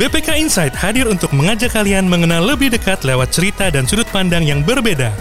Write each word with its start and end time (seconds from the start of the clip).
BPK 0.00 0.40
Insight 0.40 0.72
hadir 0.80 1.04
untuk 1.12 1.36
mengajak 1.36 1.76
kalian 1.76 2.08
mengenal 2.08 2.40
lebih 2.40 2.72
dekat 2.72 3.04
lewat 3.04 3.36
cerita 3.36 3.68
dan 3.68 3.84
sudut 3.84 4.08
pandang 4.08 4.40
yang 4.48 4.64
berbeda. 4.64 5.12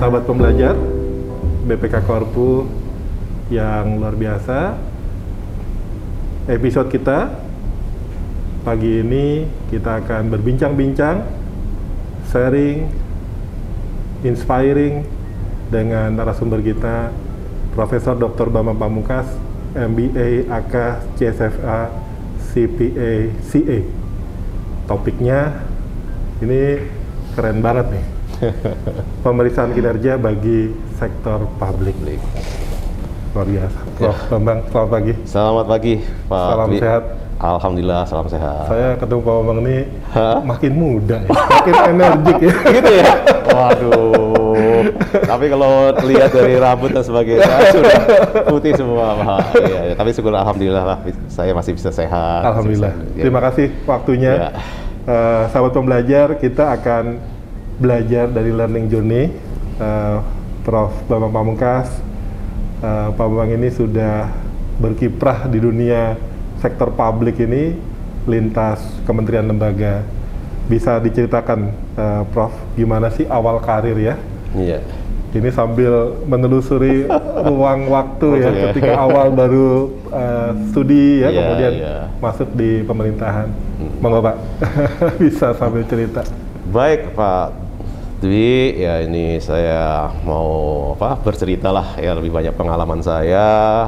Sahabat 0.00 0.24
pembelajar, 0.24 0.72
BPK 1.68 2.00
Korpu 2.08 2.64
yang 3.52 4.00
luar 4.00 4.16
biasa. 4.16 4.80
Episode 6.48 6.88
kita 6.88 7.28
pagi 8.64 9.04
ini 9.04 9.44
kita 9.68 10.00
akan 10.00 10.32
berbincang-bincang, 10.32 11.28
sharing, 12.32 12.88
inspiring 14.24 15.04
dengan 15.68 16.16
narasumber 16.16 16.64
kita 16.64 17.27
Profesor 17.78 18.18
Dr. 18.18 18.50
Bambang 18.50 18.74
Pamungkas, 18.74 19.30
MBA, 19.70 20.50
AK, 20.50 20.74
CSFA, 21.14 21.86
CPA, 22.50 23.30
CA. 23.38 23.78
Topiknya 24.90 25.62
ini 26.42 26.82
keren 27.38 27.62
banget 27.62 27.86
nih. 27.94 28.04
Pemeriksaan 29.22 29.70
kinerja 29.78 30.18
bagi 30.18 30.74
sektor 30.98 31.46
publik. 31.62 31.94
Luar 33.38 33.46
biasa. 33.46 33.78
Prof. 33.94 34.18
Bambang, 34.26 34.58
selamat 34.74 34.90
pagi. 34.90 35.12
Selamat 35.22 35.66
pagi, 35.70 35.94
Pak. 36.26 36.48
Salam 36.50 36.68
Dwi. 36.74 36.78
sehat. 36.82 37.02
Alhamdulillah, 37.38 38.02
salam 38.10 38.26
sehat. 38.26 38.66
Saya 38.66 38.98
ketemu 38.98 39.20
Pak 39.22 39.34
Bambang 39.38 39.58
ini 39.62 39.76
Hah? 40.10 40.42
makin 40.42 40.72
muda, 40.74 41.22
ya. 41.22 41.30
makin 41.30 41.74
energik 41.94 42.38
ya. 42.42 42.54
gitu 42.74 42.90
ya? 42.90 43.12
Waduh. 43.54 44.27
Tapi 45.08 45.44
kalau 45.48 45.70
lihat 46.02 46.30
dari 46.30 46.54
rambut 46.54 46.90
dan 46.90 47.02
sebagainya 47.02 47.48
sudah 47.74 48.00
putih 48.46 48.72
semua, 48.74 49.14
Pak. 49.14 49.40
Iya, 49.58 49.80
iya. 49.82 49.94
tapi 49.94 50.10
syukur 50.12 50.32
alhamdulillah 50.32 50.84
lah 50.84 50.98
saya 51.26 51.52
masih 51.52 51.72
bisa 51.72 51.88
sehat. 51.88 52.44
Alhamdulillah. 52.44 52.92
Bisa- 52.94 53.20
Terima 53.20 53.40
kasih 53.40 53.66
waktunya. 53.84 54.32
Ya. 54.32 54.48
Eh, 55.08 55.42
sahabat 55.48 55.72
pembelajar, 55.72 56.36
kita 56.36 56.68
akan 56.70 57.16
belajar 57.76 58.28
dari 58.28 58.52
learning 58.52 58.86
journey 58.86 59.24
eh, 59.76 60.16
Prof. 60.62 60.92
Bambang 61.06 61.32
Pamungkas. 61.32 61.88
Eh, 62.78 63.08
Pak 63.10 63.26
Bambang 63.26 63.48
ini 63.50 63.68
sudah 63.68 64.28
berkiprah 64.76 65.48
di 65.48 65.58
dunia 65.58 66.14
sektor 66.58 66.90
publik 66.90 67.38
ini 67.38 67.72
lintas 68.24 68.78
kementerian 69.02 69.48
lembaga. 69.48 70.04
Bisa 70.68 71.00
diceritakan, 71.00 71.58
eh, 71.96 72.22
Prof, 72.28 72.52
gimana 72.74 73.08
sih 73.08 73.24
awal 73.24 73.56
karir 73.58 73.96
ya? 73.96 74.14
Iya. 74.52 74.84
Ini 75.28 75.52
sambil 75.52 76.24
menelusuri 76.24 77.04
ruang 77.48 77.92
waktu 77.92 78.28
ya, 78.40 78.50
ketika 78.72 78.96
awal 78.96 79.28
baru 79.32 79.92
eh, 80.08 80.50
studi 80.72 81.20
ya, 81.20 81.28
Iya, 81.28 81.36
kemudian 81.36 81.72
iya. 81.76 81.96
masuk 82.18 82.48
di 82.56 82.80
pemerintahan. 82.88 83.48
Monggo 84.00 84.24
Pak, 84.24 84.36
bisa 85.22 85.52
sambil 85.52 85.84
cerita. 85.84 86.24
Baik, 86.72 87.12
Pak 87.12 87.68
Dwi, 88.18 88.74
ya 88.82 89.06
ini 89.06 89.38
saya 89.38 90.10
mau 90.26 90.90
apa 90.98 91.22
bercerita 91.22 91.70
lah 91.70 91.94
ya 92.02 92.18
lebih 92.18 92.34
banyak 92.34 92.50
pengalaman 92.50 92.98
saya 92.98 93.86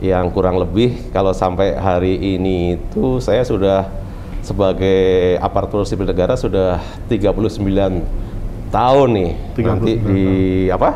yang 0.00 0.32
kurang 0.32 0.56
lebih 0.56 1.12
kalau 1.12 1.36
sampai 1.36 1.76
hari 1.76 2.16
ini 2.16 2.80
itu 2.80 3.20
saya 3.20 3.44
sudah 3.44 3.84
sebagai 4.40 5.36
aparatur 5.44 5.84
sipil 5.84 6.08
negara 6.08 6.40
sudah 6.40 6.80
39 7.12 8.00
tahun 8.70 9.08
nih 9.12 9.30
39 9.58 9.66
nanti 9.66 9.92
di 9.98 10.24
apa 10.70 10.90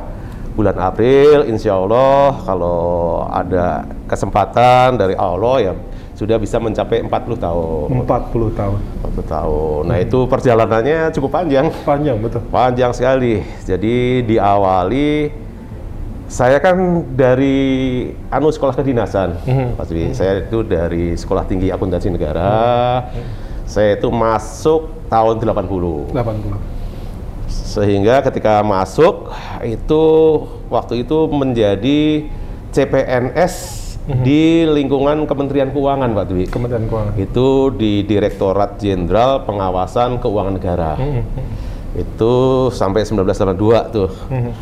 bulan 0.54 0.78
April 0.78 1.50
insya 1.50 1.74
Allah 1.74 2.38
kalau 2.46 2.80
ada 3.26 3.84
kesempatan 4.06 4.94
dari 4.94 5.18
Allah 5.18 5.56
ya 5.60 5.74
sudah 6.14 6.38
bisa 6.38 6.62
mencapai 6.62 7.02
40 7.02 7.10
tahun 7.42 7.88
40 8.06 8.54
tahun. 8.54 8.78
40 9.02 9.34
tahun. 9.34 9.82
Nah, 9.90 9.98
itu 9.98 10.18
perjalanannya 10.30 11.10
cukup 11.10 11.42
panjang. 11.42 11.66
Panjang 11.82 12.16
betul. 12.22 12.38
Panjang 12.54 12.94
sekali. 12.94 13.42
Jadi 13.66 14.22
diawali 14.22 15.42
saya 16.24 16.56
kan 16.58 17.04
dari 17.14 18.08
anu 18.32 18.48
sekolah 18.48 18.74
kedinasan. 18.74 19.38
Mhm. 19.44 19.68
Pasti 19.76 20.00
saya 20.16 20.42
itu 20.42 20.64
dari 20.64 21.14
Sekolah 21.14 21.44
Tinggi 21.44 21.68
Akuntansi 21.68 22.08
Negara. 22.08 23.04
Saya 23.68 23.96
itu 23.96 24.08
masuk 24.08 25.08
tahun 25.08 25.40
80. 25.40 26.10
80. 26.10 26.73
Sehingga 27.54 28.18
ketika 28.26 28.66
masuk 28.66 29.30
itu 29.62 30.04
waktu 30.66 31.06
itu 31.06 31.30
menjadi 31.30 32.26
CPNS 32.74 33.54
di 34.04 34.68
lingkungan 34.68 35.24
Kementerian 35.24 35.72
Keuangan, 35.72 36.12
Pak 36.12 36.26
Dwi. 36.28 36.44
Kementerian 36.50 36.84
Keuangan. 36.90 37.12
Itu 37.16 37.72
di 37.72 38.04
Direktorat 38.04 38.76
Jenderal 38.76 39.48
Pengawasan 39.48 40.20
Keuangan 40.20 40.54
Negara. 40.60 40.92
Mhm. 41.00 41.22
Itu 41.94 42.68
sampai 42.74 43.06
1982 43.06 43.78
tuh. 43.88 44.10
Mhm. 44.28 44.52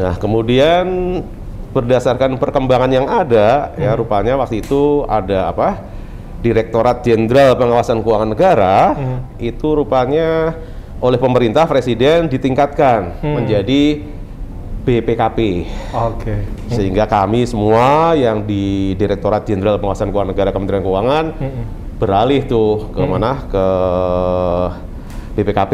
Nah, 0.00 0.14
kemudian 0.16 0.86
berdasarkan 1.76 2.38
perkembangan 2.40 2.90
yang 2.90 3.06
ada, 3.06 3.74
ya 3.76 3.94
rupanya 3.94 4.38
waktu 4.40 4.62
itu 4.64 5.04
ada 5.06 5.50
apa? 5.50 5.82
Direktorat 6.40 7.04
Jenderal 7.04 7.52
Pengawasan 7.60 8.00
Keuangan 8.00 8.32
Negara 8.32 8.96
itu 9.36 9.76
rupanya 9.76 10.56
oleh 11.00 11.16
pemerintah 11.16 11.64
presiden 11.64 12.28
ditingkatkan 12.28 13.20
menjadi 13.20 14.04
BPKP. 14.80 15.38
Oke. 15.92 16.34
Sehingga 16.68 17.04
kami 17.04 17.44
semua 17.44 18.12
yang 18.12 18.40
di 18.40 18.92
Direktorat 18.94 19.44
Jenderal 19.44 19.76
Pengawasan 19.76 20.08
Keuangan 20.08 20.32
Negara 20.32 20.50
Kementerian 20.50 20.80
Keuangan 20.80 21.24
Mhm. 21.32 21.62
beralih 21.96 22.40
tuh 22.44 22.88
ke 22.90 23.02
mana? 23.02 23.44
Ke 23.46 23.66
BPKP. 25.34 25.72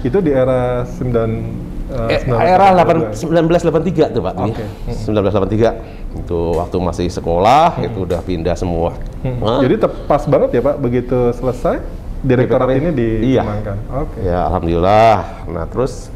Itu 0.00 0.20
di 0.20 0.30
era 0.30 0.84
9 0.84 1.66
Eh, 1.88 2.20
era 2.44 2.76
8, 2.76 3.16
1983 3.16 4.12
tuh 4.12 4.20
Pak. 4.20 4.34
Dwi. 4.36 4.52
Oke. 4.52 4.64
1983 4.92 5.72
itu 6.20 6.40
waktu 6.52 6.76
masih 6.76 7.08
sekolah 7.08 7.80
itu 7.80 8.04
udah 8.04 8.20
pindah 8.20 8.52
semua. 8.52 8.92
Hah? 9.24 9.64
Jadi 9.64 9.80
tepas 9.80 10.28
banget 10.28 10.60
ya 10.60 10.62
Pak, 10.62 10.76
begitu 10.78 11.32
selesai 11.32 11.80
direktorat 12.22 12.68
ini 12.74 12.90
Iya. 13.22 13.42
dikembangkan. 13.42 13.76
Oke. 14.04 14.18
Ya 14.24 14.38
alhamdulillah. 14.46 15.14
Nah 15.50 15.64
terus 15.70 16.10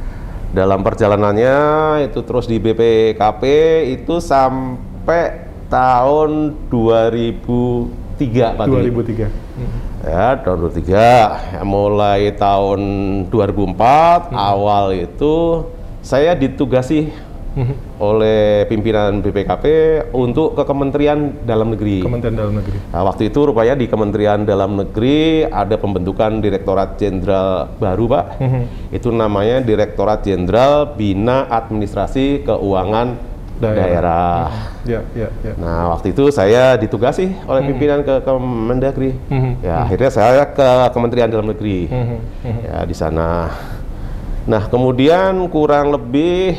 dalam 0.53 0.85
perjalanannya 0.85 1.57
itu 2.11 2.21
terus 2.27 2.45
di 2.45 2.61
BPKP 2.61 3.43
itu 3.97 4.21
sampai 4.21 5.49
tahun 5.73 6.53
2003 6.69 8.59
Pak. 8.61 8.67
Dwi. 8.69 8.93
2003. 8.93 9.29
Ya, 10.03 10.35
tahun 10.43 10.59
2003. 10.69 10.99
Ya, 11.55 11.63
mulai 11.63 12.35
tahun 12.35 12.81
2004 13.31 14.35
awal 14.35 14.99
itu 14.99 15.65
saya 16.03 16.35
ditugasi 16.35 17.15
oleh 18.01 18.65
pimpinan 18.67 19.21
BPKP 19.21 19.65
untuk 20.17 20.57
ke 20.57 20.65
Kementerian 20.65 21.45
Dalam 21.45 21.77
Negeri. 21.77 22.01
Kementerian 22.01 22.37
Dalam 22.37 22.55
Negeri. 22.57 22.79
Nah, 22.91 23.03
waktu 23.05 23.29
itu 23.29 23.41
rupanya 23.45 23.77
di 23.77 23.87
Kementerian 23.87 24.49
Dalam 24.49 24.81
Negeri 24.81 25.45
ada 25.45 25.77
pembentukan 25.77 26.41
Direktorat 26.41 26.97
Jenderal 26.97 27.69
baru, 27.77 28.05
Pak. 28.09 28.25
Itu 28.89 29.13
namanya 29.13 29.61
Direktorat 29.61 30.25
Jenderal 30.25 30.97
Bina 30.97 31.47
Administrasi 31.53 32.43
Keuangan 32.49 33.33
Daerah. 33.63 34.51
Ya, 34.83 35.07
ya, 35.15 35.31
ya. 35.47 35.55
Nah, 35.55 35.95
waktu 35.95 36.11
itu 36.11 36.35
saya 36.35 36.75
ditugasi 36.75 37.31
oleh 37.47 37.63
pimpinan 37.63 38.03
ke 38.03 38.19
Kemendagri. 38.27 39.15
Mhm. 39.31 39.63
Ya, 39.63 39.87
akhirnya 39.87 40.11
saya 40.11 40.43
ke 40.51 40.91
Kementerian 40.91 41.31
Dalam 41.31 41.47
Negeri. 41.47 41.87
Mhm, 41.87 42.19
mhm. 42.43 42.61
Ya, 42.67 42.77
di 42.83 42.97
sana. 42.97 43.55
Nah, 44.43 44.67
kemudian 44.67 45.47
kurang 45.47 45.95
lebih 45.95 46.59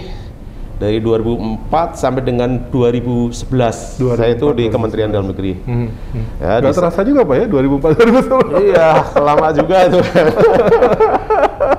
dari 0.84 1.00
2004 1.00 1.72
sampai 1.96 2.20
dengan 2.22 2.50
2011 2.68 4.04
saya 4.12 4.36
itu 4.36 4.52
di 4.52 4.68
2004, 4.68 4.76
Kementerian 4.76 5.10
Dalam 5.10 5.32
Negeri. 5.32 5.56
Mhm, 5.56 5.88
mhm. 6.12 6.24
Ya, 6.38 6.60
di- 6.60 6.76
terasa 6.76 7.00
juga 7.02 7.24
Pak 7.24 7.36
ya 7.40 7.46
2004 7.48 7.96
2011. 7.96 8.60
Iya, 8.62 8.90
lama 9.16 9.48
juga 9.54 9.76
itu. 9.88 10.00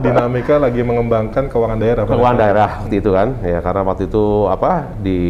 Dinamika 0.01 0.57
lagi 0.59 0.81
mengembangkan 0.81 1.45
keuangan 1.47 1.77
daerah. 1.77 2.03
Keuangan 2.05 2.39
daerah 2.39 2.69
waktu 2.81 2.97
itu 2.99 3.11
kan, 3.11 3.29
ya 3.41 3.59
karena 3.61 3.83
waktu 3.85 4.03
itu 4.07 4.25
apa 4.47 4.73
di 4.99 5.21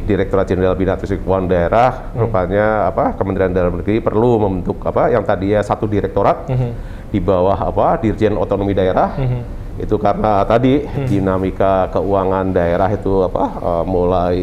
Direktorat 0.00 0.46
Jenderal 0.46 0.74
Bina 0.74 0.94
Administrasi 0.94 1.18
Keuangan 1.20 1.46
Daerah, 1.46 1.90
rupanya 2.12 2.66
apa 2.86 3.14
Kementerian 3.14 3.50
Dalam 3.50 3.74
Negeri 3.76 3.98
perlu 3.98 4.38
membentuk 4.38 4.78
apa 4.82 5.10
yang 5.10 5.22
tadinya 5.22 5.58
satu 5.60 5.84
direktorat 5.84 6.46
Mhm. 6.46 6.70
di 7.08 7.18
bawah 7.18 7.58
apa 7.58 7.98
Dirjen 7.98 8.34
Otonomi 8.34 8.72
Daerah. 8.72 9.18
Mhm. 9.18 9.40
Itu 9.78 9.94
karena 9.96 10.42
tadi 10.42 10.82
dinamika 11.06 11.86
keuangan 11.88 12.50
daerah 12.50 12.90
itu 12.90 13.24
apa 13.24 13.44
eh, 13.56 13.84
mulai 13.84 14.38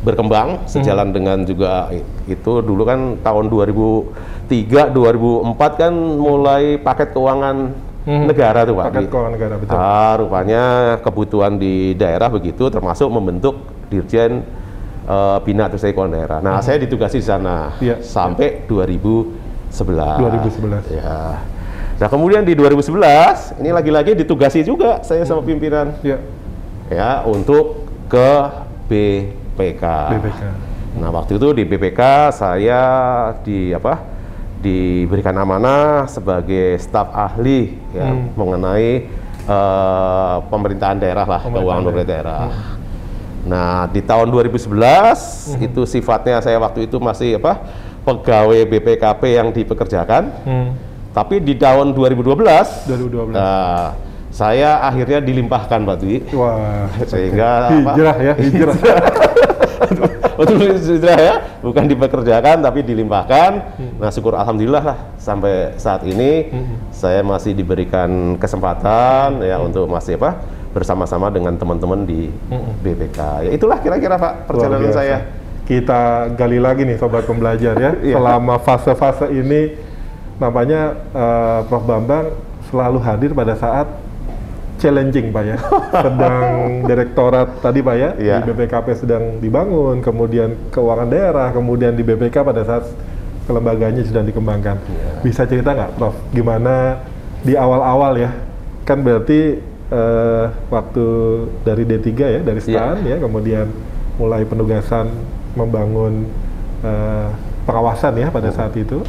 berkembang 0.00 0.64
sejalan 0.64 1.12
dengan 1.12 1.44
juga 1.44 1.92
itu 2.24 2.52
dulu 2.58 2.82
kan 2.82 3.00
tahun 3.20 3.52
2003 3.52 4.48
2004 4.90 5.52
kan 5.76 5.92
mulai 6.16 6.76
paket 6.76 7.12
keuangan 7.12 7.56
Hmm. 8.00 8.24
negara 8.24 8.64
tuh 8.64 8.72
Pak. 8.72 8.86
Paket 8.90 9.02
Di- 9.04 9.10
keuangan 9.12 9.32
negara 9.36 9.54
betul. 9.60 9.76
Ah, 9.76 10.16
rupanya 10.16 10.62
kebutuhan 11.04 11.52
di 11.54 11.92
daerah 11.92 12.32
begitu 12.32 12.64
termasuk 12.66 13.06
membentuk 13.06 13.60
Dirjen 13.86 14.40
eh, 15.04 15.38
Bina 15.44 15.68
Terus 15.68 15.84
Keuangan 15.84 16.08
Daerah. 16.10 16.38
Nah, 16.40 16.64
saya 16.64 16.80
ditugasi 16.80 17.20
di 17.20 17.26
sana 17.28 17.76
Hmm. 17.76 17.84
Iya. 17.84 17.96
sampai 18.00 18.64
2011. 18.64 20.16
2011. 20.16 20.84
Ya. 20.88 21.44
Nah, 22.00 22.08
kemudian 22.08 22.40
di 22.42 22.56
2011 22.56 23.60
ini 23.60 23.68
lagi-lagi 23.70 24.16
ditugasi 24.16 24.64
juga 24.64 25.04
saya 25.04 25.20
sama 25.22 25.44
pimpinan 25.44 25.92
Ya, 26.00 26.16
ya 26.88 27.10
untuk 27.22 27.84
ke 28.08 28.30
BPK. 28.88 29.84
BPK. 30.10 30.42
Nah, 30.96 31.12
waktu 31.12 31.36
itu 31.36 31.48
di 31.52 31.62
BPK 31.62 32.00
saya 32.32 32.82
di 33.40 33.70
apa? 33.70 34.16
diberikan 34.60 35.32
amanah 35.34 36.04
sebagai 36.04 36.76
staf 36.76 37.08
ahli 37.10 37.80
ya 37.90 38.04
Hmm. 38.06 38.28
mengenai 38.36 39.08
eh, 39.42 40.36
pemerintahan 40.46 41.00
daerah 41.00 41.24
lah, 41.24 41.40
Pemerintahan 41.40 41.56
keuangan 41.56 41.80
daerah. 41.80 41.88
pemerintah 41.88 42.12
daerah. 42.12 42.42
Nah, 43.42 43.88
di 43.88 44.00
tahun 44.00 44.28
2011 44.28 45.48
Hmm. 45.48 45.64
itu 45.64 45.88
sifatnya 45.88 46.40
saya 46.40 46.56
waktu 46.56 46.84
itu 46.84 46.96
masih 46.96 47.36
apa? 47.36 47.56
pegawai 48.00 48.64
BPKP 48.66 49.22
yang 49.32 49.48
dipekerjakan. 49.48 50.22
Hmm. 50.44 50.68
Tapi 51.10 51.42
di 51.42 51.58
tahun 51.58 51.92
2012 51.92 52.86
2012. 52.86 53.34
Nah, 53.34 53.98
saya 54.30 54.78
akhirnya 54.86 55.18
dilimpahkan 55.18 55.82
Pak 55.82 55.96
Dwi 55.98 56.22
Wah, 56.38 56.86
sehingga 57.10 57.66
apa? 57.66 57.92
hijrah 57.92 58.16
ya, 58.22 58.34
hijrah. 58.38 58.76
Betul 60.38 60.78
hijrah 60.78 61.18
ya, 61.18 61.34
bukan 61.60 61.84
dipekerjakan 61.90 62.62
tapi 62.62 62.86
dilimpahkan. 62.86 63.50
Nah, 63.98 64.10
syukur 64.14 64.38
alhamdulillah 64.38 64.82
lah 64.86 64.98
sampai 65.18 65.74
saat 65.76 66.06
ini 66.06 66.48
saya 66.94 67.26
masih 67.26 67.58
diberikan 67.58 68.38
kesempatan 68.38 69.42
ya 69.42 69.58
untuk 69.58 69.90
masih 69.90 70.14
apa? 70.16 70.60
bersama-sama 70.70 71.34
dengan 71.34 71.58
teman-teman 71.58 72.06
di 72.06 72.30
BPK. 72.86 73.18
Ya 73.42 73.50
itulah 73.50 73.82
kira-kira 73.82 74.14
Pak 74.14 74.46
perjalanan 74.46 74.94
saya. 74.94 75.18
Kita 75.66 76.30
gali 76.34 76.58
lagi 76.58 76.82
nih 76.82 76.98
sobat 76.98 77.26
pembelajar 77.26 77.74
ya. 77.78 77.90
Iya. 78.06 78.18
Selama 78.18 78.58
fase-fase 78.62 79.30
ini 79.34 79.74
namanya 80.40 80.80
eh, 81.12 81.60
Prof 81.68 81.84
Bambang 81.84 82.32
selalu 82.72 82.98
hadir 82.98 83.30
pada 83.32 83.54
saat 83.54 83.86
challenging 84.80 85.28
Pak 85.28 85.44
ya. 85.44 85.56
Sedang 86.04 86.44
direktorat 86.88 87.60
tadi 87.60 87.84
Pak 87.84 87.96
ya 87.96 88.10
Iya. 88.16 88.36
di 88.40 88.48
BPKP 88.48 88.86
sedang 88.96 89.36
dibangun, 89.38 90.00
kemudian 90.00 90.56
keuangan 90.72 91.06
daerah, 91.06 91.52
kemudian 91.52 91.92
di 91.92 92.00
BPK 92.00 92.40
pada 92.40 92.64
saat 92.64 92.88
kelembagaannya 93.44 94.00
sedang 94.02 94.24
dikembangkan. 94.24 94.80
Iya. 94.80 95.10
Bisa 95.20 95.44
cerita 95.44 95.76
nggak 95.76 96.00
Prof 96.00 96.16
gimana 96.32 97.04
di 97.44 97.52
awal-awal 97.54 98.16
ya? 98.16 98.30
Kan 98.88 99.04
berarti 99.04 99.60
eh, 99.92 100.44
waktu 100.72 101.06
dari 101.60 101.84
D3 101.84 102.08
ya, 102.16 102.40
dari 102.40 102.60
Iya. 102.64 102.72
STAN 102.72 102.96
ya, 103.04 103.16
kemudian 103.20 103.66
mulai 104.16 104.48
penugasan 104.48 105.12
membangun 105.52 106.24
eh, 106.80 107.28
pengawasan 107.68 108.16
ya 108.16 108.32
pada 108.32 108.48
saat 108.48 108.72
itu. 108.80 109.04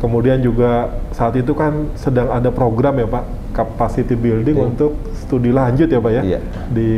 Kemudian 0.00 0.40
juga 0.40 0.88
saat 1.12 1.36
itu 1.36 1.52
kan 1.52 1.92
sedang 1.92 2.32
ada 2.32 2.48
program 2.48 2.96
ya 2.96 3.04
Pak, 3.04 3.24
capacity 3.52 4.16
building 4.16 4.56
Iya. 4.56 4.66
untuk 4.72 4.92
studi 5.12 5.52
lanjut 5.52 5.92
ya 5.92 6.00
Pak 6.00 6.12
ya 6.16 6.22
Iya. 6.24 6.40
di 6.72 6.90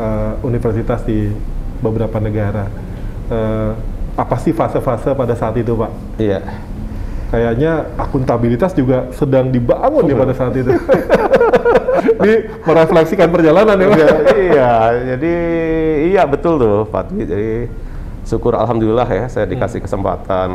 eh, 0.00 0.32
universitas 0.46 1.02
di 1.02 1.28
beberapa 1.82 2.22
negara. 2.22 2.70
Eh, 3.28 3.70
apa 4.14 4.36
sih 4.38 4.54
fase-fase 4.54 5.10
pada 5.12 5.34
saat 5.34 5.58
itu 5.58 5.74
Pak? 5.74 5.90
Iya. 6.22 6.40
Kayaknya 7.30 7.86
akuntabilitas 7.94 8.74
juga 8.74 9.10
sedang 9.14 9.50
dibangun 9.50 10.06
ya 10.06 10.14
pada 10.18 10.34
saat 10.34 10.54
itu. 10.54 10.70
Ini 12.20 12.34
merefleksikan 12.64 13.28
perjalanan 13.28 13.76
ya 13.76 13.86
Pak. 13.90 13.98
Iya, 13.98 14.10
iya, 14.38 14.72
jadi 15.14 15.32
iya 16.10 16.22
betul 16.26 16.58
tuh 16.62 16.86
Pak. 16.86 17.10
Jadi 17.12 17.66
syukur 18.24 18.54
alhamdulillah 18.54 19.08
ya 19.10 19.26
saya 19.26 19.46
dikasih 19.46 19.82
kesempatan 19.82 20.50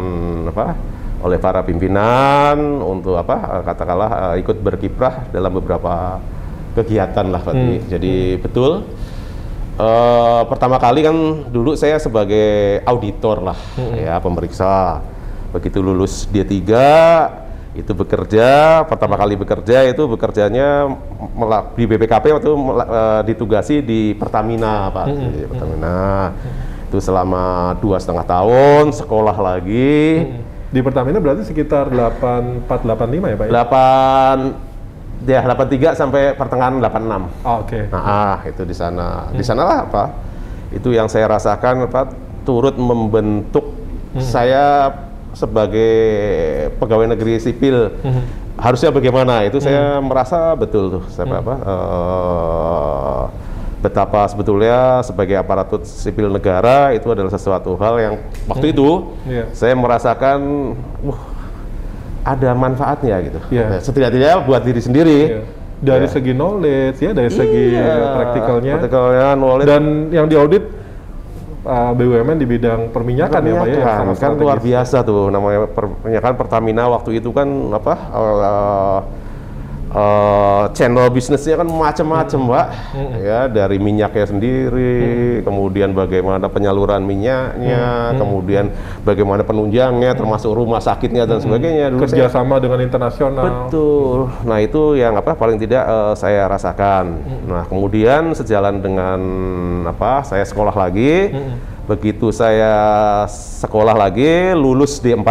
apa 0.47 0.77
oleh 1.25 1.41
para 1.41 1.65
pimpinan 1.65 2.85
untuk 2.85 3.17
apa 3.17 3.57
eh, 3.57 3.63
katakanlah 3.65 4.09
eh, 4.13 4.45
ikut 4.45 4.61
berkiprah 4.61 5.33
dalam 5.33 5.57
beberapa 5.57 6.21
kegiatan 6.77 7.25
lah 7.33 7.41
Dwi. 7.41 7.81
Jadi 7.89 8.37
betul 8.37 8.85
eh, 9.81 10.41
pertama 10.45 10.77
kali 10.77 11.01
kan 11.01 11.17
dulu 11.49 11.73
saya 11.73 11.97
sebagai 11.97 12.85
auditor 12.85 13.41
lah 13.41 13.59
ya 13.97 14.21
pemeriksa. 14.21 15.01
Begitu 15.49 15.81
lulus 15.81 16.29
D3 16.29 16.53
itu 17.73 17.91
bekerja. 17.95 18.83
Pertama 18.85 19.17
kali 19.17 19.33
bekerja 19.39 19.87
itu 19.87 20.03
bekerjanya 20.05 20.93
di 21.73 21.83
BPKP 21.87 22.25
waktu 22.37 22.51
ditugasi 23.23 23.81
di 23.81 24.13
Pertamina 24.13 24.91
Pak. 24.91 25.07
Di 25.09 25.43
Pertamina. 25.47 25.97
Itu 26.91 26.99
selama 26.99 27.75
dua 27.79 27.97
setengah 28.03 28.27
tahun 28.27 28.91
sekolah 28.93 29.35
lagi 29.39 30.27
Di 30.75 30.83
Pertamina 30.83 31.23
berarti 31.23 31.47
sekitar 31.47 31.87
8485 31.87 33.31
ya 33.31 33.35
Pak 33.39 33.45
ya? 33.47 33.51
8 35.23 35.23
ya 35.23 35.39
83 35.47 35.95
sampai 35.95 36.21
pertengahan 36.35 36.75
86 36.83 37.47
Oh, 37.47 37.63
Oke. 37.63 37.87
Nah, 37.87 38.03
ah, 38.03 38.37
itu 38.43 38.67
di 38.67 38.75
sana. 38.75 39.31
Di 39.31 39.39
sanalah 39.39 39.87
apa? 39.87 40.11
Itu 40.75 40.91
yang 40.91 41.07
saya 41.07 41.31
rasakan 41.31 41.87
apa 41.87 42.11
turut 42.43 42.75
membentuk 42.75 43.71
saya 44.19 44.91
sebagai 45.31 45.95
pegawai 46.75 47.15
negeri 47.15 47.39
sipil. 47.39 47.95
Harusnya 48.59 48.91
bagaimana? 48.91 49.47
Itu 49.47 49.63
saya 49.63 49.99
merasa 50.03 50.55
betul 50.59 50.99
tuh. 50.99 51.03
Saya 51.07 51.39
apa? 51.39 51.55
eh, 51.55 52.94
betapa 53.85 54.25
sebetulnya 54.25 55.05
sebagai 55.05 55.37
aparatur 55.37 55.85
sipil 55.85 56.27
negara 56.27 56.89
itu 56.91 57.05
adalah 57.05 57.29
sesuatu 57.29 57.77
hal 57.77 57.95
yang 58.01 58.13
waktu 58.49 58.73
itu 58.73 59.13
Iya. 59.23 59.45
saya 59.53 59.77
merasakan 59.77 60.39
wah 61.05 61.21
ada 62.25 62.57
manfaatnya 62.57 63.15
gitu. 63.21 63.39
Iya. 63.53 63.77
Setidaknya 63.79 64.41
buat 64.41 64.65
diri 64.65 64.81
sendiri. 64.81 65.19
Iya. 65.29 65.41
Dari 65.75 66.07
Ya. 66.07 66.13
segi 66.17 66.33
knowledge 66.33 66.97
ya, 66.97 67.11
dari 67.13 67.29
segi 67.29 67.77
Iya, 67.77 68.17
praktikalnya. 68.17 68.73
praktikalnya, 68.81 69.27
knowledge. 69.37 69.67
Dan 69.69 69.83
yang 70.09 70.25
diaudit 70.25 70.63
uh, 71.61 71.91
BUMN 71.93 72.37
di 72.39 72.47
bidang 72.47 72.89
perminyakan, 72.89 73.41
ya 73.43 73.53
Pak 73.53 73.67
ya, 73.67 73.73
yang 73.75 73.85
Perminyakan, 73.85 73.97
sangat 74.01 74.17
kan 74.17 74.31
luar 74.41 74.57
biasa 74.57 74.97
tuh 75.01 75.29
namanya 75.29 75.69
perminyakan 75.69 76.33
Pertamina 76.33 76.83
waktu 76.89 77.21
itu 77.21 77.29
kan 77.29 77.45
apa 77.69 77.93
eh, 77.93 78.97
eh, 79.95 80.63
channel 80.75 81.07
bisnisnya 81.07 81.55
kan 81.55 81.67
macam-macam 81.67 82.39
pak 82.51 82.65
ya 83.17 83.47
dari 83.47 83.79
minyaknya 83.79 84.25
sendiri 84.27 84.95
kemudian 85.41 85.95
bagaimana 85.95 86.45
penyaluran 86.45 87.01
minyaknya 87.01 88.11
kemudian 88.15 88.69
bagaimana 89.01 89.41
penunjangnya 89.41 90.11
termasuk 90.13 90.51
rumah 90.51 90.79
sakitnya 90.79 91.23
dan 91.23 91.39
sebagainya 91.39 91.89
dulu. 91.89 92.03
Saya- 92.03 92.27
Kerjasama 92.27 92.59
dengan 92.59 92.79
internasional. 92.81 93.43
Betul. 93.67 94.31
Nah 94.43 94.57
itu 94.59 94.95
yang 94.95 95.15
apa 95.15 95.31
paling 95.33 95.55
tidak 95.55 95.83
eh, 95.83 96.13
saya 96.15 96.45
rasakan. 96.45 97.05
Nah 97.47 97.63
kemudian 97.65 98.33
sejalan 98.33 98.81
dengan 98.81 99.19
apa 99.85 100.21
saya 100.21 100.43
sekolah 100.43 100.73
lagi. 100.73 101.31
Begitu 101.85 102.33
saya 102.33 102.73
sekolah 103.61 103.93
lagi, 103.93 104.57
lulus 104.57 104.97
D4 104.97 105.29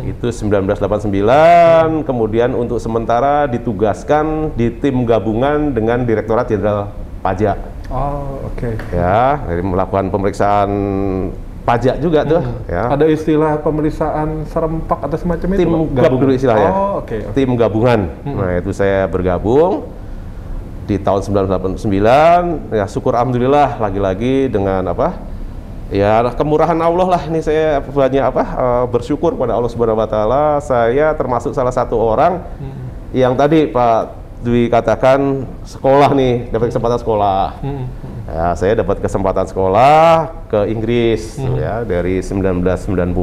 itu 0.00 0.26
1989. 0.32 2.08
Kemudian 2.08 2.56
untuk 2.56 2.80
sementara 2.80 3.44
ditugaskan 3.44 4.56
di 4.56 4.72
tim 4.72 5.04
gabungan 5.04 5.76
dengan 5.76 6.08
Direktorat 6.08 6.48
Jenderal 6.48 6.88
Pajak. 7.20 7.60
Oh, 7.92 8.48
oke. 8.48 8.80
Ya, 8.96 9.44
jadi 9.44 9.60
melakukan 9.64 10.08
pemeriksaan 10.08 10.70
pajak 11.68 12.00
juga 12.00 12.24
tuh. 12.24 12.40
Ya 12.64 12.88
Ada 12.88 13.04
istilah 13.12 13.60
pemeriksaan 13.60 14.48
serempak 14.48 15.04
atau 15.04 15.16
semacam 15.20 15.48
itu? 15.52 15.60
tim 15.60 15.68
Pak? 15.68 16.00
gab 16.00 16.12
dulu 16.16 16.32
istilahnya. 16.32 16.70
Oh, 16.72 17.04
oke. 17.04 17.16
oke. 17.28 17.36
Tim 17.36 17.50
gabungan. 17.60 18.00
Nah, 18.24 18.56
itu 18.56 18.72
saya 18.72 19.04
bergabung 19.04 19.84
di 20.88 20.96
tahun 20.96 21.20
1989. 21.20 22.72
Ya, 22.72 22.88
syukur 22.88 23.12
alhamdulillah 23.12 23.76
lagi-lagi 23.76 24.48
dengan 24.48 24.80
apa? 24.88 25.20
Ya, 25.88 26.20
kemurahan 26.36 26.76
Allah 26.76 27.08
lah 27.08 27.22
ini 27.32 27.40
saya 27.40 27.80
banyak 27.80 28.20
apa? 28.20 28.44
eh, 28.44 28.84
bersyukur 28.92 29.32
pada 29.40 29.56
Allah 29.56 29.72
Subhanahu 29.72 29.96
wa 29.96 30.08
taala. 30.08 30.60
Saya 30.60 31.16
termasuk 31.16 31.56
salah 31.56 31.72
satu 31.72 31.96
orang 31.96 32.44
yang 33.16 33.32
tadi 33.32 33.64
Pak 33.72 34.20
Dwi 34.44 34.68
katakan 34.68 35.48
sekolah 35.64 36.12
nih, 36.12 36.52
dapat 36.52 36.70
kesempatan 36.70 37.00
sekolah. 37.00 37.58
Hmm. 37.64 37.84
Ya, 38.28 38.52
saya 38.52 38.76
dapat 38.76 39.00
kesempatan 39.00 39.48
sekolah 39.48 40.28
ke 40.52 40.68
Inggris 40.68 41.40
tuh 41.40 41.56
ya 41.56 41.80
dari 41.88 42.20
1990 42.20 43.16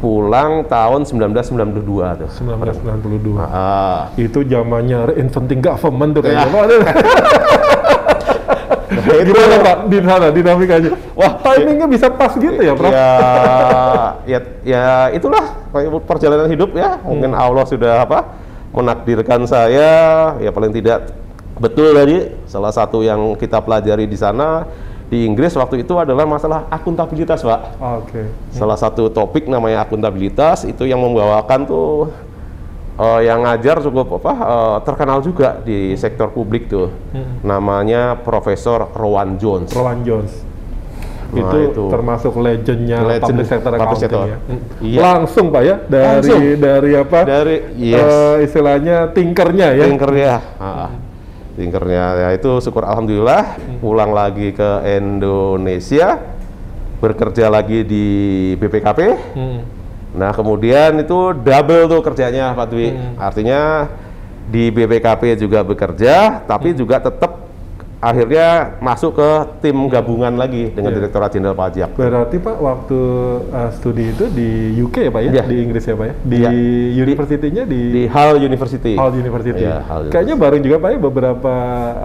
pulang 0.00 0.64
tahun 0.64 1.04
1992 1.04 2.20
tuh. 2.24 2.28
1992. 2.32 3.36
Ah, 3.44 4.08
Itu 4.16 4.44
zamannya 4.44 5.12
reinventing 5.12 5.60
government 5.60 6.16
tuh 6.16 6.22
kayaknya. 6.24 6.48
Gimana 9.28 9.56
Pak 9.62 9.76
di 9.90 9.98
sana 10.02 10.28
dinamikanya? 10.30 10.90
Wah, 11.18 11.32
timingnya 11.42 11.86
bisa 11.90 12.06
pas 12.10 12.32
gitu 12.34 12.60
ya, 12.60 12.72
Prof? 12.74 12.92
ya, 12.92 13.10
ya, 14.26 14.38
ya 14.62 14.84
itulah 15.10 15.44
perjalanan 16.06 16.46
hidup 16.50 16.70
ya. 16.74 16.98
Mungkin 17.02 17.34
Allah 17.34 17.64
sudah 17.66 18.06
apa 18.06 18.18
menakdirkan 18.76 19.48
saya 19.48 19.90
ya 20.36 20.50
paling 20.52 20.68
tidak 20.74 21.08
betul 21.56 21.96
tadi 21.96 22.28
salah 22.44 22.68
satu 22.68 23.00
yang 23.00 23.32
kita 23.40 23.64
pelajari 23.64 24.04
di 24.04 24.18
sana 24.20 24.68
di 25.08 25.24
Inggris 25.24 25.56
waktu 25.56 25.80
itu 25.80 25.96
adalah 25.96 26.28
masalah 26.28 26.68
akuntabilitas 26.68 27.40
pak 27.40 27.80
Oh, 27.80 28.04
Oke. 28.04 28.28
salah 28.52 28.76
satu 28.76 29.08
topik 29.08 29.48
namanya 29.48 29.80
akuntabilitas 29.86 30.68
itu 30.68 30.84
yang 30.84 31.00
membawakan 31.00 31.64
tuh 31.64 32.12
eh, 32.96 33.20
yang 33.24 33.44
ngajar 33.44 33.80
cukup 33.84 34.18
apa 34.18 34.32
eh, 34.32 34.76
terkenal 34.84 35.18
juga 35.20 35.60
di 35.60 35.92
sektor 35.94 36.32
publik 36.32 36.68
tuh 36.68 36.88
namanya 37.40 38.16
Profesor 38.18 38.90
Rowan 38.92 39.36
Jones 39.36 39.70
Rowan 39.72 40.00
Jones. 40.02 40.32
Nah, 41.26 41.42
itu, 41.42 41.58
itu. 41.74 41.84
termasuk 41.90 42.38
legendnya 42.38 43.02
Legend 43.02 43.42
public 43.42 43.46
sector 43.50 43.70
public 43.74 43.98
sector. 43.98 44.24
ya. 44.30 44.38
Iya. 44.78 44.98
Langsung 45.02 45.46
Pak 45.50 45.62
ya 45.66 45.76
dari 45.90 46.06
Langsung. 46.22 46.40
dari 46.62 46.90
apa? 46.94 47.18
dari 47.26 47.56
yes 47.74 47.98
eh, 48.06 48.36
istilahnya 48.46 48.96
tinkernya 49.10 49.68
ya. 49.74 49.84
Tinkernya, 49.90 50.34
Ah, 50.62 50.90
tinkernya 51.58 52.04
ya 52.14 52.28
itu 52.30 52.62
syukur 52.62 52.86
alhamdulillah 52.86 53.58
pulang 53.82 54.14
lagi 54.14 54.54
ke 54.54 54.70
Indonesia 54.86 56.22
bekerja 57.02 57.50
lagi 57.50 57.82
di 57.82 58.06
BPKP. 58.56 59.00
Hmm. 59.34 59.60
Nah 60.16 60.32
kemudian 60.32 60.96
itu 60.96 61.36
double 61.36 61.84
tuh 61.86 62.00
kerjanya 62.00 62.56
Pak 62.56 62.66
Dwi. 62.72 62.88
Artinya 63.20 63.86
di 64.46 64.70
BPKP 64.70 65.36
juga 65.36 65.60
bekerja, 65.60 66.40
tapi 66.46 66.72
juga 66.72 67.02
tetap 67.02 67.46
akhirnya 67.96 68.76
masuk 68.78 69.16
ke 69.18 69.30
tim 69.64 69.74
gabungan 69.88 70.30
lagi 70.36 70.70
dengan 70.70 70.92
Iya. 70.92 70.96
Direktorat 71.00 71.30
Jenderal 71.32 71.56
Pajak. 71.56 71.96
Berarti 71.96 72.36
Pak 72.38 72.56
waktu 72.60 73.00
eh, 73.50 73.70
studi 73.74 74.04
itu 74.12 74.24
di 74.30 74.48
UK 74.78 75.08
ya 75.08 75.10
Pak 75.10 75.22
ya? 75.26 75.30
Iya. 75.32 75.44
Di 75.48 75.56
Inggris 75.64 75.82
ya 75.82 75.94
Pak 75.96 76.06
ya? 76.06 76.14
Di 76.22 76.36
Iya. 76.38 76.50
universitinya 77.02 77.62
di, 77.66 77.80
Di 77.90 78.02
Hull 78.06 78.36
University. 78.38 78.94
Hull 78.94 79.12
University. 79.16 79.64
Iya, 79.64 79.80
Hull 79.82 80.12
Kayaknya 80.12 80.34
bareng 80.38 80.62
juga 80.62 80.76
Pak 80.78 80.90
ya 80.92 80.98
beberapa 81.00 81.54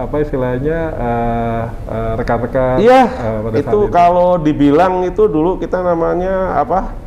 apa 0.00 0.16
istilahnya 0.18 0.78
eh, 0.96 1.62
eh, 1.86 2.12
rekan-rekan 2.18 2.76
Iya, 2.80 3.02
eh, 3.06 3.38
pada 3.46 3.56
itu 3.60 3.78
saat 3.86 3.92
kalau 3.92 4.30
dibilang 4.40 5.06
itu 5.06 5.22
dulu 5.28 5.60
kita 5.60 5.84
namanya 5.84 6.56
apa? 6.58 6.98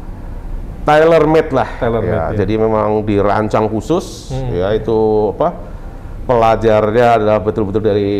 Tailor 0.85 1.23
made 1.25 1.49
lah. 1.49 1.69
Tailor 1.75 1.99
ya, 1.99 2.07
made, 2.07 2.21
ya. 2.31 2.37
Jadi 2.39 2.53
memang 2.55 3.01
dirancang 3.01 3.65
khusus, 3.65 4.29
Hmm. 4.29 4.53
ya 4.53 4.69
itu 4.71 4.97
apa? 5.33 5.49
Pelajarnya 6.23 7.07
adalah 7.15 7.37
betul-betul 7.37 7.81
dari 7.81 8.13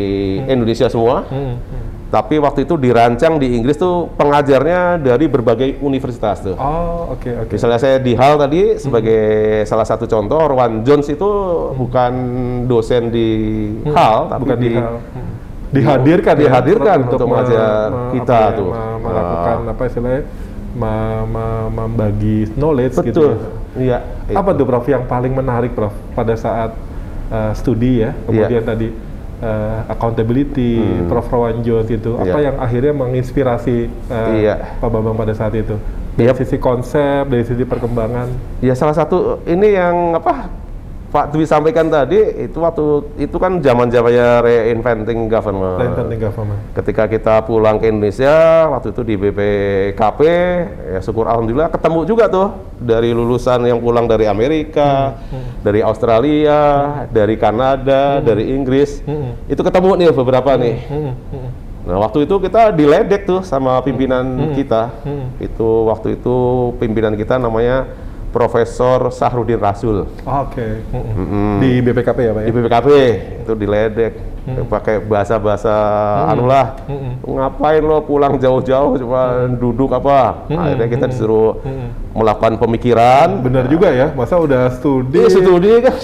Indonesia 0.43 0.85
semua. 0.87 1.25
Hmm, 1.25 1.57
hmm. 1.57 1.83
Tapi 2.05 2.37
waktu 2.37 2.63
itu 2.63 2.73
dirancang 2.75 3.37
di 3.37 3.57
Inggris 3.57 3.75
tuh 3.75 4.07
pengajarnya 4.13 4.97
dari 4.97 5.25
berbagai 5.25 5.77
universitas 5.79 6.37
tuh. 6.39 6.53
Oh, 6.55 7.11
oke 7.11 7.27
oke. 7.43 7.51
Misalnya 7.51 7.77
saya 7.77 7.97
di 7.97 8.13
Hull 8.13 8.37
tadi 8.37 8.61
sebagai 8.77 9.21
salah 9.65 9.83
satu 9.83 10.05
contoh, 10.05 10.37
Rowan 10.39 10.81
Jones 10.81 11.05
itu 11.07 11.29
bukan 11.73 12.13
dosen 12.65 13.09
di 13.09 13.27
Hull, 13.83 14.17
tapi 14.27 14.41
Bukan 14.43 14.57
di, 14.57 14.67
di, 14.67 14.73
hal. 14.75 14.95
Hmm. 15.01 15.29
dihadirkan 15.67 16.33
ya, 16.33 16.41
dihadirkan 16.45 16.97
untuk 17.03 17.19
me- 17.19 17.27
mengajar 17.27 17.89
me- 17.89 18.09
kita 18.13 18.39
ya, 18.39 18.55
tuh. 18.55 18.69
me- 18.69 18.97
melakukan 19.01 19.57
Ah. 19.59 19.71
apa 19.73 19.81
istilahnya 19.83 20.21
membagi 20.75 22.51
knowledge 22.59 22.99
gitu 23.01 23.23
betul. 23.25 23.31
ya. 23.79 23.99
Iya. 24.27 24.37
Apa 24.37 24.51
tuh 24.55 24.65
Prof 24.67 24.85
yang 24.87 25.03
paling 25.07 25.31
menarik 25.31 25.71
Prof 25.73 25.91
pada 26.11 26.35
saat 26.35 26.75
uh, 27.31 27.51
studi 27.55 28.03
ya, 28.03 28.11
kemudian 28.27 28.63
tadi 28.63 28.87
uh, 29.39 29.87
accountability, 29.87 30.79
Iya. 30.79 30.99
Hmm. 31.03 31.07
Prof 31.09 31.27
Rowan 31.31 31.57
Jones 31.63 31.89
itu, 31.89 32.11
apa 32.15 32.37
Iya. 32.39 32.47
yang 32.51 32.55
akhirnya 32.59 32.93
menginspirasi 32.95 33.77
uh, 34.07 34.31
Iya. 34.35 34.79
Pak 34.79 34.89
Bambang 34.91 35.15
pada 35.15 35.33
saat 35.35 35.55
itu? 35.55 35.75
Dari 36.15 36.31
Yap. 36.31 36.39
sisi 36.39 36.55
konsep, 36.55 37.27
dari 37.27 37.43
sisi 37.43 37.67
perkembangan. 37.67 38.31
Ya 38.63 38.71
salah 38.71 38.95
satu 38.95 39.43
ini 39.43 39.75
yang 39.75 40.15
apa 40.15 40.47
Pak 41.15 41.31
Dwi 41.31 41.47
sampaikan 41.47 41.87
tadi 41.87 42.19
itu 42.43 42.59
waktu 42.59 43.07
itu 43.15 43.39
kan 43.39 43.63
zaman 43.63 43.87
zamannya 43.87 44.43
reinventing 44.43 45.31
government. 45.31 45.79
Reinventing 45.79 46.19
government. 46.19 46.59
Ketika 46.75 47.07
kita 47.07 47.39
pulang 47.47 47.79
ke 47.79 47.87
Indonesia 47.87 48.67
waktu 48.67 48.91
itu 48.91 49.01
di 49.07 49.15
BPKP 49.15 50.19
ya 50.91 50.99
syukur 50.99 51.31
alhamdulillah 51.31 51.71
ketemu 51.71 52.03
juga 52.03 52.27
tuh 52.27 52.51
dari 52.75 53.15
lulusan 53.15 53.63
yang 53.63 53.79
pulang 53.79 54.11
dari 54.11 54.27
Amerika, 54.27 55.15
dari 55.63 55.79
Australia, 55.79 56.59
dari 57.07 57.39
Kanada, 57.39 58.19
dari 58.19 58.51
Inggris. 58.51 58.99
Hmm. 59.07 59.39
Itu 59.47 59.63
ketemu 59.63 59.95
nih 59.95 60.11
beberapa 60.11 60.59
nih. 60.59 60.75
Hmm, 60.83 61.15
hmm. 61.15 61.49
Nah 61.87 61.97
waktu 62.03 62.27
itu 62.27 62.35
kita 62.43 62.75
diledek 62.75 63.23
tuh 63.23 63.39
sama 63.39 63.79
pimpinan 63.87 64.51
kita. 64.51 64.91
Hmm. 65.07 65.31
Itu 65.39 65.87
waktu 65.87 66.19
itu 66.19 66.35
pimpinan 66.75 67.15
kita 67.15 67.39
namanya 67.39 67.87
Profesor 68.35 69.15
Sahrudin 69.15 69.63
Rasul 69.63 70.03
Oke. 70.27 70.83
Hmm. 70.91 71.15
Mm-mm. 71.15 71.51
Di 71.63 71.79
BPKP 71.79 72.17
ya 72.19 72.31
Pak 72.35 72.41
ya? 72.43 72.47
di 72.47 72.51
BPKP 72.51 72.87
itu 73.47 73.53
diledek 73.55 74.13
pakai 74.45 75.01
bahasa-bahasa 75.01 75.73
anu 76.29 76.45
lah. 76.45 76.77
Mm-mm. 76.85 77.23
Ngapain 77.25 77.81
lo 77.81 78.03
pulang 78.03 78.37
jauh-jauh 78.37 78.93
cuma 78.99 79.49
duduk 79.49 79.89
apa? 79.89 80.45
Akhirnya 80.45 80.85
kita 80.85 81.05
disuruh 81.09 81.63
melakukan 82.13 82.59
pemikiran. 82.61 83.41
Benar 83.41 83.65
juga 83.65 83.89
ya, 83.89 84.13
masa 84.13 84.37
udah 84.37 84.69
studi, 84.71 85.17
Dia 85.17 85.27
studi 85.33 85.81
kan. 85.81 85.95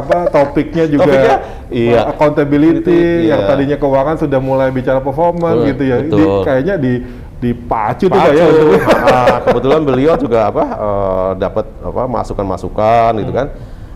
apa 0.00 0.16
topiknya 0.32 0.88
juga 0.88 1.04
Topiknya, 1.06 1.36
iya. 1.68 2.00
accountability 2.10 3.28
Iya. 3.28 3.36
yang 3.36 3.40
tadinya 3.44 3.76
keuangan 3.76 4.16
sudah 4.18 4.40
mulai 4.40 4.72
bicara 4.72 4.98
performance 4.98 5.60
Betul, 5.60 5.68
gitu 5.70 5.82
ya. 5.84 5.96
Betul. 6.02 6.40
kayaknya 6.48 6.74
di 6.80 6.92
dipacu 7.36 8.08
Pacu. 8.08 8.32
ya 8.32 8.44
untuk 8.48 8.80
Ah, 9.06 9.38
kebetulan 9.44 9.80
beliau 9.84 10.14
juga 10.16 10.48
apa 10.48 10.64
eh, 10.64 11.30
dapat 11.36 11.66
apa 11.80 12.02
masukan-masukan 12.06 13.10
gitu 13.20 13.32
kan. 13.32 13.46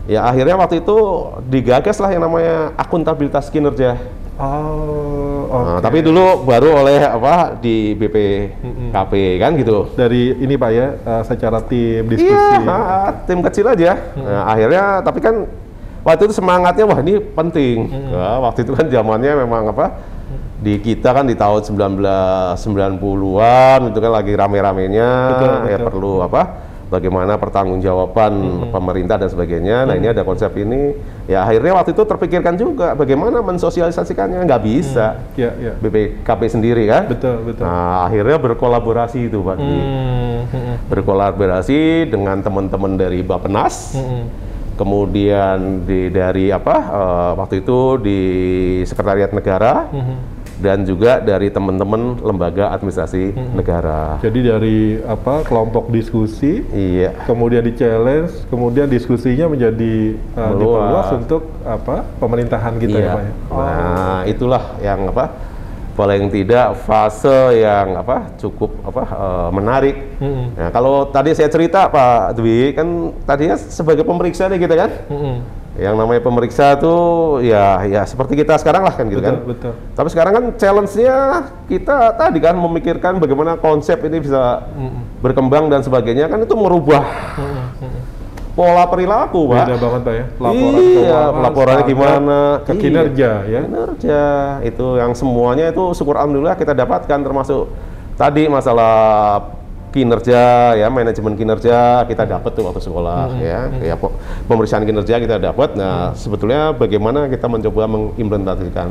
Ya 0.05 0.25
akhirnya 0.25 0.57
waktu 0.57 0.81
itu 0.81 0.97
digagas 1.45 1.97
lah 1.97 2.09
yang 2.09 2.21
namanya 2.21 2.73
akuntabilitas 2.75 3.47
kinerja. 3.47 3.97
Oh, 4.41 5.45
Nah, 5.51 5.77
oke. 5.77 5.83
tapi 5.83 5.99
dulu 6.01 6.47
baru 6.47 6.81
oleh 6.81 6.97
apa 6.97 7.59
di 7.59 7.93
BPKP 7.93 9.13
kan 9.37 9.51
gitu. 9.53 9.91
dari 9.93 10.33
ini 10.33 10.55
Pak 10.55 10.71
ya, 10.71 10.87
uh, 11.03 11.21
secara 11.21 11.59
tim 11.61 12.07
diskusi. 12.07 12.31
Iya, 12.31 12.65
ah, 12.65 13.11
tim 13.27 13.43
kecil 13.43 13.67
aja. 13.67 13.99
Nah, 14.15 14.47
akhirnya 14.47 14.83
tapi 15.03 15.19
kan 15.19 15.45
waktu 16.01 16.25
itu 16.25 16.33
semangatnya 16.33 16.87
wah 16.87 16.97
ini 16.97 17.19
penting. 17.21 17.77
Nah, 18.09 18.41
waktu 18.41 18.63
itu 18.63 18.73
kan 18.73 18.87
zamannya 18.87 19.33
memang 19.37 19.69
apa? 19.69 19.85
Di 20.61 20.77
kita 20.77 21.09
kan 21.09 21.25
di 21.25 21.33
tahun 21.33 21.65
1990-an 21.65 23.79
itu 23.89 23.97
kan 23.97 24.11
lagi 24.13 24.33
rame-ramenya 24.37 25.09
Betul, 25.33 25.49
ya 25.65 25.81
betul. 25.81 25.89
perlu 25.89 26.21
apa? 26.21 26.69
Bagaimana 26.91 27.39
pertanggungjawaban 27.39 28.67
pemerintah 28.69 29.15
dan 29.15 29.31
sebagainya. 29.31 29.87
Nah, 29.87 29.95
ini 29.95 30.11
ada 30.11 30.27
konsep 30.27 30.51
ini. 30.59 30.91
Ya 31.23 31.47
akhirnya 31.47 31.79
waktu 31.79 31.95
itu 31.95 32.03
terpikirkan 32.03 32.59
juga 32.59 32.91
bagaimana 32.99 33.39
mensosialisasikannya 33.41 34.43
nggak 34.43 34.61
bisa. 34.61 35.23
Ya, 35.39 35.55
ya. 35.55 35.71
BPKP 35.79 36.41
sendiri 36.51 36.91
kan. 36.91 37.07
Betul, 37.07 37.47
betul. 37.47 37.63
Nah, 37.63 38.11
akhirnya 38.11 38.35
berkolaborasi 38.43 39.31
itu 39.31 39.39
Pak. 39.39 39.55
Hmm, 39.55 40.51
hmm, 40.51 40.75
berkolaborasi 40.91 42.11
dengan 42.11 42.43
teman-teman 42.43 42.99
dari 42.99 43.23
Bappenas, 43.23 43.95
hmm. 43.95 44.23
kemudian 44.75 45.87
di 45.87 46.11
dari 46.11 46.51
apa 46.51 46.75
eh, 46.75 47.31
waktu 47.39 47.63
itu 47.63 48.03
di 48.03 48.19
Sekretariat 48.83 49.31
Negara 49.31 49.87
Hmm. 49.87 50.40
Dan 50.61 50.85
juga 50.85 51.17
dari 51.17 51.49
teman-teman 51.49 52.21
lembaga 52.21 52.69
administrasi 52.71 53.33
Hmm. 53.33 53.57
negara. 53.57 54.21
Jadi 54.21 54.39
dari 54.45 54.79
apa 55.01 55.41
kelompok 55.41 55.89
diskusi, 55.89 56.63
Iya, 56.71 57.17
kemudian 57.25 57.65
di 57.65 57.73
challenge, 57.73 58.45
kemudian 58.47 58.85
diskusinya 58.85 59.49
menjadi 59.49 60.15
uh, 60.37 60.53
diperluas 60.53 61.07
untuk 61.17 61.49
apa 61.65 62.05
pemerintahan 62.21 62.77
kita 62.77 62.97
ya 62.97 63.01
iya. 63.01 63.11
Pak 63.11 63.23
ya. 63.25 63.33
Nah, 63.51 64.19
itulah 64.29 64.63
yang 64.79 65.09
apa 65.09 65.25
paling 65.91 66.31
tidak 66.31 66.87
fase 66.87 67.61
yang 67.61 67.99
apa 67.99 68.31
cukup 68.39 68.71
apa 68.87 69.03
eh, 69.11 69.49
menarik. 69.51 69.95
Hmm. 70.23 70.55
Nah, 70.55 70.69
kalau 70.71 71.11
tadi 71.11 71.35
saya 71.35 71.51
cerita 71.51 71.91
Pak 71.91 72.39
Dwi 72.39 72.71
kan 72.71 73.11
tadinya 73.27 73.59
sebagai 73.59 74.07
pemeriksa 74.07 74.47
nih 74.47 74.59
kita 74.61 74.75
kan. 74.79 74.91
Hmm. 75.11 75.37
Yang 75.71 75.95
namanya 75.95 76.19
pemeriksa 76.19 76.75
tuh 76.75 77.39
ya 77.39 77.79
ya 77.87 78.03
seperti 78.03 78.35
kita 78.35 78.59
sekarang 78.59 78.83
lah 78.83 78.91
kan 78.91 79.07
gitu 79.07 79.23
Betul, 79.23 79.31
kan. 79.31 79.47
betul. 79.47 79.73
Tapi 79.95 80.07
sekarang 80.11 80.31
kan 80.35 80.45
challenge-nya 80.59 81.15
kita 81.65 82.11
tadi 82.19 82.43
kan 82.43 82.55
memikirkan 82.55 83.17
bagaimana 83.17 83.55
konsep 83.55 83.95
ini 84.03 84.19
bisa 84.19 84.67
Hmm. 84.75 85.07
berkembang 85.23 85.71
dan 85.71 85.79
sebagainya 85.79 86.27
kan 86.27 86.43
itu 86.43 86.51
merubah 86.53 87.07
pola 88.51 88.83
perilaku, 88.83 89.47
Pak. 89.47 89.63
Beda 89.63 89.75
banget 89.79 90.01
Pak 90.03 90.13
ya. 90.13 90.25
Laporan 90.35 90.75
iya, 90.75 90.91
keuangan, 90.91 91.41
laporannya 91.41 91.79
standar, 91.79 91.91
gimana? 91.95 92.39
Ke 92.67 92.71
Iya. 92.75 92.81
kinerja 92.83 93.31
ya. 93.47 93.59
Kinerja 93.63 94.21
itu 94.67 94.87
yang 94.99 95.11
semuanya 95.15 95.65
itu 95.71 95.83
syukur 95.95 96.19
alhamdulillah 96.19 96.59
kita 96.59 96.75
dapatkan 96.75 97.19
termasuk 97.23 97.71
tadi 98.19 98.51
masalah 98.51 99.39
kinerja 99.91 100.41
ya 100.73 100.87
manajemen 100.87 101.35
kinerja 101.35 101.77
kita 102.03 102.23
dapat 102.25 102.51
tuh 102.51 102.63
waktu 102.63 102.79
sekolah 102.79 103.35
ya 103.37 103.67
ya 103.77 103.95
po- 103.95 104.15
pemeriksaan 104.45 104.81
kinerja 104.81 105.19
kita 105.19 105.35
dapat 105.37 105.75
nah 105.75 106.11
sebetulnya 106.13 106.71
bagaimana 106.71 107.27
kita 107.27 107.45
mencoba 107.45 107.85
mengimplementasikan 107.85 108.87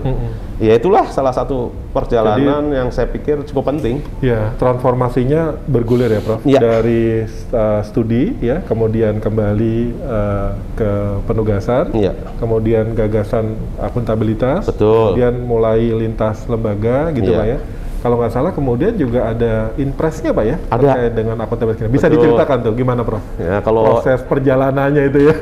ya 0.57 0.77
itulah 0.77 1.09
salah 1.09 1.33
satu 1.33 1.73
perjalanan 1.91 2.69
yang 2.71 2.89
saya 2.89 3.09
pikir 3.09 3.43
cukup 3.45 3.73
penting 3.73 4.05
Ya, 4.21 4.53
transformasinya 4.55 5.57
bergulir 5.65 6.13
ya, 6.13 6.21
Prof. 6.21 6.45
Iya. 6.45 6.61
Dari 6.61 7.25
uh, 7.51 7.81
studi 7.81 8.37
ya, 8.39 8.61
kemudian 8.61 9.17
kembali 9.17 9.77
uh, 9.99 10.51
ke 10.77 10.91
penugasan, 11.25 11.91
Iya. 11.93 12.13
kemudian 12.37 12.93
gagasan 12.93 13.57
akuntabilitas, 13.81 14.69
Betul. 14.69 15.17
kemudian 15.17 15.35
mulai 15.41 15.81
lintas 15.89 16.45
lembaga 16.47 17.09
gitu 17.11 17.33
Iya. 17.33 17.39
Pak 17.39 17.47
ya. 17.49 17.59
Kalau 18.01 18.17
nggak 18.17 18.33
salah 18.33 18.49
kemudian 18.51 18.97
juga 18.97 19.29
ada 19.29 19.77
impresnya 19.77 20.33
Pak 20.33 20.45
ya 20.45 20.57
Ada. 20.67 20.81
terkait 20.97 21.13
dengan 21.13 21.37
akuntabilitas. 21.37 21.85
Bisa 21.87 22.09
Betul. 22.09 22.17
diceritakan 22.17 22.57
tuh 22.65 22.73
gimana 22.73 23.05
Prof? 23.05 23.21
ya 23.37 23.61
kalau 23.61 24.01
Proses 24.01 24.25
perjalanannya 24.25 25.03
itu 25.07 25.19
ya. 25.29 25.35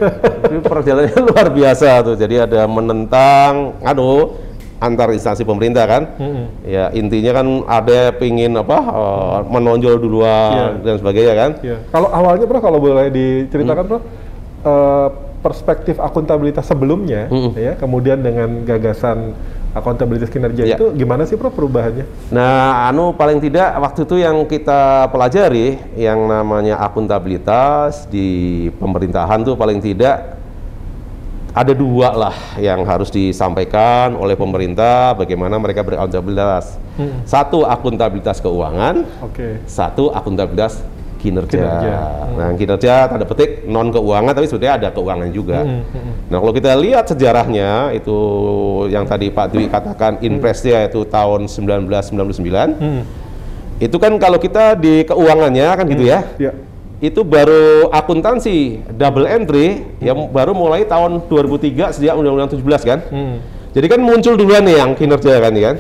Perjalanannya 0.59 1.23
luar 1.31 1.47
biasa 1.49 2.03
tuh. 2.03 2.15
Jadi 2.15 2.35
ada 2.37 2.67
menentang, 2.67 3.79
aduh, 3.79 4.35
antar 4.79 5.11
instansi 5.11 5.43
pemerintah 5.43 5.87
kan. 5.87 6.03
Ya 6.63 6.91
intinya 6.91 7.31
kan 7.33 7.47
ada 7.65 8.11
pingin 8.13 8.51
apa 8.55 8.79
eh, 8.83 9.39
menonjol 9.47 9.95
duluan 9.97 10.51
Iya. 10.51 10.67
dan 10.83 10.95
sebagainya 10.99 11.35
kan. 11.35 11.51
Ya. 11.63 11.77
Kalau 11.89 12.11
awalnya 12.11 12.47
Prof 12.47 12.59
kalau 12.61 12.79
boleh 12.79 13.07
diceritakan 13.07 13.85
Prof 13.87 14.03
eh, 14.65 15.09
perspektif 15.39 16.03
akuntabilitas 16.03 16.67
sebelumnya 16.67 17.31
Mm-mm. 17.31 17.55
ya, 17.55 17.79
kemudian 17.79 18.19
dengan 18.19 18.67
gagasan 18.67 19.39
akuntabilitas 19.77 20.33
kinerja 20.33 20.65
Iya. 20.65 20.77
itu 20.77 20.87
gimana 20.97 21.29
sih 21.29 21.37
Prof 21.37 21.53
perubahannya? 21.53 22.09
Nah, 22.33 22.89
anu 22.89 23.13
paling 23.13 23.39
tidak 23.39 23.77
waktu 23.77 24.09
itu 24.09 24.17
yang 24.19 24.37
kita 24.45 25.13
pelajari 25.13 25.77
yang 25.95 26.25
namanya 26.25 26.81
akuntabilitas 26.81 28.09
di 28.09 28.29
pemerintahan 28.77 29.45
tuh 29.45 29.55
paling 29.55 29.79
tidak 29.79 30.39
ada 31.53 31.73
dua 31.75 32.15
lah 32.15 32.37
yang 32.61 32.87
harus 32.87 33.11
disampaikan 33.11 34.15
oleh 34.15 34.39
pemerintah 34.39 35.17
bagaimana 35.17 35.59
mereka 35.59 35.83
berakuntabilitas. 35.83 36.79
Satu 37.27 37.63
akuntabilitas 37.63 38.39
keuangan, 38.39 39.07
Oke. 39.23 39.63
satu 39.67 40.11
akuntabilitas 40.11 40.83
kinerja. 41.19 41.59
Kinerja. 41.59 41.97
Nah, 42.39 42.51
kinerja 42.55 42.95
tanda 43.11 43.27
petik 43.27 43.67
non 43.67 43.91
keuangan 43.91 44.33
tapi 44.33 44.47
sebetulnya 44.47 44.75
ada 44.79 44.89
keuangan 44.95 45.29
juga. 45.35 45.67
Hmm, 45.67 45.83
hmm, 45.83 46.13
Nah, 46.31 46.39
kalau 46.39 46.53
kita 46.55 46.73
lihat 46.79 47.05
sejarahnya 47.11 47.93
itu 47.97 48.19
yang 48.93 49.05
tadi 49.05 49.29
Pak 49.29 49.47
Dwi 49.51 49.67
katakan 49.67 50.23
impresnya 50.23 50.87
itu 50.87 51.03
tahun 51.09 51.51
1999. 51.51 52.79
Hmm. 52.79 53.03
Itu 53.83 53.97
kan 53.99 54.15
kalau 54.23 54.39
kita 54.39 54.79
di 54.79 55.03
keuangannya 55.03 55.69
kan 55.75 55.85
gitu 55.91 56.05
ya. 56.07 56.23
Ya. 56.39 56.53
Itu 56.99 57.23
baru 57.23 57.91
akuntansi 57.95 58.83
double 58.99 59.27
entry 59.31 59.87
yang 60.03 60.31
baru 60.35 60.51
mulai 60.51 60.83
tahun 60.83 61.31
2003 61.31 61.95
sejak 61.95 62.15
Undang-Undang 62.19 62.59
17 62.59 62.83
kan. 62.83 62.99
Hmm. 63.11 63.39
Jadi 63.73 63.87
kan 63.87 64.01
muncul 64.03 64.35
duluan 64.35 64.65
nih 64.65 64.81
yang 64.81 64.91
kinerja 64.97 65.39
kan, 65.39 65.53
ya 65.55 65.71
kan? 65.71 65.77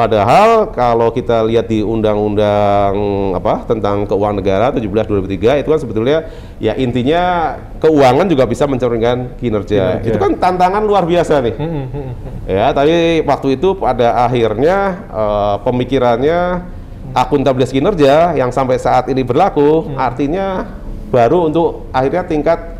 Padahal 0.00 0.72
kalau 0.72 1.12
kita 1.12 1.44
lihat 1.44 1.68
di 1.68 1.84
undang-undang 1.84 2.96
apa 3.36 3.68
tentang 3.68 4.08
keuangan 4.08 4.40
negara 4.40 4.72
17 4.72 4.88
2003 4.88 5.60
itu 5.60 5.68
kan 5.68 5.76
sebetulnya 5.76 6.18
ya 6.56 6.72
intinya 6.80 7.52
keuangan 7.84 8.24
juga 8.24 8.48
bisa 8.48 8.64
mencerminkan 8.64 9.36
kinerja. 9.36 10.00
Kinerja. 10.00 10.08
Itu 10.08 10.16
kan 10.16 10.40
tantangan 10.40 10.88
luar 10.88 11.04
biasa 11.04 11.44
nih. 11.44 11.52
Hmm, 11.52 11.68
hmm, 11.68 11.88
hmm. 11.92 12.32
Ya, 12.48 12.72
tapi 12.72 13.20
waktu 13.28 13.60
itu 13.60 13.76
pada 13.76 14.24
akhirnya 14.24 15.04
eh, 15.12 15.56
pemikirannya 15.68 16.40
akuntabilitas 17.12 17.76
kinerja 17.76 18.32
yang 18.40 18.48
sampai 18.48 18.80
saat 18.80 19.04
ini 19.12 19.20
berlaku 19.20 19.84
artinya 20.00 20.64
baru 21.12 21.52
untuk 21.52 21.92
akhirnya 21.92 22.24
tingkat 22.24 22.79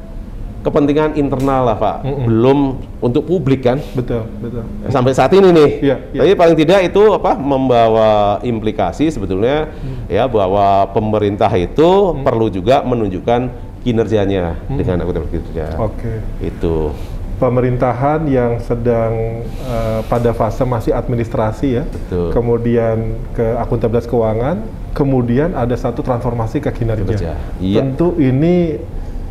kepentingan 0.61 1.17
internal 1.17 1.73
lah 1.73 1.77
Pak, 1.81 1.97
belum 2.05 2.77
untuk 3.01 3.25
publik 3.25 3.65
kan. 3.65 3.81
Betul, 3.97 4.29
betul. 4.45 4.65
Sampai 4.93 5.17
saat 5.17 5.33
ini 5.33 5.49
nih. 5.57 5.71
Iya, 5.81 5.97
iya. 6.13 6.21
Tapi 6.21 6.33
paling 6.37 6.57
tidak 6.57 6.81
itu 6.93 7.03
apa 7.17 7.33
membawa 7.37 8.39
implikasi 8.45 9.09
sebetulnya 9.09 9.73
ya 10.07 10.29
bahwa 10.29 10.85
pemerintah 10.93 11.49
itu 11.57 12.13
perlu 12.21 12.53
juga 12.53 12.85
menunjukkan 12.85 13.71
kinerjanya 13.81 14.61
dengan 14.69 15.01
akuntabilitas 15.01 15.41
kinerja. 15.41 15.67
Oke. 15.81 16.21
Itu. 16.45 16.93
Pemerintahan 17.41 18.29
yang 18.29 18.61
sedang 18.61 19.41
eh, 19.49 20.01
pada 20.13 20.37
fase 20.37 20.61
masih 20.69 20.93
administrasi 20.93 21.81
ya, 21.81 21.85
Betul. 21.89 22.37
kemudian 22.37 23.17
ke 23.33 23.57
akuntabilitas 23.57 24.05
keuangan, 24.05 24.61
kemudian 24.93 25.57
ada 25.57 25.73
satu 25.73 26.05
transformasi 26.05 26.61
ke 26.61 26.69
kinerja. 26.69 27.01
Kinerja, 27.01 27.33
iya. 27.57 27.81
Tentu 27.81 28.13
ini 28.21 28.77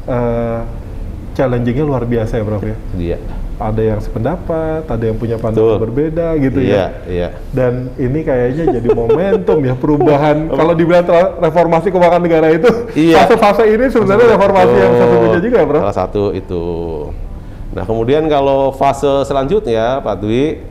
eh, 0.09 0.61
challengingnya 1.39 1.87
luar 1.87 2.03
biasa 2.03 2.35
ya, 2.35 2.43
Prof 2.43 2.59
ya. 2.59 2.75
Dia. 2.99 3.17
Ada 3.59 3.81
yang 3.83 3.99
sependapat, 3.99 4.87
ada 4.87 5.03
yang 5.03 5.15
punya 5.19 5.35
pandangan 5.35 5.79
Betul. 5.79 5.83
berbeda 5.83 6.27
gitu 6.39 6.59
Iya, 6.63 6.75
ya. 6.75 6.87
iya. 7.07 7.27
Dan 7.51 7.91
ini 7.95 8.23
kayaknya 8.23 8.75
jadi 8.75 8.89
momentum 8.91 9.59
ya 9.63 9.75
perubahan. 9.75 10.47
Kalau 10.59 10.75
dibilang 10.75 11.03
reformasi 11.39 11.87
keuangan 11.91 12.19
negara 12.23 12.51
itu, 12.51 12.67
Iya. 12.95 13.23
fase-fase 13.23 13.67
ini 13.67 13.87
sebenarnya 13.87 14.35
reformasi 14.35 14.75
yang 14.75 14.93
Betul. 14.95 15.03
sesungguhnya 15.07 15.39
juga 15.39 15.57
ya, 15.59 15.67
Prof. 15.67 15.81
Salah 15.87 15.97
satu 16.07 16.23
itu. 16.31 16.63
Nah, 17.69 17.83
kemudian 17.85 18.23
kalau 18.27 18.71
fase 18.71 19.27
selanjutnya, 19.27 20.01
Pak 20.01 20.15
Dwi, 20.23 20.63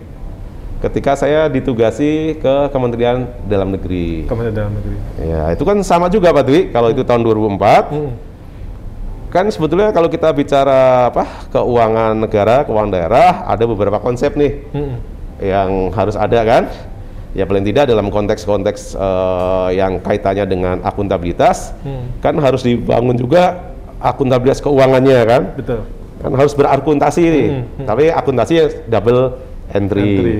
ketika 0.78 1.12
saya 1.12 1.46
ditugasi 1.46 2.38
ke 2.38 2.54
Kementerian 2.70 3.28
Dalam 3.44 3.68
Negeri. 3.70 4.24
Kementerian 4.26 4.64
Dalam 4.64 4.72
Negeri. 4.74 4.96
Ya, 5.22 5.52
itu 5.52 5.62
kan 5.62 5.76
sama 5.84 6.08
juga 6.08 6.32
Pak 6.32 6.44
Dwi, 6.46 6.60
kalau 6.70 6.88
itu 6.88 7.04
tahun 7.04 7.20
2004. 7.22 7.92
Hmm. 7.92 8.10
Kan 9.28 9.52
sebetulnya 9.52 9.92
kalau 9.92 10.08
kita 10.08 10.32
bicara 10.32 11.12
apa? 11.12 11.48
keuangan 11.52 12.16
negara, 12.16 12.64
keuangan 12.64 12.92
daerah, 12.92 13.44
ada 13.44 13.64
beberapa 13.68 14.00
konsep 14.00 14.32
nih 14.32 14.52
Hmm. 14.72 14.96
yang 15.38 15.70
harus 15.92 16.16
ada 16.16 16.40
kan? 16.44 16.62
Ya 17.36 17.44
paling 17.44 17.60
tidak 17.60 17.92
dalam 17.92 18.08
konteks-konteks 18.08 18.96
eh, 18.96 19.68
yang 19.76 20.00
kaitannya 20.00 20.48
dengan 20.48 20.76
akuntabilitas, 20.80 21.76
Hmm. 21.84 22.08
kan 22.24 22.32
harus 22.40 22.64
dibangun 22.64 23.20
juga 23.20 23.68
akuntabilitas 24.00 24.64
keuangannya 24.64 25.20
kan? 25.28 25.42
Betul. 25.60 25.84
Kan 26.18 26.32
harus 26.34 26.56
berakuntasi 26.56 27.22
nih. 27.22 27.48
Hmm, 27.52 27.62
hmm. 27.78 27.86
Tapi 27.86 28.04
akuntasi 28.10 28.54
double 28.88 29.38
entry. 29.72 30.02
Entry. 30.16 30.36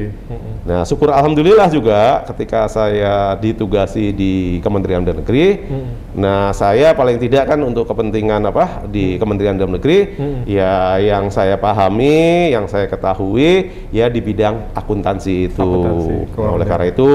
Nah, 0.64 0.84
syukur 0.84 1.08
alhamdulillah 1.08 1.68
juga 1.72 2.24
ketika 2.28 2.68
saya 2.68 3.36
ditugasi 3.36 4.12
di 4.12 4.32
Kementerian 4.60 5.00
Dalam 5.00 5.24
Negeri. 5.24 5.64
Hmm. 5.64 5.88
Nah, 6.18 6.52
saya 6.52 6.92
paling 6.92 7.16
tidak 7.16 7.48
kan 7.48 7.60
untuk 7.64 7.88
kepentingan 7.88 8.44
apa 8.48 8.84
di 8.88 9.16
Kementerian 9.16 9.56
Dalam 9.56 9.76
Negeri, 9.76 9.98
Hmm. 10.16 10.40
ya 10.44 10.96
yang 11.00 11.32
saya 11.32 11.56
pahami, 11.56 12.52
yang 12.52 12.68
saya 12.68 12.84
ketahui 12.84 13.88
ya 13.92 14.12
di 14.12 14.20
bidang 14.20 14.72
akuntansi 14.76 15.48
itu. 15.48 15.60
Akuntansi, 15.60 16.14
Nah, 16.36 16.50
oleh 16.56 16.66
karena 16.68 16.86
itu 16.88 17.10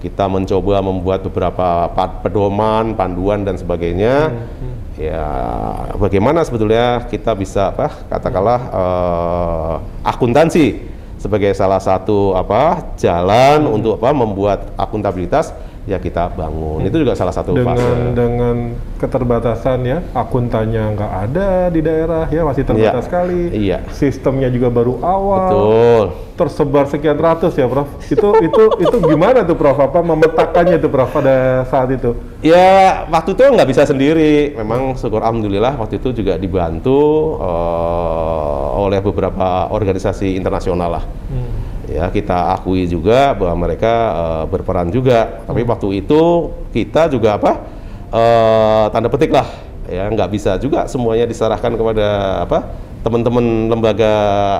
kita 0.00 0.28
mencoba 0.28 0.80
membuat 0.80 1.24
beberapa 1.24 1.88
pa- 1.92 2.20
pedoman, 2.20 2.92
panduan 2.96 3.44
dan 3.44 3.56
sebagainya. 3.56 4.32
Hmm, 4.32 4.68
Ya, 5.00 5.24
bagaimana 5.96 6.44
sebetulnya 6.44 7.08
kita 7.08 7.32
bisa 7.32 7.72
apa 7.72 8.04
katakanlah 8.12 8.60
eh, 8.68 9.74
akuntansi 10.04 10.89
sebagai 11.20 11.52
salah 11.52 11.78
satu 11.78 12.32
apa 12.32 12.96
jalan 12.96 13.68
Hmm. 13.68 13.76
untuk 13.76 14.00
apa 14.00 14.10
membuat 14.16 14.72
akuntabilitas 14.74 15.52
ya 15.90 15.98
kita 15.98 16.30
bangun. 16.30 16.86
Itu 16.86 17.02
juga 17.02 17.12
salah 17.12 17.34
satu 17.34 17.50
dengan 17.50 17.74
fase. 17.74 18.14
dengan 18.14 18.56
keterbatasan 18.96 19.78
ya 19.82 19.98
akuntannya 20.14 20.94
nggak 20.94 21.12
ada 21.26 21.48
di 21.66 21.80
daerah 21.80 22.30
ya 22.30 22.46
masih 22.46 22.62
terbatas 22.62 23.02
Iya. 23.02 23.08
sekali 23.10 23.40
Iya. 23.50 23.78
sistemnya 23.90 24.46
juga 24.46 24.70
baru 24.70 25.02
awal 25.02 25.50
Betul. 25.50 26.04
tersebar 26.36 26.84
sekian 26.86 27.18
ratus 27.18 27.52
ya 27.52 27.66
prof 27.66 27.90
itu 28.06 28.28
itu 28.46 28.62
itu 28.78 28.96
gimana 29.02 29.42
tuh 29.42 29.58
prof 29.58 29.76
apa 29.76 29.98
memetakannya 29.98 30.78
tuh 30.78 30.88
prof 30.88 31.10
pada 31.10 31.36
saat 31.66 31.90
itu 31.90 32.14
Ya 32.40 33.04
waktu 33.04 33.36
itu 33.36 33.42
nggak 33.44 33.68
bisa 33.68 33.84
sendiri. 33.84 34.56
Memang 34.56 34.96
syukur 34.96 35.20
alhamdulillah 35.20 35.76
waktu 35.76 36.00
itu 36.00 36.14
juga 36.14 36.40
dibantu 36.40 36.96
eh, 37.36 38.66
oleh 38.80 39.00
beberapa 39.00 39.68
organisasi 39.68 40.38
internasional 40.38 40.88
lah. 40.96 41.04
Ya 41.90 42.06
kita 42.06 42.54
akui 42.54 42.86
juga 42.86 43.34
bahwa 43.34 43.66
mereka 43.66 43.92
eh, 44.10 44.44
berperan 44.46 44.88
juga. 44.88 45.42
Tapi 45.42 45.60
waktu 45.62 46.00
itu 46.00 46.20
kita 46.70 47.06
juga 47.06 47.34
apa 47.34 47.50
eh, 48.08 48.84
tanda 48.88 49.08
petik 49.08 49.30
lah 49.30 49.46
ya 49.84 50.06
nggak 50.06 50.30
bisa 50.30 50.54
juga 50.54 50.86
semuanya 50.86 51.26
diserahkan 51.26 51.74
kepada 51.74 52.06
apa 52.44 52.58
teman-teman 53.00 53.42
lembaga 53.66 54.12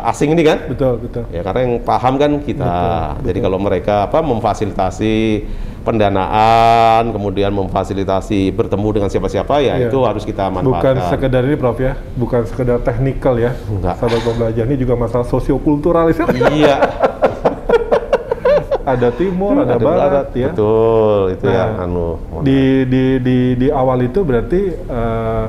asing 0.04 0.32
ini 0.32 0.42
kan. 0.42 0.58
betul 0.66 0.96
betul 0.98 1.22
Ya 1.28 1.40
karena 1.40 1.60
yang 1.62 1.74
paham 1.80 2.16
kan 2.16 2.40
kita. 2.40 2.72
Jadi 3.20 3.38
kalau 3.38 3.60
mereka 3.60 4.08
apa 4.08 4.18
memfasilitasi 4.20 5.44
pendanaan, 5.80 7.08
kemudian 7.10 7.52
memfasilitasi 7.52 8.50
bertemu 8.50 8.88
dengan 8.92 9.08
siapa-siapa 9.08 9.54
ya 9.60 9.74
Iya. 9.76 9.88
itu 9.88 9.98
harus 10.00 10.24
kita 10.24 10.48
bukan 10.48 10.64
manfaatkan. 10.72 11.08
sekedar 11.08 11.42
ini 11.42 11.56
prof 11.56 11.76
ya 11.76 11.92
bukan 12.14 12.42
sekedar 12.44 12.78
teknikal 12.80 13.36
ya 13.36 13.52
Enggak. 13.66 13.96
sahabat 13.96 14.20
pembelajar 14.20 14.64
ini 14.64 14.76
juga 14.76 14.94
masalah 14.94 15.24
sosiokultural 15.24 16.08
itu 16.08 16.20
iya, 16.52 16.76
ada 18.90 19.08
timur, 19.12 19.54
ada, 19.60 19.76
barat, 19.78 20.26
ya. 20.34 20.50
Betul, 20.50 21.36
itu 21.36 21.44
Nah, 21.46 21.54
yang 21.54 21.72
anu. 21.78 22.08
Di 22.42 22.60
di 22.84 23.04
di 23.20 23.36
di 23.54 23.68
awal 23.70 24.02
itu 24.02 24.24
berarti 24.24 24.60
eh, 24.72 25.44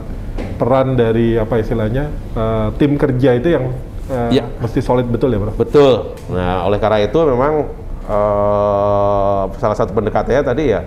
peran 0.55 0.93
dari 0.93 1.35
apa 1.35 1.57
istilahnya 1.57 2.05
eh, 2.35 2.67
tim 2.77 2.95
kerja 2.95 3.29
itu 3.33 3.47
yang 3.49 3.65
eh, 4.07 4.37
Iya. 4.37 4.43
mesti 4.61 4.79
solid 4.79 5.07
betul 5.07 5.31
ya, 5.31 5.39
Bro. 5.39 5.53
Betul. 5.57 5.93
Nah, 6.29 6.67
oleh 6.67 6.77
karena 6.77 7.01
itu 7.01 7.17
memang 7.23 7.65
eh, 8.05 9.41
salah 9.57 9.77
satu 9.77 9.91
pendekatannya 9.91 10.43
tadi 10.43 10.65
ya 10.69 10.81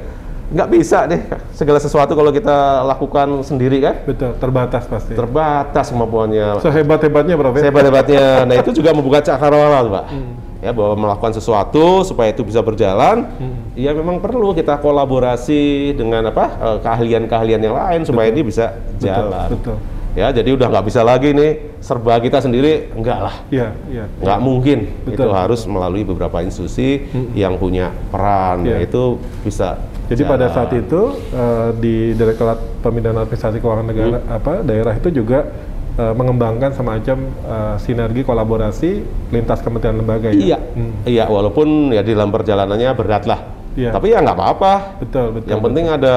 nggak 0.44 0.68
bisa 0.70 1.08
deh 1.08 1.16
segala 1.56 1.80
sesuatu 1.80 2.12
kalau 2.12 2.28
kita 2.28 2.84
lakukan 2.84 3.40
sendiri 3.42 3.80
kan 3.80 4.04
Betul, 4.04 4.36
terbatas 4.36 4.84
pasti. 4.84 5.16
terbatas 5.16 5.88
kemampuannya. 5.88 6.60
Sehebat-hebatnya, 6.60 7.34
Bro. 7.34 7.50
ya? 7.50 7.62
Sehebat-hebatnya. 7.66 8.24
Nah 8.44 8.54
itu 8.60 8.70
juga 8.76 8.92
membuka 8.92 9.24
cakrawala, 9.24 9.80
Pak. 9.82 10.04
Hmm. 10.12 10.32
Ya 10.64 10.72
bahwa 10.72 10.96
melakukan 10.98 11.28
sesuatu 11.30 12.00
supaya 12.02 12.32
itu 12.32 12.40
bisa 12.40 12.58
berjalan, 12.58 13.28
Hmm. 13.36 13.68
ya 13.76 13.92
memang 13.92 14.16
perlu 14.16 14.50
kita 14.50 14.80
kolaborasi 14.80 15.60
dengan 15.92 16.24
apa 16.26 16.44
eh, 16.56 16.78
keahlian-keahlian 16.80 17.60
yang 17.60 17.76
lain 17.76 18.00
supaya 18.02 18.32
ini 18.32 18.40
bisa 18.40 18.72
jalan. 18.96 19.52
betul. 19.52 19.76
Ya 20.14 20.30
jadi 20.30 20.54
udah 20.54 20.70
nggak 20.70 20.86
bisa 20.86 21.02
lagi 21.02 21.34
nih 21.34 21.52
serba 21.82 22.16
kita 22.16 22.38
sendiri, 22.38 22.88
enggak 22.92 23.18
lah. 23.20 23.34
Iya, 23.50 23.74
iya. 23.90 24.04
nggak 24.16 24.38
mungkin 24.40 24.78
Betul. 25.04 25.26
itu 25.26 25.28
harus 25.28 25.60
melalui 25.66 26.00
beberapa 26.00 26.38
institusi 26.40 27.02
yang 27.34 27.58
punya 27.58 27.90
peran 28.08 28.62
Iya. 28.62 28.78
yaitu 28.80 29.18
bisa 29.42 29.74
Jadi 30.06 30.22
pada 30.22 30.46
jalan. 30.46 30.54
saat 30.54 30.70
itu 30.72 31.00
eh, 31.28 31.68
di 31.76 31.94
Direktorat 32.14 32.56
Pemindahan 32.78 33.20
Administrasi 33.20 33.58
Keuangan 33.58 33.84
Negara 33.84 34.16
Hmm. 34.16 34.32
apa 34.32 34.52
daerah 34.62 34.94
itu 34.94 35.08
juga 35.10 35.50
eh, 35.94 36.12
mengembangkan 36.12 36.70
semacam 36.70 37.18
eh, 37.24 37.74
sinergi 37.78 38.22
kolaborasi 38.22 38.90
lintas 39.30 39.60
kementerian 39.60 39.96
lembaga 39.96 40.28
ya. 40.28 40.36
iya 40.36 40.58
Hmm. 40.58 40.92
iya 41.04 41.24
walaupun 41.26 41.90
ya 41.90 42.00
di 42.00 42.12
dalam 42.12 42.28
perjalanannya 42.28 42.90
berat 42.92 43.24
lah 43.24 43.40
Iya. 43.74 43.90
tapi 43.90 44.06
ya 44.08 44.22
nggak 44.22 44.34
apa-apa 44.34 45.02
Betul, 45.02 45.26
betul. 45.34 45.48
yang 45.50 45.58
penting 45.60 45.86
ada 45.88 46.16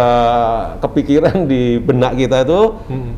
kepikiran 0.77 1.35
di 1.43 1.77
benak 1.79 2.13
kita 2.13 2.45
itu 2.45 2.61
Hmm. 2.85 3.13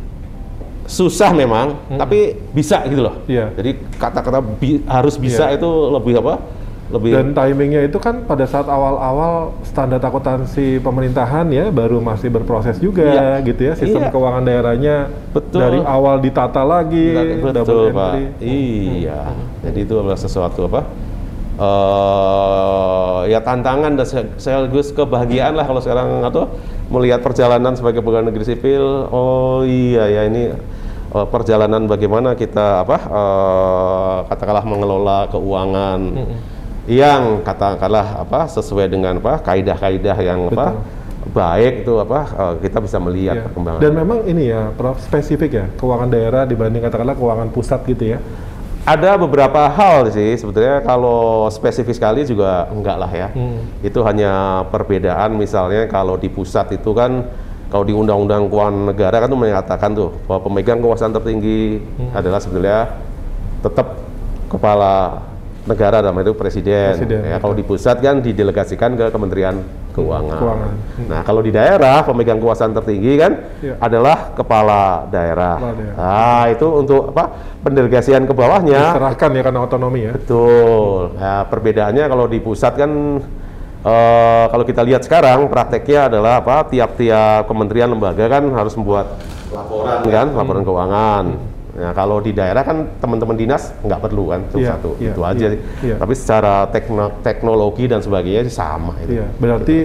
susah 0.86 1.30
memang 1.32 1.78
tapi 1.94 2.34
bisa 2.50 2.82
gitu 2.84 3.04
loh 3.04 3.22
Iya. 3.26 3.54
jadi 3.54 3.72
kata-kata 3.96 4.40
bi- 4.42 4.82
harus 4.84 5.16
bisa 5.16 5.48
Iya. 5.48 5.60
itu 5.60 5.70
lebih 5.92 6.18
apa 6.18 6.40
lebih 6.90 7.14
Dan 7.14 7.28
timingnya 7.32 7.86
itu 7.86 7.98
kan 7.98 8.26
pada 8.26 8.44
saat 8.44 8.66
awal-awal 8.66 9.54
standar 9.62 10.02
akuntansi 10.02 10.78
pemerintahan 10.80 11.46
ya 11.48 11.70
baru 11.70 12.02
masih 12.02 12.28
berproses 12.28 12.78
juga 12.78 13.06
Iya. 13.06 13.46
gitu 13.46 13.62
ya 13.62 13.74
sistem 13.74 14.02
Iya. 14.04 14.12
keuangan 14.12 14.42
daerahnya 14.42 14.96
Betul. 15.30 15.60
dari 15.62 15.80
awal 15.80 16.18
ditata 16.18 16.66
lagi 16.66 17.14
Betul, 17.38 17.54
double 17.54 17.94
Pak. 17.94 18.12
entry. 18.12 18.26
Iya. 19.06 19.22
Jadi 19.62 19.80
itu 19.80 19.94
adalah 19.96 20.18
sesuatu 20.18 20.66
apa? 20.66 20.82
eh 21.60 23.20
ya 23.28 23.40
tantangan 23.40 23.92
dan 23.94 24.08
se- 24.08 24.32
sekaligus 24.38 24.90
kebahagiaan 24.90 25.54
lah 25.54 25.68
kalau 25.68 25.78
sekarang 25.78 26.24
atau 26.24 26.48
melihat 26.88 27.20
perjalanan 27.20 27.76
sebagai 27.76 28.00
pegawai 28.00 28.26
negeri 28.26 28.46
sipil. 28.48 28.82
Oh 29.12 29.62
iya 29.62 30.08
ya 30.10 30.22
ini 30.24 30.56
eh, 31.10 31.28
perjalanan 31.28 31.86
bagaimana 31.86 32.34
kita 32.34 32.82
apa 32.82 32.98
eh, 32.98 34.18
katakanlah 34.26 34.66
mengelola 34.66 35.28
keuangan 35.28 36.00
yang 36.90 37.46
katakanlah 37.46 38.26
apa 38.26 38.50
sesuai 38.50 38.90
dengan 38.90 39.22
apa 39.22 39.38
kaidah-kaidah 39.40 40.18
yang 40.18 40.50
apa 40.50 40.74
baik 41.30 41.86
itu 41.86 41.94
apa 41.96 42.20
eh, 42.26 42.54
kita 42.66 42.82
bisa 42.82 42.98
melihat 42.98 43.38
Iya. 43.38 43.46
perkembangan. 43.46 43.80
Dan 43.80 43.94
memang 43.94 44.20
ini 44.26 44.50
ya, 44.50 44.74
Prof, 44.74 44.98
spesifik 44.98 45.52
ya 45.54 45.66
keuangan 45.78 46.10
daerah 46.10 46.44
dibanding 46.44 46.82
katakanlah 46.82 47.14
keuangan 47.14 47.54
pusat 47.54 47.86
gitu 47.86 48.18
ya. 48.18 48.20
Ada 48.84 49.22
beberapa 49.22 49.70
hal 49.70 50.10
sih 50.10 50.34
sebetulnya 50.34 50.82
kalau 50.82 51.46
spesifik 51.48 51.94
sekali 51.94 52.26
juga 52.26 52.66
enggak 52.74 52.98
lah 52.98 53.12
ya. 53.12 53.28
Hmm. 53.30 53.62
Itu 53.86 54.02
hanya 54.02 54.66
perbedaan 54.74 55.38
misalnya 55.38 55.86
kalau 55.86 56.18
di 56.18 56.26
pusat 56.26 56.74
itu 56.74 56.90
kan 56.98 57.30
kalau 57.70 57.86
di 57.86 57.94
Undang-Undang 57.94 58.50
Keuangan 58.50 58.90
Negara 58.90 59.16
kan 59.22 59.30
tuh 59.30 59.38
menyatakan 59.38 59.90
tuh 59.94 60.10
bahwa 60.26 60.42
pemegang 60.42 60.82
kekuasaan 60.82 61.14
tertinggi 61.14 61.86
Hmm. 62.02 62.18
adalah 62.18 62.42
sebetulnya 62.42 62.98
tetap 63.62 64.02
kepala 64.50 65.22
negara 65.68 66.00
dalam 66.00 66.16
itu 66.24 66.32
presiden. 66.38 66.96
Presiden, 66.96 67.22
ya, 67.26 67.38
kalau 67.42 67.56
di 67.58 67.64
pusat 67.66 68.00
kan 68.00 68.24
didelegasikan 68.24 68.96
ke 68.96 69.06
Kementerian 69.12 69.60
Keuangan. 69.90 70.40
Keuangan. 70.40 70.74
Nah, 71.10 71.22
kalau 71.26 71.42
di 71.44 71.52
daerah 71.52 72.06
pemegang 72.06 72.40
kekuasaan 72.40 72.72
tertinggi 72.78 73.14
kan 73.20 73.32
Iya. 73.60 73.76
adalah 73.82 74.32
kepala 74.38 75.10
daerah. 75.12 75.58
Kepala 75.60 75.76
daerah. 75.76 75.96
Nah, 75.98 76.44
itu 76.54 76.68
untuk 76.70 77.12
apa? 77.12 77.26
Pendelegasian 77.60 78.24
ke 78.24 78.32
bawahnya 78.32 78.96
Serahkan 78.96 79.30
ya 79.36 79.42
karena 79.44 79.60
otonomi 79.66 80.00
ya. 80.08 80.14
Betul. 80.16 81.18
Nah, 81.20 81.44
perbedaannya 81.50 82.06
kalau 82.08 82.26
di 82.30 82.40
pusat 82.40 82.78
kan 82.80 82.92
eh, 83.84 84.46
kalau 84.48 84.64
kita 84.64 84.82
lihat 84.88 85.04
sekarang 85.04 85.52
prakteknya 85.52 86.08
adalah 86.08 86.40
apa? 86.40 86.70
Tiap-tiap 86.72 87.50
kementerian 87.50 87.92
lembaga 87.92 88.26
kan 88.32 88.48
harus 88.56 88.78
membuat 88.80 89.20
laporan 89.52 90.06
kan, 90.06 90.28
laporan 90.32 90.64
keuangan. 90.64 91.26
Nah, 91.80 91.92
kalau 91.92 92.20
di 92.20 92.32
daerah 92.32 92.60
kan 92.60 92.92
teman-teman 93.00 93.34
dinas 93.34 93.72
nggak 93.80 94.02
perlu 94.02 94.28
kan, 94.28 94.44
cuma 94.48 94.60
Iya, 94.60 94.70
satu 94.70 94.90
iya, 95.00 95.10
itu 95.10 95.22
aja. 95.24 95.46
sih. 95.48 95.60
iya. 95.82 95.96
Tapi 95.96 96.14
secara 96.14 96.68
tekno- 96.68 97.16
teknologi 97.20 97.88
dan 97.88 98.00
sebagainya 98.00 98.44
sih 98.44 98.54
sama 98.54 99.00
itu. 99.00 99.16
Iya, 99.16 99.26
berarti 99.34 99.78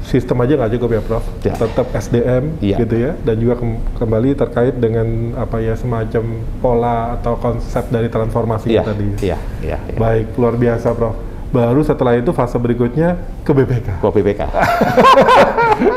sistem 0.00 0.40
aja 0.40 0.54
nggak 0.54 0.72
cukup 0.72 0.90
ya, 0.90 1.02
Prof. 1.02 1.24
Ya. 1.40 1.54
Tetap 1.54 1.86
SDM 1.92 2.44
Iya. 2.58 2.76
gitu 2.78 2.94
ya, 2.96 3.12
dan 3.20 3.36
juga 3.36 3.54
kem- 3.56 3.82
kembali 3.94 4.30
terkait 4.32 4.74
dengan 4.74 5.06
apa 5.36 5.58
ya 5.58 5.74
semacam 5.74 6.24
pola 6.58 7.18
atau 7.18 7.34
konsep 7.36 7.84
dari 7.88 8.06
transformasi 8.06 8.70
Iya, 8.70 8.82
tadi. 8.82 9.08
iya, 9.20 9.38
iya, 9.60 9.78
iya. 9.82 9.98
Baik, 9.98 10.34
luar 10.34 10.54
biasa, 10.54 10.94
Prof. 10.94 11.14
Baru 11.50 11.82
setelah 11.82 12.14
itu 12.14 12.30
fase 12.30 12.54
berikutnya 12.56 13.14
ke 13.42 13.50
BPK. 13.50 13.98
Kok 13.98 14.12
BPK? 14.12 14.40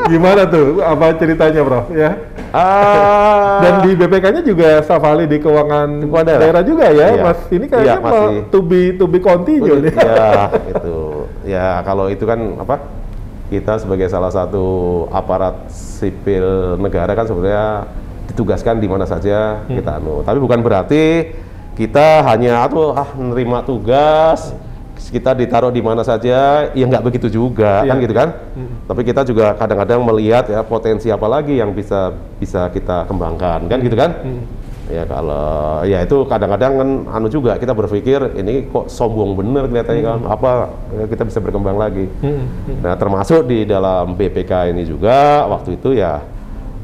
Gimana 0.07 0.45
tuh? 0.45 0.81
Apa 0.81 1.13
ceritanya, 1.13 1.61
Prof? 1.61 1.85
Ya. 1.89 2.17
Ah, 2.49 3.61
Dan 3.61 3.73
di 3.81 3.93
BPK-nya 3.93 4.41
juga 4.41 4.81
staf 4.81 5.01
ahli 5.01 5.25
di 5.25 5.37
keuangan 5.37 6.05
daerah. 6.15 6.39
daerah 6.39 6.63
juga 6.63 6.85
ya, 6.87 7.07
Iya. 7.11 7.23
Mas. 7.23 7.39
Ini 7.47 7.65
kayaknya 7.65 7.85
Iya, 7.91 7.97
masih. 7.99 8.35
to 8.49 8.59
be 8.61 8.81
to 8.93 9.05
be 9.05 9.17
continue 9.17 9.77
ya 9.83 10.49
itu 10.71 10.97
ya 11.43 11.65
kalau 11.81 12.07
itu 12.07 12.21
kan 12.23 12.37
apa 12.57 12.77
kita 13.47 13.77
sebagai 13.77 14.05
salah 14.07 14.29
satu 14.29 14.65
aparat 15.09 15.65
sipil 15.67 16.45
negara 16.77 17.09
kan 17.11 17.25
sebenarnya 17.25 17.89
ditugaskan 18.27 18.77
di 18.77 18.85
mana 18.85 19.03
saja 19.03 19.61
Hmm. 19.63 19.73
kita 19.75 19.97
anu 19.97 20.21
tapi 20.21 20.37
bukan 20.37 20.59
berarti 20.59 21.33
kita 21.73 22.21
hanya 22.23 22.63
atau 22.63 22.93
ah 22.93 23.09
nerima 23.13 23.61
tugas 23.61 24.53
kita 24.95 25.33
ditaruh 25.33 25.69
di 25.69 25.79
mana 25.79 26.01
saja 26.01 26.69
ya 26.69 26.85
nggak 26.85 27.03
begitu 27.03 27.27
juga 27.27 27.81
kan 27.81 27.97
Iya. 27.97 28.03
gitu 28.03 28.13
kan 28.13 28.29
Hmm. 28.53 28.69
tapi 28.85 29.01
kita 29.03 29.21
juga 29.21 29.53
kadang-kadang 29.53 29.99
melihat 30.03 30.45
ya 30.47 30.61
potensi 30.61 31.07
apa 31.07 31.25
lagi 31.25 31.57
yang 31.57 31.71
bisa 31.71 32.09
bisa 32.37 32.69
kita 32.69 33.05
kembangkan 33.05 33.65
kan 33.65 33.77
gitu 33.79 33.93
kan 33.93 34.11
Hmm. 34.19 34.43
Ya 34.83 35.07
kalau 35.07 35.79
ya 35.81 36.03
itu 36.03 36.27
kadang-kadang 36.27 36.71
kan 36.75 36.89
anu 37.09 37.31
juga 37.31 37.55
kita 37.55 37.71
berpikir 37.71 38.35
ini 38.35 38.67
kok 38.67 38.91
sombong 38.91 39.31
bener 39.33 39.63
kelihatannya 39.65 40.03
kan 40.03 40.19
apa 40.27 40.51
ya, 40.91 41.07
kita 41.07 41.23
bisa 41.23 41.39
berkembang 41.39 41.79
lagi. 41.79 42.11
Hmm. 42.19 42.43
Nah 42.83 42.93
termasuk 42.93 43.47
di 43.47 43.63
dalam 43.63 44.11
BPK 44.11 44.75
ini 44.75 44.83
juga 44.83 45.47
waktu 45.47 45.79
itu 45.79 45.95
ya 45.95 46.19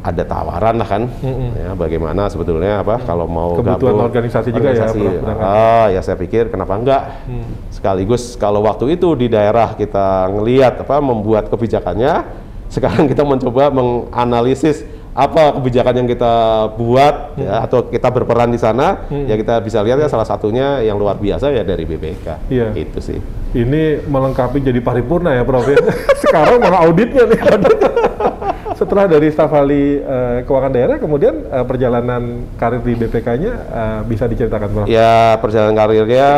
ada 0.02 0.24
tawaran 0.24 0.76
lah 0.76 0.88
kan 0.88 1.04
Mm-mm. 1.12 1.50
ya 1.54 1.72
bagaimana 1.74 2.26
sebetulnya 2.26 2.80
apa 2.80 3.00
kalau 3.00 3.26
mau 3.26 3.52
Kebutuhan 3.54 3.76
gabung 3.92 4.08
organisasi 4.08 4.50
juga 4.50 4.72
ya, 4.72 4.88
organisasi. 4.88 5.00
Barangkali. 5.20 5.44
ah 5.44 5.86
ya 5.90 6.00
saya 6.00 6.16
pikir 6.16 6.48
kenapa 6.48 6.74
enggak 6.74 7.02
Hmm. 7.24 7.44
sekaligus 7.70 8.34
kalau 8.34 8.62
waktu 8.62 8.94
itu 8.94 9.12
di 9.14 9.28
daerah 9.28 9.74
kita 9.74 10.08
ngelihat 10.30 10.82
apa 10.82 11.00
membuat 11.00 11.48
kebijakannya 11.48 12.24
sekarang 12.68 13.06
kita 13.06 13.22
mencoba 13.22 13.68
menganalisis 13.70 14.86
apa 15.12 15.52
kebijakan 15.52 15.94
yang 15.98 16.08
kita 16.08 16.34
buat 16.74 17.36
ya 17.36 17.60
atau 17.62 17.84
kita 17.84 18.08
berperan 18.08 18.48
di 18.48 18.58
sana 18.58 19.04
Hmm. 19.06 19.26
ya 19.26 19.36
kita 19.36 19.60
bisa 19.60 19.82
lihat 19.82 19.98
ya 19.98 20.08
salah 20.08 20.24
satunya 20.24 20.80
yang 20.80 20.96
luar 20.96 21.18
biasa 21.18 21.50
ya 21.50 21.60
dari 21.62 21.84
BPK 21.84 22.48
Iya. 22.48 22.72
itu 22.74 23.00
sih 23.04 23.20
Ini 23.50 24.06
melengkapi 24.06 24.62
jadi 24.62 24.78
paripurna 24.78 25.34
ya, 25.34 25.42
Prof. 25.42 25.66
ya. 25.66 25.74
Sekarang 26.22 26.62
malah 26.62 26.86
auditnya 26.86 27.26
nih. 27.26 27.40
Setelah 28.72 29.06
dari 29.06 29.28
staf 29.28 29.50
ahli 29.50 29.98
eh, 29.98 30.38
keuangan 30.44 30.70
daerah, 30.70 30.98
kemudian 30.98 31.36
eh, 31.44 31.64
perjalanan 31.64 32.22
karir 32.56 32.80
di 32.80 32.94
BPK-nya 32.96 33.52
eh, 33.52 34.00
bisa 34.04 34.26
diceritakan, 34.26 34.68
Prof. 34.70 34.86
ya 34.86 35.36
perjalanan 35.38 35.76
karirnya 35.76 36.30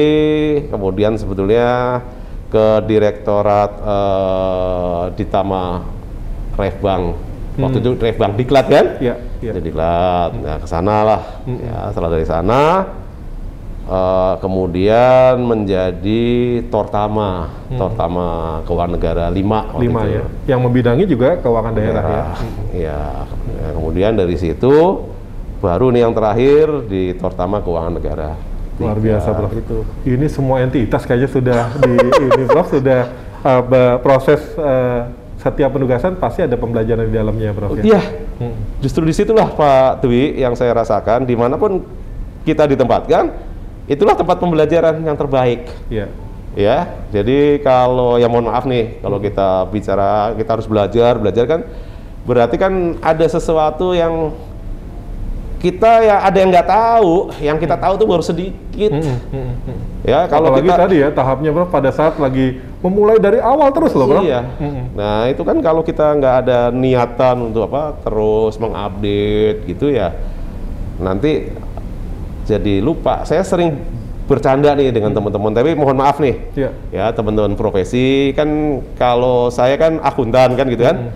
kemudian 0.68 1.14
sebetulnya 1.14 2.00
ke 2.48 2.66
direktorat 2.84 3.70
eh, 3.80 5.02
Ditama 5.14 5.82
Refbang 6.54 7.02
waktu 7.54 7.78
Hmm. 7.78 7.84
itu 7.86 7.90
Refbang 7.96 8.34
Diklat 8.34 8.66
kan 8.66 8.86
Iya, 8.98 9.14
iya. 9.38 9.52
jadi 9.54 9.62
Diklat 9.62 10.30
nah 10.38 10.56
ke 10.58 10.66
sana 10.66 10.96
lah 11.02 11.20
Hmm. 11.46 11.58
ya 11.58 11.76
setelah 11.88 12.10
dari 12.10 12.26
sana 12.26 12.60
eh, 13.84 14.34
kemudian 14.38 15.34
menjadi 15.38 16.24
Tortama 16.68 17.52
Tortama 17.70 18.26
Keuangan 18.64 18.92
Negara 18.92 19.24
5 19.28 19.34
waktu 19.34 19.72
Hmm. 19.72 19.82
Lima 19.82 20.00
itu. 20.02 20.14
ya. 20.14 20.24
Yang 20.54 20.60
membidangi 20.62 21.04
juga 21.04 21.28
keuangan 21.36 21.72
daerah 21.72 22.02
ya. 22.02 22.08
Daerah. 22.08 22.36
Iya. 22.72 23.00
Ya, 23.54 23.68
kemudian 23.72 24.12
dari 24.14 24.36
situ 24.36 24.74
baru 25.58 25.88
nih 25.88 26.02
yang 26.02 26.12
terakhir 26.12 26.66
di 26.86 27.12
Tortama 27.14 27.60
Keuangan 27.60 27.92
Negara. 27.92 28.30
Luar 28.74 28.98
biasa, 28.98 29.30
Prof. 29.32 29.54
Itu. 29.54 29.78
Ini 30.02 30.26
semua 30.26 30.58
entitas 30.60 31.06
kayaknya 31.06 31.30
sudah 31.30 31.60
di 31.78 31.94
ini, 32.26 32.42
Prof. 32.44 32.68
Sudah 32.68 33.06
uh, 33.40 33.62
proses 33.98 34.42
uh, 34.56 35.06
setiap 35.38 35.70
penugasan 35.70 36.16
pasti 36.16 36.42
ada 36.42 36.56
pembelajaran 36.56 37.04
di 37.04 37.14
dalamnya, 37.14 37.52
Prof. 37.52 37.78
ya? 37.78 37.84
Iya, 37.86 38.02
Hmm. 38.34 38.50
justru 38.82 39.06
di 39.06 39.14
situlah 39.14 39.46
Pak 39.46 40.02
Dwi 40.02 40.34
yang 40.36 40.58
saya 40.58 40.74
rasakan 40.74 41.22
di 41.22 41.38
mana 41.38 41.54
pun 41.54 41.86
kita 42.42 42.66
ditempatkan, 42.66 43.30
itulah 43.90 44.16
tempat 44.16 44.36
pembelajaran 44.40 45.00
yang 45.04 45.16
terbaik. 45.16 45.68
Iya. 45.92 46.08
Ya, 46.54 46.86
jadi 47.10 47.58
kalau 47.66 48.14
ya 48.14 48.30
mohon 48.30 48.46
maaf 48.46 48.62
nih, 48.62 49.02
kalau 49.02 49.18
kita 49.18 49.66
bicara 49.74 50.30
kita 50.38 50.50
harus 50.54 50.70
belajar, 50.70 51.18
belajar 51.18 51.44
kan 51.50 51.60
berarti 52.22 52.54
kan 52.54 52.94
ada 53.02 53.26
sesuatu 53.26 53.90
yang 53.90 54.30
kita 55.58 56.04
ya 56.06 56.22
ada 56.22 56.36
yang 56.38 56.54
nggak 56.54 56.68
tahu, 56.70 57.34
yang 57.42 57.58
kita 57.58 57.74
tahu 57.74 57.98
tuh 57.98 58.06
baru 58.06 58.22
sedikit. 58.22 58.94
Mm, 58.94 59.02
mm, 59.02 59.18
mm, 59.34 59.54
mm. 59.66 59.78
Ya, 60.06 60.30
kalau 60.30 60.54
Apalagi 60.54 60.68
kita 60.70 60.78
tadi 60.78 60.96
ya 61.02 61.08
tahapnya, 61.10 61.50
Prof. 61.50 61.72
Pada 61.74 61.90
saat 61.90 62.14
lagi 62.22 62.62
memulai 62.84 63.18
dari 63.18 63.42
awal 63.42 63.74
terus 63.74 63.90
loh, 63.90 64.06
Prof. 64.06 64.22
Iya. 64.22 64.46
Nah 64.94 65.26
itu 65.26 65.42
kan 65.42 65.58
kalau 65.58 65.82
kita 65.82 66.06
nggak 66.20 66.34
ada 66.46 66.70
niatan 66.70 67.50
untuk 67.50 67.66
apa 67.66 67.98
terus 67.98 68.60
mengupdate 68.62 69.66
gitu 69.66 69.90
ya, 69.90 70.14
nanti 71.02 71.50
jadi 72.44 72.80
lupa. 72.80 73.24
Saya 73.24 73.42
sering 73.42 73.80
bercanda 74.24 74.72
nih 74.72 74.88
dengan 74.88 75.12
teman-teman, 75.12 75.52
tapi 75.52 75.76
mohon 75.76 75.96
maaf 75.96 76.16
nih, 76.16 76.48
Iya. 76.56 76.70
ya 76.88 77.06
teman-teman 77.12 77.52
profesi 77.54 78.32
kan 78.32 78.48
kalau 78.96 79.52
saya 79.52 79.76
kan 79.76 80.00
akuntan 80.00 80.56
kan 80.56 80.64
gitu 80.64 80.80
kan. 80.80 81.12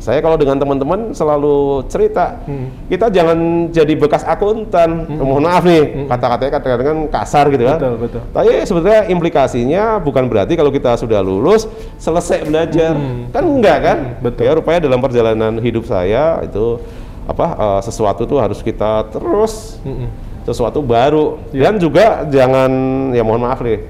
Saya 0.00 0.24
kalau 0.24 0.40
dengan 0.40 0.56
teman-teman 0.56 1.12
selalu 1.12 1.84
cerita, 1.92 2.40
Mm. 2.48 2.88
kita 2.88 3.12
jangan 3.12 3.38
jadi 3.68 3.92
bekas 3.92 4.24
akuntan. 4.24 5.04
Mohon 5.04 5.44
maaf 5.44 5.68
nih, 5.68 6.08
kata-katanya 6.08 6.52
kadang-kadang 6.56 7.00
kasar 7.12 7.44
gitu 7.52 7.64
kan. 7.68 7.76
Betul, 7.76 7.94
betul. 8.00 8.20
Tapi 8.32 8.50
sebetulnya 8.64 9.00
implikasinya 9.04 9.84
bukan 10.00 10.24
berarti 10.24 10.56
kalau 10.56 10.72
kita 10.72 10.96
sudah 10.96 11.20
lulus 11.20 11.68
selesai 12.00 12.48
belajar, 12.48 12.96
Hmm. 12.96 13.28
kan 13.28 13.44
enggak 13.44 13.78
kan? 13.84 13.98
Hmm, 14.00 14.24
betul. 14.24 14.42
Ya 14.48 14.52
rupanya 14.56 14.80
dalam 14.80 15.00
perjalanan 15.04 15.60
hidup 15.60 15.84
saya 15.84 16.40
itu 16.40 16.80
apa 17.28 17.46
eh, 17.52 17.80
sesuatu 17.84 18.24
tuh 18.24 18.38
harus 18.40 18.62
kita 18.62 19.12
terus 19.12 19.76
Mm-mm. 19.84 20.08
Sesuatu 20.46 20.78
baru 20.78 21.42
Iya. 21.50 21.62
dan 21.68 21.74
juga 21.76 22.04
jangan 22.24 22.70
ya 23.10 23.20
mohon 23.20 23.42
maaf 23.42 23.58
nih 23.58 23.82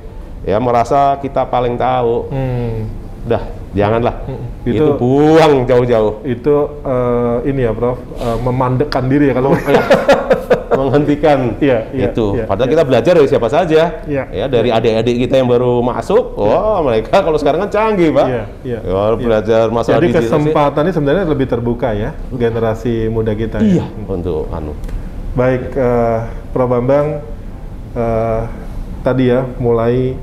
ya 0.43 0.57
merasa 0.57 1.21
kita 1.21 1.45
paling 1.45 1.77
tahu, 1.77 2.33
Hmm. 2.33 2.89
dah 3.23 3.43
janganlah 3.71 4.25
Mm-mm. 4.25 4.65
itu, 4.65 4.79
Itu- 4.79 4.97
buang 4.97 5.67
jauh-jauh 5.67 6.25
Itu 6.25 6.55
eh, 6.81 7.51
ini 7.51 7.61
ya, 7.61 7.71
Prof. 7.71 8.01
eh, 8.17 8.39
memandekkan 8.41 9.05
diri 9.05 9.29
ya 9.29 9.35
kalau 9.35 9.53
menghentikan 10.77 11.57
Iya, 11.59 11.89
iya, 11.91 12.11
itu. 12.11 12.37
iya, 12.37 12.45
Padahal 12.45 12.69
iya. 12.69 12.75
kita 12.75 12.83
belajar 12.85 13.13
dari 13.15 13.29
siapa 13.29 13.49
saja. 13.49 13.83
Iya. 14.05 14.25
Ya 14.29 14.45
dari 14.47 14.69
adik-adik 14.69 15.17
kita 15.19 15.35
yang 15.37 15.49
baru 15.49 15.81
masuk. 15.81 16.37
Wah, 16.37 16.83
mereka 16.83 17.17
kalau 17.17 17.37
sekarang 17.37 17.65
kan 17.65 17.71
canggih, 17.71 18.13
Pak. 18.13 18.27
Iya, 18.27 18.45
iya, 18.63 18.79
Ya, 18.83 18.93
iya. 19.09 19.17
belajar 19.17 19.65
masalah 19.69 19.99
Jadi 19.99 20.07
digital 20.07 20.21
sih. 20.21 20.29
kesempatannya 20.29 20.93
sebenarnya 20.93 21.25
lebih 21.27 21.47
terbuka 21.47 21.89
ya 21.91 22.11
generasi 22.31 23.09
muda 23.09 23.33
kita. 23.33 23.59
ya. 23.59 23.81
Iya, 23.81 23.85
untuk 24.05 24.47
anu. 24.51 24.77
Baik, 25.37 25.77
eh, 25.77 26.21
Prof 26.57 26.65
Bambang, 26.65 27.21
eh, 27.93 28.43
tadi 29.05 29.29
ya 29.29 29.45
mulai 29.61 30.17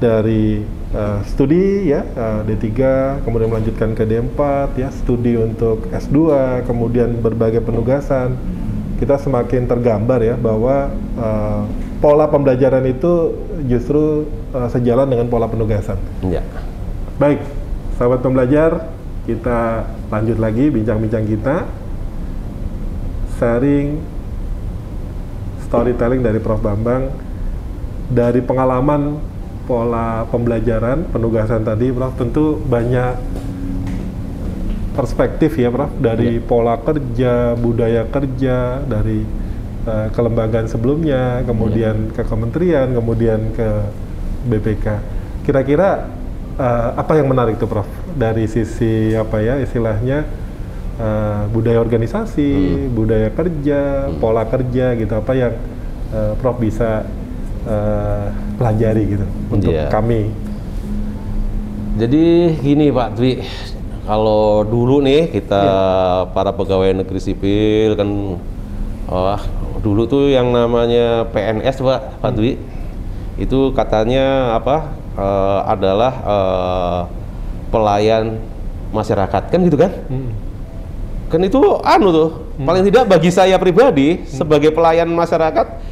dari 0.00 0.64
eh, 0.88 1.20
studi 1.28 1.92
ya 1.92 2.00
eh, 2.00 2.40
D3, 2.48 2.72
kemudian 3.28 3.52
melanjutkan 3.52 3.92
ke 3.92 4.08
D4 4.08 4.40
ya, 4.80 4.88
studi 4.88 5.36
untuk 5.36 5.84
S2, 5.92 6.16
kemudian 6.64 7.12
berbagai 7.20 7.60
penugasan. 7.60 8.40
Kita 8.96 9.20
semakin 9.20 9.68
tergambar 9.68 10.24
ya 10.24 10.40
bahwa 10.40 10.88
eh, 10.96 11.62
pola 12.00 12.24
pembelajaran 12.32 12.88
itu 12.88 13.36
justru 13.68 14.24
eh, 14.56 14.68
sejalan 14.72 15.12
dengan 15.12 15.28
pola 15.28 15.44
penugasan. 15.44 16.00
Iya. 16.24 16.40
Baik, 17.20 17.44
sahabat 18.00 18.24
pembelajar, 18.24 18.88
kita 19.28 19.92
lanjut 20.08 20.40
lagi 20.40 20.72
bincang-bincang 20.72 21.28
kita. 21.28 21.68
Sharing 23.36 24.13
storytelling 25.74 26.22
dari 26.22 26.38
Prof. 26.38 26.62
Bambang 26.62 27.10
dari 28.06 28.38
pengalaman 28.38 29.18
pola 29.66 30.22
pembelajaran 30.30 31.10
penugasan 31.10 31.66
tadi, 31.66 31.90
Prof 31.90 32.14
tentu 32.14 32.62
banyak 32.62 33.18
perspektif 34.94 35.58
ya, 35.58 35.74
Prof 35.74 35.90
dari 35.98 36.38
pola 36.38 36.78
kerja, 36.78 37.58
budaya 37.58 38.06
kerja, 38.06 38.86
dari 38.86 39.26
eh, 39.88 40.08
kelembagaan 40.14 40.70
sebelumnya, 40.70 41.42
kemudian 41.42 42.14
ke 42.14 42.22
kementerian, 42.22 42.94
kemudian 42.94 43.50
ke 43.50 43.68
BPK. 44.46 44.86
Kira-kira 45.42 46.06
eh, 46.54 46.90
apa 46.94 47.18
yang 47.18 47.26
menarik 47.26 47.58
tuh, 47.58 47.66
Prof 47.66 47.88
dari 48.14 48.46
sisi 48.46 49.10
apa 49.18 49.42
ya 49.42 49.58
istilahnya 49.58 50.43
eh, 50.94 51.42
budaya 51.50 51.78
organisasi, 51.80 52.52
budaya 52.90 53.28
kerja, 53.30 54.10
pola 54.18 54.46
kerja 54.46 54.94
gitu 54.94 55.12
apa 55.14 55.32
yang 55.34 55.52
eh, 56.14 56.32
Prof 56.38 56.58
bisa 56.58 57.02
eh, 57.66 58.26
pelajari 58.58 59.02
gitu 59.18 59.26
untuk 59.50 59.72
Iya. 59.74 59.90
kami. 59.90 60.30
Jadi 61.94 62.24
gini 62.58 62.90
Pak 62.90 63.08
Dwi, 63.14 63.38
kalau 64.02 64.66
dulu 64.66 64.98
nih 64.98 65.30
kita 65.30 65.62
para 66.34 66.50
pegawai 66.50 66.90
negeri 66.90 67.20
sipil 67.22 67.94
kan, 67.94 68.10
wah 69.06 69.42
dulu 69.78 70.02
tuh 70.10 70.26
yang 70.34 70.50
namanya 70.50 71.22
PNS 71.30 71.78
Pak, 71.78 72.18
Pak 72.18 72.32
Dwi, 72.34 72.58
itu 73.38 73.70
katanya 73.78 74.58
apa 74.58 74.90
eh, 75.14 75.60
adalah 75.70 76.12
eh, 76.26 77.00
pelayan 77.70 78.42
masyarakat 78.90 79.42
kan 79.50 79.60
gitu 79.62 79.78
kan? 79.78 79.90
Hmm. 80.10 80.30
Kan 81.32 81.40
itu 81.42 81.60
anu 81.82 82.08
tuh, 82.14 82.30
paling 82.62 82.84
tidak 82.86 83.04
bagi 83.10 83.30
saya 83.32 83.56
pribadi 83.58 84.22
sebagai 84.28 84.70
pelayan 84.70 85.08
masyarakat 85.10 85.82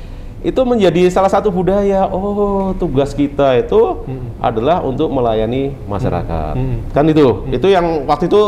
itu 0.42 0.60
menjadi 0.66 1.06
salah 1.06 1.30
satu 1.30 1.54
budaya. 1.54 2.10
Oh, 2.10 2.74
tugas 2.74 3.14
kita 3.14 3.62
itu 3.62 4.02
adalah 4.42 4.82
untuk 4.82 5.08
melayani 5.10 5.70
masyarakat. 5.86 6.54
Hmm. 6.58 6.78
Kan 6.90 7.06
itu. 7.06 7.46
Itu 7.54 7.70
yang 7.70 8.06
waktu 8.06 8.26
itu 8.26 8.42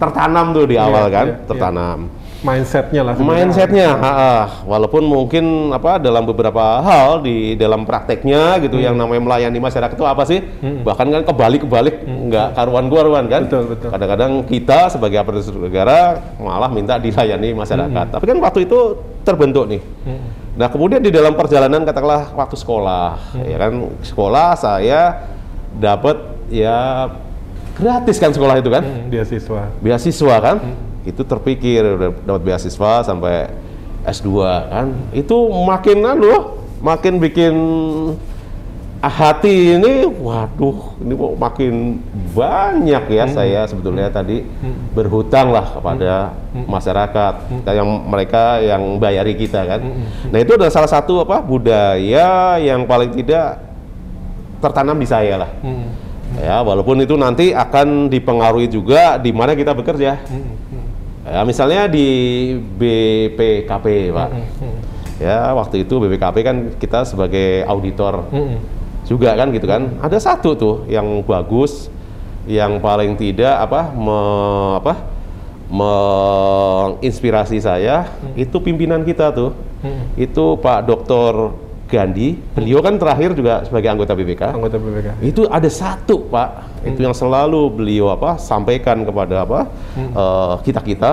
tertanam 0.00 0.56
tuh 0.56 0.64
di 0.64 0.76
awal 0.80 1.08
Iya, 1.08 1.12
kan, 1.12 1.26
iya, 1.28 1.36
iya. 1.36 1.46
tertanam. 1.48 1.98
Mindsetnya 2.40 3.04
lah. 3.04 3.12
sebenarnya. 3.12 3.36
Mindsetnya, 3.44 3.88
ha, 4.00 4.12
ha. 4.16 4.32
walaupun 4.64 5.04
mungkin 5.04 5.76
apa 5.76 6.00
dalam 6.00 6.24
beberapa 6.24 6.80
hal 6.80 7.20
di 7.20 7.52
dalam 7.52 7.84
prakteknya 7.84 8.56
gitu 8.64 8.80
yang 8.80 8.96
namanya 8.96 9.20
melayani 9.20 9.60
masyarakat 9.60 9.92
itu 9.92 10.06
apa 10.08 10.24
sih? 10.24 10.40
Hmm. 10.64 10.80
Bahkan 10.80 11.06
kan 11.12 11.22
kebalik-kebalik, 11.28 12.00
nggak 12.08 12.56
karuan-karuan 12.56 13.28
kan? 13.28 13.44
Betul, 13.44 13.76
betul. 13.76 13.92
Kadang-kadang 13.92 14.32
kita 14.48 14.88
sebagai 14.88 15.20
aparatur 15.20 15.60
negara 15.60 16.32
malah 16.40 16.72
minta 16.72 16.96
dilayani 16.96 17.52
masyarakat. 17.52 18.06
Tapi 18.08 18.24
kan 18.24 18.38
waktu 18.40 18.64
itu 18.64 18.78
terbentuk 19.20 19.68
nih. 19.68 19.82
Hmm. 20.08 20.24
Nah 20.56 20.68
kemudian 20.72 21.04
di 21.04 21.12
dalam 21.12 21.36
perjalanan 21.36 21.84
katakanlah 21.84 22.32
waktu 22.32 22.56
sekolah, 22.56 23.36
Hmm. 23.36 23.44
ya 23.44 23.56
kan 23.60 23.72
sekolah 24.00 24.48
saya 24.56 25.00
dapat 25.76 26.16
ya 26.48 27.06
gratis 27.76 28.16
kan 28.16 28.32
sekolah 28.32 28.56
itu 28.56 28.72
kan? 28.72 28.80
Hmm, 28.80 29.12
dia 29.12 29.28
siswa. 29.28 29.68
beasiswa 29.84 30.36
kan 30.40 30.56
itu 31.10 31.22
terpikir 31.26 31.82
dapat 32.24 32.42
beasiswa 32.42 33.04
sampai 33.04 33.50
S2 34.06 34.30
kan? 34.70 34.86
Itu 35.12 35.50
makin 35.66 35.98
anu 36.06 36.56
makin 36.80 37.20
bikin 37.20 37.54
hati 39.00 39.80
ini 39.80 40.04
waduh 40.04 41.00
ini 41.00 41.16
kok 41.16 41.32
makin 41.40 41.74
banyak 42.36 43.04
ya 43.08 43.24
saya 43.28 43.60
sebetulnya 43.64 44.12
tadi. 44.12 44.44
Berhutang 44.92 45.52
lah 45.52 45.66
kepada 45.76 46.36
masyarakat 46.68 47.34
yang 47.68 47.88
mereka 48.08 48.60
yang 48.60 49.00
bayari 49.00 49.36
kita 49.36 49.64
kan? 49.64 49.80
Nah 50.28 50.38
itu 50.40 50.56
adalah 50.56 50.72
salah 50.72 50.90
satu 50.90 51.24
apa 51.24 51.40
budaya 51.40 52.60
yang 52.60 52.84
paling 52.84 53.12
tidak 53.16 53.70
tertanam 54.60 54.96
di 55.00 55.08
saya 55.08 55.40
lah. 55.40 55.50
Hmm. 55.64 55.88
ya 56.38 56.62
walaupun 56.62 57.02
itu 57.02 57.18
nanti 57.18 57.50
akan 57.50 58.06
dipengaruhi 58.06 58.70
juga 58.70 59.18
di 59.18 59.34
mana 59.34 59.56
kita 59.56 59.74
bekerja. 59.74 60.20
Hmm. 60.28 60.69
Ya 61.20 61.44
misalnya 61.44 61.84
di 61.84 62.08
BPKP 62.74 63.86
pak 64.10 64.28
Hmm. 64.30 64.76
ya 65.20 65.52
waktu 65.52 65.84
itu 65.84 66.00
BPKP 66.00 66.36
kan 66.40 66.56
kita 66.74 67.04
sebagai 67.04 67.60
auditor 67.64 68.24
Hmm. 68.28 68.56
juga 69.04 69.34
kan 69.34 69.52
gitu 69.52 69.64
kan 69.64 70.00
ada 70.00 70.16
satu 70.16 70.54
tuh 70.54 70.76
yang 70.86 71.04
bagus 71.20 71.92
yang 72.48 72.80
paling 72.80 73.14
tidak 73.14 73.52
apa 73.52 73.92
me- 73.92 74.80
apa 74.80 74.94
menginspirasi 75.70 77.58
saya 77.58 78.08
itu 78.34 78.56
pimpinan 78.58 79.02
kita 79.02 79.28
tuh 79.30 79.52
Hmm. 79.80 80.12
itu 80.14 80.56
Pak 80.56 80.84
Dr. 80.84 81.52
Gandhi 81.90 82.38
beliau 82.54 82.78
kan 82.80 82.94
terakhir 82.96 83.34
juga 83.34 83.66
sebagai 83.66 83.90
anggota 83.90 84.14
BPK 84.14 84.42
Anggota 84.54 84.78
BPK. 84.78 85.08
itu 85.26 85.44
ada 85.50 85.66
satu 85.66 86.30
pak. 86.30 86.70
Itu 86.80 87.04
yang 87.04 87.12
selalu 87.12 87.68
beliau 87.76 88.08
apa 88.14 88.40
sampaikan 88.40 89.04
kepada 89.04 89.44
apa 89.44 89.68
kita 90.64 90.80
kita 90.80 91.12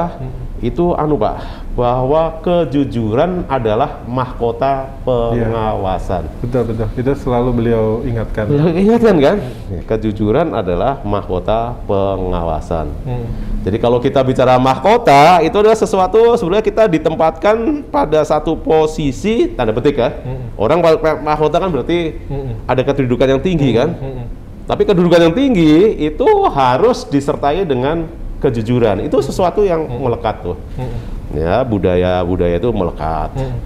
itu 0.58 0.96
anu 0.98 1.22
Pak, 1.22 1.66
bahwa 1.78 2.42
kejujuran 2.42 3.46
adalah 3.46 4.02
mahkota 4.10 4.90
pengawasan. 5.06 6.26
Betul 6.42 6.74
betul. 6.74 6.88
Itu 6.98 7.12
selalu 7.13 7.50
beliau 7.54 8.02
ingatkan. 8.02 8.50
Ya, 8.50 8.66
Ingatkan 8.74 9.16
kan? 9.22 9.38
Kejujuran 9.86 10.58
adalah 10.58 11.06
mahkota 11.06 11.78
pengawasan. 11.86 12.90
Hmm. 13.06 13.30
Jadi 13.62 13.78
kalau 13.78 14.02
kita 14.02 14.26
bicara 14.26 14.58
mahkota, 14.58 15.46
itu 15.46 15.54
adalah 15.54 15.78
sesuatu 15.78 16.34
sebenarnya 16.34 16.66
kita 16.66 16.90
ditempatkan 16.90 17.86
pada 17.94 18.26
satu 18.26 18.58
posisi 18.58 19.54
tanda 19.54 19.76
petik 19.76 20.02
kan. 20.02 20.18
Mm-mm. 20.24 20.56
Orang 20.56 20.80
mahkota 21.22 21.60
kan 21.60 21.70
berarti 21.70 22.16
Mm-mm. 22.32 22.63
ada 22.63 22.82
kedudukan 22.82 23.28
yang 23.38 23.42
tinggi 23.44 23.76
kan. 23.76 23.92
Mm-mm. 23.92 24.26
Tapi 24.66 24.88
kedudukan 24.88 25.20
yang 25.30 25.36
tinggi 25.36 26.00
itu 26.00 26.28
harus 26.48 27.06
disertai 27.12 27.68
dengan 27.68 28.08
kejujuran. 28.40 29.04
Itu 29.04 29.20
sesuatu 29.20 29.68
yang 29.68 29.84
melekat 29.84 30.48
tuh. 30.48 30.56
Mm-mm. 30.80 31.16
Ya, 31.36 31.63
budaya 31.63 32.24
budaya 32.24 32.56
itu 32.56 32.70
melekat. 32.72 33.36
Mm-mm. 33.36 33.60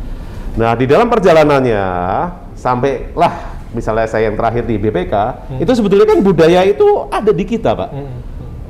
Nah, 0.58 0.74
di 0.74 0.86
dalam 0.90 1.08
perjalanannya 1.08 1.84
sampailah 2.58 3.34
misalnya 3.72 4.08
saya 4.10 4.28
yang 4.28 4.36
terakhir 4.36 4.68
di 4.68 4.76
BPK, 4.82 5.14
itu 5.62 5.72
sebetulnya 5.78 6.10
kan 6.10 6.20
budaya 6.20 6.66
itu 6.66 7.08
ada 7.08 7.32
di 7.32 7.46
kita, 7.46 7.78
Pak. 7.78 7.90
Mm-mm. 7.94 8.20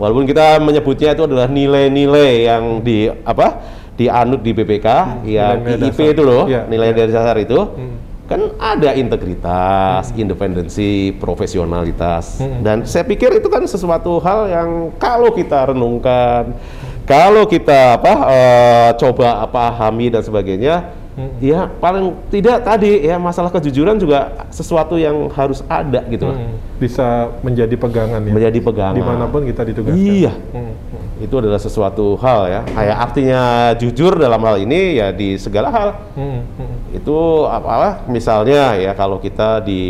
Walaupun 0.02 0.26
kita 0.26 0.58
menyebutnya 0.58 1.14
itu 1.14 1.24
adalah 1.30 1.46
nilai-nilai 1.46 2.50
yang 2.50 2.82
di 2.82 3.06
apa? 3.22 3.80
dianut 4.02 4.42
di 4.42 4.52
BPK, 4.56 4.88
ya 5.30 5.54
nilai-nilai 5.54 5.78
di 5.78 5.88
IP 5.94 6.00
dasar. 6.02 6.14
itu 6.16 6.22
loh, 6.26 6.44
Iya, 6.50 6.62
nilai 6.66 6.90
iya. 6.90 6.98
dari 6.98 7.12
dasar 7.14 7.36
itu. 7.38 7.60
Mm. 7.60 7.96
Kan 8.26 8.42
ada 8.58 8.90
integritas, 8.96 10.16
independensi, 10.16 11.14
profesionalitas. 11.20 12.40
Mm. 12.42 12.60
Dan 12.66 12.78
saya 12.88 13.06
pikir 13.06 13.30
itu 13.38 13.46
kan 13.52 13.62
sesuatu 13.68 14.18
hal 14.24 14.50
yang 14.50 14.70
kalau 14.98 15.30
kita 15.36 15.70
renungkan, 15.76 16.56
kalau 17.04 17.44
kita 17.46 17.98
apa 18.00 18.14
eh, 18.32 18.90
coba 18.98 19.44
pahami 19.48 20.10
dan 20.10 20.22
sebagainya, 20.22 20.76
Mm. 21.12 21.32
ya 21.44 21.68
paling 21.68 22.16
tidak 22.32 22.64
tadi 22.64 23.04
ya 23.04 23.20
masalah 23.20 23.52
kejujuran 23.52 24.00
juga 24.00 24.48
sesuatu 24.48 24.96
yang 24.96 25.28
harus 25.36 25.60
ada 25.68 26.08
gitu 26.08 26.24
loh. 26.24 26.40
Mm. 26.40 26.56
Bisa 26.80 27.28
menjadi 27.44 27.76
pegangan 27.76 28.24
ya. 28.24 28.32
Menjadi 28.32 28.60
pegangan. 28.64 28.96
Di 28.96 29.04
mana 29.04 29.28
pun 29.28 29.44
kita 29.44 29.68
ditugaskan. 29.68 30.00
Iya. 30.00 30.32
Mm. 30.56 30.72
Mm. 30.72 31.06
itu 31.22 31.36
adalah 31.38 31.62
sesuatu 31.62 32.18
hal 32.18 32.40
ya 32.50 32.62
kayak 32.66 32.98
artinya 32.98 33.42
jujur 33.78 34.18
dalam 34.18 34.42
hal 34.42 34.58
ini 34.58 34.98
ya 34.98 35.14
di 35.14 35.36
segala 35.38 35.70
hal 35.70 35.90
Mm. 36.16 36.42
Mm. 36.58 36.76
itu 36.98 37.18
apa 37.46 38.08
misalnya 38.08 38.74
ya 38.74 38.96
kalau 38.96 39.20
kita 39.20 39.62
di 39.62 39.84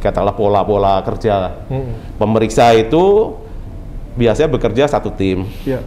katakanlah 0.00 0.34
pola-pola 0.34 0.98
kerja 1.04 1.60
Mm. 1.68 2.16
pemeriksa 2.18 2.72
itu 2.74 3.36
biasanya 4.12 4.48
bekerja 4.50 4.84
satu 4.88 5.12
tim 5.12 5.44
Ya. 5.62 5.78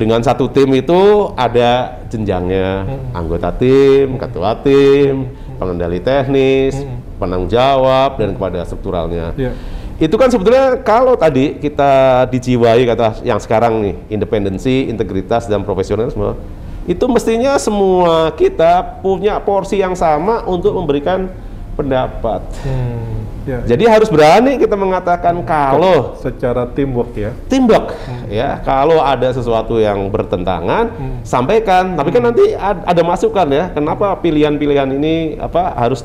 Dengan 0.00 0.24
satu 0.24 0.48
tim 0.48 0.72
itu 0.72 1.28
ada 1.36 2.00
jenjangnya 2.08 2.88
Hmm. 2.88 3.12
anggota 3.12 3.52
tim 3.52 4.16
ketua 4.16 4.56
tim 4.64 5.28
pengendali 5.60 6.00
teknis 6.00 6.80
Hmm. 6.80 7.04
penanggung 7.20 7.52
jawab 7.52 8.16
dan 8.16 8.32
kepada 8.32 8.64
strukturalnya 8.64 9.36
Ya. 9.36 9.52
itu 10.00 10.16
kan 10.16 10.32
sebetulnya 10.32 10.80
kalau 10.80 11.12
tadi 11.20 11.60
kita 11.60 12.24
dijiwai 12.32 12.88
kata 12.88 13.20
yang 13.20 13.36
sekarang 13.36 13.84
nih 13.84 13.94
independensi, 14.08 14.88
integritas 14.88 15.44
dan 15.44 15.60
profesionalisme 15.60 16.32
itu 16.88 17.04
mestinya 17.04 17.60
semua 17.60 18.32
kita 18.32 19.04
punya 19.04 19.36
porsi 19.36 19.76
yang 19.76 19.92
sama 19.92 20.48
untuk 20.48 20.72
memberikan 20.72 21.28
pendapat. 21.76 22.40
Hmm. 22.64 23.19
Ya. 23.42 23.64
Jadi 23.66 23.84
harus 23.84 24.06
berani 24.06 24.56
kita 24.56 24.74
mengatakan 24.74 25.32
kalau 25.42 26.12
secara 26.14 26.68
teamwork 26.68 27.12
ya. 27.14 27.32
teamwork 27.46 27.96
ya 28.26 28.60
kalau 28.60 29.00
ada 29.00 29.28
sesuatu 29.28 29.76
yang 29.76 30.06
bertentangan 30.06 30.92
Hmm. 30.92 31.18
sampaikan 31.22 31.94
tapi 31.94 32.10
kan 32.10 32.22
nanti 32.22 32.52
ad- 32.52 32.84
ada 32.84 33.02
masukan 33.02 33.48
ya 33.48 33.64
kenapa 33.70 34.12
pilihan-pilihan 34.16 34.92
ini 34.92 35.14
apa 35.36 35.72
harus 35.74 36.04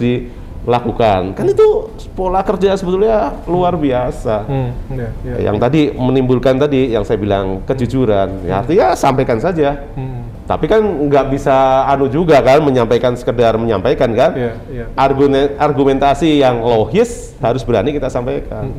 dilakukan 0.63 1.33
kan 1.33 1.45
itu 1.45 1.67
pola 2.11 2.41
kerja 2.41 2.73
sebetulnya 2.73 3.35
luar 3.45 3.75
biasa 3.75 4.35
Hmm. 4.45 4.71
Ya. 4.89 5.09
Ya. 5.21 5.35
yang 5.45 5.57
tadi 5.57 5.91
menimbulkan 5.91 6.55
tadi 6.57 6.89
yang 6.89 7.03
saya 7.03 7.17
bilang 7.17 7.61
kejujuran 7.63 8.43
ya 8.43 8.61
artinya 8.61 8.87
sampaikan 8.93 9.37
saja 9.37 9.85
Hmm. 9.93 10.23
Tapi 10.45 10.65
kan 10.65 10.77
nggak 10.77 11.25
bisa 11.27 11.53
anu 11.86 12.05
juga 12.05 12.38
kan 12.39 12.62
menyampaikan 12.62 13.13
sekedar 13.13 13.53
menyampaikan 13.55 14.13
kan 14.13 14.31
Ya. 14.31 14.53
Ya. 14.69 14.86
Argumen- 14.95 15.58
argumentasi 15.58 16.38
yang 16.38 16.62
logis 16.62 17.34
harus 17.39 17.62
berani 17.62 17.91
kita 17.91 18.08
sampaikan 18.08 18.69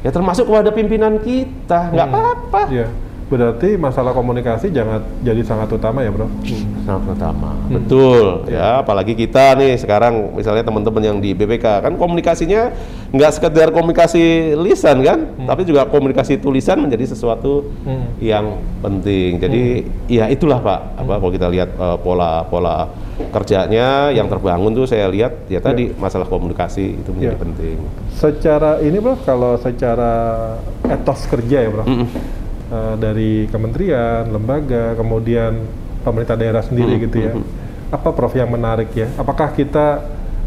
ya 0.00 0.10
termasuk 0.10 0.44
kepada 0.44 0.68
pimpinan 0.68 1.16
kita 1.16 1.88
nggak 1.88 2.04
Hmm. 2.04 2.14
apa-apa 2.14 2.62
Ya. 2.68 2.86
Berarti 3.24 3.74
masalah 3.74 4.12
komunikasi 4.12 4.68
jangan 4.68 5.00
jadi 5.20 5.40
sangat 5.40 5.72
utama 5.72 6.04
ya, 6.04 6.12
Bro. 6.12 6.28
Yang 6.84 7.00
pertama, 7.08 7.56
betul 7.66 8.44
ya. 8.46 8.78
Apalagi 8.78 9.16
kita 9.16 9.56
nih 9.56 9.80
sekarang, 9.80 10.36
misalnya 10.36 10.60
teman-teman 10.60 11.00
yang 11.00 11.16
di 11.16 11.32
BPK 11.32 11.80
kan 11.80 11.96
komunikasinya 11.96 12.68
nggak 13.10 13.32
sekedar 13.32 13.72
komunikasi 13.72 14.52
lisan 14.54 15.00
kan, 15.00 15.18
tapi 15.40 15.64
juga 15.64 15.88
komunikasi 15.88 16.36
tulisan 16.36 16.76
menjadi 16.78 17.10
sesuatu 17.10 17.64
Hmm. 17.82 18.12
yang 18.20 18.44
penting. 18.80 19.40
Jadi 19.40 19.62
ya 20.06 20.28
itulah 20.28 20.60
Pak, 20.60 20.80
apa 21.00 21.12
kalau 21.16 21.32
kita 21.32 21.48
lihat 21.48 21.72
eh, 21.72 21.96
pola-pola 21.98 22.92
kerjanya 23.30 24.10
yang 24.10 24.26
terbangun 24.26 24.74
tuh 24.74 24.84
saya 24.84 25.08
lihat 25.08 25.46
ya 25.46 25.58
tadi 25.58 25.94
masalah 25.94 26.26
komunikasi 26.26 26.98
itu 26.98 27.08
menjadi 27.08 27.36
Ya. 27.36 27.40
penting. 27.40 27.76
Secara 28.12 28.70
ini, 28.78 29.00
Bro, 29.00 29.16
kalau 29.24 29.56
secara 29.56 30.12
etos 30.84 31.24
kerja 31.24 31.64
ya, 31.64 31.70
Bro. 31.72 31.84
Mm-mm. 31.88 32.08
Eh, 32.64 32.94
dari 32.96 33.44
kementerian, 33.52 34.24
lembaga, 34.32 34.96
kemudian 34.96 35.52
pemerintah 36.00 36.32
daerah 36.32 36.64
sendiri 36.64 36.96
Hmm, 36.96 37.02
gitu 37.04 37.16
ya. 37.20 37.32
hmm, 37.36 37.44
Apa 37.92 38.08
Prof 38.10 38.32
yang 38.32 38.48
menarik 38.48 38.88
ya? 38.96 39.06
Apakah 39.20 39.52
kita 39.52 40.00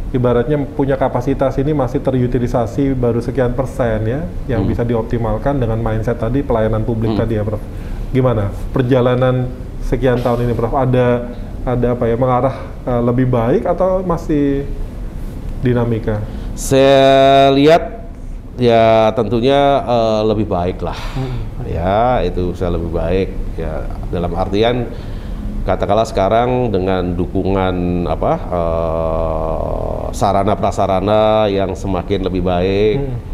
ibaratnya 0.09 0.57
punya 0.73 0.97
kapasitas 0.97 1.53
ini 1.61 1.77
masih 1.77 2.01
terutilisasi 2.01 2.97
baru 2.97 3.21
sekian 3.21 3.53
persen 3.53 4.01
ya 4.03 4.25
yang 4.49 4.65
Hmm. 4.65 4.69
bisa 4.73 4.81
dioptimalkan 4.81 5.61
dengan 5.61 5.77
mindset 5.77 6.17
tadi 6.17 6.41
pelayanan 6.41 6.81
publik 6.81 7.13
Hmm. 7.13 7.21
tadi 7.21 7.37
ya, 7.37 7.45
Prof. 7.45 7.61
Gimana 8.09 8.49
perjalanan 8.73 9.45
sekian 9.85 10.17
tahun 10.17 10.49
ini, 10.49 10.53
Prof? 10.57 10.73
Ada 10.73 11.07
ada 11.69 11.87
apa 11.93 12.09
ya 12.09 12.17
mengarah 12.17 12.55
eh, 12.81 13.01
lebih 13.05 13.29
baik 13.29 13.63
atau 13.63 14.01
masih 14.01 14.65
dinamika? 15.61 16.17
Saya 16.57 17.53
lihat 17.53 17.96
ya 18.57 19.13
tentunya 19.13 19.81
eh, 19.85 20.21
lebih 20.25 20.49
baik 20.49 20.81
lah. 20.81 20.97
Ya, 21.65 22.25
itu 22.25 22.53
saya 22.57 22.73
lebih 22.75 22.91
baik 22.91 23.29
ya 23.57 23.85
dalam 24.09 24.33
artian 24.33 24.89
katakanlah 25.67 26.07
sekarang 26.07 26.73
dengan 26.73 27.13
dukungan 27.13 28.07
apa 28.09 28.33
eh, 28.39 30.03
sarana 30.17 30.57
prasarana 30.57 31.45
yang 31.47 31.77
semakin 31.77 32.25
lebih 32.25 32.41
baik. 32.43 32.97
Hmm. 32.97 33.26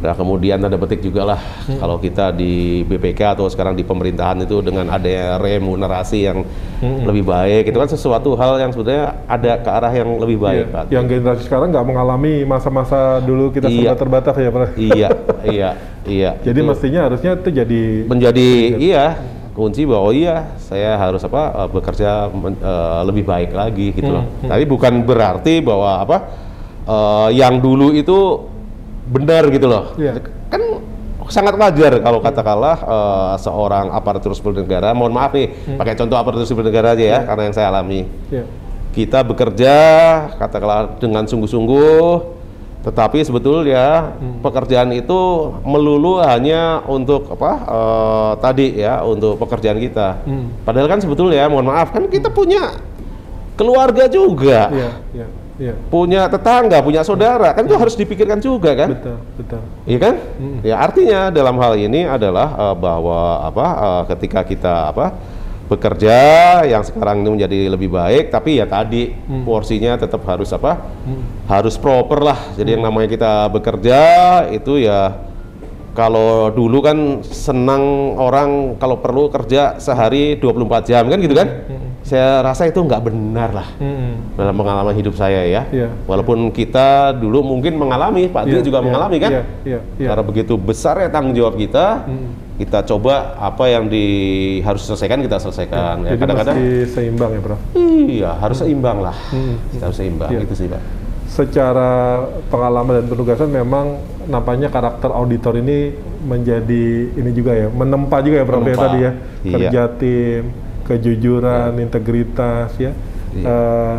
Nah, 0.00 0.16
kemudian 0.16 0.56
tanda 0.56 0.80
petik 0.80 1.04
juga 1.04 1.28
lah 1.28 1.40
kalau 1.76 2.00
kita 2.00 2.32
di 2.32 2.80
BPK 2.82 3.36
atau 3.36 3.44
sekarang 3.46 3.76
di 3.76 3.84
pemerintahan 3.84 4.40
itu 4.40 4.64
dengan 4.64 4.88
adanya 4.88 5.36
remunerasi 5.36 6.18
yang 6.24 6.40
Hmm. 6.80 7.04
lebih 7.04 7.28
baik, 7.28 7.68
itu 7.68 7.76
kan 7.76 7.84
sesuatu 7.84 8.32
hal 8.32 8.56
yang 8.56 8.72
sebetulnya 8.72 9.12
ada 9.28 9.60
ke 9.60 9.68
arah 9.68 9.92
yang 9.92 10.16
lebih 10.16 10.40
baik, 10.40 10.64
Iya. 10.64 10.72
Pak. 10.72 10.84
Yang 10.88 11.04
generasi 11.12 11.42
sekarang 11.44 11.68
nggak 11.68 11.84
mengalami 11.84 12.40
masa-masa 12.42 13.20
dulu 13.20 13.52
kita 13.52 13.68
Iya. 13.68 13.92
serba 13.92 14.00
terbatas 14.00 14.34
ya, 14.34 14.48
Prof. 14.48 14.70
iya, 14.72 15.08
iya, 15.44 15.70
iya. 16.08 16.30
Jadi 16.40 16.56
Itu 16.56 16.64
mestinya 16.64 17.00
harusnya 17.04 17.36
itu 17.36 17.52
jadi 17.52 17.82
menjadi 18.08 18.48
iya 18.80 19.20
kunci 19.52 19.84
bahwa 19.84 20.08
oh 20.08 20.14
iya 20.16 20.56
saya 20.56 20.96
harus 20.96 21.20
apa 21.20 21.52
eh, 21.52 21.68
bekerja 21.68 22.10
men- 22.32 22.56
eh, 22.56 23.00
lebih 23.04 23.28
baik 23.28 23.52
lagi 23.52 23.92
gitu 23.92 24.08
loh. 24.08 24.24
Hmm, 24.24 24.40
hmm. 24.40 24.48
Tapi 24.48 24.64
bukan 24.64 24.92
berarti 25.04 25.54
bahwa 25.60 26.00
apa 26.00 26.16
eh, 26.88 27.28
yang 27.36 27.60
dulu 27.60 27.92
itu 27.92 28.40
benar 29.10 29.50
gitu 29.50 29.66
loh. 29.66 29.98
Iya. 29.98 30.22
Kan 30.48 30.62
sangat 31.26 31.54
wajar 31.54 31.98
kalau 31.98 32.18
katakanlah 32.18 32.76
eh, 32.80 33.34
seorang 33.38 33.90
aparatur 33.90 34.32
sipil 34.32 34.54
negara, 34.56 34.90
mohon 34.90 35.10
maaf 35.10 35.30
nih, 35.30 35.50
pakai 35.74 35.94
contoh 35.94 36.14
aparatur 36.14 36.42
sipil 36.42 36.62
negara 36.62 36.94
aja 36.94 37.04
ya, 37.04 37.18
karena 37.22 37.42
yang 37.44 37.54
saya 37.54 37.66
alami 37.68 38.06
ya. 38.30 38.42
kita 38.90 39.22
bekerja 39.22 39.74
katakanlah 40.34 40.98
dengan 40.98 41.22
sungguh-sungguh 41.22 42.38
tetapi 42.80 43.20
sebetulnya 43.20 44.16
pekerjaan 44.40 44.88
itu 44.90 45.20
melulu 45.62 46.16
hanya 46.18 46.80
untuk 46.82 47.28
apa 47.30 47.52
eh, 47.62 48.32
tadi 48.40 48.66
ya 48.74 49.04
untuk 49.04 49.36
pekerjaan 49.36 49.76
kita 49.76 50.24
Hmm. 50.24 50.48
padahal 50.64 50.88
kan 50.88 50.98
sebetulnya 50.98 51.44
mohon 51.46 51.68
maaf 51.68 51.92
kan 51.92 52.08
kita 52.08 52.32
punya 52.32 52.74
keluarga 53.54 54.08
juga 54.08 54.72
Iya, 54.72 54.90
iya, 55.12 55.26
iya. 55.60 55.74
punya 55.92 56.24
tetangga 56.26 56.80
punya 56.80 57.04
saudara 57.04 57.52
kan 57.52 57.68
itu 57.68 57.76
harus 57.76 57.92
dipikirkan 57.94 58.40
juga 58.40 58.72
kan 58.72 58.96
Betul, 58.96 59.16
betul. 59.36 59.60
Iya 59.84 59.98
kan? 60.00 60.14
Hmm. 60.40 60.58
Ya 60.64 60.76
artinya 60.80 61.20
dalam 61.28 61.60
hal 61.60 61.76
ini 61.76 62.08
adalah 62.08 62.48
eh, 62.56 62.74
bahwa 62.80 63.20
apa 63.44 63.66
eh, 63.68 64.02
ketika 64.16 64.40
kita 64.42 64.74
apa 64.90 65.12
bekerja 65.70 66.18
yang 66.66 66.82
sekarang 66.82 67.22
ini 67.22 67.30
menjadi 67.38 67.70
lebih 67.70 67.94
baik, 67.94 68.34
tapi 68.34 68.58
ya 68.58 68.66
tadi 68.66 69.14
Hmm. 69.14 69.46
porsinya 69.46 69.94
tetap 69.94 70.18
harus 70.26 70.50
apa? 70.50 70.82
Hmm. 71.06 71.22
Harus 71.46 71.78
proper 71.78 72.18
lah. 72.26 72.38
Jadi 72.58 72.74
yang 72.74 72.82
namanya 72.82 73.06
kita 73.06 73.46
bekerja 73.54 74.00
itu 74.50 74.82
ya 74.82 75.14
kalau 75.94 76.50
dulu 76.50 76.82
kan 76.82 76.98
senang 77.22 78.14
orang 78.18 78.78
kalau 78.82 78.98
perlu 78.98 79.30
kerja 79.30 79.78
sehari 79.78 80.34
24 80.42 80.90
jam 80.90 81.06
kan 81.06 81.18
gitu 81.22 81.34
kan? 81.38 81.48
Saya 82.00 82.40
rasa 82.40 82.64
itu 82.64 82.80
nggak 82.80 83.02
benar 83.02 83.52
lah 83.52 83.68
Hmm. 83.76 84.32
dalam 84.34 84.56
pengalaman 84.56 84.94
hidup 84.94 85.14
saya 85.14 85.44
ya. 85.44 85.62
Iya. 85.68 85.88
Walaupun 86.04 86.48
kita 86.48 87.12
dulu 87.12 87.44
mungkin 87.46 87.76
mengalami, 87.76 88.24
Pak 88.26 88.44
Dwi 88.44 88.56
Iya, 88.56 88.64
juga 88.64 88.78
iya, 88.80 88.84
mengalami 88.84 89.16
kan? 89.16 89.30
Iya, 89.30 89.42
iya, 89.62 89.80
iya. 89.96 90.08
Karena 90.08 90.24
begitu 90.24 90.54
besar 90.56 90.96
ya 90.96 91.08
tanggung 91.08 91.32
jawab 91.32 91.54
kita, 91.54 92.08
Hmm. 92.08 92.32
kita 92.56 92.82
coba 92.84 93.36
apa 93.36 93.64
yang 93.68 93.86
di 93.86 94.04
harus 94.60 94.82
selesaikan 94.82 95.20
kita 95.20 95.36
selesaikan. 95.38 96.02
Ya, 96.02 96.12
Jadi 96.12 96.20
kadang-kadang 96.20 96.56
mesti 96.56 96.72
seimbang 96.90 97.30
ya, 97.30 97.40
Prof. 97.40 97.60
iya 98.08 98.30
harus 98.34 98.56
seimbang 98.58 98.98
lah, 99.00 99.16
Hmm. 99.28 99.56
kita 99.70 99.82
harus 99.86 99.96
seimbang 99.96 100.30
Iya. 100.30 100.40
itu 100.42 100.54
sih 100.56 100.66
Pak. 100.66 100.82
Secara 101.30 102.20
pengalaman 102.46 103.00
dan 103.00 103.06
penugasan 103.06 103.48
memang 103.48 103.96
nampaknya 104.26 104.66
karakter 104.66 105.08
auditor 105.08 105.54
ini 105.54 105.94
menjadi 106.20 106.84
ini 107.12 107.30
juga 107.30 107.54
ya, 107.54 107.68
menempa 107.68 108.18
juga 108.18 108.42
ya 108.42 108.44
Prof 108.44 108.58
ya 108.58 108.66
Menempa, 108.66 108.82
tadi 108.82 108.98
ya. 108.98 109.12
iya. 109.40 109.52
Kerja 109.54 109.82
tim, 109.94 110.42
kejujuran, 110.90 111.78
integritas 111.78 112.74
ya. 112.76 112.90
Iya. 113.30 113.46
Eh, 113.46 113.96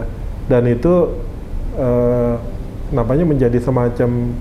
dan 0.51 0.63
itu 0.67 0.93
eh, 1.79 2.35
nampaknya 2.91 3.23
menjadi 3.23 3.55
semacam 3.57 4.35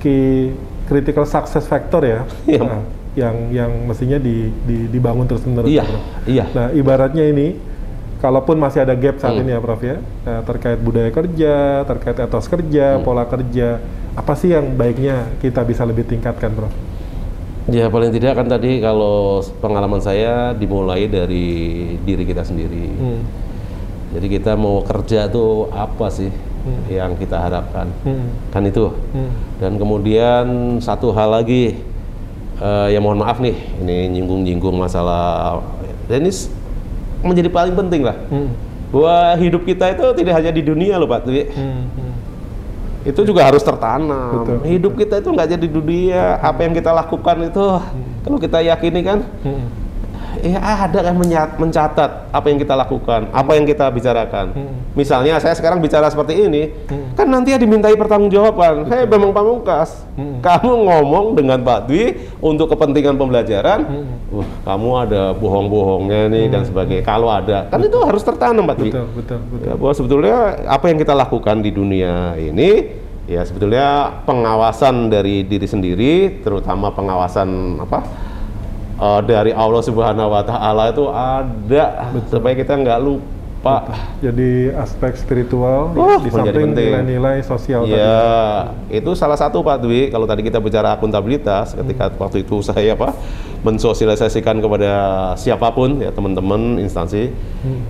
key 0.00 0.56
critical 0.88 1.28
success 1.28 1.68
factor 1.68 2.00
ya. 2.02 2.20
Iya. 2.48 2.62
Nah, 2.64 2.80
yang 3.12 3.36
yang 3.50 3.70
mestinya 3.84 4.16
di, 4.16 4.48
di- 4.64 4.88
dibangun 4.88 5.26
terus 5.26 5.44
menerus. 5.44 5.68
Iya, 5.68 5.82
Prof. 5.84 6.02
iya. 6.24 6.44
Nah, 6.54 6.70
ibaratnya 6.70 7.26
ini, 7.26 7.58
kalaupun 8.18 8.56
masih 8.56 8.86
ada 8.86 8.94
gap 8.94 9.18
saat 9.18 9.34
Hmm. 9.34 9.42
ini 9.44 9.50
ya, 9.52 9.60
Prof 9.60 9.82
ya, 9.82 9.98
eh, 10.00 10.40
terkait 10.46 10.78
budaya 10.78 11.10
kerja, 11.10 11.84
terkait 11.84 12.16
etos 12.16 12.46
kerja, 12.46 12.96
Hmm. 12.96 13.04
pola 13.04 13.26
kerja, 13.26 13.82
apa 14.14 14.32
sih 14.34 14.54
yang 14.54 14.72
baiknya 14.74 15.26
kita 15.42 15.60
bisa 15.62 15.82
lebih 15.82 16.06
tingkatkan, 16.06 16.54
Prof? 16.54 16.70
Ya 17.70 17.86
paling 17.86 18.10
tidak 18.10 18.34
kan 18.34 18.46
tadi 18.46 18.82
kalau 18.82 19.38
pengalaman 19.62 20.02
saya 20.02 20.50
dimulai 20.52 21.06
dari 21.06 21.48
diri 22.02 22.24
kita 22.24 22.42
sendiri. 22.42 22.86
Hmm. 22.90 23.22
Jadi 24.10 24.26
kita 24.28 24.58
mau 24.58 24.82
kerja 24.82 25.30
tuh 25.30 25.70
apa 25.70 26.10
sih 26.10 26.34
Hmm. 26.60 26.82
yang 26.90 27.10
kita 27.14 27.38
harapkan? 27.38 27.88
Hmm. 28.02 28.26
Kan 28.50 28.66
itu. 28.66 28.90
Hmm. 29.14 29.30
Dan 29.56 29.78
kemudian 29.78 30.44
satu 30.76 31.08
hal 31.10 31.30
lagi, 31.32 31.78
eh, 32.58 32.86
ya 32.90 32.98
mohon 32.98 33.16
maaf 33.16 33.38
nih, 33.38 33.54
ini 33.78 34.10
nyinggung-nyinggung 34.10 34.74
masalah 34.74 35.62
dan 36.04 36.20
ini 36.20 36.28
s- 36.28 36.50
menjadi 37.22 37.48
paling 37.48 37.72
penting 37.72 38.02
lah. 38.02 38.18
Hmm. 38.28 38.50
Bahwa 38.90 39.14
hidup 39.38 39.62
kita 39.62 39.94
itu 39.94 40.04
tidak 40.18 40.34
hanya 40.36 40.50
di 40.50 40.60
dunia 40.60 40.98
loh 40.98 41.06
Pak 41.06 41.22
Dwi. 41.22 41.46
Hmm. 41.48 41.86
Hmm. 43.00 43.10
Itu 43.10 43.20
juga 43.24 43.48
harus 43.48 43.64
tertanam. 43.64 44.44
Betul, 44.44 44.58
hidup 44.68 44.92
kita 44.96 45.24
itu 45.24 45.28
nggak 45.32 45.48
jadi 45.56 45.66
dunia. 45.66 46.36
Apa 46.40 46.68
yang 46.68 46.76
kita 46.76 46.92
lakukan 46.92 47.36
itu, 47.48 47.64
kalau 48.24 48.38
kita 48.38 48.60
yakini 48.60 49.00
kan, 49.00 49.24
Hmm. 49.40 49.89
Ya 50.40 50.58
ada 50.58 50.98
kan 51.04 51.14
menyat- 51.14 51.56
mencatat 51.56 52.10
apa 52.32 52.46
yang 52.48 52.58
kita 52.58 52.74
lakukan, 52.74 53.28
apa 53.30 53.50
yang 53.54 53.64
kita 53.64 53.86
bicarakan. 53.88 54.46
Hmm. 54.56 54.72
Misalnya 54.96 55.38
saya 55.38 55.54
sekarang 55.54 55.78
bicara 55.78 56.08
seperti 56.08 56.48
ini, 56.48 56.72
Hmm. 56.88 57.14
kan 57.14 57.26
nanti 57.28 57.54
ya 57.54 57.58
dimintai 57.60 57.94
pertanggungjawaban. 57.94 58.88
Hei 58.88 59.04
Bambang 59.06 59.32
Pamungkas, 59.32 60.08
Hmm. 60.16 60.40
kamu 60.40 60.72
ngomong 60.88 61.26
dengan 61.36 61.60
Pak 61.60 61.86
Dwi 61.86 62.16
untuk 62.40 62.72
kepentingan 62.72 63.14
pembelajaran, 63.14 63.80
Hmm. 63.84 64.06
wah 64.40 64.48
kamu 64.66 64.90
ada 65.08 65.22
bohong-bohongnya 65.36 66.26
nih 66.28 66.44
dan 66.48 66.62
sebagainya. 66.64 67.04
Kalau 67.04 67.28
ada, 67.28 67.68
kan 67.68 67.80
itu 67.80 67.98
harus 68.00 68.22
tertanam 68.24 68.64
Pak 68.66 68.76
Dwi. 68.80 68.90
Betul, 68.90 69.06
betul, 69.14 69.38
betul. 69.52 69.66
Ya, 69.68 69.74
bahwa 69.76 69.92
sebetulnya 69.92 70.36
apa 70.66 70.84
yang 70.88 70.98
kita 70.98 71.14
lakukan 71.14 71.56
di 71.60 71.70
dunia 71.70 72.34
ini 72.34 72.70
ya 73.30 73.46
sebetulnya 73.46 74.18
pengawasan 74.26 75.06
dari 75.06 75.46
diri 75.46 75.62
sendiri, 75.62 76.42
terutama 76.42 76.90
pengawasan 76.90 77.78
apa 77.78 78.02
eh, 79.00 79.20
dari 79.24 79.52
Allah 79.56 79.82
Subhanahu 79.82 80.28
Wa 80.30 80.42
Taala 80.44 80.92
itu 80.92 81.04
ada 81.08 81.84
supaya 82.28 82.54
kita 82.54 82.76
nggak 82.76 83.00
lupa. 83.00 83.39
Jadi 84.24 84.72
aspek 84.72 85.12
spiritual 85.20 85.92
Wah, 85.92 86.16
di 86.16 86.32
samping 86.32 86.72
nilai-nilai 86.72 87.44
sosial 87.44 87.84
tadi. 87.84 87.92
Ya, 87.92 88.72
itu 88.88 89.12
salah 89.12 89.36
satu 89.36 89.60
Pak 89.60 89.84
Dwi. 89.84 90.08
Kalau 90.08 90.24
tadi 90.24 90.40
kita 90.40 90.56
bicara 90.64 90.96
akuntabilitas, 90.96 91.76
ketika 91.76 92.08
waktu 92.16 92.40
itu 92.40 92.64
saya 92.68 92.96
apa 92.96 93.12
mensosialisasikan 93.60 94.64
kepada 94.64 94.92
siapa 95.36 95.68
pun 95.76 96.00
ya 96.00 96.08
teman-teman 96.08 96.80
instansi, 96.80 97.28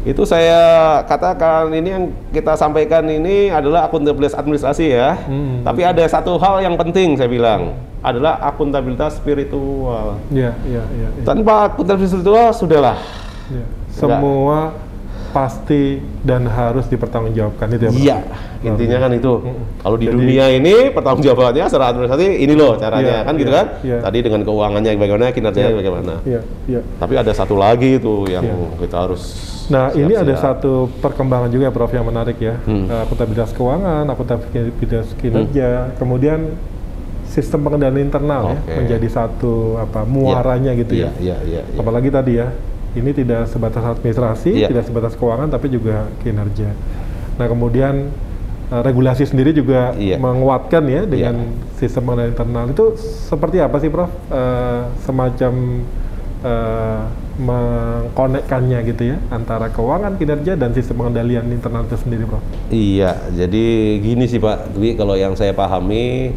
itu 0.02 0.22
saya 0.26 0.58
katakan 1.06 1.70
ini 1.70 1.88
yang 1.94 2.04
kita 2.34 2.58
sampaikan 2.58 3.06
ini 3.06 3.54
adalah 3.54 3.86
akuntabilitas 3.86 4.34
administrasi 4.34 4.90
ya. 4.90 5.14
Hmm. 5.30 5.62
Tapi 5.62 5.86
ada 5.86 6.02
satu 6.10 6.34
hal 6.42 6.66
yang 6.66 6.74
penting 6.74 7.14
saya 7.14 7.30
bilang 7.30 7.78
adalah 8.02 8.42
akuntabilitas 8.42 9.22
spiritual. 9.22 10.18
Iya, 10.34 10.50
iya, 10.66 10.82
iya. 10.98 11.08
iya. 11.14 11.22
Tanpa 11.22 11.70
akuntabilitas 11.70 12.18
spiritual 12.18 12.50
sudahlah. 12.50 12.98
Iya. 13.46 13.66
Semua 13.94 14.89
pasti 15.30 15.96
dan 16.20 16.44
harus 16.46 16.84
dipertanggungjawabkan 16.86 17.66
itu 17.72 17.84
ya? 17.86 17.92
Iya, 17.94 18.16
intinya 18.66 18.98
kan 19.00 19.10
itu. 19.14 19.32
Kalau 19.78 19.96
di 19.96 20.06
Jadi- 20.06 20.16
dunia 20.18 20.44
ini 20.50 20.74
pertanggungjawabannya 20.90 21.64
secara 21.66 21.94
administrasi 21.94 22.26
ini 22.38 22.54
loh 22.54 22.74
caranya 22.76 23.22
Iya, 23.22 23.26
kan 23.26 23.34
gitu 23.38 23.50
iya, 23.50 23.58
kan. 23.58 23.66
iya. 23.86 23.98
Tadi 24.02 24.18
dengan 24.20 24.40
keuangannya 24.42 24.90
bagaimana, 24.94 25.30
kinerjanya 25.30 25.70
Iya. 25.70 25.78
bagaimana. 25.78 26.14
Iya, 26.26 26.40
iya. 26.66 26.80
Tapi 26.98 27.14
ada 27.16 27.32
satu 27.32 27.54
lagi 27.54 27.96
itu 27.96 28.14
yang 28.26 28.44
Iya. 28.44 28.56
kita 28.82 28.96
harus 29.08 29.22
Nah, 29.70 29.94
ini 29.94 30.18
ada 30.18 30.34
satu 30.34 30.90
perkembangan 30.98 31.46
juga 31.46 31.70
Prof 31.70 31.94
yang 31.94 32.02
menarik 32.02 32.42
ya. 32.42 32.58
Hmm. 32.66 32.90
Eh, 32.90 33.00
Akuntabilitas 33.06 33.54
keuangan, 33.54 34.02
akuntabilitas 34.02 35.14
kinerja, 35.14 35.94
kemudian 35.94 36.58
sistem 37.30 37.62
pengendalian 37.62 38.10
internal 38.10 38.50
ya 38.50 38.58
Oke. 38.58 38.74
menjadi 38.82 39.06
satu 39.06 39.78
apa 39.78 40.02
muaranya 40.02 40.74
gitu 40.74 40.98
Iya, 40.98 41.14
ya. 41.22 41.22
iya, 41.22 41.36
iya, 41.46 41.60
iya. 41.62 41.78
Apalagi 41.78 42.10
tadi 42.10 42.42
ya, 42.42 42.50
ini 42.98 43.10
tidak 43.14 43.46
sebatas 43.46 43.82
administrasi, 43.86 44.66
Iya. 44.66 44.68
tidak 44.70 44.84
sebatas 44.90 45.14
keuangan, 45.14 45.46
tapi 45.46 45.70
juga 45.70 46.10
kinerja. 46.22 46.74
Nah, 47.38 47.46
kemudian 47.46 48.10
eh, 48.70 48.82
regulasi 48.82 49.26
sendiri 49.26 49.50
juga 49.50 49.94
Iya. 49.98 50.18
menguatkan 50.18 50.82
ya 50.86 51.02
dengan 51.06 51.54
sistem 51.78 52.06
pengendalian 52.06 52.34
internal 52.34 52.66
itu 52.70 52.84
seperti 53.26 53.58
apa 53.58 53.76
sih, 53.82 53.90
Prof? 53.90 54.10
Eh, 54.30 54.82
semacam 55.02 55.52
eh, 56.40 57.02
mengkonekkannya 57.40 58.78
gitu 58.84 59.02
ya 59.12 59.16
antara 59.32 59.72
keuangan, 59.72 60.16
kinerja 60.20 60.56
dan 60.56 60.72
sistem 60.76 61.04
pengendalian 61.04 61.48
internal 61.48 61.84
itu 61.88 61.96
sendiri, 62.00 62.24
Prof. 62.28 62.42
Iya, 62.68 63.16
jadi 63.32 63.64
gini 64.00 64.24
sih 64.28 64.40
Pak 64.40 64.76
Dwi, 64.76 64.96
kalau 64.96 65.16
yang 65.16 65.32
saya 65.36 65.52
pahami 65.56 66.32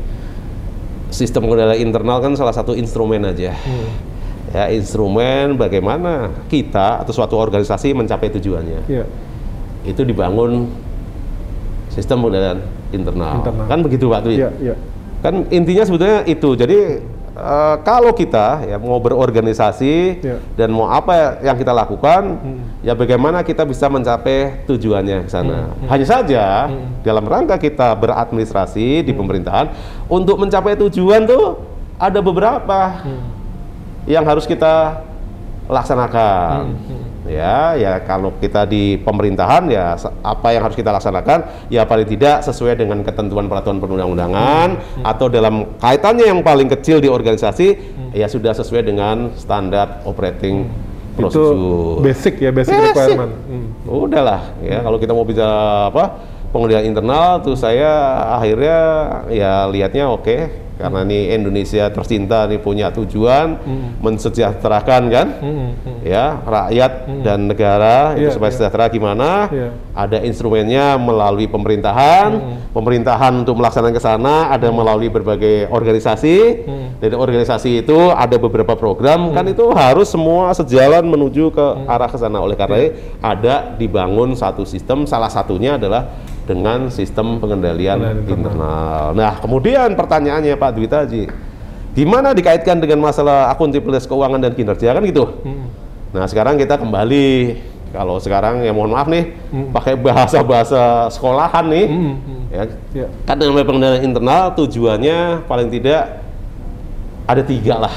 sistem 1.13 1.45
pengendalian 1.45 1.87
internal 1.91 2.17
kan 2.19 2.33
salah 2.33 2.55
satu 2.55 2.73
instrumen 2.73 3.21
aja. 3.23 3.53
Hmm. 3.53 4.12
Ya, 4.53 4.69
instrumen 4.69 5.57
bagaimana 5.57 6.29
kita 6.45 7.01
atau 7.01 7.09
suatu 7.09 7.33
organisasi 7.33 7.89
mencapai 7.97 8.29
tujuannya. 8.29 8.85
Iya. 8.85 9.05
Itu 9.81 10.05
dibangun 10.05 10.69
sistem 11.89 12.21
pengendalian 12.21 12.61
internal. 12.93 13.41
Internal. 13.41 13.65
Kan 13.65 13.79
begitu 13.81 14.05
Pak 14.13 14.21
Dwi? 14.21 14.37
Iya, 14.37 14.49
iya. 14.61 14.75
Kan 15.25 15.49
intinya 15.49 15.83
sebetulnya 15.89 16.21
itu. 16.29 16.53
Jadi 16.53 16.79
eh, 17.33 17.75
kalau 17.81 18.13
kita 18.13 18.61
ya 18.69 18.77
mau 18.77 19.01
berorganisasi 19.01 20.21
Iya. 20.21 20.37
dan 20.53 20.69
mau 20.69 20.85
apa 20.85 21.41
yang 21.41 21.57
kita 21.57 21.73
lakukan, 21.73 22.37
Hmm. 22.37 22.61
ya 22.85 22.93
bagaimana 22.93 23.41
kita 23.41 23.65
bisa 23.65 23.89
mencapai 23.89 24.69
tujuannya 24.69 25.25
ke 25.25 25.29
sana. 25.33 25.73
Hanya 25.89 26.05
saja 26.05 26.69
Hmm. 26.69 27.01
dalam 27.01 27.25
rangka 27.25 27.57
kita 27.57 27.97
beradministrasi 27.97 29.01
di 29.01 29.11
pemerintahan 29.11 29.73
untuk 30.05 30.37
mencapai 30.37 30.77
tujuan 30.77 31.25
tuh 31.25 31.57
ada 31.97 32.21
beberapa 32.21 33.01
Hmm. 33.01 33.41
Yang 34.05 34.23
harus 34.23 34.43
kita 34.43 35.03
laksanakan. 35.67 36.59
Hmm, 36.67 36.77
hmm. 36.87 37.01
Ya, 37.23 37.71
ya 37.79 38.03
kalau 38.03 38.35
kita 38.35 38.67
di 38.67 38.99
pemerintahan 38.99 39.71
ya 39.71 39.95
apa 40.19 40.51
yang 40.51 40.67
harus 40.67 40.75
kita 40.75 40.91
laksanakan 40.91 41.47
ya 41.71 41.87
paling 41.87 42.03
tidak 42.03 42.43
sesuai 42.43 42.75
dengan 42.75 42.99
ketentuan 42.99 43.47
peraturan 43.47 43.79
perundang-undangan 43.79 44.75
Hmm, 44.75 45.07
atau 45.07 45.31
dalam 45.31 45.71
kaitannya 45.79 46.27
yang 46.27 46.43
paling 46.43 46.67
kecil 46.67 46.99
di 46.99 47.07
organisasi 47.07 47.67
Hmm. 47.79 48.11
ya 48.11 48.27
sudah 48.27 48.51
sesuai 48.51 48.83
dengan 48.83 49.31
standar 49.39 50.03
operating 50.03 50.67
Itu 51.15 51.31
prosedur. 51.31 52.03
basic 52.03 52.43
ya, 52.43 52.51
basic, 52.51 52.75
Basic. 52.75 52.91
requirement. 52.91 53.31
Hmm. 53.47 53.67
Udahlah 53.87 54.41
ya 54.59 54.83
kalau 54.83 54.99
kita 54.99 55.15
mau 55.15 55.23
bicara 55.23 55.87
apa 55.95 56.03
pengendalian 56.51 56.91
internal 56.91 57.39
tuh 57.39 57.55
saya 57.55 57.87
akhirnya 58.35 58.77
ya 59.31 59.71
lihatnya 59.71 60.11
oke 60.11 60.37
karena 60.83 60.99
ini 61.07 61.19
Indonesia 61.31 61.87
tercinta 61.87 62.43
nih 62.43 62.59
punya 62.59 62.91
tujuan 62.91 63.55
Hmm. 63.55 63.95
mensejahterakan 64.03 65.01
kan 65.07 65.27
Hmm, 65.39 65.67
hmm. 65.79 65.99
ya 66.03 66.43
rakyat 66.43 66.91
Hmm. 67.07 67.23
dan 67.23 67.39
negara 67.47 68.19
itu 68.19 68.27
Iya, 68.27 68.35
supaya 68.35 68.51
iya. 68.51 68.57
sejahtera 68.59 68.85
gimana 68.91 69.29
Iya. 69.47 69.69
ada 69.95 70.17
instrumennya 70.19 70.99
melalui 70.99 71.47
pemerintahan 71.47 72.29
Hmm. 72.35 72.55
pemerintahan 72.75 73.31
untuk 73.39 73.55
melaksanakan 73.55 73.95
ke 73.95 74.03
sana 74.03 74.51
ada 74.51 74.67
melalui 74.67 75.07
berbagai 75.07 75.71
organisasi 75.71 76.37
Hmm. 76.67 76.87
dari 76.99 77.15
organisasi 77.15 77.79
itu 77.79 78.11
ada 78.11 78.35
beberapa 78.35 78.75
program 78.75 79.31
kan 79.31 79.47
itu 79.47 79.63
harus 79.71 80.11
semua 80.11 80.51
sejalan 80.51 81.07
menuju 81.07 81.47
ke 81.49 81.63
Hmm. 81.63 81.87
arah 81.87 82.11
ke 82.11 82.19
sana 82.19 82.43
oleh 82.43 82.59
karena 82.59 82.75
itu 82.83 82.91
ada 83.23 83.71
dibangun 83.73 84.35
satu 84.35 84.67
sistem 84.67 85.07
salah 85.07 85.31
satunya 85.31 85.79
adalah 85.79 86.11
dengan 86.43 86.91
sistem 86.91 87.39
pengendalian 87.39 88.23
internal. 88.23 88.27
internal. 88.27 89.03
Nah, 89.15 89.33
kemudian 89.39 89.95
pertanyaannya 89.95 90.55
Pak 90.55 90.71
Dwi 90.75 90.87
Taji, 90.87 91.23
Gimana 91.93 92.33
dikaitkan 92.33 92.81
dengan 92.81 93.05
masalah 93.05 93.53
akuntabilitas 93.53 94.09
keuangan 94.09 94.41
dan 94.41 94.57
kinerja 94.57 94.97
kan 94.97 95.03
gitu. 95.05 95.29
Hmm. 95.45 95.69
Nah 96.09 96.25
sekarang 96.25 96.57
kita 96.57 96.81
kembali 96.81 97.53
kalau 97.93 98.17
sekarang 98.17 98.65
ya 98.65 98.73
mohon 98.73 98.97
maaf 98.97 99.05
nih 99.05 99.29
Hmm. 99.53 99.69
pakai 99.69 99.93
bahasa-bahasa 99.93 101.13
sekolahan 101.13 101.69
nih 101.69 101.85
Hmm. 101.85 102.15
Hmm. 102.17 102.41
ya 102.49 102.63
Ya. 102.97 103.07
kan 103.29 103.37
dengan 103.37 103.61
pengendalian 103.61 104.09
internal 104.09 104.57
tujuannya 104.57 105.45
paling 105.45 105.69
tidak 105.69 106.17
ada 107.29 107.45
tiga 107.45 107.85
lah. 107.85 107.93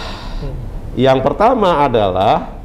Yang 0.93 1.19
pertama 1.25 1.89
adalah 1.89 2.61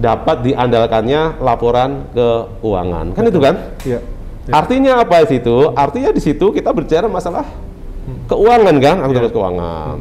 dapat 0.00 0.40
diandalkannya 0.40 1.36
laporan 1.36 2.08
keuangan 2.16 3.12
kan 3.12 3.24
itu 3.28 3.40
kan? 3.44 3.54
Ya. 3.84 4.00
Ya. 4.46 4.52
Artinya 4.62 4.92
apa 5.02 5.26
di 5.26 5.38
situ? 5.38 5.56
Artinya 5.74 6.10
di 6.14 6.22
situ 6.22 6.46
kita 6.54 6.70
bicara 6.70 7.10
masalah 7.10 7.42
keuangan 8.30 8.76
kan, 8.78 8.96
akuntabilitas 9.02 9.34
Iya. 9.34 9.38
keuangan. 9.42 9.96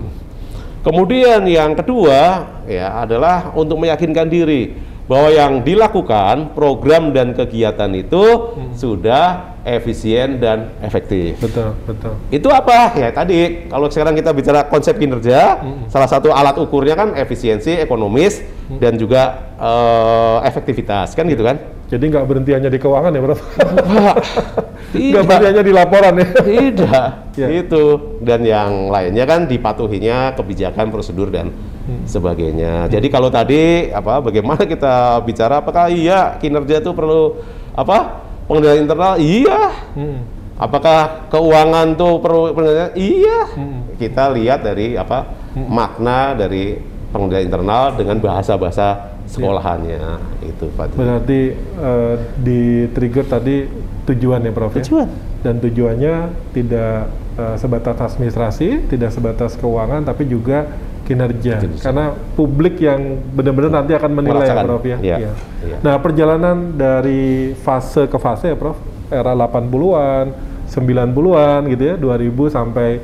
Kemudian 0.85 1.41
yang 1.49 1.73
kedua 1.73 2.45
ya 2.69 3.01
adalah 3.01 3.49
untuk 3.57 3.81
meyakinkan 3.81 4.29
diri 4.29 4.77
bahwa 5.05 5.29
yang 5.29 5.53
dilakukan 5.61 6.53
program 6.53 7.09
dan 7.13 7.33
kegiatan 7.33 7.89
itu 7.93 8.21
Hmm. 8.21 8.73
sudah 8.73 9.57
efisien 9.65 10.37
dan 10.37 10.77
efektif. 10.81 11.41
Betul, 11.41 11.73
betul. 11.85 12.13
Itu 12.29 12.49
apa? 12.53 12.93
Ya 12.93 13.09
tadi 13.09 13.65
kalau 13.65 13.89
sekarang 13.89 14.13
kita 14.13 14.29
bicara 14.29 14.65
konsep 14.65 14.97
kinerja, 14.97 15.61
Hmm. 15.61 15.89
salah 15.89 16.05
satu 16.05 16.29
alat 16.29 16.57
ukurnya 16.57 16.93
kan 16.93 17.17
efisiensi, 17.17 17.77
ekonomis 17.77 18.41
Hmm. 18.69 18.77
dan 18.77 18.93
juga 18.97 19.23
eh, 19.55 20.37
efektivitas 20.45 21.17
kan 21.17 21.25
gitu 21.25 21.41
kan? 21.41 21.57
Jadi 21.85 22.03
nggak 22.09 22.25
berhenti 22.25 22.51
hanya 22.51 22.69
di 22.69 22.81
keuangan 22.81 23.13
ya, 23.13 23.21
Prof? 23.21 23.41
Nggak 24.95 25.23
berhenti 25.27 25.45
hanya 25.45 25.63
di 25.63 25.73
laporan 25.75 26.13
ya? 26.17 26.27
Tidak, 26.41 27.09
Ya. 27.41 27.47
itu 27.51 27.83
dan 28.23 28.41
yang 28.41 28.87
lainnya 28.89 29.27
kan 29.27 29.43
dipatuhinya 29.45 30.33
kebijakan, 30.33 30.87
prosedur 30.89 31.29
dan 31.29 31.51
Hmm. 31.85 32.01
sebagainya. 32.09 32.89
Jadi 32.89 33.13
kalau 33.13 33.29
tadi 33.29 33.93
apa, 33.93 34.17
bagaimana 34.17 34.65
kita 34.65 35.21
bicara 35.21 35.61
apakah 35.61 35.85
iya 35.93 36.33
kinerja 36.41 36.81
itu 36.81 36.89
perlu 36.97 37.37
apa 37.77 38.25
pengendalian 38.49 38.89
internal? 38.89 39.13
Iya. 39.21 39.69
Hmm. 39.93 40.25
Apakah 40.57 41.29
keuangan 41.29 41.93
tuh 41.93 42.17
perlu 42.17 42.57
pengendalian? 42.57 42.89
Iya. 42.97 43.39
Hmm. 43.53 43.79
Kita 44.01 44.33
lihat 44.33 44.65
dari 44.65 44.97
apa 44.97 45.29
makna 45.53 46.33
dari 46.33 46.81
pengendalian 47.15 47.47
internal 47.47 47.95
dengan 47.95 48.19
bahasa-bahasa 48.19 49.15
sekolahannya 49.25 50.19
itu 50.43 50.67
Pak. 50.75 50.99
Berarti 50.99 51.55
eh, 51.55 52.15
di 52.35 52.91
trigger 52.91 53.25
tadi 53.25 53.63
tujuan 54.05 54.43
ya, 54.43 54.51
Prof? 54.51 54.75
ya? 54.75 54.83
Tujuan. 54.83 55.07
Dan 55.39 55.63
tujuannya 55.63 56.13
tidak 56.51 57.07
eh, 57.39 57.55
sebatas 57.55 57.95
administrasi, 57.95 58.91
tidak 58.91 59.15
sebatas 59.15 59.55
keuangan, 59.55 60.03
tapi 60.03 60.27
juga 60.27 60.67
kinerja. 61.07 61.63
Kinerja. 61.63 61.81
Karena 61.81 62.11
publik 62.35 62.81
yang 62.83 63.23
benar-benar 63.31 63.71
nanti 63.81 63.95
akan 63.95 64.11
menilai 64.11 64.43
ya, 64.43 64.51
Merasakan. 64.51 64.65
Prof 64.67 64.83
ya. 64.83 64.97
Iya. 64.99 65.17
Iya. 65.23 65.31
Iya. 65.63 65.77
Nah, 65.79 65.95
perjalanan 66.03 66.57
dari 66.75 67.55
fase 67.55 68.11
ke 68.11 68.17
fase 68.19 68.51
ya, 68.51 68.57
Prof. 68.59 68.75
Era 69.07 69.37
80-an, 69.37 70.33
90-an 70.65 71.61
gitu 71.69 71.83
ya, 71.85 71.95
2000 71.95 72.57
sampai 72.57 72.97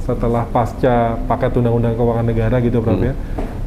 setelah 0.00 0.46
pasca 0.46 1.18
paket 1.26 1.58
undang-undang 1.58 1.94
keuangan 1.94 2.26
negara 2.26 2.56
gitu, 2.62 2.78
Prof 2.78 2.98
Hmm. 2.98 3.10
ya. 3.10 3.14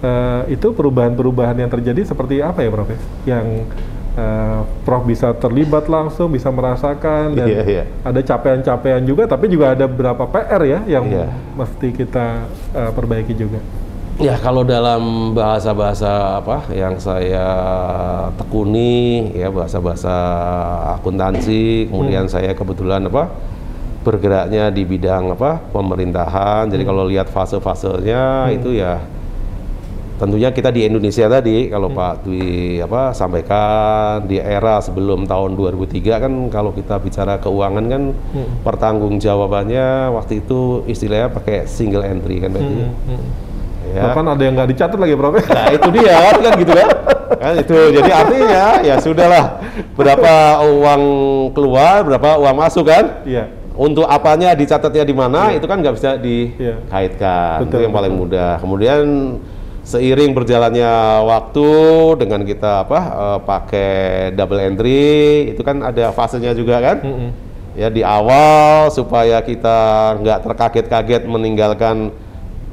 Eh, 0.04 0.60
itu 0.60 0.76
perubahan-perubahan 0.76 1.56
yang 1.64 1.72
terjadi 1.72 2.04
seperti 2.04 2.44
apa 2.44 2.60
ya, 2.60 2.68
Prof 2.76 2.92
ya? 2.92 3.00
Yang 3.24 3.72
eh, 4.20 4.60
Prof 4.84 5.08
bisa 5.08 5.32
terlibat 5.32 5.88
langsung, 5.88 6.28
bisa 6.28 6.52
merasakan 6.52 7.32
dan 7.40 7.48
Iya, 7.48 7.62
iya. 7.64 7.84
ada 8.04 8.20
capaian-capaian 8.20 9.00
juga, 9.08 9.32
tapi 9.32 9.48
juga 9.48 9.72
ada 9.72 9.88
beberapa 9.88 10.28
PR 10.28 10.62
ya 10.68 10.80
yang 11.00 11.08
Iya. 11.08 11.32
mesti 11.56 11.88
kita 11.96 12.44
eh, 12.76 12.92
perbaiki 12.92 13.32
juga. 13.32 13.64
Ya 14.20 14.36
kalau 14.38 14.62
dalam 14.62 15.34
bahasa-bahasa 15.34 16.38
apa 16.44 16.68
yang 16.76 17.00
saya 17.00 17.48
tekuni 18.38 19.32
ya 19.34 19.50
bahasa-bahasa 19.50 20.14
akuntansi, 21.00 21.88
kemudian 21.90 22.28
saya 22.30 22.52
kebetulan 22.54 23.08
apa 23.08 23.32
bergeraknya 24.04 24.68
di 24.70 24.84
bidang 24.84 25.32
apa 25.34 25.64
pemerintahan. 25.72 26.70
Jadi 26.70 26.84
kalau 26.84 27.08
lihat 27.10 27.32
fase-fasenya 27.32 28.54
itu 28.54 28.78
ya 28.78 29.02
tentunya 30.24 30.56
kita 30.56 30.72
di 30.72 30.88
Indonesia 30.88 31.28
tadi 31.28 31.68
kalau 31.68 31.92
Pak 31.92 32.24
Dwi 32.24 32.80
apa 32.80 33.12
sampaikan 33.12 34.24
di 34.24 34.40
era 34.40 34.80
sebelum 34.80 35.28
tahun 35.28 35.60
2003 35.60 36.24
kan 36.24 36.34
kalau 36.48 36.72
kita 36.72 36.96
bicara 37.04 37.44
keuangan 37.44 37.86
kan 37.92 38.04
pertanggungjawabannya 38.64 40.16
waktu 40.16 40.40
itu 40.40 40.88
istilahnya 40.88 41.28
pakai 41.28 41.68
single 41.68 42.08
entry 42.08 42.40
kan 42.40 42.56
berarti. 42.56 42.76
Ya. 43.92 44.10
Bahkan 44.10 44.26
ada 44.32 44.42
yang 44.48 44.56
nggak 44.56 44.70
dicatat 44.72 44.96
lagi, 44.96 45.14
Prof? 45.20 45.36
Nah 45.44 45.68
itu 45.76 45.88
dia 45.92 46.16
kan, 46.16 46.36
kan 46.40 46.54
gitu 46.56 46.72
kan? 46.72 46.90
Kan 47.36 47.54
itu 47.60 47.78
jadi 48.00 48.12
artinya 48.16 48.64
ya 48.80 48.96
sudahlah 49.04 49.46
berapa 50.00 50.34
uang 50.64 51.04
keluar, 51.52 52.00
berapa 52.08 52.40
uang 52.40 52.56
masuk 52.64 52.88
kan? 52.88 53.28
Iya. 53.28 53.52
Untuk 53.76 54.08
apanya 54.08 54.56
dicatatnya 54.56 55.04
di 55.04 55.12
mana 55.12 55.52
itu 55.52 55.68
kan 55.68 55.84
nggak 55.84 55.96
bisa 56.00 56.16
dikaitkan. 56.16 57.68
Betul, 57.68 57.76
itu 57.76 57.76
yang 57.92 57.94
paling 57.94 58.14
mudah. 58.16 58.56
Kemudian 58.64 59.04
seiring 59.84 60.32
berjalannya 60.32 60.92
waktu 61.28 61.70
dengan 62.18 62.42
kita 62.42 62.88
apa 62.88 63.00
eh, 63.00 63.40
pakai 63.44 63.92
double 64.32 64.64
entry 64.64 65.12
itu 65.52 65.62
kan 65.62 65.84
ada 65.84 66.10
fasenya 66.16 66.56
juga 66.56 66.80
kan? 66.80 66.98
Mm-mm. 67.04 67.30
ya 67.74 67.90
di 67.90 68.00
awal 68.00 68.88
supaya 68.90 69.42
kita 69.42 69.78
nggak 70.22 70.40
terkaget-kaget 70.46 71.24
meninggalkan 71.26 72.14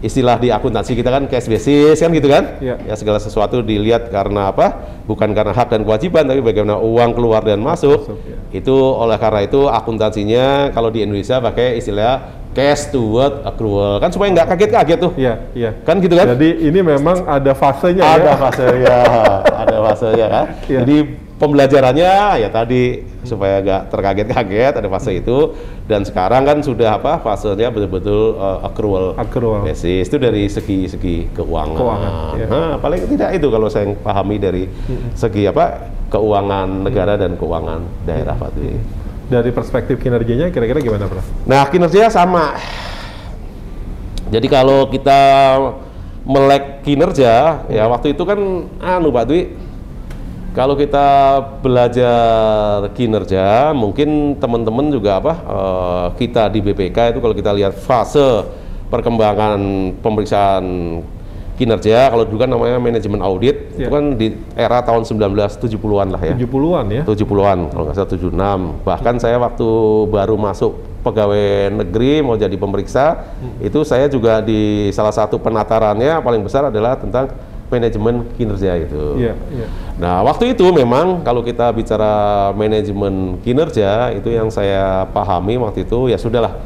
istilah 0.00 0.40
di 0.40 0.48
akuntansi 0.48 0.96
kita 0.96 1.12
kan 1.12 1.28
cash 1.28 1.44
basis 1.44 2.00
kan 2.00 2.08
gitu 2.12 2.28
kan 2.28 2.56
Iya. 2.56 2.80
ya 2.88 2.94
segala 2.96 3.20
sesuatu 3.20 3.60
dilihat 3.60 4.08
karena 4.08 4.48
apa 4.48 4.80
bukan 5.04 5.36
karena 5.36 5.52
hak 5.52 5.76
dan 5.76 5.84
kewajiban 5.84 6.24
tapi 6.24 6.40
bagaimana 6.40 6.80
uang 6.80 7.12
keluar 7.12 7.44
dan 7.44 7.60
masuk, 7.60 8.08
Masuk, 8.08 8.16
ya. 8.24 8.36
itu 8.54 8.72
oleh 8.72 9.20
karena 9.20 9.44
itu 9.44 9.68
akuntansinya 9.68 10.72
kalau 10.72 10.88
di 10.88 11.04
Indonesia 11.04 11.36
pakai 11.40 11.76
istilah 11.76 12.39
cash 12.50 12.90
toward 12.90 13.42
accrual 13.42 13.98
kan 13.98 14.10
supaya 14.10 14.28
nggak 14.30 14.48
kaget-kaget 14.48 14.98
tuh 14.98 15.12
Iya, 15.14 15.34
iya. 15.52 15.70
kan 15.82 15.98
gitu 15.98 16.14
kan 16.14 16.34
Jadi 16.34 16.66
ini 16.66 16.80
memang 16.80 17.22
ada 17.22 17.52
fasenya 17.52 18.02
ada 18.02 18.32
ya. 18.32 18.34
fasenya 18.36 18.96
ada 19.62 19.76
fasenya 19.86 20.26
kan 20.26 20.44
Iya. 20.66 20.78
jadi 20.82 20.96
pembelajarannya 21.40 22.12
ya 22.36 22.48
tadi 22.48 23.00
supaya 23.20 23.60
nggak 23.60 23.88
terkaget-kaget 23.88 24.72
ada 24.76 24.88
fase 24.88 25.16
itu 25.16 25.56
dan 25.84 26.04
sekarang 26.04 26.44
kan 26.44 26.60
sudah 26.60 26.96
apa 26.96 27.16
fasenya 27.18 27.68
betul-betul 27.68 28.36
uh, 28.36 28.60
accrual 28.60 29.16
Accrual. 29.16 29.64
basis 29.64 30.04
itu 30.04 30.16
dari 30.16 30.44
segi-segi 30.46 31.32
keuangan, 31.32 31.76
Keuangan, 31.76 32.12
iya. 32.36 32.46
Nah, 32.46 32.76
paling 32.76 33.08
tidak 33.08 33.30
itu 33.34 33.48
kalau 33.48 33.68
saya 33.68 33.88
pahami 33.94 34.36
dari 34.36 34.68
segi 35.14 35.48
apa 35.48 35.80
keuangan 36.08 36.84
negara 36.84 37.16
dan 37.16 37.36
keuangan 37.36 37.88
daerah 38.04 38.36
Pak. 38.36 38.50
Dari 39.30 39.54
perspektif 39.54 40.02
kinerjanya 40.02 40.50
kira-kira 40.50 40.82
gimana, 40.82 41.06
Prof? 41.06 41.22
Nah, 41.46 41.62
kinerjanya 41.70 42.10
sama. 42.10 42.58
Jadi 44.30 44.46
kalau 44.50 44.90
kita 44.90 45.20
melek 46.26 46.82
kinerja, 46.82 47.66
ya 47.70 47.84
waktu 47.86 48.14
itu 48.14 48.22
kan 48.26 48.38
anu 48.82 49.14
Pak 49.14 49.24
Dwi, 49.30 49.54
kalau 50.50 50.74
kita 50.74 51.38
belajar 51.62 52.90
kinerja, 52.98 53.70
mungkin 53.70 54.34
teman-teman 54.38 54.90
juga 54.90 55.22
apa 55.22 55.34
eh, 55.38 56.06
kita 56.26 56.50
di 56.50 56.58
BPK 56.58 57.14
itu 57.14 57.18
kalau 57.22 57.34
kita 57.34 57.54
lihat 57.54 57.78
fase 57.78 58.42
perkembangan 58.90 59.58
pemeriksaan 60.02 60.64
kinerja, 61.60 62.08
kalau 62.08 62.24
dulu 62.24 62.40
kan 62.40 62.48
namanya 62.48 62.80
manajemen 62.80 63.20
audit, 63.20 63.76
itu 63.76 63.84
Ya. 63.84 63.92
kan 63.92 64.16
di 64.16 64.32
era 64.56 64.80
tahun 64.80 65.04
1970-an 65.04 66.08
lah 66.08 66.22
ya. 66.24 66.34
70-an 66.34 66.86
ya. 66.88 67.02
70-an 67.04 67.58
kalau 67.68 67.84
nggak 67.84 67.94
salah 67.94 68.10
76 68.10 68.80
bahkan 68.80 69.14
saya 69.16 69.36
waktu 69.36 69.68
baru 70.08 70.34
masuk 70.34 70.72
pegawai 71.00 71.44
negeri 71.74 72.20
mau 72.20 72.34
jadi 72.34 72.52
pemeriksa 72.54 73.28
itu 73.58 73.80
saya 73.82 74.04
juga 74.04 74.40
di 74.40 74.88
salah 74.90 75.10
satu 75.10 75.36
penatarannya 75.36 76.16
paling 76.18 76.40
besar 76.40 76.68
adalah 76.68 76.92
tentang 76.94 77.32
manajemen 77.66 78.26
kinerja 78.34 78.76
itu 78.78 79.16
Iya, 79.16 79.32
iya. 79.48 79.66
nah 79.96 80.20
waktu 80.20 80.52
itu 80.52 80.66
memang 80.68 81.20
kalau 81.20 81.40
kita 81.40 81.70
bicara 81.70 82.12
manajemen 82.52 83.38
kinerja 83.40 84.12
itu 84.12 84.28
yang 84.28 84.48
saya 84.48 85.06
pahami 85.08 85.56
waktu 85.56 85.84
itu 85.84 86.08
ya 86.08 86.16
sudahlah 86.16 86.58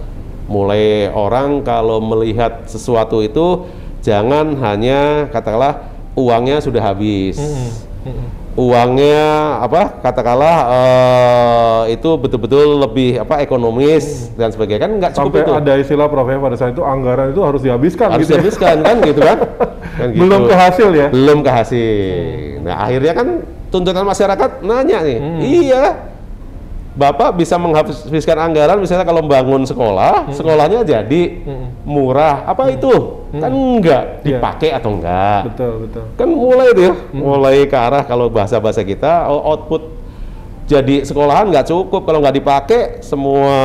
mulai 0.45 1.09
orang 1.09 1.61
kalau 1.61 2.01
melihat 2.01 2.67
sesuatu 2.67 3.21
itu 3.21 3.65
jangan 4.05 4.53
hanya 4.61 5.27
katakanlah 5.33 5.89
uangnya 6.15 6.61
sudah 6.61 6.93
habis. 6.93 7.41
Uangnya 8.55 9.19
apa 9.67 9.99
katakanlah 9.99 10.57
eh, 10.71 11.99
itu 11.99 12.07
betul-betul 12.15 12.87
lebih 12.87 13.19
apa 13.19 13.43
ekonomis 13.43 14.31
dan 14.39 14.55
sebagainya. 14.55 14.79
Kan 14.79 14.93
nggak 15.03 15.11
cukup 15.19 15.27
Sampai 15.35 15.43
itu. 15.43 15.53
ada 15.59 15.73
istilah 15.75 16.07
Prof 16.07 16.29
ya 16.31 16.39
pada 16.39 16.55
saat 16.55 16.71
itu 16.71 16.87
anggaran 16.87 17.35
itu 17.35 17.43
harus 17.43 17.67
dihabiskan 17.67 18.15
harus 18.15 18.23
gitu 18.23 18.31
ya. 18.31 18.35
dihabiskan 18.39 18.77
kan 18.87 18.97
gitu 19.03 19.21
kan, 19.27 19.39
Kan 19.99 20.07
gitu. 20.15 20.21
Belum 20.23 20.41
ke 20.47 20.55
hasil 20.55 20.89
ya. 20.95 21.07
belum 21.11 21.39
ke 21.43 21.51
hasil 21.51 22.23
nah 22.63 22.75
akhirnya 22.87 23.13
kan 23.13 23.29
tuntutan 23.75 24.07
masyarakat 24.07 24.51
nanya 24.63 24.99
nih. 25.03 25.19
Hmm. 25.19 25.41
iya 25.43 25.85
Bapak 26.95 27.35
bisa 27.35 27.59
menghabiskan 27.59 28.39
anggaran 28.39 28.79
misalnya 28.79 29.03
kalau 29.03 29.19
bangun 29.27 29.67
sekolah, 29.67 30.31
sekolahnya 30.31 30.87
jadi 30.87 31.43
murah. 31.83 32.47
Apa 32.47 32.71
itu? 32.71 33.27
Kan 33.35 33.51
enggak 33.51 34.23
Iya. 34.23 34.39
dipakai 34.39 34.71
atau 34.71 34.95
enggak. 34.95 35.51
Betul, 35.51 35.73
betul. 35.91 36.05
Kan 36.15 36.29
mulai 36.31 36.71
tuh 36.71 36.83
ya, 36.87 36.95
mulai 37.11 37.67
ke 37.67 37.75
arah 37.75 38.07
kalau 38.07 38.31
bahasa-bahasa 38.31 38.87
kita 38.87 39.27
output 39.27 39.91
jadi 40.71 41.03
sekolahan 41.03 41.51
nggak 41.51 41.67
cukup 41.67 42.07
kalau 42.07 42.23
nggak 42.23 42.37
dipakai 42.39 42.81
semua 43.03 43.59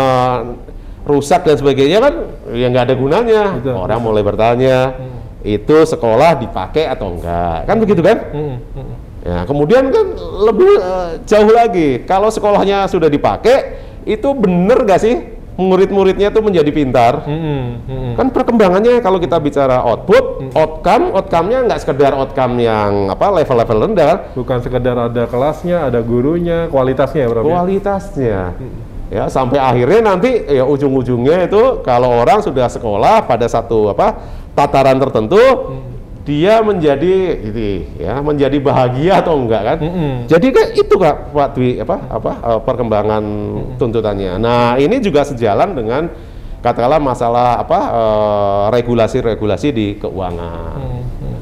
rusak 1.06 1.46
dan 1.46 1.56
sebagainya 1.56 2.02
kan 2.02 2.14
ya 2.50 2.66
nggak 2.66 2.86
ada 2.90 2.96
gunanya. 2.98 3.42
Betul, 3.62 3.78
Orang 3.78 4.00
mulai 4.02 4.26
bertanya 4.26 4.98
itu 5.46 5.86
sekolah 5.86 6.34
dipakai 6.42 6.90
atau 6.90 7.14
enggak? 7.14 7.70
Kan 7.70 7.78
begitu 7.78 8.02
kan? 8.02 8.18
Mm, 8.34 8.58
mm. 8.74 8.94
Ya, 9.20 9.44
kemudian 9.44 9.92
kan 9.92 10.06
lebih 10.48 10.72
eh, 10.80 11.10
jauh 11.28 11.52
lagi. 11.52 12.08
Kalau 12.08 12.32
sekolahnya 12.32 12.88
sudah 12.88 13.12
dipakai, 13.12 13.76
itu 14.08 14.30
bener 14.32 14.88
gak 14.88 15.02
sih 15.04 15.40
murid-muridnya 15.60 16.32
tuh 16.32 16.40
menjadi 16.40 16.72
pintar? 16.72 17.28
Mm, 17.28 17.36
mm, 17.36 17.68
mm. 17.84 18.14
Kan 18.16 18.32
perkembangannya 18.32 19.04
kalau 19.04 19.20
kita 19.20 19.36
bicara 19.44 19.84
output, 19.84 20.56
outcome, 20.56 21.12
outcome-nya 21.12 21.68
nggak 21.68 21.84
sekedar 21.84 22.16
outcome 22.16 22.64
yang 22.64 23.12
apa 23.12 23.28
level-level 23.44 23.92
rendah, 23.92 24.06
kan? 24.08 24.20
Bukan 24.40 24.58
sekedar 24.64 24.96
ada 24.96 25.28
kelasnya, 25.28 25.92
ada 25.92 26.00
gurunya, 26.00 26.72
kualitasnya 26.72 27.28
ya, 27.28 27.30
ya? 27.30 27.44
kualitasnya. 27.44 28.40
Ya, 29.10 29.24
sampai 29.28 29.60
akhirnya 29.60 30.16
nanti 30.16 30.32
ya 30.48 30.64
ujung-ujungnya 30.64 31.50
itu 31.50 31.84
kalau 31.84 32.24
orang 32.24 32.40
sudah 32.46 32.70
sekolah 32.72 33.26
pada 33.28 33.50
satu 33.50 33.92
apa 33.92 34.16
tataran 34.56 34.96
tertentu, 34.96 35.42
dia 36.30 36.62
menjadi 36.62 37.42
ini 37.42 37.98
ya 37.98 38.22
menjadi 38.22 38.62
bahagia 38.62 39.26
atau 39.26 39.34
enggak 39.42 39.62
kan? 39.66 39.78
Mm-mm. 39.82 40.14
Jadi 40.30 40.48
kan 40.54 40.66
itu 40.78 40.94
kak 40.94 41.34
Pak 41.34 41.50
Dwi 41.58 41.82
apa 41.82 41.98
apa 42.06 42.32
eh, 42.46 42.62
perkembangan 42.62 43.24
tuntutannya. 43.82 44.38
Nah 44.38 44.78
ini 44.78 45.02
juga 45.02 45.26
sejalan 45.26 45.74
dengan 45.74 46.06
katakanlah 46.62 47.02
masalah 47.02 47.58
apa 47.66 47.80
eh, 47.90 48.66
regulasi-regulasi 48.78 49.68
di 49.74 49.88
keuangan. 49.98 50.78
Mm, 50.78 51.02
mm. 51.02 51.38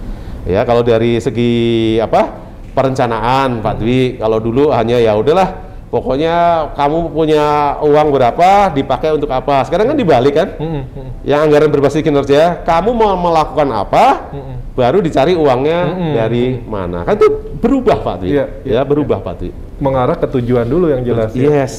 Ya 0.48 0.64
kalau 0.64 0.88
dari 0.88 1.20
segi 1.20 1.52
apa 2.00 2.32
perencanaan 2.72 3.60
Pak 3.60 3.84
Dwi, 3.84 4.16
kalau 4.16 4.40
dulu 4.40 4.72
hanya 4.72 5.04
ya 5.04 5.20
udahlah 5.20 5.68
pokoknya 5.92 6.68
kamu 6.80 7.12
punya 7.12 7.76
uang 7.84 8.08
berapa 8.16 8.72
dipakai 8.72 9.20
untuk 9.20 9.28
apa. 9.36 9.68
Sekarang 9.68 9.92
kan 9.92 9.98
dibalik 10.00 10.32
kan? 10.32 10.56
Mm, 10.56 10.84
mm. 10.88 11.08
Yang 11.28 11.40
anggaran 11.44 11.70
berbasis 11.76 12.00
kinerja, 12.00 12.64
kamu 12.64 12.96
mau 12.96 13.12
melakukan 13.20 13.68
apa? 13.76 14.32
Mm-mm. 14.32 14.57
Baru 14.78 15.02
dicari 15.02 15.34
uangnya 15.34 15.80
Mm-mm. 15.90 16.14
dari 16.14 16.46
mana. 16.62 17.02
Kan 17.02 17.18
itu 17.18 17.58
berubah 17.58 17.98
Pak 18.06 18.16
Dwi. 18.22 18.30
Iya, 18.30 18.46
iya, 18.62 18.74
ya 18.78 18.82
berubah 18.86 19.26
Pak 19.26 19.34
Dwi. 19.42 19.50
Mengarah 19.82 20.14
ke 20.14 20.30
tujuan 20.38 20.70
dulu 20.70 20.94
yang 20.94 21.02
jelas 21.02 21.34
ya. 21.34 21.66
Yes. 21.66 21.74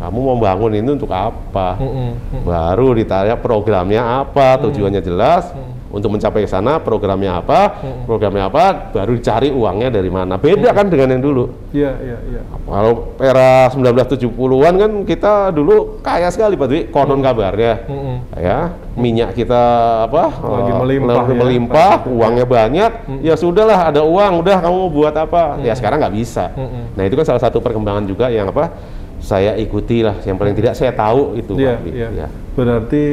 Kamu 0.00 0.18
mau 0.18 0.36
bangun 0.40 0.72
ini 0.80 0.88
untuk 0.96 1.12
apa? 1.12 1.76
Mm, 1.76 1.92
mm, 1.92 2.12
mm. 2.40 2.42
Baru 2.48 2.96
ditanya 2.96 3.36
programnya 3.36 4.02
apa, 4.24 4.56
tujuannya 4.64 5.04
jelas. 5.04 5.52
Untuk 5.96 6.12
mencapai 6.12 6.44
ke 6.44 6.50
sana 6.52 6.76
programnya 6.76 7.40
apa, 7.40 7.80
programnya 8.04 8.52
apa, 8.52 8.92
baru 8.92 9.16
dicari 9.16 9.48
uangnya 9.48 9.88
dari 9.88 10.12
mana. 10.12 10.36
Beda 10.36 10.76
kan 10.76 10.92
dengan 10.92 11.16
yang 11.16 11.24
dulu. 11.24 11.72
Iya, 11.72 11.96
iya, 12.04 12.18
iya. 12.36 12.40
Kalau 12.68 13.16
era 13.16 13.72
1970-an 13.72 14.74
kan 14.76 14.92
kita 15.08 15.32
dulu 15.56 16.04
kaya 16.04 16.28
sekali 16.28 16.52
Pak 16.60 16.66
Dwi, 16.68 16.80
konon 16.92 17.24
kabarnya. 17.24 17.88
Mm, 17.88 17.96
mm. 17.96 18.16
Ya, 18.36 18.58
minyak 18.92 19.32
kita 19.32 19.62
apa? 20.04 20.36
Lagi 20.36 20.72
eh, 20.72 20.76
melimpah 20.76 21.14
lagi 21.16 21.32
ya. 21.32 21.38
melimpah, 21.40 21.92
uangnya 22.20 22.44
banyak. 22.44 22.92
Ya 23.24 23.32
sudahlah, 23.40 23.88
ada 23.88 24.04
uang, 24.04 24.44
udah 24.44 24.56
kamu 24.60 24.76
mau 24.76 24.90
buat 24.92 25.16
apa? 25.16 25.56
Ya 25.64 25.72
sekarang 25.72 26.04
nggak 26.04 26.12
bisa. 26.12 26.52
Mm-mm. 26.52 26.92
Nah, 26.92 27.02
itu 27.08 27.16
kan 27.16 27.24
salah 27.24 27.40
satu 27.40 27.64
perkembangan 27.64 28.04
juga 28.04 28.28
yang 28.28 28.52
apa? 28.52 28.68
Saya 29.16 29.56
ikuti 29.56 30.04
lah, 30.04 30.20
yang 30.28 30.36
paling 30.36 30.52
tidak 30.52 30.76
saya 30.76 30.92
tahu 30.92 31.40
itu 31.40 31.56
Iya, 31.56 31.72
Pak 31.72 31.80
Dwi. 31.80 31.90
iya. 31.96 32.08
Ya. 32.12 32.28
Berarti 32.52 33.04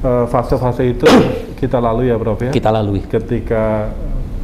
eh, 0.00 0.24
fase-fase 0.32 0.96
itu 0.96 1.04
kita 1.58 1.82
lalui 1.82 2.08
ya, 2.08 2.16
Prof 2.16 2.38
ya. 2.38 2.50
Kita 2.54 2.70
lalui. 2.70 3.02
Ketika 3.04 3.90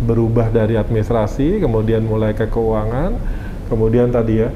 berubah 0.05 0.51
dari 0.51 0.75
administrasi, 0.75 1.63
kemudian 1.63 2.03
mulai 2.05 2.35
ke 2.35 2.51
keuangan, 2.51 3.15
kemudian 3.71 4.11
tadi 4.11 4.43
ya 4.43 4.51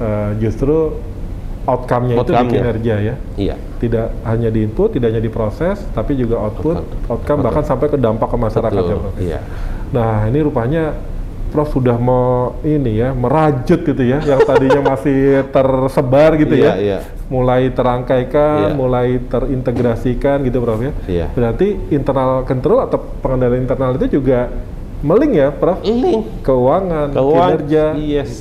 eh, 0.00 0.30
justru 0.40 0.96
outcome-nya 1.68 2.16
itu 2.16 2.32
di 2.32 2.46
kinerja 2.56 2.94
ya. 3.04 3.14
Iya. 3.36 3.54
Tidak 3.80 4.24
hanya 4.24 4.48
di 4.48 4.64
input, 4.64 4.96
tidak 4.96 5.12
hanya 5.12 5.22
di 5.22 5.30
proses, 5.30 5.84
tapi 5.92 6.16
juga 6.16 6.40
output, 6.40 6.80
Outcome. 6.80 7.10
outcome 7.12 7.38
Betul. 7.38 7.46
bahkan 7.46 7.64
sampai 7.68 7.86
ke 7.92 7.98
dampak 8.00 8.28
ke 8.32 8.36
masyarakat 8.40 8.80
ya, 8.80 8.88
Betul. 8.88 9.00
Prof. 9.04 9.14
Iya. 9.20 9.40
Nah, 9.92 10.14
ini 10.26 10.38
rupanya 10.40 10.84
Prof 11.50 11.68
sudah 11.70 11.98
mau 11.98 12.54
ini 12.62 12.96
ya, 12.96 13.10
merajut 13.10 13.82
gitu 13.82 13.98
ya, 14.00 14.22
yang 14.22 14.40
tadinya 14.40 14.80
masih 14.94 15.42
tersebar 15.50 16.38
gitu 16.38 16.54
Iya, 16.54 16.64
ya. 16.64 16.74
iya. 16.78 16.98
Mulai 17.26 17.70
terangkaikan, 17.70 18.70
Iya. 18.70 18.74
mulai 18.74 19.08
terintegrasikan 19.20 20.42
gitu 20.42 20.58
Prof 20.58 20.80
ya. 20.80 20.92
Iya. 21.04 21.26
Berarti 21.30 21.74
internal 21.90 22.42
control 22.42 22.78
atau 22.82 22.98
pengendalian 23.20 23.62
internal 23.62 23.94
itu 23.94 24.16
juga 24.16 24.46
meling 25.00 25.32
ya, 25.34 25.48
Prof. 25.50 25.82
Link. 25.82 26.42
Keuangan, 26.42 27.08
Keuangan. 27.10 27.50
kinerja, 27.58 27.84
Yes. 27.98 28.32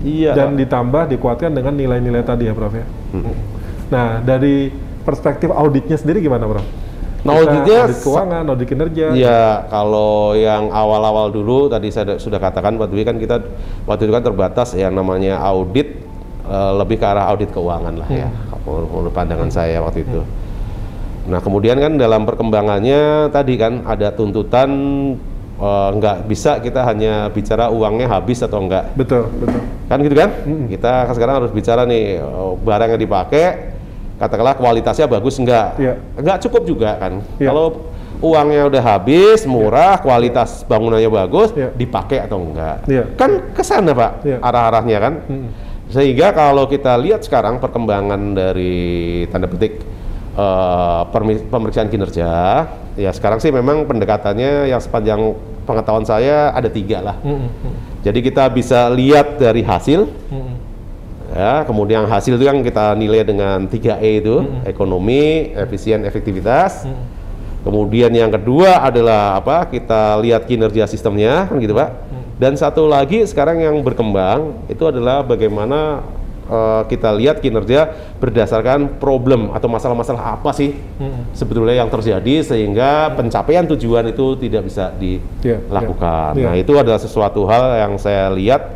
Iya. 0.00 0.32
dan 0.32 0.56
ditambah 0.56 1.12
dikuatkan 1.12 1.52
dengan 1.52 1.76
nilai-nilai 1.76 2.24
tadi 2.24 2.48
ya, 2.48 2.56
Prof 2.56 2.72
ya. 2.72 2.86
Hmm. 3.12 3.36
Nah, 3.86 4.18
dari 4.18 4.72
perspektif 5.04 5.48
auditnya 5.48 5.94
sendiri 5.94 6.18
gimana, 6.18 6.48
Prof? 6.48 6.64
Nah, 7.24 7.32
auditnya 7.42 7.88
audit 7.88 8.00
keuangan, 8.04 8.42
audit 8.52 8.68
kinerja. 8.68 9.06
Ya, 9.16 9.66
kalau 9.72 10.36
yang 10.36 10.70
awal-awal 10.70 11.32
dulu 11.32 11.66
tadi 11.66 11.90
saya 11.90 12.20
sudah 12.20 12.38
katakan 12.38 12.76
Pak 12.76 12.88
Dwi 12.92 13.02
kan 13.02 13.16
kita 13.16 13.42
waktu 13.88 14.06
itu 14.06 14.12
kan 14.14 14.22
terbatas 14.22 14.76
yang 14.78 14.94
namanya 14.94 15.40
audit 15.42 15.96
eh, 16.46 16.72
lebih 16.76 17.00
ke 17.00 17.06
arah 17.06 17.26
audit 17.32 17.50
keuangan 17.50 17.94
lah 17.96 18.08
ya. 18.10 18.28
Kalau 18.50 18.86
menurut 18.90 19.14
pandangan 19.14 19.50
saya 19.50 19.82
waktu 19.82 20.06
itu. 20.06 20.22
Nah, 21.26 21.42
kemudian 21.42 21.82
kan 21.82 21.98
dalam 21.98 22.22
perkembangannya 22.22 23.30
tadi 23.34 23.54
kan 23.58 23.82
ada 23.82 24.14
tuntutan 24.14 24.70
eh, 25.58 25.88
nggak 25.98 26.30
bisa 26.30 26.62
kita 26.62 26.86
hanya 26.86 27.26
bicara 27.34 27.74
uangnya 27.74 28.06
habis 28.06 28.38
atau 28.38 28.62
enggak. 28.62 28.94
Betul, 28.94 29.26
betul. 29.42 29.62
Kan 29.90 29.98
gitu 30.02 30.14
kan? 30.14 30.30
Kita 30.70 31.10
sekarang 31.10 31.42
harus 31.42 31.50
bicara 31.50 31.82
nih 31.82 32.22
eh, 32.22 32.52
barang 32.62 32.88
yang 32.94 33.02
dipakai 33.02 33.74
katakanlah 34.16 34.56
kualitasnya 34.56 35.06
bagus 35.06 35.36
enggak? 35.36 35.76
Iya. 35.76 35.94
Enggak 36.16 36.36
cukup 36.48 36.62
juga 36.64 36.90
kan. 36.96 37.20
Iya. 37.36 37.48
Kalau 37.52 37.66
uangnya 38.16 38.64
udah 38.66 38.82
habis, 38.82 39.44
murah, 39.44 40.00
kualitas 40.00 40.64
bangunannya 40.64 41.10
bagus, 41.12 41.52
Iya. 41.52 41.68
dipakai 41.76 42.24
atau 42.24 42.40
enggak? 42.40 42.88
Iya. 42.88 43.04
Kan 43.14 43.52
ke 43.52 43.60
sana, 43.60 43.92
Pak. 43.92 44.12
Iya. 44.24 44.38
Arah-arahnya 44.40 44.98
kan. 44.98 45.14
Mm. 45.28 45.48
Sehingga 45.86 46.34
kalau 46.34 46.66
kita 46.66 46.96
lihat 46.98 47.22
sekarang 47.22 47.60
perkembangan 47.60 48.34
dari 48.34 49.22
tanda 49.30 49.46
petik 49.46 49.84
permi- 51.08 51.46
pemeriksaan 51.48 51.88
kinerja, 51.88 52.30
ya 52.94 53.10
sekarang 53.12 53.40
sih 53.40 53.48
memang 53.48 53.88
pendekatannya 53.88 54.68
yang 54.68 54.80
sepanjang 54.82 55.32
pengetahuan 55.64 56.04
saya 56.04 56.52
ada 56.52 56.68
tiga 56.68 57.00
lah. 57.00 57.16
Mm, 57.24 57.32
mm, 57.32 57.48
mm. 57.48 57.74
Jadi 58.04 58.18
kita 58.22 58.44
bisa 58.52 58.86
lihat 58.92 59.40
dari 59.40 59.64
hasil, 59.64 60.06
Mm, 60.06 60.36
mm. 60.36 60.54
Ya 61.36 61.52
kemudian 61.62 62.08
hasil 62.08 62.34
itu 62.34 62.44
yang 62.44 62.64
kita 62.64 62.96
nilai 62.96 63.20
dengan 63.22 63.68
3E 63.68 64.24
itu 64.24 64.36
ekonomi 64.64 65.52
efisien 65.52 66.00
efektivitas 66.02 66.88
Mm. 66.88 66.96
kemudian 67.62 68.08
yang 68.08 68.30
kedua 68.30 68.78
adalah 68.80 69.36
apa 69.36 69.66
kita 69.66 70.16
lihat 70.18 70.46
kinerja 70.46 70.86
sistemnya 70.86 71.44
kan 71.44 71.58
gitu 71.58 71.74
pak 71.74 71.92
dan 72.36 72.54
satu 72.54 72.86
lagi 72.86 73.20
sekarang 73.22 73.58
yang 73.58 73.76
berkembang 73.80 74.54
itu 74.66 74.80
adalah 74.82 75.20
bagaimana 75.20 75.98
eh, 76.46 76.82
kita 76.86 77.10
lihat 77.10 77.42
kinerja 77.42 77.90
berdasarkan 78.16 79.02
problem 79.02 79.50
atau 79.50 79.66
masalah-masalah 79.66 80.38
apa 80.38 80.54
sih 80.54 80.72
Mm. 80.96 81.34
sebetulnya 81.34 81.76
yang 81.76 81.90
terjadi 81.90 82.46
sehingga 82.46 83.12
pencapaian 83.12 83.66
tujuan 83.66 84.08
itu 84.08 84.38
tidak 84.38 84.62
bisa 84.64 84.94
Iya, 84.96 85.18
dilakukan. 85.42 86.32
iya. 86.38 86.46
Nah, 86.48 86.54
itu 86.54 86.72
adalah 86.72 86.96
sesuatu 86.96 87.44
hal 87.44 87.82
yang 87.82 87.92
saya 87.98 88.30
lihat 88.30 88.75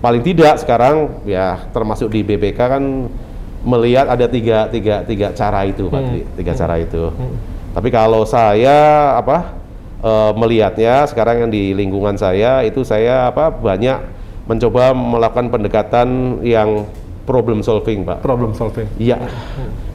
paling 0.00 0.24
tidak 0.24 0.60
sekarang 0.60 1.24
ya 1.28 1.68
termasuk 1.70 2.08
di 2.08 2.24
BPK 2.24 2.58
kan 2.58 2.84
melihat 3.60 4.08
ada 4.08 4.24
tiga, 4.24 4.66
tiga, 4.72 5.04
tiga 5.04 5.36
cara 5.36 5.68
itu 5.68 5.92
Pak 5.92 6.00
Hmm. 6.00 6.24
Tiga 6.40 6.52
cara 6.56 6.80
itu. 6.80 7.12
Hmm. 7.12 7.36
Tapi 7.76 7.88
kalau 7.92 8.24
saya 8.24 9.12
apa 9.20 9.52
eh, 10.00 10.32
melihatnya 10.34 11.04
sekarang 11.06 11.46
yang 11.46 11.50
di 11.52 11.76
lingkungan 11.76 12.16
saya 12.16 12.64
itu 12.64 12.80
saya 12.82 13.28
apa 13.28 13.52
banyak 13.52 14.00
mencoba 14.48 14.96
melakukan 14.96 15.46
pendekatan 15.52 16.40
yang 16.42 16.88
problem 17.30 17.62
solving 17.62 18.02
Pak. 18.02 18.18
Problem 18.26 18.50
solving. 18.58 18.90
Iya. 18.98 19.22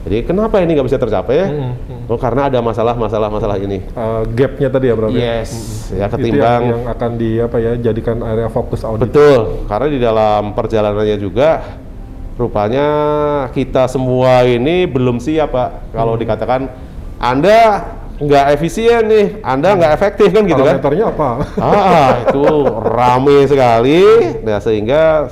Jadi 0.07 0.23
kenapa 0.23 0.63
ini 0.63 0.71
nggak 0.79 0.87
bisa 0.87 0.95
tercapai? 0.95 1.49
Hmm, 1.51 1.73
hmm. 1.75 2.07
Oh 2.07 2.15
karena 2.15 2.47
ada 2.47 2.63
masalah-masalah 2.63 3.27
masalah 3.27 3.57
ini. 3.59 3.83
Uh, 3.91 4.23
gapnya 4.31 4.71
tadi 4.71 4.85
ya, 4.87 4.95
Bro? 4.95 5.11
ya? 5.11 5.43
Yes, 5.43 5.51
ya 5.91 6.07
Itu 6.07 6.15
ketimbang 6.15 6.61
yang, 6.63 6.71
yang 6.71 6.83
akan 6.87 7.11
di 7.19 7.29
apa 7.43 7.57
ya 7.59 7.71
jadikan 7.75 8.23
area 8.23 8.47
fokus 8.47 8.85
audit. 8.87 9.09
Betul, 9.11 9.67
karena 9.67 9.87
di 9.91 9.99
dalam 9.99 10.55
perjalanannya 10.55 11.17
juga 11.19 11.49
rupanya 12.35 12.87
kita 13.51 13.87
semua 13.87 14.45
ini 14.45 14.87
belum 14.87 15.19
siap 15.19 15.51
Pak. 15.51 15.69
Kalau 15.91 16.13
Hmm. 16.15 16.21
dikatakan 16.21 16.61
Anda 17.17 17.59
nggak 18.15 18.45
efisien 18.55 19.09
nih, 19.11 19.25
Anda 19.43 19.75
nggak 19.75 19.91
efektif 19.97 20.29
kan 20.31 20.43
gitu 20.45 20.61
kan? 20.61 20.79
Parameternya 20.79 21.05
apa? 21.11 21.29
Ah, 21.59 22.09
itu 22.23 22.45
rame 22.85 23.37
sekali. 23.49 24.03
Nah, 24.45 24.59
sehingga 24.61 25.27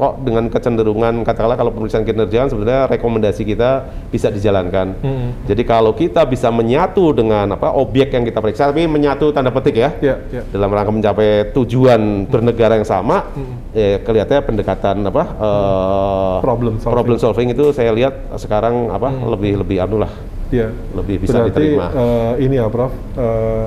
kok 0.00 0.24
dengan 0.24 0.48
kecenderungan 0.48 1.20
katakanlah 1.20 1.54
kalau 1.54 1.70
pemeriksaan 1.70 2.02
kinerja 2.02 2.36
kan 2.40 2.48
sebenarnya 2.48 2.88
rekomendasi 2.88 3.42
kita 3.44 3.70
bisa 4.08 4.26
dijalankan. 4.26 4.96
Hmm. 4.98 5.36
Jadi 5.44 5.62
kalau 5.62 5.92
kita 5.92 6.24
bisa 6.24 6.48
menyatu 6.48 7.12
dengan 7.12 7.52
apa 7.52 7.70
objek 7.70 8.10
yang 8.10 8.24
kita 8.24 8.40
periksa, 8.40 8.68
tapi 8.68 8.88
menyatu 8.88 9.28
tanda 9.30 9.52
petik 9.52 9.76
ya, 9.76 9.90
Ya, 10.00 10.16
ya. 10.26 10.42
dalam 10.48 10.70
rangka 10.70 10.90
mencapai 10.90 11.52
tujuan 11.52 12.00
bernegara 12.24 12.74
yang 12.74 12.88
sama, 12.88 13.28
ya 13.70 14.00
kelihatannya 14.00 14.42
pendekatan 14.42 14.96
apa 15.04 15.22
eh, 15.36 16.36
Problem 16.40 16.74
solving. 16.76 16.94
problem 16.94 17.16
solving 17.16 17.48
itu 17.50 17.64
saya 17.70 17.92
lihat 17.92 18.14
sekarang 18.34 18.88
apa 18.88 19.12
lebih 19.28 19.60
lebih 19.60 19.76
anu 19.80 20.00
lah, 20.00 20.12
Ya. 20.48 20.72
lebih 20.96 21.20
bisa 21.20 21.36
Berarti 21.38 21.52
diterima. 21.52 21.86
eh, 21.92 22.32
ini 22.40 22.56
ya, 22.56 22.66
Prof. 22.66 22.90
eh, 23.14 23.66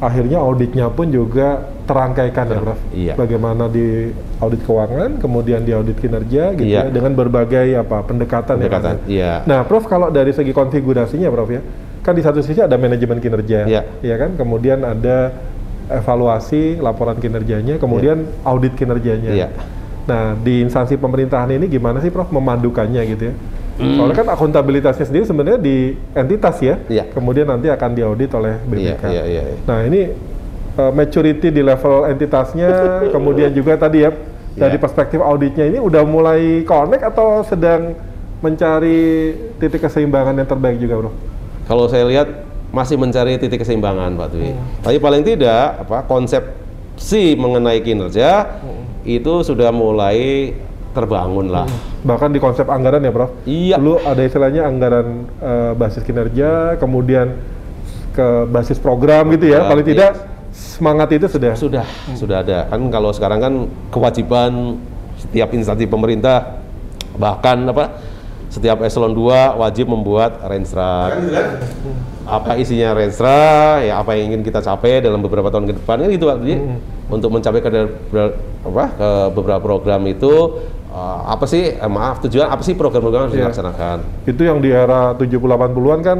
akhirnya 0.00 0.40
auditnya 0.40 0.88
pun 0.88 1.06
juga 1.08 1.68
terangkaikan 1.90 2.46
ya, 2.46 2.58
Prof. 2.62 2.80
Iya. 2.94 3.14
Bagaimana 3.18 3.66
di 3.66 4.14
audit 4.38 4.62
keuangan, 4.62 5.18
kemudian 5.18 5.66
di 5.66 5.74
audit 5.74 5.98
kinerja, 5.98 6.54
gitu 6.54 6.70
Iya. 6.70 6.86
ya, 6.86 6.94
dengan 6.94 7.12
berbagai 7.12 7.74
apa 7.74 8.06
pendekatan. 8.06 8.62
yang 8.62 8.70
Pendekatan, 8.70 8.96
ada. 9.02 9.10
iya. 9.10 9.32
Nah, 9.42 9.66
Prof, 9.66 9.84
kalau 9.84 10.06
dari 10.08 10.30
segi 10.30 10.54
konfigurasinya, 10.54 11.26
Prof 11.28 11.50
ya, 11.50 11.58
kan 12.00 12.14
di 12.14 12.22
satu 12.22 12.38
sisi 12.38 12.62
ada 12.62 12.78
manajemen 12.78 13.18
kinerja, 13.18 13.66
Iya. 13.66 13.82
ya 14.00 14.14
kan, 14.14 14.38
kemudian 14.38 14.86
ada 14.86 15.34
evaluasi 15.90 16.78
laporan 16.78 17.18
kinerjanya, 17.18 17.74
kemudian 17.76 18.22
audit 18.46 18.78
kinerjanya. 18.78 19.34
Iya. 19.34 19.48
Nah, 20.06 20.34
di 20.34 20.62
instansi 20.62 20.94
pemerintahan 20.94 21.50
ini 21.50 21.66
gimana 21.66 21.98
sih, 21.98 22.14
Prof, 22.14 22.30
memandukannya 22.30 23.02
gitu 23.10 23.24
ya? 23.30 23.34
Soalnya 23.80 24.12
kan 24.14 24.28
akuntabilitasnya 24.28 25.08
sendiri 25.08 25.24
sebenarnya 25.24 25.56
di 25.56 25.96
entitas 26.12 26.60
ya, 26.60 26.76
Hmm. 26.76 26.92
Iya. 26.92 27.04
kemudian 27.10 27.48
nanti 27.48 27.66
akan 27.66 27.90
diaudit 27.96 28.28
oleh 28.30 28.60
Iya, 28.60 28.94
BPK. 28.94 29.02
iya, 29.08 29.22
iya, 29.24 29.42
iya. 29.48 29.56
Nah, 29.64 29.78
ini 29.82 30.00
uh, 30.80 30.90
maturity 30.90 31.52
di 31.52 31.60
level 31.60 32.08
entitasnya, 32.08 32.70
kemudian 33.14 33.52
juga 33.52 33.76
tadi 33.76 34.08
ya 34.08 34.10
dari 34.56 34.76
Iya. 34.76 34.82
perspektif 34.82 35.20
auditnya 35.20 35.68
ini 35.68 35.78
udah 35.78 36.02
mulai 36.02 36.64
connect 36.64 37.04
atau 37.04 37.44
sedang 37.44 37.94
mencari 38.40 39.36
titik 39.60 39.84
keseimbangan 39.84 40.32
yang 40.32 40.48
terbaik 40.48 40.80
juga, 40.80 40.94
Bro? 40.96 41.10
Kalau 41.68 41.86
saya 41.86 42.08
lihat 42.08 42.28
masih 42.72 42.96
mencari 42.96 43.36
titik 43.36 43.62
keseimbangan 43.62 44.16
Pak 44.16 44.28
Dwi. 44.32 44.50
Hmm. 44.54 44.64
Tapi 44.80 44.96
paling 44.96 45.22
tidak 45.26 45.84
apa 45.86 46.06
konsepsi 46.08 47.36
mengenai 47.36 47.82
kinerja 47.84 48.58
Hmm. 48.64 48.82
itu 49.04 49.44
sudah 49.44 49.70
mulai 49.70 50.50
terbangun 50.90 51.50
lah. 51.50 51.66
Bahkan 52.02 52.34
di 52.34 52.42
konsep 52.42 52.66
anggaran 52.66 53.04
ya, 53.04 53.12
Prof? 53.14 53.30
Iya. 53.46 53.76
Dulu 53.78 54.02
ada 54.02 54.22
istilahnya 54.26 54.66
anggaran 54.66 55.30
uh, 55.38 55.72
basis 55.78 56.02
kinerja, 56.02 56.74
kemudian 56.82 57.38
ke 58.10 58.50
basis 58.50 58.82
program 58.82 59.30
gitu 59.30 59.54
ya. 59.54 59.70
Paling 59.70 59.86
iya. 59.86 59.92
tidak 59.94 60.10
semangat 60.50 61.08
itu 61.12 61.26
sudah. 61.26 61.54
Sudah, 61.54 61.86
Hmm. 62.06 62.16
sudah 62.16 62.36
ada. 62.42 62.66
Kan 62.66 62.86
kalau 62.88 63.10
sekarang 63.10 63.38
kan 63.38 63.54
kewajiban 63.88 64.78
setiap 65.16 65.52
instansi 65.52 65.84
pemerintah 65.84 66.58
bahkan 67.14 67.60
apa 67.66 68.00
setiap 68.50 68.82
eselon 68.82 69.14
2 69.14 69.54
wajib 69.56 69.86
membuat 69.86 70.42
renstra. 70.42 71.14
Apa 72.26 72.54
isinya 72.54 72.94
renstra, 72.94 73.78
ya 73.80 73.98
apa 73.98 74.14
yang 74.14 74.34
ingin 74.34 74.42
kita 74.42 74.58
capai 74.58 74.98
dalam 74.98 75.18
beberapa 75.18 75.50
tahun 75.50 75.66
ke 75.66 75.74
depan 75.78 75.96
kan 76.02 76.08
gitu 76.10 76.24
Pak. 76.26 76.36
Jadi 76.42 76.54
untuk 77.06 77.30
mencapai 77.30 77.58
ke, 77.58 77.70
apa, 78.62 78.84
ke 78.94 79.08
beberapa 79.34 79.58
program 79.60 80.02
itu 80.06 80.34
eh, 80.90 81.18
apa 81.26 81.46
sih 81.46 81.74
eh, 81.74 81.90
maaf 81.90 82.22
tujuan 82.22 82.46
apa 82.46 82.62
sih 82.62 82.74
program-program 82.74 83.18
yang 83.22 83.26
harus 83.30 83.34
Iya. 83.34 83.42
dilaksanakan. 83.50 83.98
Itu 84.26 84.42
yang 84.42 84.58
di 84.58 84.70
era 84.70 85.14
70-80-an 85.14 86.00
kan 86.02 86.18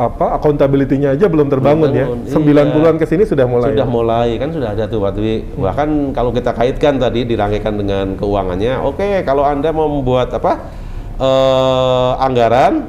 apa 0.00 0.40
accountability-nya 0.40 1.14
aja 1.14 1.28
belum 1.28 1.52
terbangun 1.52 1.92
ya. 1.92 2.06
Belum, 2.08 2.24
90-an 2.24 2.94
iya. 2.96 3.00
ke 3.00 3.06
sini 3.06 3.22
sudah 3.28 3.44
mulai. 3.44 3.76
Sudah 3.76 3.88
mulai 3.88 4.28
kan 4.40 4.48
sudah 4.48 4.72
ada 4.72 4.84
tuh 4.88 5.04
Pak 5.04 5.12
Dwi. 5.16 5.34
Bahkan 5.56 5.88
kalau 6.16 6.30
kita 6.32 6.50
kaitkan 6.56 6.96
tadi 6.96 7.28
dirangkaikan 7.28 7.76
dengan 7.76 8.06
keuangannya, 8.16 8.80
oke 8.80 9.24
kalau 9.28 9.44
Anda 9.44 9.68
mau 9.70 9.88
membuat 9.92 10.32
apa 10.32 10.52
eh, 11.20 12.12
anggaran 12.24 12.88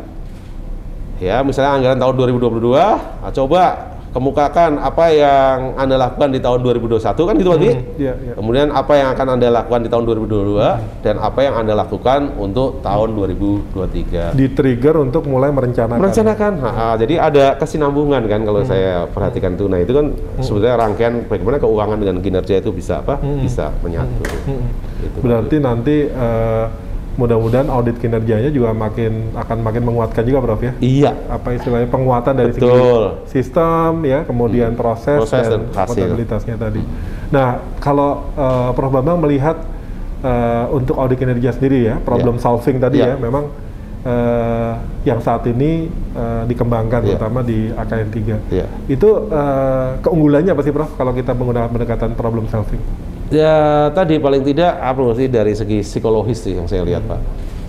ya 1.20 1.39
misalnya 1.43 1.72
anggaran 1.80 1.99
tahun 1.99 2.16
2022, 2.39 2.72
nah, 2.72 3.32
coba 3.32 3.93
kemukakan 4.14 4.78
apa 4.78 5.05
yang 5.09 5.74
Anda 5.74 5.97
lakukan 5.97 6.30
di 6.30 6.38
tahun 6.38 6.61
2021 6.61 7.01
kan 7.01 7.34
gitu 7.34 7.49
Pak 7.49 7.59
Dwi. 7.59 7.72
Iya, 7.97 8.14
iya. 8.14 8.34
Kemudian 8.38 8.70
apa 8.70 8.93
yang 8.93 9.09
akan 9.09 9.28
Anda 9.34 9.47
lakukan 9.49 9.82
di 9.82 9.89
tahun 9.89 10.03
2022 10.05 11.01
dan 11.01 11.16
apa 11.18 11.39
yang 11.41 11.53
Anda 11.57 11.74
lakukan 11.76 12.38
untuk 12.38 12.80
tahun 12.80 13.09
2023 13.18 14.34
Di 14.34 14.47
trigger 14.49 15.01
untuk 15.01 15.26
mulai 15.26 15.49
merencanakan. 15.49 15.97
merencanakan 15.97 16.51
Ha, 16.61 16.70
ha, 16.70 16.86
jadi 16.93 17.20
ada 17.20 17.45
kesinambungan 17.57 18.22
kan 18.26 18.41
kalau 18.41 18.61
Hmm. 18.61 18.70
saya 18.70 19.09
perhatikan 19.09 19.57
tuh 19.57 19.66
nah 19.66 19.82
itu 19.82 19.91
kan 19.91 20.14
sebenarnya 20.39 20.78
rangkaian 20.78 21.14
bagaimana 21.26 21.57
keuangan 21.57 21.97
dengan 21.97 22.18
kinerja 22.22 22.61
itu 22.61 22.70
bisa 22.70 23.01
apa 23.01 23.18
bisa 23.20 23.74
menyatu 23.82 24.22
Gitu. 25.03 25.18
Berarti 25.20 25.55
nanti 25.57 25.95
eh, 26.05 26.66
mudah-mudahan 27.14 27.70
audit 27.70 28.01
kinerjanya 28.01 28.49
juga 28.49 28.74
makin 28.74 29.30
akan 29.38 29.57
makin 29.61 29.84
menguatkan 29.86 30.26
juga, 30.26 30.39
Prof 30.41 30.61
ya. 30.61 30.74
iya 30.82 31.14
Apa 31.30 31.53
istilahnya 31.53 31.86
penguatan 31.86 32.34
dari 32.34 32.51
segi 32.51 32.66
Betul. 32.66 33.03
sistem 33.30 34.01
ya, 34.01 34.26
kemudian 34.26 34.74
proses, 34.74 35.22
Proses 35.22 35.45
dan, 35.45 35.70
dan 35.70 35.78
akuntabilitasnya 35.78 36.55
tadi. 36.57 36.82
Nah, 37.30 37.61
kalau 37.78 38.34
eh, 38.34 38.70
Prof 38.74 38.89
Bambang 38.89 39.22
melihat 39.22 39.61
eh, 40.22 40.66
untuk 40.74 40.97
audit 40.97 41.22
kinerja 41.22 41.53
sendiri 41.53 41.86
ya, 41.86 41.95
problem 42.01 42.38
Ya. 42.38 42.41
solving 42.41 42.78
tadi 42.82 42.97
Ya. 42.97 43.14
ya, 43.14 43.16
memang 43.22 43.45
eh, 44.03 44.74
yang 45.05 45.22
saat 45.22 45.45
ini 45.45 45.88
eh, 45.93 46.43
dikembangkan 46.49 47.05
Ya. 47.05 47.14
terutama 47.14 47.45
di 47.45 47.70
AKN 47.70 48.09
3. 48.09 48.38
Ya. 48.49 48.66
Itu 48.89 49.30
eh, 49.30 49.89
keunggulannya 50.01 50.49
apa 50.49 50.61
sih 50.61 50.74
Prof 50.74 50.97
kalau 50.97 51.14
kita 51.14 51.38
menggunakan 51.38 51.70
pendekatan 51.70 52.18
problem 52.18 52.49
solving? 52.49 52.82
Ya 53.32 53.88
tadi 53.96 54.20
paling 54.20 54.44
tidak 54.44 54.74
apa 54.80 55.02
sih 55.16 55.28
dari 55.32 55.54
segi 55.56 55.80
psikologis 55.86 56.44
sih 56.44 56.58
yang 56.58 56.68
saya 56.68 56.84
lihat 56.84 57.04
pak 57.06 57.22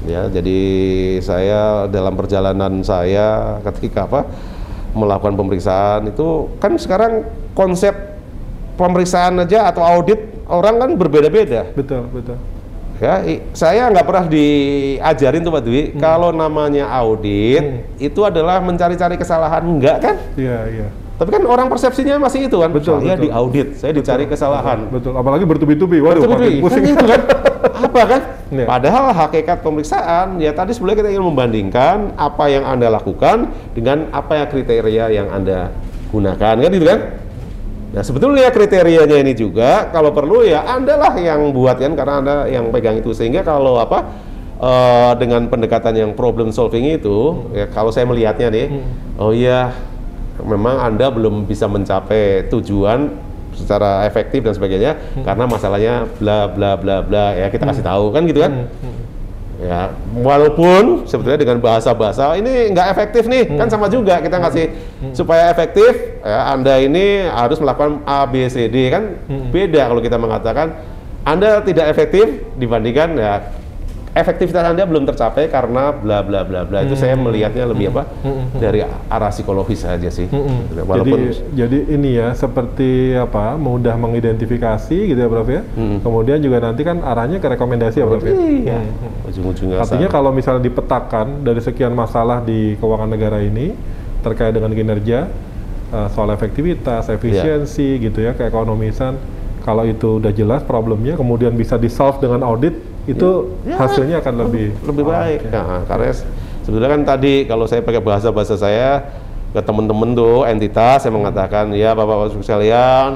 ya 0.04 0.28
jadi 0.28 0.60
saya 1.24 1.86
dalam 1.88 2.14
perjalanan 2.16 2.82
saya 2.84 3.58
ketika 3.72 4.08
apa 4.08 4.20
melakukan 4.94 5.34
pemeriksaan 5.34 6.10
itu 6.10 6.50
kan 6.62 6.78
sekarang 6.78 7.26
konsep 7.56 7.94
pemeriksaan 8.78 9.42
aja 9.42 9.70
atau 9.70 9.82
audit 9.82 10.18
orang 10.50 10.78
kan 10.78 10.90
berbeda-beda 10.98 11.70
Betul, 11.74 12.06
betul. 12.10 12.38
Ya, 13.02 13.18
saya 13.58 13.90
nggak 13.90 14.06
pernah 14.06 14.26
diajarin 14.30 15.42
tuh 15.42 15.50
Pak 15.50 15.62
Dwi, 15.66 15.82
kalau 15.98 16.30
namanya 16.30 16.86
audit 16.94 17.90
itu 17.98 18.22
adalah 18.22 18.62
mencari-cari 18.62 19.18
kesalahan, 19.18 19.66
enggak 19.66 19.98
kan? 19.98 20.16
Iya, 20.38 20.58
iya. 20.70 20.88
Tapi 21.14 21.30
kan 21.30 21.42
orang 21.46 21.70
persepsinya 21.70 22.18
masih 22.18 22.50
itu 22.50 22.58
kan, 22.58 22.74
Betul, 22.74 22.98
saya 22.98 23.14
betul. 23.14 23.30
diaudit, 23.30 23.68
saya 23.78 23.92
dicari 23.94 24.26
kesalahan. 24.26 24.90
Betul, 24.90 25.14
apalagi 25.14 25.46
bertubi-tubi. 25.46 26.02
Waduh, 26.02 26.26
Betul, 26.26 26.30
makin 26.34 26.50
betul. 26.58 26.62
pusing. 26.66 26.82
Kan 26.82 26.94
itu 26.98 27.06
kan, 27.06 27.20
apa 27.86 28.00
kan? 28.02 28.20
Iya. 28.50 28.64
Padahal 28.66 29.04
hakikat 29.14 29.58
pemeriksaan, 29.62 30.26
ya 30.42 30.50
tadi 30.50 30.74
sebenarnya 30.74 30.98
kita 31.06 31.10
ingin 31.14 31.24
membandingkan 31.30 32.18
apa 32.18 32.44
yang 32.50 32.66
Anda 32.66 32.90
lakukan 32.90 33.46
dengan 33.78 34.10
apa 34.10 34.42
yang 34.42 34.48
kriteria 34.50 35.04
yang 35.14 35.30
Anda 35.30 35.70
gunakan, 36.10 36.54
kan 36.66 36.70
gitu 36.74 36.86
kan? 36.86 37.00
Nah 37.94 38.02
sebetulnya 38.02 38.50
kriterianya 38.50 39.22
ini 39.22 39.38
juga 39.38 39.86
kalau 39.94 40.10
perlu 40.10 40.42
ya 40.42 40.66
Anda 40.66 40.98
lah 40.98 41.14
yang 41.14 41.54
buat 41.54 41.78
kan 41.78 41.94
karena 41.94 42.14
Anda 42.18 42.34
yang 42.50 42.74
pegang 42.74 42.98
itu 42.98 43.14
sehingga 43.14 43.46
kalau 43.46 43.78
apa 43.78 44.02
eh, 44.58 45.12
dengan 45.22 45.46
pendekatan 45.46 45.94
yang 45.94 46.10
problem 46.18 46.50
solving 46.50 46.90
itu 46.90 47.46
ya 47.54 47.70
kalau 47.70 47.94
saya 47.94 48.02
melihatnya 48.10 48.50
nih 48.50 48.66
oh 49.14 49.30
iya 49.30 49.70
memang 50.42 50.82
Anda 50.82 51.12
belum 51.14 51.46
bisa 51.46 51.70
mencapai 51.70 52.50
tujuan 52.50 53.14
secara 53.54 54.02
efektif 54.02 54.42
dan 54.42 54.50
sebagainya 54.50 54.98
karena 55.22 55.46
masalahnya 55.46 56.10
bla 56.18 56.50
bla 56.50 56.74
bla 56.74 57.06
bla 57.06 57.38
ya 57.38 57.46
kita 57.54 57.62
kasih 57.70 57.86
tahu 57.86 58.10
kan 58.10 58.26
gitu 58.26 58.42
kan? 58.42 58.66
Ya 59.62 59.94
walaupun 60.18 61.06
sebetulnya 61.06 61.38
dengan 61.38 61.62
bahasa-bahasa 61.62 62.34
ini 62.34 62.74
nggak 62.74 62.90
efektif 62.90 63.30
nih 63.30 63.54
kan 63.54 63.70
sama 63.70 63.86
juga 63.86 64.18
kita 64.18 64.42
ngasih 64.42 64.66
supaya 65.14 65.54
efektif 65.54 66.18
ya 66.26 66.50
anda 66.50 66.82
ini 66.82 67.30
harus 67.30 67.62
melakukan 67.62 68.02
A 68.02 68.26
B 68.26 68.42
C 68.50 68.66
D 68.66 68.90
kan? 68.90 69.14
Beda 69.54 69.86
kalau 69.86 70.02
kita 70.02 70.18
mengatakan 70.18 70.74
anda 71.22 71.62
tidak 71.62 71.94
efektif 71.94 72.42
dibandingkan 72.58 73.14
ya 73.14 73.54
efektivitas 74.14 74.62
anda 74.62 74.86
belum 74.86 75.04
tercapai 75.04 75.50
karena 75.50 75.90
bla 75.90 76.22
bla 76.22 76.46
bla 76.46 76.62
bla 76.62 76.86
itu 76.86 76.94
saya 76.94 77.12
melihatnya 77.14 77.66
lebih 77.66 77.90
apa 77.90 78.06
dari 78.54 78.80
arah 79.10 79.28
psikologis 79.28 79.82
saja 79.82 80.06
sih 80.06 80.30
Gitu. 80.30 80.80
walaupun 80.80 81.18
Jadi, 81.18 81.26
jadi 81.52 81.78
ini 81.90 82.10
ya 82.14 82.30
seperti 82.32 83.12
apa 83.12 83.54
mudah 83.54 83.94
mengidentifikasi 83.94 84.96
gitu 85.04 85.18
ya 85.18 85.26
Prof 85.26 85.48
ya. 85.48 85.62
Mm. 85.74 85.98
Kemudian 86.00 86.38
juga 86.38 86.62
nanti 86.62 86.82
kan 86.82 87.02
arahnya 87.02 87.38
ke 87.38 87.48
rekomendasi 87.48 87.96
ya 87.98 88.06
Prof 88.06 88.22
ya. 88.22 88.34
iya 88.34 88.78
Hmm. 88.78 89.26
ujung-ujungnya 89.26 89.82
Artinya 89.82 90.08
kalau 90.08 90.30
misalnya 90.30 90.62
dipetakan 90.62 91.42
dari 91.42 91.58
sekian 91.58 91.90
masalah 91.90 92.38
di 92.38 92.78
keuangan 92.78 93.08
negara 93.08 93.38
ini 93.38 93.74
terkait 94.20 94.50
dengan 94.50 94.70
kinerja 94.70 95.26
eh, 95.90 96.08
soal 96.10 96.30
efektivitas, 96.30 97.06
Iya. 97.06 97.14
efisiensi 97.14 97.98
gitu 98.00 98.18
ya, 98.20 98.32
keekonomisan, 98.32 99.14
kalau 99.62 99.82
itu 99.82 100.18
udah 100.18 100.30
jelas 100.30 100.62
problemnya 100.62 101.14
kemudian 101.14 101.52
bisa 101.52 101.74
di 101.74 101.86
solve 101.88 102.18
dengan 102.18 102.42
audit 102.42 102.74
itu 103.04 103.30
Ya, 103.62 103.76
hasilnya 103.76 104.16
akan 104.18 104.34
lebih 104.42 104.72
lebih 104.80 105.04
baik. 105.04 105.40
oke. 105.44 105.52
Nah, 105.52 105.80
karena 105.84 106.06
s- 106.08 106.24
sebetulnya 106.62 106.90
kan 106.90 107.02
tadi 107.06 107.44
kalau 107.44 107.64
saya 107.64 107.80
pakai 107.80 108.00
bahasa-bahasa 108.00 108.54
saya 108.54 108.90
ke 109.50 109.60
teman-teman 109.60 110.12
tuh 110.12 110.42
entitas 110.44 111.00
saya 111.00 111.12
mengatakan 111.12 111.70
ya 111.70 111.92
Bapak-Bapak 111.92 112.40
sekalian 112.40 113.10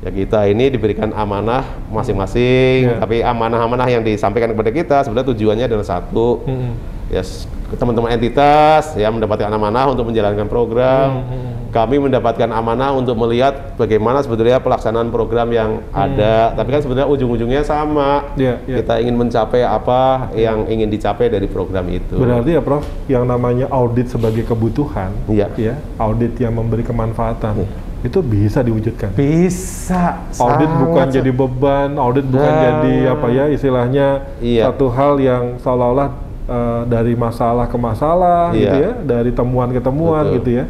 Ya 0.00 0.12
kita 0.12 0.44
ini 0.44 0.68
diberikan 0.68 1.16
amanah 1.16 1.64
masing-masing, 1.88 2.92
Iya. 2.92 3.00
tapi 3.00 3.24
amanah-amanah 3.24 3.88
yang 3.88 4.04
disampaikan 4.04 4.52
kepada 4.52 4.68
kita 4.68 4.96
sebenarnya 5.00 5.32
tujuannya 5.32 5.64
adalah 5.64 5.80
satu, 5.82 6.44
Hmm. 6.44 6.76
ya 7.08 7.24
teman-teman 7.72 8.12
entitas 8.12 8.92
ya 8.94 9.08
mendapatkan 9.08 9.48
amanah 9.48 9.88
untuk 9.88 10.04
menjalankan 10.04 10.44
program. 10.44 11.24
Hmm, 11.24 11.53
Kami 11.74 11.98
mendapatkan 11.98 12.46
amanah 12.54 12.94
untuk 12.94 13.18
melihat 13.18 13.74
bagaimana 13.74 14.22
sebetulnya 14.22 14.62
pelaksanaan 14.62 15.10
program 15.10 15.50
yang 15.50 15.82
ada. 15.90 16.54
Tapi 16.54 16.70
kan 16.70 16.80
sebenarnya 16.86 17.10
ujung-ujungnya 17.10 17.66
sama. 17.66 18.30
Hmm. 18.30 18.38
Iya, 18.38 18.54
iya. 18.70 18.76
Kita 18.78 19.02
ingin 19.02 19.18
mencapai 19.18 19.66
apa 19.66 20.30
yang 20.38 20.70
ingin 20.70 20.86
dicapai 20.86 21.26
dari 21.26 21.50
program 21.50 21.90
itu. 21.90 22.14
Berarti 22.14 22.54
ya 22.54 22.62
Prof, 22.62 22.86
yang 23.10 23.26
namanya 23.26 23.66
audit 23.74 24.06
sebagai 24.06 24.46
kebutuhan, 24.46 25.10
Iya. 25.26 25.50
ya, 25.58 25.74
audit 25.98 26.38
yang 26.38 26.54
memberi 26.54 26.86
kemanfaatan, 26.86 27.66
itu 28.06 28.18
bisa 28.22 28.62
diwujudkan. 28.62 29.10
Bisa. 29.18 30.22
Audit 30.38 30.70
sangat 30.70 30.78
bukan 30.78 31.06
jadi 31.10 31.30
beban, 31.34 31.90
audit 31.98 32.26
bukan 32.30 32.52
Nah. 32.54 32.62
jadi 32.62 32.94
apa 33.18 33.26
ya 33.34 33.44
istilahnya 33.50 34.06
Iya. 34.38 34.70
satu 34.70 34.94
hal 34.94 35.18
yang 35.18 35.58
seolah-olah 35.58 36.22
eh, 36.44 36.82
dari 36.86 37.16
masalah 37.16 37.64
ke 37.66 37.74
masalah 37.74 38.52
Iya. 38.52 38.60
gitu 38.62 38.76
ya, 38.78 38.90
dari 39.02 39.32
temuan 39.34 39.72
ke 39.72 39.80
temuan 39.82 40.22
Betul. 40.28 40.36
gitu 40.38 40.50
ya. 40.62 40.64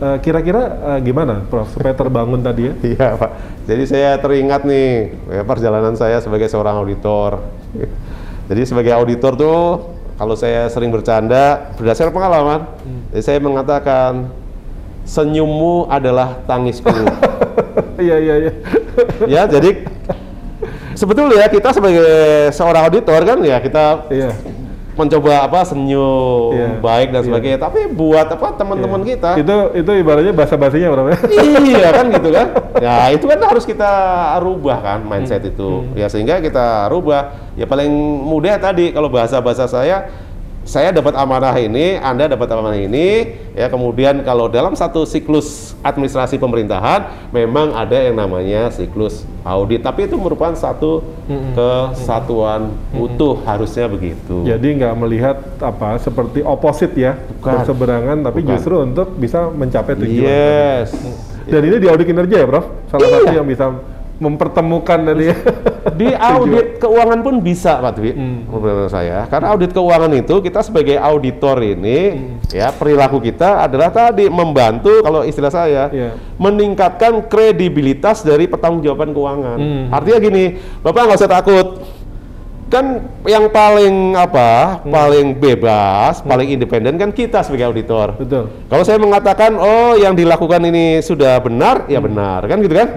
Eh, 0.00 0.16
Kira-kira 0.24 0.62
eh, 0.96 1.00
gimana, 1.04 1.44
Prof, 1.44 1.68
supaya 1.76 1.92
terbangun 1.92 2.40
tadi 2.40 2.72
ya? 2.72 2.74
Iya 2.96 3.06
Pak. 3.20 3.30
Jadi 3.68 3.82
saya 3.84 4.10
teringat 4.16 4.64
nih 4.64 5.12
ya, 5.28 5.42
perjalanan 5.44 5.92
saya 5.92 6.24
sebagai 6.24 6.48
seorang 6.48 6.80
auditor. 6.80 7.44
Jadi 8.48 8.62
sebagai 8.64 8.96
auditor 8.96 9.36
tuh 9.36 9.60
kalau 10.16 10.34
saya 10.34 10.72
sering 10.72 10.88
bercanda 10.88 11.70
berdasarkan 11.76 12.12
pengalaman, 12.16 12.60
jadi 13.12 13.22
saya 13.22 13.38
mengatakan 13.44 14.32
senyummu 15.04 15.86
adalah 15.92 16.40
tangisku. 16.48 16.88
Iya 18.00 18.16
iya 18.16 18.34
iya. 18.40 18.52
ya 19.28 19.42
jadi 19.44 19.84
sebetulnya 20.96 21.52
kita 21.52 21.68
sebagai 21.76 22.08
seorang 22.48 22.88
auditor 22.88 23.20
kan 23.28 23.38
ya 23.44 23.60
kita 23.60 24.08
Iya. 24.08 24.32
Mencoba 25.00 25.48
apa 25.48 25.64
senyum 25.64 26.52
Iya, 26.52 26.68
baik 26.78 27.08
dan 27.10 27.20
iya. 27.20 27.26
sebagainya. 27.26 27.58
Tapi 27.58 27.80
buat 27.88 28.28
apa 28.28 28.46
teman-teman 28.54 29.00
Iya. 29.00 29.08
kita 29.10 29.30
Itu 29.40 29.56
itu 29.74 29.90
ibaratnya 29.96 30.32
bahasa-bahasanya 30.32 30.88
Prof 30.88 31.06
ya? 31.08 31.18
iya 31.64 31.88
kan 31.90 32.06
gitu 32.10 32.28
kan 32.28 32.46
ya 32.84 32.96
itu 33.10 33.24
kan 33.24 33.38
harus 33.40 33.64
kita 33.64 33.90
rubah 34.38 34.78
kan 34.78 34.98
mindset 35.00 35.40
itu 35.42 35.88
ya 35.94 36.06
sehingga 36.06 36.38
kita 36.38 36.86
rubah 36.86 37.32
ya 37.54 37.64
paling 37.64 37.88
mudah 38.22 38.56
tadi 38.56 38.92
kalau 38.92 39.08
bahasa 39.08 39.40
bahasa 39.40 39.64
saya 39.64 40.10
saya 40.70 40.94
dapat 40.94 41.18
amanah 41.18 41.50
ini 41.52 41.98
anda 41.98 42.30
dapat 42.30 42.46
amanah 42.46 42.78
ini 42.78 43.26
ya 43.52 43.66
kemudian 43.66 44.22
kalau 44.22 44.46
dalam 44.46 44.78
satu 44.78 45.02
siklus 45.02 45.74
administrasi 45.82 46.38
pemerintahan 46.38 47.10
memang 47.34 47.74
ada 47.74 47.98
yang 47.98 48.14
namanya 48.14 48.70
siklus 48.70 49.26
audit 49.42 49.82
tapi 49.82 50.06
itu 50.06 50.14
merupakan 50.14 50.54
satu 50.54 51.02
kesatuan 51.90 52.70
utuh 52.94 53.42
harusnya 53.42 53.90
begitu 53.90 54.46
Jadi 54.46 54.78
nggak 54.78 54.94
melihat 54.96 55.36
apa 55.58 55.98
seperti 55.98 56.38
opposite 56.40 56.94
ya, 56.94 57.18
Bukan. 57.18 57.50
berseberangan, 57.60 58.16
tapi 58.22 58.38
Bukan. 58.40 58.50
justru 58.52 58.74
untuk 58.78 59.08
bisa 59.14 59.50
mencapai 59.50 59.94
tujuan. 59.96 60.22
yes 60.22 60.90
Dan 61.46 61.66
ini 61.66 61.76
di 61.78 61.86
audit 61.86 62.06
kinerja 62.06 62.36
ya, 62.36 62.46
Prof? 62.46 62.66
Salah 62.86 63.06
Iya. 63.06 63.14
satu 63.16 63.32
yang 63.34 63.48
bisa 63.48 63.66
mempertemukan 64.20 64.98
tadi 65.00 65.32
ya. 65.32 65.36
Di 66.00 66.12
audit 66.12 66.76
keuangan 66.76 67.24
pun 67.24 67.40
bisa, 67.40 67.80
Pak 67.80 67.92
Dwi, 67.96 68.12
Hmm. 68.12 68.44
menurut 68.52 68.92
saya. 68.92 69.24
Karena 69.26 69.56
audit 69.56 69.72
keuangan 69.72 70.12
itu 70.12 70.44
kita 70.44 70.60
sebagai 70.60 71.00
auditor 71.00 71.56
ini, 71.64 71.98
Hmm. 72.12 72.36
ya 72.52 72.68
perilaku 72.68 73.18
kita 73.18 73.64
adalah 73.64 73.88
tadi 73.88 74.28
membantu, 74.28 75.00
kalau 75.00 75.24
istilah 75.24 75.48
saya, 75.48 75.88
Iya. 75.88 76.20
meningkatkan 76.36 77.24
kredibilitas 77.26 78.20
dari 78.20 78.44
pertanggungjawaban 78.44 79.10
keuangan. 79.10 79.58
Hmm. 79.58 79.84
Artinya 79.88 80.18
gini, 80.20 80.44
Bapak 80.84 81.00
nggak 81.08 81.20
usah 81.24 81.32
takut. 81.32 81.68
Kan 82.70 83.02
yang 83.26 83.50
paling 83.50 84.14
apa, 84.14 84.78
Hmm. 84.84 84.94
paling 84.94 85.26
bebas, 85.34 86.22
paling 86.22 86.54
independen 86.54 86.94
kan 86.94 87.10
kita 87.10 87.42
sebagai 87.42 87.66
auditor. 87.66 88.14
Betul. 88.14 88.46
Kalau 88.68 88.84
saya 88.86 89.00
mengatakan, 89.00 89.58
oh 89.58 89.98
yang 89.98 90.14
dilakukan 90.14 90.62
ini 90.62 91.02
sudah 91.02 91.40
benar, 91.42 91.90
ya 91.90 91.98
benar, 91.98 92.46
kan 92.46 92.62
gitu 92.62 92.76
kan? 92.76 92.88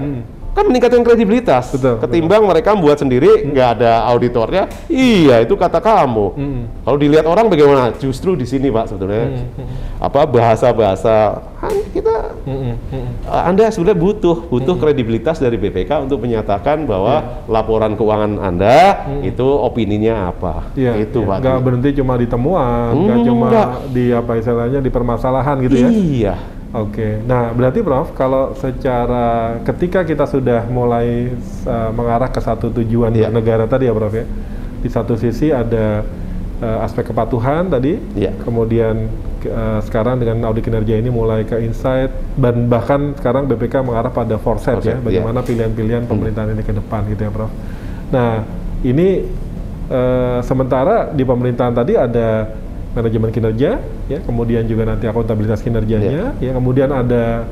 Kan 0.54 0.70
meningkatkan 0.70 1.02
kredibilitas. 1.02 1.70
Hmm. 1.70 1.74
Betul, 1.76 1.96
Ketimbang 1.98 2.46
mereka 2.46 2.78
buat 2.78 2.94
sendiri, 2.96 3.50
nggak 3.50 3.68
ada 3.82 4.06
auditornya, 4.06 4.70
iya 4.86 5.42
itu 5.42 5.58
kata 5.58 5.82
kamu. 5.82 6.26
Hmm. 6.38 6.62
Kalau 6.86 6.98
dilihat 6.98 7.26
orang 7.26 7.50
bagaimana? 7.50 7.90
Justru 7.98 8.38
di 8.38 8.46
sini 8.46 8.70
pak 8.70 8.86
sebetulnya, 8.86 9.50
apa 9.98 10.22
bahasa-bahasa, 10.24 11.42
kan 11.58 11.74
kita, 11.90 12.38
Hmm, 12.46 12.78
hmm. 12.78 13.08
eh, 13.26 13.44
anda 13.50 13.66
sebenarnya 13.68 13.98
butuh, 13.98 14.38
butuh 14.46 14.76
kredibilitas 14.78 15.42
dari 15.42 15.58
BPK 15.58 16.06
untuk 16.06 16.22
menyatakan 16.22 16.86
bahwa 16.86 17.42
laporan 17.50 17.98
keuangan 17.98 18.38
anda 18.38 19.10
itu 19.26 19.48
opininya 19.48 20.30
apa. 20.30 20.70
Iya, 20.78 21.02
itu 21.02 21.24
iya. 21.24 21.30
pak. 21.34 21.38
nggak 21.42 21.60
berhenti 21.60 21.90
cuma 21.98 22.14
di 22.14 22.28
temuan, 22.30 22.94
nggak 22.94 23.18
Hmm, 23.18 23.26
cuma 23.26 23.48
nggak. 23.50 23.70
di 23.90 24.06
apa 24.12 24.32
istilahnya 24.38 24.80
di 24.80 24.92
permasalahan 24.92 25.56
gitu 25.66 25.76
ya. 25.82 25.90
Iya. 25.90 26.36
Oke, 26.74 27.22
nah 27.30 27.54
berarti 27.54 27.86
Prof, 27.86 28.18
kalau 28.18 28.58
secara 28.58 29.62
ketika 29.62 30.02
kita 30.02 30.26
sudah 30.26 30.66
mulai 30.66 31.30
uh, 31.70 31.94
mengarah 31.94 32.34
ke 32.34 32.42
satu 32.42 32.74
tujuan 32.74 33.14
Iya. 33.14 33.30
negara 33.30 33.70
tadi 33.70 33.86
ya 33.86 33.94
Prof 33.94 34.10
ya, 34.10 34.26
di 34.82 34.90
satu 34.90 35.14
sisi 35.14 35.54
ada 35.54 36.02
uh, 36.66 36.82
aspek 36.82 37.14
kepatuhan 37.14 37.70
tadi, 37.70 38.02
Iya. 38.18 38.34
kemudian 38.42 39.06
ke- 39.38 39.54
uh, 39.54 39.86
sekarang 39.86 40.18
dengan 40.18 40.50
audit 40.50 40.66
kinerja 40.66 40.98
ini 40.98 41.14
mulai 41.14 41.46
ke 41.46 41.62
insight 41.62 42.10
dan 42.42 42.66
bahkan 42.66 43.14
sekarang 43.22 43.46
BPK 43.46 43.86
mengarah 43.86 44.10
pada 44.10 44.42
foresight 44.42 44.82
ya, 44.82 44.98
iya. 44.98 45.22
bagaimana 45.22 45.46
pilihan-pilihan 45.46 46.10
pemerintahan 46.10 46.58
ini 46.58 46.66
ke 46.66 46.74
depan 46.74 47.06
gitu 47.06 47.22
ya 47.22 47.30
Prof. 47.30 47.54
Nah 48.10 48.50
ini 48.82 49.30
uh, 49.94 50.42
sementara 50.42 51.14
di 51.14 51.22
pemerintahan 51.22 51.78
tadi 51.78 51.94
ada 51.94 52.50
manajemen 52.94 53.30
kinerja, 53.34 53.82
ya, 54.06 54.20
kemudian 54.22 54.64
juga 54.70 54.86
nanti 54.86 55.10
akuntabilitas 55.10 55.66
kinerjanya, 55.66 56.38
ya, 56.38 56.52
kemudian 56.54 56.94
ada 56.94 57.50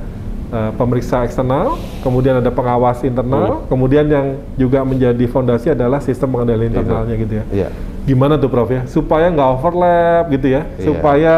uh, 0.54 0.72
pemeriksa 0.78 1.26
eksternal, 1.26 1.82
kemudian 2.06 2.38
ada 2.38 2.54
pengawas 2.54 3.02
internal, 3.02 3.66
kemudian 3.66 4.06
yang 4.06 4.26
juga 4.54 4.86
menjadi 4.86 5.26
fondasi 5.26 5.74
adalah 5.74 5.98
sistem 5.98 6.38
pengendalian 6.38 6.78
internalnya 6.78 7.16
gitu 7.18 7.34
ya. 7.42 7.46
Iya. 7.50 7.68
Gimana 8.06 8.38
tuh 8.38 8.50
Prof 8.54 8.70
ya, 8.70 8.86
supaya 8.86 9.34
nggak 9.34 9.50
overlap 9.58 10.30
gitu 10.30 10.48
ya, 10.54 10.62
Iya. 10.78 10.86
supaya 10.86 11.34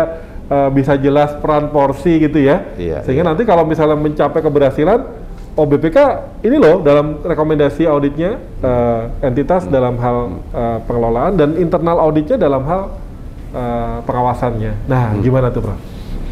uh, 0.52 0.70
bisa 0.72 1.00
jelas 1.00 1.32
peran 1.40 1.72
porsi 1.72 2.20
gitu 2.28 2.44
ya, 2.44 2.60
Iya, 2.76 3.08
sehingga 3.08 3.24
iya. 3.24 3.30
nanti 3.32 3.48
kalau 3.48 3.64
misalnya 3.64 3.96
mencapai 3.96 4.44
keberhasilan, 4.44 5.00
oh 5.56 5.66
BPK 5.70 5.98
ini 6.44 6.58
loh 6.60 6.82
dalam 6.82 7.22
rekomendasi 7.24 7.86
auditnya 7.88 8.42
uh, 8.60 9.08
entitas 9.24 9.64
dalam 9.70 9.96
hal 10.02 10.44
uh, 10.52 10.80
pengelolaan 10.84 11.38
dan 11.38 11.56
internal 11.56 12.02
auditnya 12.02 12.36
dalam 12.36 12.66
hal 12.66 12.90
uh, 13.54 14.02
pengawasannya. 14.04 14.90
Nah, 14.90 15.16
gimana 15.22 15.54
tuh, 15.54 15.64
Prof? 15.64 15.80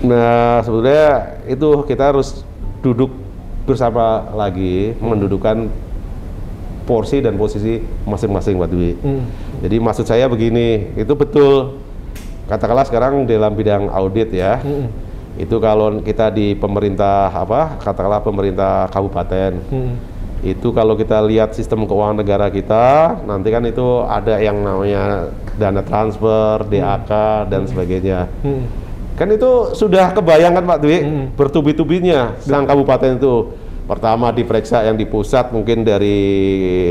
Nah, 0.01 0.65
sebetulnya 0.65 1.37
itu 1.45 1.69
kita 1.85 2.09
harus 2.09 2.41
duduk 2.81 3.13
bersama 3.69 4.33
lagi 4.33 4.97
mendudukan 4.97 5.69
porsi 6.89 7.21
dan 7.21 7.37
posisi 7.37 7.79
masing-masing 8.03 8.57
Pak 8.57 8.69
Dwi. 8.73 8.91
Hmm. 8.97 9.23
Jadi 9.61 9.77
maksud 9.77 10.05
saya 10.09 10.25
begini, 10.25 10.91
itu 10.97 11.13
betul. 11.13 11.77
Katakanlah 12.49 12.83
sekarang 12.89 13.23
dalam 13.29 13.53
bidang 13.53 13.87
audit 13.93 14.33
ya. 14.33 14.59
Hmm. 14.59 14.89
Itu 15.39 15.61
kalau 15.63 16.03
kita 16.03 16.33
di 16.33 16.57
pemerintah 16.57 17.31
apa? 17.31 17.79
Katakanlah 17.79 18.19
pemerintah 18.25 18.89
kabupaten. 18.91 19.61
Hmm. 19.69 19.95
Itu 20.41 20.73
kalau 20.73 20.97
kita 20.97 21.21
lihat 21.21 21.53
sistem 21.53 21.85
keuangan 21.85 22.17
negara 22.17 22.49
kita, 22.49 23.21
nanti 23.29 23.53
kan 23.53 23.61
itu 23.61 24.01
ada 24.01 24.41
yang 24.41 24.57
namanya 24.57 25.29
dana 25.53 25.85
transfer, 25.85 26.65
DAK 26.65 27.11
dan 27.45 27.69
sebagainya. 27.69 28.25
Hmm. 28.41 28.65
Kan 29.13 29.29
itu 29.29 29.77
sudah 29.77 30.09
kebayangkan 30.17 30.65
Pak 30.65 30.79
Dwi, 30.81 30.97
Hmm. 30.97 31.25
bertubi-tubinya 31.37 32.33
sang 32.41 32.65
kabupaten 32.65 33.21
itu. 33.21 33.53
Pertama 33.81 34.31
diperiksa 34.31 34.87
yang 34.87 34.95
di 34.95 35.03
pusat 35.03 35.51
mungkin 35.51 35.83
dari 35.83 36.15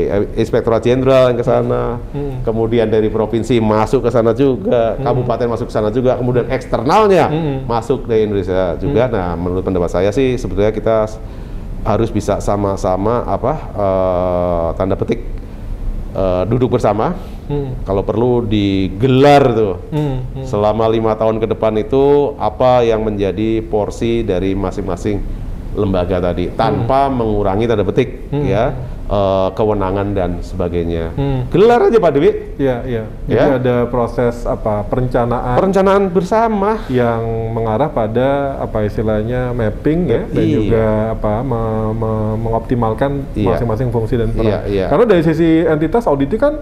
eh, 0.05 0.37
Inspektorat 0.37 0.85
Jenderal 0.85 1.33
yang 1.33 1.39
ke 1.39 1.43
sana, 1.43 1.97
Hmm. 2.13 2.45
kemudian 2.45 2.87
dari 2.87 3.11
provinsi 3.11 3.59
masuk 3.59 4.05
ke 4.05 4.11
sana 4.13 4.31
juga, 4.31 4.95
kabupaten 5.01 5.49
masuk 5.49 5.67
ke 5.67 5.73
sana 5.73 5.89
juga, 5.89 6.15
kemudian 6.15 6.47
eksternalnya 6.47 7.25
Hmm. 7.27 7.57
masuk 7.67 8.07
dari 8.07 8.29
Indonesia 8.29 8.79
juga. 8.79 9.11
Nah, 9.11 9.35
menurut 9.35 9.65
pendapat 9.65 9.91
saya 9.91 10.13
sih 10.13 10.39
sebetulnya 10.39 10.71
kita 10.71 11.09
harus 11.81 12.13
bisa 12.13 12.37
sama-sama 12.39 13.25
apa 13.25 13.53
eh, 13.73 14.67
tanda 14.77 14.95
petik 14.95 15.21
eh, 16.13 16.43
duduk 16.45 16.77
bersama. 16.77 17.13
Hmm. 17.51 17.75
Kalau 17.83 17.99
perlu 18.07 18.47
digelar 18.47 19.43
tuh 19.51 19.75
Hmm. 19.91 20.23
Hmm. 20.23 20.45
selama 20.47 20.87
lima 20.87 21.11
tahun 21.19 21.41
ke 21.43 21.51
depan 21.51 21.75
itu 21.83 22.31
apa 22.39 22.79
yang 22.87 23.03
menjadi 23.03 23.59
porsi 23.65 24.23
dari 24.23 24.55
masing-masing 24.55 25.19
lembaga 25.73 26.19
tadi 26.21 26.51
tanpa 26.51 27.07
mengurangi 27.07 27.63
tanda 27.63 27.81
petik 27.81 28.27
ya 28.29 28.71
eh, 29.05 29.49
kewenangan 29.51 30.07
dan 30.11 30.31
sebagainya. 30.39 31.11
Hmm. 31.13 31.43
Gelar 31.47 31.83
aja 31.85 31.97
Pak 31.97 32.11
Dewi. 32.11 32.31
Iya, 32.55 32.77
iya. 32.83 33.03
Jadi 33.25 33.43
Ya. 33.45 33.57
ada 33.57 33.75
proses 33.85 34.43
apa 34.43 34.83
perencanaan 34.83 35.55
Perencanaan 35.55 36.03
bersama. 36.07 36.79
yang 36.87 37.19
mengarah 37.51 37.87
pada 37.87 38.29
apa 38.57 38.83
istilahnya 38.83 39.51
mapping 39.51 39.99
ya 40.05 40.21
dan 40.25 40.43
Iya. 40.43 40.55
juga 40.55 40.85
apa 41.11 41.33
me- 41.41 41.59
me- 41.93 42.37
mengoptimalkan 42.41 43.11
Iya. 43.33 43.47
masing-masing 43.51 43.89
fungsi 43.89 44.15
dan 44.15 44.31
peran. 44.31 44.47
Iya, 44.47 44.59
iya. 44.65 44.85
Karena 44.87 45.05
dari 45.05 45.21
sisi 45.21 45.59
entitas 45.61 46.03
auditnya 46.05 46.39
kan 46.39 46.53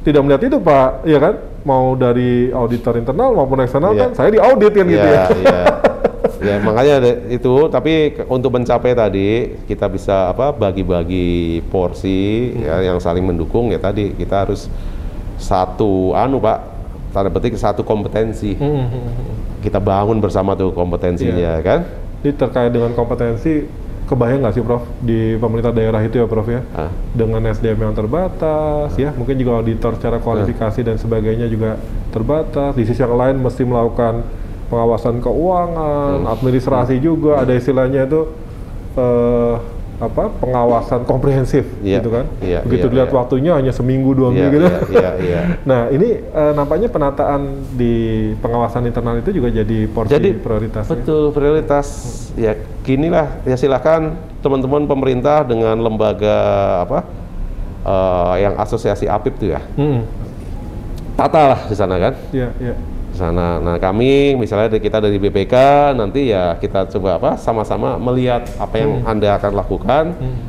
tidak 0.00 0.22
melihat 0.22 0.42
itu 0.42 0.56
Pak, 0.58 1.04
ya 1.04 1.18
kan? 1.18 1.34
Mau 1.60 1.92
dari 1.92 2.48
auditor 2.48 2.96
internal 2.96 3.34
maupun 3.34 3.60
eksternal 3.60 3.92
Iya. 3.92 4.00
kan 4.02 4.10
saya 4.14 4.30
diaudit 4.30 4.72
kan 4.72 4.86
gitu 4.86 5.04
ya. 5.06 5.24
Iya. 5.34 5.60
ya 6.48 6.56
makanya 6.58 6.96
itu 7.28 7.52
tapi 7.68 7.92
untuk 8.26 8.50
mencapai 8.50 8.92
tadi 8.92 9.28
kita 9.64 9.86
bisa 9.86 10.28
apa 10.28 10.50
bagi-bagi 10.50 11.28
porsi 11.68 12.50
Hmm. 12.50 12.64
ya 12.64 12.76
yang 12.86 12.98
saling 12.98 13.22
mendukung 13.22 13.68
ya 13.68 13.78
tadi 13.78 14.10
kita 14.12 14.42
harus 14.42 14.66
satu 15.36 16.12
anu 16.12 16.38
Pak 16.38 16.58
tanda 17.10 17.28
petik 17.28 17.54
satu 17.54 17.82
kompetensi 17.82 18.54
Hmm, 18.54 18.84
hmm, 18.84 18.88
hmm. 18.88 19.34
kita 19.60 19.78
bangun 19.78 20.18
bersama 20.18 20.54
tuh 20.54 20.72
kompetensinya 20.72 21.58
Iya. 21.58 21.62
kan 21.62 21.80
Ini 22.18 22.34
terkait 22.34 22.70
dengan 22.70 22.90
kompetensi 22.92 23.62
kebayang 24.04 24.40
nggak 24.40 24.54
sih 24.54 24.62
Prof 24.62 24.82
di 24.98 25.36
pemerintah 25.36 25.70
daerah 25.70 26.00
itu 26.00 26.16
ya 26.16 26.26
Prof 26.26 26.48
ya? 26.48 26.64
Ah. 26.72 26.90
dengan 27.12 27.44
SDM 27.44 27.78
yang 27.78 27.94
terbatas 27.94 28.96
ya 28.96 29.12
mungkin 29.12 29.36
juga 29.36 29.60
auditor 29.60 29.94
secara 29.94 30.16
kualifikasi 30.18 30.80
dan 30.82 30.96
sebagainya 30.96 31.46
juga 31.46 31.76
terbatas 32.08 32.72
di 32.72 32.82
sisi 32.82 32.98
yang 32.98 33.14
lain 33.14 33.36
mesti 33.36 33.62
melakukan 33.62 34.24
pengawasan 34.68 35.18
keuangan 35.18 36.22
Hmm. 36.22 36.32
administrasi 36.32 36.96
juga 36.98 37.40
ada 37.40 37.52
istilahnya 37.52 38.04
itu 38.04 38.20
eh, 38.94 39.54
apa 39.98 40.30
pengawasan 40.30 41.02
komprehensif 41.02 41.66
Iya, 41.82 41.98
gitu 41.98 42.14
kan? 42.14 42.30
Iya, 42.38 42.62
begitu 42.62 42.86
iya, 42.86 42.92
dilihat 42.94 43.10
iya. 43.10 43.18
waktunya 43.18 43.52
hanya 43.58 43.72
seminggu 43.72 44.14
dua 44.14 44.30
Iya, 44.30 44.34
minggu 44.36 44.54
gitu. 44.54 44.66
iya, 44.68 44.78
iya, 44.94 45.10
iya. 45.18 45.40
nah 45.70 45.80
ini 45.88 46.22
eh, 46.22 46.52
nampaknya 46.54 46.86
penataan 46.86 47.40
di 47.74 47.94
pengawasan 48.38 48.86
internal 48.86 49.18
itu 49.18 49.34
juga 49.34 49.50
jadi 49.50 49.90
porsi 49.90 50.14
Jadi 50.14 50.38
prioritas 50.38 50.86
ya. 50.86 50.90
betul 50.94 51.22
prioritas. 51.30 51.86
Ya 52.34 52.54
ginilah 52.82 53.42
ya 53.42 53.54
silakan 53.54 54.14
teman-teman 54.38 54.86
pemerintah 54.86 55.42
dengan 55.42 55.74
lembaga 55.76 56.36
apa 56.82 56.98
eh, 57.82 58.34
yang 58.40 58.54
asosiasi 58.54 59.06
APIP 59.06 59.34
tuh 59.36 59.48
ya. 59.50 59.60
Hmm, 59.74 60.06
tata 61.14 61.42
lah 61.48 61.60
di 61.66 61.74
sana 61.74 61.98
kan? 61.98 62.14
Iya 62.30 62.48
iya. 62.60 62.74
di 62.78 62.97
sana. 63.18 63.58
Nah 63.58 63.76
kami 63.76 64.38
misalnya 64.38 64.70
dari 64.70 64.80
kita 64.80 65.02
dari 65.02 65.18
BPK 65.18 65.54
nanti 65.92 66.30
ya 66.30 66.54
kita 66.54 66.86
coba 66.88 67.18
apa 67.18 67.30
sama-sama 67.34 67.98
melihat 67.98 68.46
apa 68.56 68.74
yang 68.78 69.02
anda 69.02 69.34
akan 69.34 69.52
lakukan, 69.52 70.04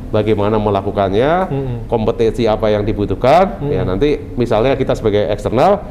bagaimana 0.08 0.56
melakukannya, 0.56 1.32
Hmm. 1.50 1.76
kompetensi 1.90 2.46
apa 2.46 2.70
yang 2.70 2.86
dibutuhkan. 2.86 3.58
Ya 3.66 3.82
nanti 3.82 4.16
misalnya 4.38 4.78
kita 4.78 4.94
sebagai 4.94 5.26
eksternal 5.26 5.82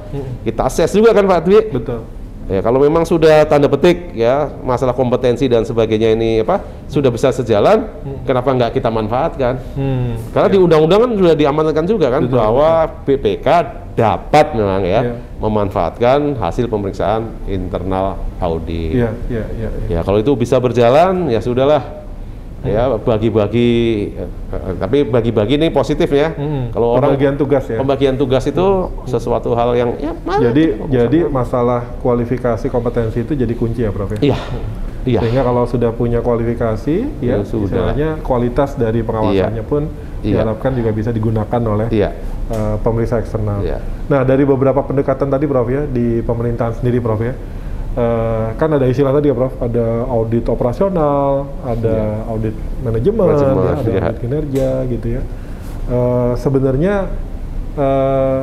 kita 0.42 0.64
assess 0.64 0.96
juga 0.96 1.12
kan 1.12 1.28
Pak 1.28 1.42
Dwi. 1.44 1.60
betul 1.70 2.02
Ya 2.50 2.66
kalau 2.66 2.82
memang 2.82 3.06
sudah 3.06 3.46
tanda 3.46 3.70
petik 3.70 4.10
ya 4.12 4.50
masalah 4.66 4.98
kompetensi 4.98 5.46
dan 5.46 5.62
sebagainya 5.62 6.18
ini 6.18 6.42
apa 6.42 6.66
sudah 6.90 7.14
bisa 7.14 7.30
sejalan, 7.30 7.86
kenapa 8.26 8.50
nggak 8.50 8.74
kita 8.74 8.90
manfaatkan? 8.90 9.62
Hmm, 9.78 10.18
Karena 10.34 10.50
di 10.50 10.58
undang-undang 10.58 11.00
kan 11.06 11.12
sudah 11.14 11.36
diamanatkan 11.38 11.86
juga 11.86 12.10
kan 12.10 12.26
Betul, 12.26 12.42
bahwa 12.42 12.70
BPK 13.06 13.48
dapat 13.94 14.58
memang 14.58 14.82
ya 14.82 15.02
Iya. 15.06 15.14
memanfaatkan 15.38 16.42
hasil 16.42 16.66
pemeriksaan 16.66 17.30
internal 17.46 18.18
audit. 18.42 18.98
iya 18.98 19.14
iya 19.30 19.46
iya 19.54 19.70
iya. 19.86 19.88
Ya 19.92 20.00
kalau 20.02 20.18
itu 20.18 20.34
bisa 20.34 20.58
berjalan 20.58 21.30
ya 21.30 21.38
sudahlah. 21.40 22.09
Ya 22.60 22.92
bagi-bagi 22.92 23.70
tapi 24.76 25.08
bagi-bagi 25.08 25.56
ini 25.56 25.72
positif 25.72 26.12
ya. 26.12 26.36
Hmm, 26.36 26.76
Kalau 26.76 27.00
orang 27.00 27.16
pembagian 27.16 27.36
tugas 27.40 27.64
ya 27.66 27.80
pembagian 27.80 28.16
tugas 28.20 28.44
itu 28.44 28.66
sesuatu 29.08 29.56
hal 29.56 29.80
yang 29.80 29.90
ya 29.96 30.12
Jadi 30.52 30.76
kita 30.76 30.92
jadi 31.08 31.20
masalah 31.26 31.88
kualifikasi 32.04 32.68
kompetensi 32.68 33.24
itu 33.24 33.32
jadi 33.32 33.54
kunci 33.56 33.88
ya 33.88 33.96
Prof 33.96 34.12
ya. 34.16 34.36
Iya. 34.36 34.38
Iya. 35.08 35.20
Sehingga 35.24 35.48
kalau 35.48 35.64
sudah 35.64 35.96
punya 35.96 36.20
kualifikasi 36.20 36.96
ya, 37.24 37.40
Ya, 37.40 37.48
sudah. 37.48 37.96
kualitas 38.20 38.76
dari 38.76 39.00
pengawasannya 39.00 39.64
pun 39.64 39.88
Iya. 40.20 40.44
diharapkan 40.44 40.76
juga 40.76 40.92
bisa 40.92 41.16
digunakan 41.16 41.62
oleh 41.64 41.88
Iya. 41.88 42.12
eh, 42.52 42.76
pemeriksa 42.84 43.24
eksternal. 43.24 43.64
Iya. 43.64 43.80
Nah, 44.12 44.28
dari 44.28 44.44
beberapa 44.44 44.84
pendekatan 44.84 45.32
tadi 45.32 45.48
Prof 45.48 45.68
ya 45.72 45.88
di 45.88 46.20
pemerintahan 46.20 46.76
sendiri 46.76 47.00
Prof 47.00 47.24
ya. 47.24 47.32
Eh, 47.98 48.48
kan 48.58 48.70
ada 48.74 48.86
istilah 48.86 49.14
tadi 49.16 49.32
ya 49.32 49.36
Prof, 49.38 49.56
ada 49.62 50.06
audit 50.10 50.46
operasional, 50.50 51.50
ada 51.66 52.28
audit 52.30 52.56
manajemen. 52.86 53.26
Manajemen, 53.34 53.64
ya, 53.64 53.74
ada 53.74 53.90
iya. 53.90 54.02
audit 54.04 54.20
kinerja 54.22 54.70
gitu 54.92 55.08
ya. 55.20 55.22
Eh, 55.90 56.34
sebenarnya 56.38 56.96
eh, 57.78 58.42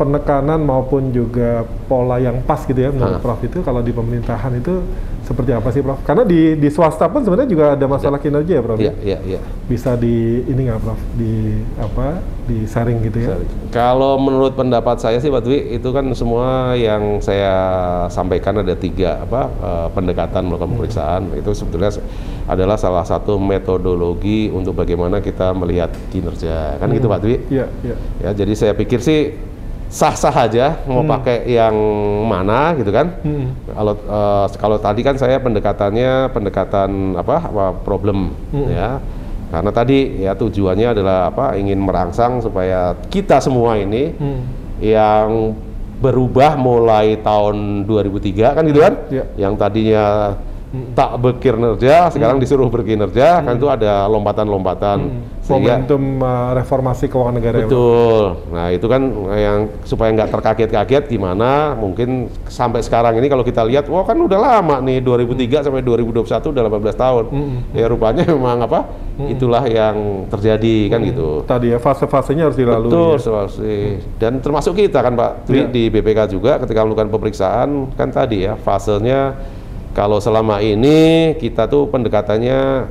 penekanan 0.00 0.64
maupun 0.64 1.12
juga 1.12 1.68
pola 1.84 2.16
yang 2.16 2.40
pas 2.48 2.64
gitu 2.64 2.80
ya 2.80 2.88
menurut 2.88 3.20
Ah. 3.20 3.22
Prof 3.22 3.40
itu 3.44 3.60
kalau 3.60 3.84
di 3.84 3.92
pemerintahan 3.92 4.56
itu 4.56 4.80
seperti 5.30 5.54
apa 5.54 5.70
sih 5.70 5.78
Prof? 5.78 6.02
Karena 6.02 6.26
di 6.26 6.58
di 6.58 6.68
swasta 6.74 7.06
pun 7.06 7.22
sebenarnya 7.22 7.46
juga 7.46 7.64
ada 7.78 7.86
masalah 7.86 8.18
kinerja 8.18 8.58
ya 8.58 8.62
Prof. 8.66 8.82
Iya, 8.82 8.92
iya, 8.98 9.18
iya. 9.22 9.40
Bisa 9.70 9.94
di 9.94 10.42
ini 10.42 10.66
nggak 10.66 10.82
Prof? 10.82 10.98
Di 11.14 11.62
apa? 11.78 12.18
Di 12.50 12.66
saring 12.66 12.98
gitu 13.06 13.18
ya? 13.22 13.38
Kalau 13.70 14.18
menurut 14.18 14.58
pendapat 14.58 14.98
saya 14.98 15.22
sih 15.22 15.30
Pak 15.30 15.46
Dwi 15.46 15.78
itu 15.78 15.86
kan 15.94 16.02
semua 16.18 16.74
yang 16.74 17.22
saya 17.22 17.54
sampaikan 18.10 18.58
ada 18.58 18.74
tiga 18.74 19.22
apa 19.22 19.46
eh, 19.46 19.88
pendekatan 19.94 20.50
melakukan 20.50 20.74
pemeriksaan 20.74 21.22
itu 21.38 21.54
sebetulnya 21.54 21.94
adalah 22.50 22.74
salah 22.74 23.06
satu 23.06 23.38
metodologi 23.38 24.50
untuk 24.50 24.82
bagaimana 24.82 25.22
kita 25.22 25.54
melihat 25.54 25.94
kinerja 26.10 26.82
kan 26.82 26.90
gitu 26.90 27.06
Pak 27.06 27.20
Dwi. 27.22 27.38
Iya, 27.46 27.70
iya. 27.86 27.96
Ya 28.18 28.30
jadi 28.34 28.52
saya 28.58 28.74
pikir 28.74 28.98
sih 28.98 29.38
sah-sah 29.90 30.32
aja 30.46 30.78
mau 30.86 31.02
pakai 31.02 31.50
yang 31.50 31.74
mana 32.30 32.78
gitu 32.78 32.94
kan. 32.94 33.10
Hmm. 33.26 33.58
Kalau 33.66 33.94
eh, 33.98 34.46
kalau 34.54 34.78
tadi 34.78 35.00
kan 35.02 35.18
saya 35.18 35.42
pendekatannya 35.42 36.30
pendekatan 36.30 37.18
apa, 37.18 37.36
apa 37.50 37.64
problem 37.82 38.30
ya. 38.70 39.02
Karena 39.50 39.70
tadi 39.74 40.22
ya 40.22 40.38
tujuannya 40.38 40.94
adalah 40.94 41.34
apa 41.34 41.58
ingin 41.58 41.82
merangsang 41.82 42.38
supaya 42.38 42.94
kita 43.10 43.42
semua 43.42 43.74
ini 43.82 44.14
Hmm. 44.14 44.40
yang 44.78 45.58
berubah 46.00 46.56
mulai 46.56 47.18
tahun 47.20 47.84
2003 47.84 48.56
kan 48.56 48.62
gitu 48.64 48.80
kan. 48.80 48.94
Iya. 49.10 49.24
Yang 49.36 49.54
tadinya 49.58 50.06
tak 50.94 51.18
berkinerja 51.18 52.14
sekarang 52.14 52.38
disuruh 52.38 52.70
berkinerja 52.70 53.42
kan 53.42 53.58
itu 53.58 53.66
ada 53.66 54.06
lompatan-lompatan 54.06 54.98
sehingga 55.42 55.82
Momentum 55.82 56.22
uh, 56.22 56.54
reformasi 56.54 57.10
keuangan 57.10 57.34
negara 57.34 57.56
ya? 57.58 57.66
Betul. 57.66 58.24
Nah 58.54 58.66
itu 58.70 58.86
kan 58.86 59.02
yang 59.34 59.58
supaya 59.82 60.14
nggak 60.14 60.30
terkaget-kaget 60.30 61.04
gimana 61.10 61.74
mungkin 61.74 62.30
sampai 62.46 62.86
sekarang 62.86 63.18
ini 63.18 63.26
kalau 63.26 63.42
kita 63.42 63.66
lihat, 63.66 63.90
wah 63.90 64.06
kan 64.06 64.14
udah 64.14 64.38
lama 64.38 64.78
nih 64.78 65.02
2003 65.02 65.66
sampai 65.66 65.82
2021 65.82 66.22
udah 66.54 66.62
18 66.70 66.94
tahun. 66.94 67.24
Ya 67.74 67.90
rupanya 67.90 68.22
memang 68.30 68.62
apa? 68.62 68.86
Itulah 69.26 69.66
yang 69.66 70.30
terjadi 70.30 70.86
kan 70.86 71.02
gitu. 71.02 71.42
Tadi 71.44 71.74
ya 71.74 71.82
fase-fasenya 71.82 72.46
harus 72.46 72.56
dilalui. 72.56 72.88
Betul, 72.88 73.14
ya. 73.18 73.20
Sulawesi. 73.20 73.78
Dan 74.22 74.38
termasuk 74.38 74.78
kita 74.78 75.02
kan 75.02 75.18
Pak 75.18 75.50
Iya. 75.50 75.66
di 75.66 75.90
BPK 75.90 76.30
juga 76.30 76.62
ketika 76.62 76.86
melakukan 76.86 77.10
pemeriksaan 77.10 77.90
kan 77.98 78.08
tadi 78.14 78.46
ya 78.46 78.54
fasenya 78.54 79.34
kalau 79.90 80.22
selama 80.22 80.62
ini 80.62 81.34
kita 81.38 81.66
tuh 81.66 81.90
pendekatannya 81.90 82.86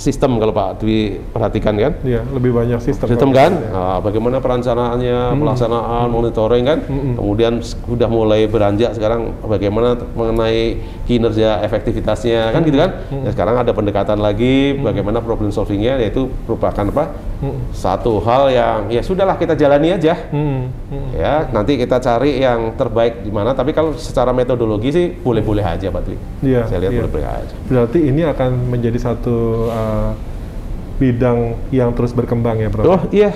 sistem 0.00 0.40
kalau 0.40 0.56
Pak 0.56 0.80
Dwi 0.80 1.20
perhatikan 1.28 1.76
kan. 1.76 1.92
Iya, 2.00 2.24
lebih 2.32 2.56
banyak 2.56 2.80
sistem. 2.80 3.06
Sistem 3.12 3.30
kan, 3.36 3.52
Ya. 3.52 3.68
Nah, 3.68 3.98
bagaimana 4.00 4.40
perencanaannya, 4.40 5.36
pelaksanaan, 5.36 6.08
monitoring 6.08 6.64
kan, 6.64 6.78
Hmm. 6.88 7.14
kemudian 7.20 7.60
sudah 7.60 8.08
mulai 8.08 8.48
beranjak 8.48 8.96
sekarang 8.96 9.36
bagaimana 9.44 10.00
mengenai 10.16 10.80
kinerja 11.04 11.60
efektivitasnya 11.60 12.48
kan 12.56 12.64
gitu 12.64 12.80
kan. 12.80 12.90
Hmm. 13.12 13.28
Ya, 13.28 13.30
sekarang 13.36 13.60
ada 13.60 13.72
pendekatan 13.76 14.18
lagi 14.24 14.80
bagaimana 14.80 15.20
problem 15.20 15.52
solvingnya 15.52 16.00
yaitu 16.00 16.32
merupakan 16.48 16.88
apa? 16.88 17.04
Hmm. 17.44 17.56
Satu 17.72 18.20
hal 18.24 18.52
yang 18.52 18.78
ya 18.88 19.04
sudahlah 19.04 19.36
kita 19.36 19.52
jalani 19.52 19.92
aja. 19.92 20.16
Hmm, 20.32 20.72
hmm. 20.88 21.08
Ya, 21.16 21.44
nanti 21.52 21.76
kita 21.76 22.00
cari 22.00 22.40
yang 22.40 22.72
terbaik 22.78 23.20
di 23.20 23.32
mana. 23.32 23.52
Tapi 23.52 23.76
kalau 23.76 23.92
secara 23.96 24.32
metodologi 24.32 24.88
sih 24.92 25.06
boleh-boleh 25.12 25.64
aja, 25.64 25.92
Pak 25.92 26.02
Dwi. 26.06 26.16
Iya, 26.46 26.64
Saya 26.68 26.78
lihat 26.86 26.92
iya. 26.94 27.00
boleh-boleh 27.04 27.28
aja. 27.28 27.54
Berarti 27.68 27.98
ini 28.06 28.22
akan 28.24 28.50
menjadi 28.70 28.98
satu 29.00 29.66
uh, 29.68 29.89
bidang 30.96 31.38
yang 31.72 31.90
terus 31.92 32.12
berkembang 32.12 32.60
ya, 32.60 32.68
Prof. 32.68 32.84
Oh 32.84 33.02
iya, 33.10 33.32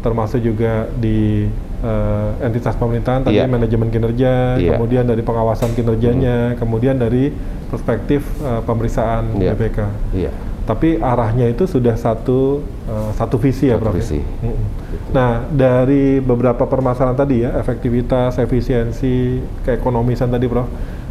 Termasuk 0.00 0.40
juga 0.40 0.84
di 1.00 1.48
uh, 1.80 2.36
entitas 2.40 2.76
pemerintahan 2.76 3.24
tadi 3.24 3.40
Iya. 3.40 3.48
manajemen 3.48 3.88
kinerja, 3.88 4.56
Iya. 4.56 4.76
kemudian 4.76 5.04
dari 5.04 5.20
pengawasan 5.20 5.72
kinerjanya, 5.72 6.56
kemudian 6.56 6.96
dari 6.96 7.32
perspektif 7.68 8.20
uh, 8.40 8.60
pemeriksaan 8.60 9.32
Iya. 9.36 9.56
BPK. 9.56 9.78
iya. 10.12 10.30
Tapi 10.64 10.96
arahnya 10.96 11.48
itu 11.48 11.64
sudah 11.64 11.92
satu 11.92 12.60
uh, 12.84 13.12
satu 13.12 13.36
visi 13.36 13.68
ya, 13.68 13.76
Satu 13.76 13.84
Prof. 13.84 13.94
visi. 13.96 14.20
Mm-mm. 14.20 14.64
Nah, 15.12 15.44
dari 15.48 16.20
beberapa 16.20 16.64
permasalahan 16.64 17.16
tadi 17.16 17.44
ya, 17.44 17.52
efektivitas, 17.56 18.36
efisiensi, 18.36 19.40
keekonomisan 19.64 20.28
tadi, 20.28 20.48
Prof. 20.48 20.68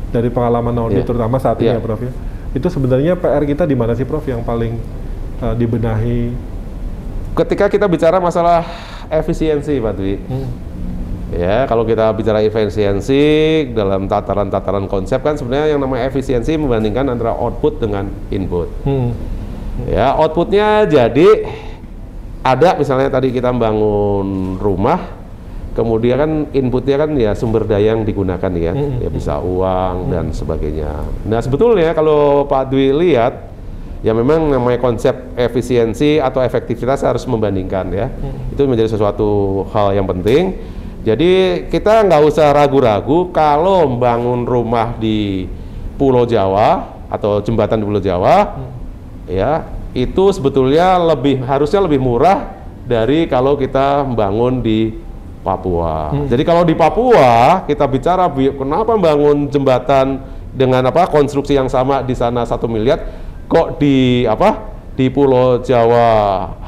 Dari 0.10 0.30
pengalaman 0.30 0.74
audit 0.78 1.02
Iya. 1.02 1.08
terutama 1.10 1.38
saat 1.38 1.58
ini 1.62 1.70
Iya. 1.70 1.78
ya, 1.78 1.82
Prof. 1.82 2.02
ya. 2.02 2.14
Itu 2.54 2.70
sebenarnya 2.70 3.18
PR 3.18 3.44
kita 3.44 3.66
di 3.66 3.74
mana 3.74 3.98
sih 3.98 4.06
Prof 4.06 4.24
yang 4.30 4.46
paling 4.46 4.78
uh, 5.42 5.58
dibenahi? 5.58 6.34
Ketika 7.34 7.66
kita 7.66 7.90
bicara 7.90 8.22
masalah 8.22 8.62
efisiensi 9.10 9.82
Pak 9.82 9.94
Dwi, 9.98 10.16
Hmm. 10.30 10.50
Ya, 11.34 11.66
kalau 11.66 11.82
kita 11.82 12.14
bicara 12.14 12.46
efisiensi 12.46 13.66
dalam 13.74 14.06
tataran-tataran 14.06 14.86
konsep 14.86 15.18
kan 15.26 15.34
sebenarnya 15.34 15.74
yang 15.74 15.82
namanya 15.82 16.06
efisiensi 16.06 16.54
membandingkan 16.62 17.10
antara 17.10 17.34
output 17.34 17.82
dengan 17.82 18.06
input. 18.30 18.70
Hmm. 18.86 19.18
Ya, 19.90 20.14
outputnya 20.14 20.86
jadi 20.86 21.50
ada 22.46 22.78
misalnya 22.78 23.10
tadi 23.10 23.34
kita 23.34 23.50
membangun 23.50 24.62
rumah, 24.62 25.02
kemudian 25.74 26.18
kan 26.18 26.32
inputnya 26.54 27.02
kan 27.02 27.10
ya 27.18 27.34
sumber 27.34 27.66
daya 27.66 27.98
yang 27.98 28.06
digunakan 28.06 28.52
ya, 28.54 28.74
ya 29.02 29.10
bisa 29.10 29.42
uang 29.42 30.14
dan 30.14 30.30
sebagainya. 30.30 31.06
Nah 31.26 31.42
sebetulnya 31.42 31.98
kalau 31.98 32.46
Pak 32.46 32.70
Dwi 32.70 32.94
lihat, 32.94 33.50
ya 34.06 34.14
memang 34.14 34.54
namanya 34.54 34.78
konsep 34.78 35.34
efisiensi 35.34 36.22
atau 36.22 36.46
efektivitas 36.46 37.02
harus 37.02 37.26
membandingkan 37.26 37.90
ya, 37.90 38.08
itu 38.54 38.62
menjadi 38.70 38.94
sesuatu 38.94 39.64
hal 39.74 39.98
yang 39.98 40.06
penting. 40.06 40.62
Jadi 41.04 41.66
kita 41.68 42.08
nggak 42.08 42.22
usah 42.32 42.56
ragu-ragu 42.56 43.28
kalau 43.36 43.84
membangun 43.90 44.48
rumah 44.48 44.96
di 44.96 45.52
Pulau 46.00 46.24
Jawa 46.24 46.96
atau 47.12 47.44
jembatan 47.44 47.84
di 47.84 47.86
Pulau 47.86 48.00
Jawa, 48.00 48.56
ya 49.28 49.68
itu 49.94 50.34
sebetulnya 50.34 50.98
lebih 51.02 51.44
harusnya 51.44 51.84
lebih 51.84 52.02
murah 52.02 52.56
dari 52.84 53.28
kalau 53.30 53.56
kita 53.60 54.04
membangun 54.04 54.64
di 54.64 54.96
Papua. 55.44 56.10
Hmm. 56.10 56.26
Jadi 56.26 56.42
kalau 56.42 56.64
di 56.64 56.74
Papua 56.74 57.62
kita 57.68 57.84
bicara 57.86 58.26
bi- 58.26 58.56
kenapa 58.56 58.96
membangun 58.96 59.52
jembatan 59.52 60.24
dengan 60.50 60.88
apa 60.88 61.06
konstruksi 61.06 61.54
yang 61.54 61.68
sama 61.68 62.00
di 62.00 62.16
sana 62.16 62.48
satu 62.48 62.66
miliar, 62.66 63.04
kok 63.46 63.78
di 63.78 64.24
apa 64.24 64.72
di 64.94 65.10
Pulau 65.10 65.58
Jawa 65.58 66.06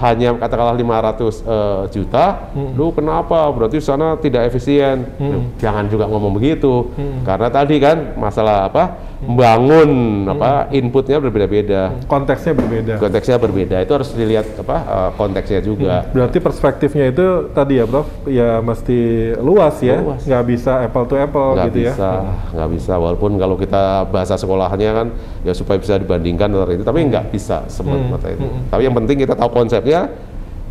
hanya 0.01 0.33
katakanlah 0.33 0.73
500 0.73 1.45
eh, 1.45 1.83
juta, 1.93 2.49
Hmm. 2.51 2.73
lu 2.73 2.89
kenapa? 2.89 3.53
Berarti 3.53 3.77
di 3.77 3.85
sana 3.85 4.17
tidak 4.17 4.49
efisien. 4.49 5.05
Hmm. 5.21 5.53
Jangan 5.55 5.85
juga 5.85 6.09
ngomong 6.09 6.33
begitu, 6.33 6.89
Hmm. 6.97 7.21
karena 7.21 7.47
tadi 7.47 7.77
kan 7.77 8.17
masalah 8.17 8.65
apa 8.65 8.83
membangun 9.25 9.89
apa 10.29 10.69
inputnya 10.71 11.17
berbeda-beda. 11.19 11.93
Konteksnya 12.05 12.53
berbeda. 12.53 12.93
konteksnya 13.01 13.37
berbeda. 13.41 13.75
Itu 13.81 13.93
harus 13.97 14.09
dilihat 14.13 14.45
apa 14.61 14.77
eh, 14.85 15.09
konteksnya 15.17 15.59
juga. 15.65 16.05
Berarti 16.13 16.37
perspektifnya 16.39 17.09
itu 17.09 17.49
tadi 17.51 17.81
ya 17.81 17.85
Prof, 17.89 18.07
ya 18.29 18.61
mesti 18.61 19.33
luas 19.41 19.75
ya, 19.81 19.99
Luas. 20.01 20.21
nggak 20.23 20.43
bisa 20.45 20.71
apple 20.85 21.05
to 21.09 21.15
apple 21.17 21.57
nggak 21.57 21.67
gitu 21.73 21.79
bisa 21.89 22.09
ya. 22.21 22.33
nggak 22.55 22.69
bisa. 22.77 22.93
Walaupun 22.95 23.31
kalau 23.41 23.55
kita 23.57 23.83
bahasa 24.09 24.37
sekolahnya 24.37 24.91
kan 24.93 25.07
ya 25.43 25.53
supaya 25.57 25.77
bisa 25.81 25.97
dibandingkan 25.97 26.47
antara 26.49 26.73
itu 26.73 26.85
tapi 26.85 27.05
nggak 27.09 27.33
bisa 27.33 27.65
semata 27.67 28.29
itu. 28.29 28.45
Tapi 28.69 28.81
yang 28.85 28.95
penting 28.95 29.17
kita 29.25 29.33
tahu 29.33 29.49
konsepnya 29.51 30.09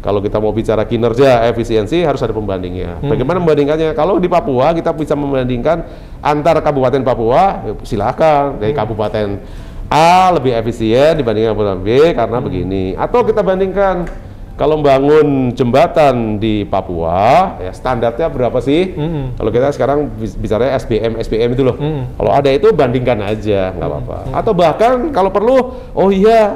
kalau 0.04 0.20
kita 0.20 0.36
mau 0.36 0.52
bicara 0.52 0.84
kinerja 0.84 1.48
efisiensi 1.48 2.04
harus 2.04 2.20
ada 2.20 2.36
pembandingnya. 2.36 3.00
Bagaimana 3.00 3.40
membandingkannya? 3.40 3.96
Kalau 3.96 4.20
di 4.20 4.28
Papua 4.28 4.76
kita 4.76 4.92
bisa 4.92 5.16
membandingkan 5.16 5.80
antar 6.20 6.60
kabupaten 6.60 7.00
Papua 7.00 7.64
ya 7.64 7.72
silakan. 7.80 8.60
Dari 8.60 8.76
kabupaten 8.76 9.40
A 9.88 10.28
lebih 10.36 10.52
efisien 10.52 11.16
dibandingkan 11.16 11.56
kabupaten 11.56 11.80
B 11.80 11.88
karena 12.12 12.38
begini. 12.44 12.92
Atau 13.00 13.24
kita 13.24 13.40
bandingkan 13.40 14.04
kalau 14.60 14.76
membangun 14.76 15.56
jembatan 15.56 16.36
di 16.36 16.68
Papua 16.68 17.56
ya 17.64 17.72
standarnya 17.72 18.28
berapa 18.28 18.60
sih? 18.60 18.92
Mm-mm. 18.92 19.40
kalau 19.40 19.50
kita 19.50 19.72
sekarang 19.72 20.12
bicara 20.20 20.76
SBM, 20.84 21.16
SBM 21.16 21.56
itu 21.56 21.64
loh. 21.64 21.80
Mm. 21.80 22.20
Kalau 22.20 22.30
ada 22.30 22.50
itu 22.52 22.68
bandingkan 22.76 23.24
aja, 23.24 23.72
nggak 23.72 23.88
apa-apa. 23.88 24.16
Atau 24.36 24.52
bahkan 24.52 25.08
kalau 25.16 25.32
perlu, 25.32 25.56
oh 25.96 26.12
iya 26.12 26.54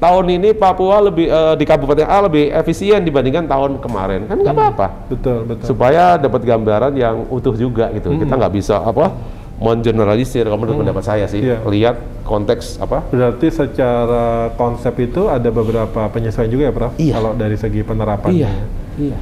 tahun 0.00 0.26
ini 0.40 0.56
Papua 0.56 1.04
lebih 1.04 1.28
eh, 1.28 1.54
di 1.60 1.64
Kabupaten 1.68 2.08
A 2.08 2.24
lebih 2.24 2.48
efisien 2.50 3.04
dibandingkan 3.04 3.44
tahun 3.44 3.78
kemarin, 3.84 4.24
kan 4.26 4.40
nggak 4.40 4.56
apa-apa. 4.56 4.86
Betul, 5.12 5.44
betul. 5.44 5.66
Supaya 5.68 6.16
dapat 6.16 6.40
gambaran 6.42 6.96
yang 6.96 7.28
utuh 7.28 7.52
juga 7.52 7.92
gitu. 7.92 8.16
Kita 8.16 8.34
nggak 8.34 8.54
bisa 8.56 8.80
apa 8.80 9.12
mengeneralisir 9.60 10.48
kalau 10.48 10.56
menurut 10.56 10.82
pendapat 10.82 11.04
saya 11.04 11.28
sih. 11.28 11.44
Iya. 11.44 11.60
Lihat 11.68 12.24
konteks 12.24 12.80
apa 12.80 13.04
Berarti 13.12 13.52
secara 13.52 14.48
konsep 14.56 14.96
itu 15.04 15.28
ada 15.28 15.52
beberapa 15.52 16.08
penyesuaian 16.08 16.48
juga 16.48 16.64
ya 16.64 16.72
Prof? 16.72 16.92
Iya. 16.96 17.12
Kalau 17.20 17.32
dari 17.36 17.56
segi 17.60 17.80
penerapannya. 17.84 18.40
Iya, 18.40 18.50
iya. 18.96 19.18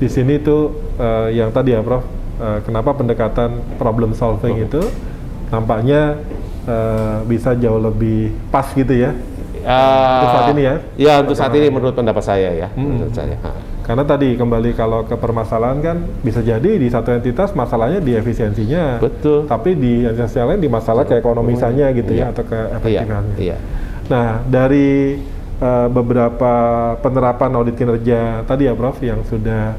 Di 0.00 0.08
sini 0.08 0.40
tuh 0.40 0.72
eh, 0.96 1.36
yang 1.36 1.52
tadi 1.52 1.76
ya 1.76 1.84
Prof, 1.84 2.08
eh, 2.40 2.58
kenapa 2.64 2.96
pendekatan 2.96 3.76
problem 3.76 4.16
solving 4.16 4.64
itu 4.64 4.80
nampaknya 5.52 6.16
eh, 6.64 7.18
bisa 7.28 7.52
jauh 7.52 7.84
lebih 7.84 8.32
pas 8.48 8.64
gitu 8.72 8.96
ya? 8.96 9.12
Ah, 9.62 10.20
Untuk 10.20 10.30
saat 10.30 10.48
ini 10.50 10.62
ya? 10.62 10.74
Ya 10.96 11.14
untuk 11.18 11.34
saat 11.34 11.52
ini 11.52 11.66
menurut 11.68 11.92
pendapat 11.92 12.22
saya 12.22 12.50
ya, 12.50 12.68
menurut 12.74 13.12
saya. 13.12 13.36
Ha. 13.40 13.50
Karena 13.80 14.06
tadi 14.06 14.34
kembali 14.34 14.70
kalau 14.72 15.02
ke 15.02 15.14
permasalahan 15.14 15.82
kan 15.82 15.96
bisa 16.22 16.38
jadi 16.40 16.78
di 16.78 16.86
satu 16.86 17.10
entitas 17.10 17.50
masalahnya 17.52 17.98
di 17.98 18.14
efisiensinya, 18.14 19.02
Betul. 19.02 19.44
tapi 19.44 19.74
di 19.74 20.04
entitas 20.04 20.30
yang 20.32 20.46
lain 20.46 20.62
di 20.62 20.70
masalah 20.70 21.02
keekonomisannya 21.04 21.86
gitu 21.94 22.12
ya 22.12 22.30
Iya. 22.30 22.32
atau 22.32 22.44
Iya, 22.46 22.54
keefektifannya. 22.70 23.34
iya. 23.36 23.56
Nah, 24.06 24.42
dari 24.46 25.18
eh, 25.58 25.88
beberapa 25.92 26.52
penerapan 26.98 27.50
audit 27.52 27.76
kinerja 27.76 28.42
tadi 28.44 28.64
ya, 28.64 28.72
Prof, 28.72 28.96
yang 29.02 29.20
sudah 29.26 29.74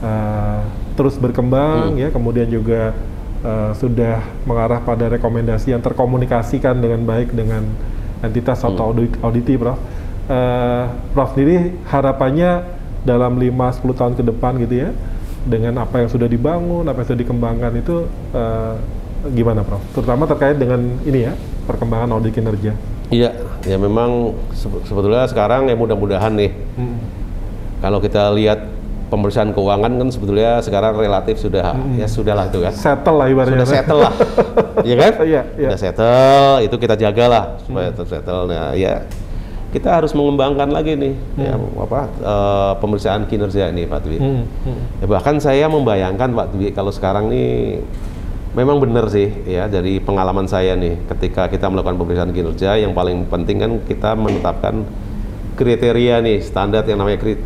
eh, 0.00 0.60
terus 0.96 1.14
berkembang 1.16 1.94
Hmm. 1.94 2.00
ya, 2.00 2.08
kemudian 2.08 2.48
juga 2.48 2.96
eh, 3.40 3.72
sudah 3.72 4.20
mengarah 4.44 4.80
pada 4.80 5.08
rekomendasi 5.08 5.70
yang 5.70 5.80
terkomunikasikan 5.80 6.76
dengan 6.76 7.04
baik 7.04 7.32
dengan 7.32 7.64
entitas 8.20 8.60
Hmm. 8.60 8.72
atau 8.72 8.82
audit, 8.90 9.12
auditi, 9.20 9.54
Prof. 9.54 9.78
Eh, 10.26 10.84
Prof 11.10 11.28
sendiri 11.32 11.56
harapannya 11.84 12.50
dalam 13.02 13.34
5-10 13.34 13.92
tahun 13.92 14.14
ke 14.14 14.22
depan 14.22 14.60
gitu 14.60 14.74
ya, 14.78 14.90
dengan 15.42 15.80
apa 15.80 15.98
yang 15.98 16.08
sudah 16.08 16.26
dibangun, 16.26 16.84
apa 16.84 17.00
yang 17.00 17.08
sudah 17.08 17.20
dikembangkan 17.20 17.72
itu 17.74 17.96
eh, 18.30 18.74
gimana, 19.30 19.60
Prof? 19.60 19.80
Terutama 19.92 20.24
terkait 20.24 20.56
dengan 20.56 20.80
ini 21.02 21.26
ya, 21.26 21.32
perkembangan 21.64 22.12
audit 22.12 22.32
kinerja. 22.32 22.72
Iya, 23.10 23.34
ya 23.64 23.76
memang 23.76 24.32
sebe- 24.52 24.84
sebetulnya 24.84 25.26
sekarang 25.26 25.66
ya 25.66 25.74
mudah-mudahan 25.74 26.30
nih 26.30 26.50
Hmm. 26.76 26.98
kalau 27.80 27.98
kita 27.98 28.30
lihat 28.30 28.70
pemeriksaan 29.10 29.50
keuangan 29.50 29.90
kan 29.98 30.08
sebetulnya 30.08 30.62
sekarang 30.62 30.94
relatif 30.94 31.42
sudah 31.42 31.74
ya 31.98 32.06
sudahlah 32.06 32.46
itu 32.46 32.62
kan. 32.62 32.72
settle 32.72 33.16
lah 33.18 33.26
ibaratnya. 33.26 33.66
Sudah 33.66 33.68
settle 33.68 34.00
lah. 34.00 34.14
Iya 34.80 34.94
kan? 34.96 35.12
Iya, 35.28 35.42
iya. 35.60 35.68
Sudah 35.68 35.80
settle, 35.82 36.54
itu 36.64 36.76
kita 36.80 36.94
jagalah 36.96 37.60
supaya 37.60 37.92
tersettle. 37.92 38.48
Nah, 38.48 38.72
ya 38.72 39.04
kita 39.70 40.02
harus 40.02 40.10
mengembangkan 40.16 40.66
lagi 40.72 40.98
nih 40.98 41.14
ya 41.38 41.54
apa 41.54 42.10
eh, 42.10 42.72
pemeriksaan 42.80 43.28
kinerja 43.28 43.70
ini 43.70 43.86
Pak 43.86 44.00
Dwi. 44.02 44.18
Hmm, 44.18 44.42
hmm. 44.66 44.80
Ya, 45.02 45.06
bahkan 45.06 45.36
saya 45.38 45.66
membayangkan 45.70 46.32
Pak 46.32 46.46
Dwi 46.56 46.72
kalau 46.74 46.90
sekarang 46.90 47.30
nih 47.30 47.78
memang 48.50 48.82
benar 48.82 49.06
sih 49.06 49.30
ya 49.46 49.70
dari 49.70 50.02
pengalaman 50.02 50.50
saya 50.50 50.74
nih 50.74 51.06
ketika 51.06 51.46
kita 51.46 51.70
melakukan 51.70 52.02
pemeriksaan 52.02 52.34
kinerja 52.34 52.82
yang 52.82 52.90
paling 52.90 53.30
penting 53.30 53.62
kan 53.62 53.72
kita 53.86 54.18
menetapkan 54.18 54.82
kriteria 55.54 56.18
nih 56.18 56.42
standar 56.42 56.82
yang 56.82 56.98
namanya 56.98 57.20
kri- 57.20 57.38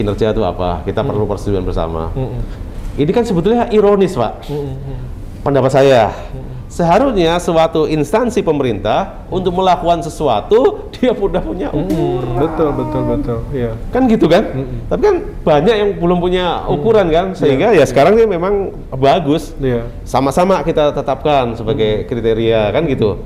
kinerja 0.00 0.32
itu 0.32 0.42
apa 0.42 0.80
kita 0.88 1.04
perlu 1.04 1.28
persetujuan 1.28 1.64
bersama. 1.68 2.08
Hmm, 2.16 2.40
Ini 2.96 3.10
kan 3.12 3.24
sebetulnya 3.28 3.68
ironis 3.68 4.16
Pak 4.16 4.48
hmm, 4.48 4.56
hmm. 4.56 4.98
pendapat 5.44 5.70
saya. 5.70 6.10
Seharusnya 6.70 7.34
suatu 7.42 7.90
instansi 7.90 8.46
pemerintah 8.46 9.26
untuk 9.26 9.58
melakukan 9.58 10.06
sesuatu 10.06 10.78
dia 10.94 11.10
udah 11.10 11.42
punya 11.42 11.68
ukuran. 11.74 12.38
Betul, 12.38 12.68
betul, 12.78 13.02
betul. 13.10 13.38
Iya. 13.50 13.70
Kan 13.90 14.06
gitu 14.06 14.30
kan? 14.30 14.54
Tapi 14.86 15.02
kan 15.02 15.16
banyak 15.42 15.74
yang 15.74 15.90
belum 15.98 16.22
punya 16.22 16.62
ukuran 16.70 17.10
kan, 17.10 17.26
sehingga 17.34 17.74
ya 17.74 17.82
sekarang 17.82 18.14
ini 18.14 18.38
memang 18.38 18.70
bagus. 18.94 19.50
Iya. 19.58 19.90
Sama-sama 20.06 20.62
kita 20.62 20.94
tetapkan 20.94 21.58
sebagai 21.58 22.06
kriteria 22.06 22.70
kan 22.70 22.86
gitu. 22.86 23.18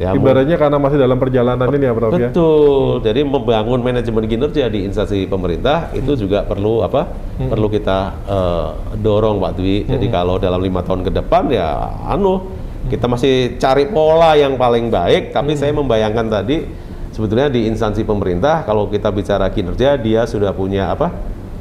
Ya, 0.00 0.16
Ibaratnya 0.16 0.56
karena 0.56 0.80
masih 0.80 0.96
dalam 0.96 1.20
perjalanan 1.20 1.68
ini 1.68 1.84
ya, 1.84 1.92
Prof 1.92 2.16
ya. 2.16 2.32
betul. 2.32 3.04
Jadi 3.04 3.20
membangun 3.28 3.80
manajemen 3.84 4.24
kinerja 4.24 4.66
di 4.72 4.88
instansi 4.88 5.28
pemerintah 5.28 5.92
itu 5.92 6.16
juga 6.16 6.48
perlu 6.48 6.80
apa? 6.80 7.12
Perlu 7.36 7.68
kita 7.68 7.98
eh, 8.24 8.68
dorong 8.98 9.36
Pak 9.38 9.52
Dwi. 9.60 9.84
Jadi 9.84 10.06
kalau 10.08 10.40
dalam 10.40 10.58
lima 10.64 10.80
tahun 10.80 11.04
ke 11.04 11.10
depan 11.12 11.52
ya 11.52 11.92
anu 12.08 12.40
kita 12.88 13.06
masih 13.06 13.60
cari 13.60 13.92
pola 13.92 14.34
yang 14.34 14.56
paling 14.56 14.88
baik. 14.88 15.30
Tapi 15.30 15.54
saya 15.54 15.76
membayangkan 15.76 16.26
tadi 16.26 16.64
sebetulnya 17.12 17.52
di 17.52 17.68
instansi 17.68 18.02
pemerintah 18.02 18.64
kalau 18.64 18.88
kita 18.88 19.12
bicara 19.12 19.52
kinerja 19.52 20.00
dia 20.00 20.24
sudah 20.24 20.56
punya 20.56 20.88
apa? 20.90 21.12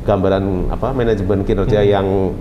Gambaran 0.08 0.72
apa? 0.72 0.96
Manajemen 0.96 1.44
kinerja 1.46 1.84
yang 1.86 2.34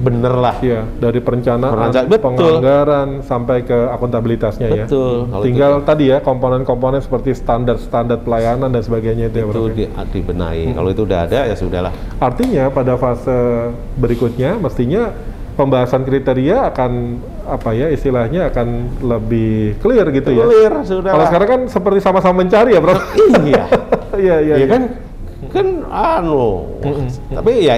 bener 0.00 0.32
lah. 0.32 0.56
Iya, 0.64 0.88
dari 0.96 1.20
perencanaan, 1.20 1.72
Perencanaan, 1.76 2.08
betul. 2.08 2.24
penganggaran 2.24 3.08
sampai 3.20 3.62
ke 3.68 3.78
akuntabilitasnya 3.92 4.68
ya. 4.72 4.84
Betul. 4.88 5.28
Kalau 5.28 5.44
Tinggal 5.44 5.72
tadi 5.84 6.04
ya 6.08 6.18
komponen-komponen 6.24 7.04
seperti 7.04 7.36
standar-standar 7.36 8.24
pelayanan 8.24 8.72
dan 8.72 8.80
sebagainya 8.80 9.28
itu 9.28 9.44
ya, 9.44 9.46
itu 9.46 9.60
ya. 9.60 9.72
di, 9.76 9.84
dibenahi. 10.16 10.72
Kalau 10.72 10.88
itu 10.88 11.02
udah 11.04 11.28
ada 11.28 11.40
ya 11.44 11.54
sudahlah. 11.54 11.92
Artinya 12.16 12.72
pada 12.72 12.96
fase 12.96 13.70
berikutnya 14.00 14.56
mestinya 14.56 15.12
pembahasan 15.54 16.08
kriteria 16.08 16.72
akan 16.72 17.20
apa 17.44 17.70
ya 17.76 17.92
istilahnya 17.92 18.48
akan 18.48 18.68
lebih 19.04 19.76
clear 19.84 20.08
gitu 20.16 20.32
ya. 20.32 20.44
Clear, 20.48 20.72
sudah 20.88 21.12
Kalau 21.12 21.24
sekarang 21.28 21.48
kan 21.48 21.60
seperti 21.68 22.00
sama-sama 22.00 22.40
mencari 22.40 22.72
ya, 22.72 22.80
Bro. 22.80 22.96
iya 23.44 23.64
Iya, 24.10 24.36
iya. 24.42 24.54
ya 24.58 24.66
kan 24.66 24.82
kan 25.50 25.66
anu 25.88 26.68
tapi 27.32 27.64
ya 27.64 27.74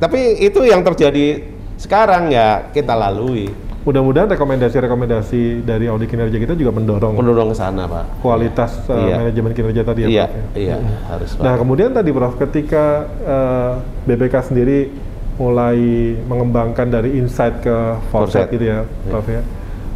tapi 0.00 0.40
itu 0.40 0.60
yang 0.64 0.82
terjadi 0.82 1.53
sekarang 1.84 2.32
ya 2.32 2.72
kita 2.72 2.96
lalui 2.96 3.52
Mudah-mudahan 3.84 4.32
rekomendasi-rekomendasi 4.32 5.60
dari 5.60 5.92
audit 5.92 6.08
kinerja 6.08 6.40
kita 6.40 6.56
juga 6.56 6.72
mendorong 6.72 7.20
mendorong 7.20 7.52
ke 7.52 7.56
sana 7.60 7.84
pak 7.84 8.24
kualitas 8.24 8.80
uh, 8.88 8.96
Iya. 8.96 9.14
manajemen 9.20 9.52
kinerja 9.52 9.82
tadi 9.84 10.00
ya, 10.02 10.08
iya 10.08 10.24
Prof. 10.24 10.40
ya. 10.40 10.44
iya 10.56 10.76
harus 11.04 11.30
pak 11.36 11.44
Nah, 11.44 11.54
kemudian 11.60 11.90
tadi 11.92 12.08
Prof, 12.08 12.32
ketika 12.40 12.84
uh, 13.20 13.72
BPK 14.08 14.34
sendiri 14.40 14.88
mulai 15.36 15.76
mengembangkan 16.24 16.88
dari 16.88 17.20
insight 17.20 17.60
ke 17.60 17.76
foresight 18.08 18.48
gitu 18.48 18.64
ya, 18.64 18.88
Prof 19.04 19.26
ya. 19.28 19.44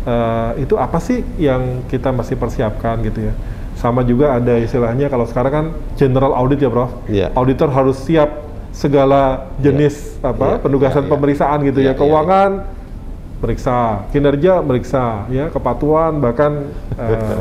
Uh, 0.04 0.50
itu 0.60 0.76
apa 0.76 1.00
sih 1.00 1.24
yang 1.40 1.80
kita 1.86 2.12
masih 2.12 2.36
persiapkan 2.36 3.00
gitu 3.00 3.28
ya? 3.28 3.34
Sama 3.72 4.02
juga 4.02 4.34
ada 4.34 4.58
istilahnya 4.58 5.06
kalau 5.06 5.24
sekarang 5.24 5.52
kan 5.54 5.66
general 5.96 6.36
audit 6.36 6.60
ya, 6.60 6.68
Prof. 6.68 6.92
Iya. 7.08 7.32
Auditor 7.32 7.70
harus 7.70 7.96
siap 8.04 8.47
segala 8.72 9.52
jenis 9.58 10.18
apa 10.20 10.58
Iya, 10.58 10.62
penugasan 10.62 11.02
iya, 11.02 11.08
iya. 11.08 11.12
pemeriksaan 11.16 11.58
gitu 11.66 11.78
Iya, 11.80 11.86
ya, 11.86 11.92
iya, 11.94 11.98
keuangan 11.98 12.50
periksa, 13.38 14.02
kinerja 14.10 14.58
meriksa, 14.66 15.30
ya 15.30 15.46
kepatuhan 15.48 16.18
bahkan 16.18 16.74
eh, 17.02 17.38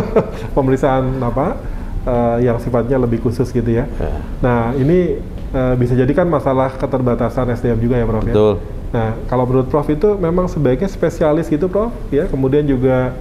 pemeriksaan 0.56 1.20
apa 1.20 1.60
eh, 2.08 2.36
yang 2.48 2.56
sifatnya 2.60 2.96
lebih 2.96 3.20
khusus 3.20 3.52
gitu 3.52 3.68
ya. 3.68 3.84
Ya. 4.00 4.16
Nah 4.40 4.60
ini 4.72 5.20
eh, 5.52 5.74
bisa 5.76 5.92
jadi 5.92 6.08
kan 6.16 6.24
masalah 6.28 6.72
keterbatasan 6.80 7.52
SDM 7.52 7.76
juga 7.80 8.00
ya 8.00 8.06
Prof 8.08 8.24
ya. 8.24 8.32
betul 8.32 8.54
Nah 8.94 9.10
kalau 9.26 9.44
menurut 9.44 9.66
Prof 9.68 9.90
itu 9.90 10.14
memang 10.16 10.46
sebaiknya 10.46 10.86
spesialis 10.88 11.50
gitu 11.50 11.66
Prof 11.68 11.92
ya, 12.08 12.24
kemudian 12.30 12.64
juga 12.64 13.12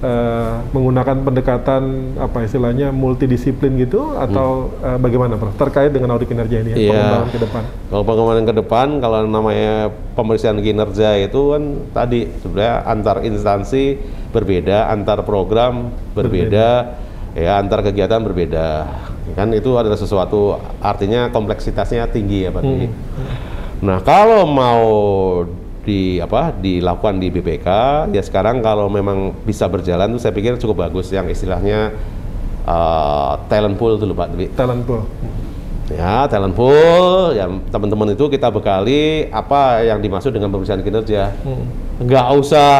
eh, 0.00 0.54
menggunakan 0.72 1.16
pendekatan 1.22 1.82
apa 2.16 2.44
istilahnya 2.44 2.88
multidisiplin 2.90 3.76
gitu 3.76 4.16
atau 4.16 4.72
eh, 4.80 4.96
bagaimana 4.96 5.36
Prof 5.36 5.54
terkait 5.56 5.92
dengan 5.92 6.16
audit 6.16 6.28
kinerja 6.28 6.56
ini 6.60 6.70
ya, 6.72 6.76
Iya. 6.76 6.88
pengembangan 6.90 7.30
ke 7.30 7.40
depan. 7.40 7.62
Kalau 7.90 8.04
pengembangan 8.04 8.44
ke 8.44 8.54
depan, 8.56 8.86
kalau 8.98 9.18
namanya 9.24 9.74
pemeriksaan 10.16 10.58
kinerja 10.60 11.08
itu 11.20 11.40
kan 11.52 11.62
tadi 11.92 12.20
sebenarnya 12.40 12.74
antar 12.88 13.16
instansi 13.22 13.84
berbeda, 14.30 14.88
antar 14.88 15.20
program 15.22 15.92
berbeda, 16.16 16.68
ya 17.36 17.52
antar 17.60 17.84
kegiatan 17.84 18.20
berbeda. 18.24 18.68
Kan 19.36 19.54
itu 19.54 19.78
adalah 19.78 19.94
sesuatu 19.94 20.58
artinya 20.82 21.30
kompleksitasnya 21.30 22.10
tinggi 22.10 22.48
ya 22.48 22.50
Pak. 22.50 22.62
Dwi. 22.66 22.88
Nah 23.80 23.98
kalau 24.02 24.44
mau 24.44 24.84
di 25.80 26.20
apa 26.20 26.52
dilakukan 26.52 27.16
di 27.16 27.32
BPK 27.32 27.68
ya 28.12 28.20
sekarang 28.20 28.60
kalau 28.60 28.92
memang 28.92 29.32
bisa 29.48 29.64
berjalan 29.64 30.12
tuh 30.12 30.20
saya 30.20 30.36
pikir 30.36 30.60
cukup 30.60 30.84
bagus 30.88 31.08
yang 31.08 31.24
istilahnya 31.26 31.96
uh, 32.68 33.40
talent 33.48 33.76
pool 33.80 33.96
dulu 33.96 34.12
Pak. 34.12 34.28
Talent 34.56 34.82
pool. 34.84 35.02
Ya, 35.90 36.22
talent 36.30 36.54
pool, 36.54 37.34
ya 37.34 37.50
teman-teman 37.74 38.14
itu 38.14 38.30
kita 38.30 38.46
bekali 38.46 39.26
apa 39.34 39.82
yang 39.82 39.98
dimaksud 39.98 40.30
dengan 40.30 40.46
pemeriksaan 40.54 40.86
kinerja. 40.86 41.34
Nggak 41.98 42.26
usah 42.38 42.70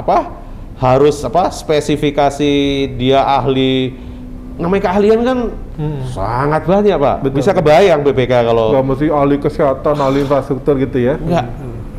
apa 0.00 0.32
harus 0.80 1.20
apa 1.22 1.52
spesifikasi 1.52 2.52
dia 2.96 3.20
ahli 3.20 3.94
namanya 4.56 4.90
keahlian 4.90 5.20
kan 5.26 5.38
sangat 6.08 6.64
banyak 6.64 6.96
pak. 6.96 7.16
Betul. 7.26 7.36
Bisa 7.42 7.50
kebayang 7.52 8.00
BPK 8.00 8.32
kalau 8.48 8.72
Nggak 8.72 8.84
mesti 8.86 9.06
ahli 9.12 9.36
kesehatan, 9.42 9.94
ahli 10.00 10.18
infrastruktur 10.24 10.80
gitu 10.80 10.98
ya. 11.04 11.20
Enggak. 11.20 11.46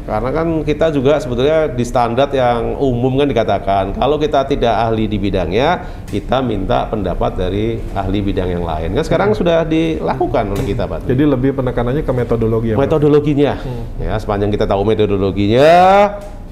Karena 0.06 0.30
kan 0.30 0.48
kita 0.62 0.94
juga 0.94 1.18
sebetulnya 1.18 1.66
di 1.74 1.82
standar 1.82 2.30
yang 2.30 2.78
umum 2.78 3.18
kan 3.18 3.26
dikatakan 3.26 3.84
kalau 3.98 4.22
kita 4.22 4.46
tidak 4.46 4.72
ahli 4.72 5.10
di 5.10 5.18
bidangnya, 5.18 5.82
kita 6.06 6.46
minta 6.46 6.86
pendapat 6.86 7.34
dari 7.34 7.82
ahli 7.98 8.22
bidang 8.22 8.54
yang 8.54 8.64
lain. 8.64 8.94
Kan 8.94 9.04
sekarang 9.04 9.30
sudah 9.34 9.66
dilakukan 9.66 10.54
oleh 10.54 10.66
kita, 10.66 10.86
Pak. 10.86 11.10
Jadi 11.10 11.24
lebih 11.26 11.58
penekanannya 11.58 12.06
ke 12.06 12.14
metodologi 12.14 12.68
ya. 12.72 12.78
Metodologinya 12.78 13.54
ya 13.98 14.14
sepanjang 14.22 14.52
kita 14.54 14.70
tahu 14.70 14.86
metodologinya 14.86 15.74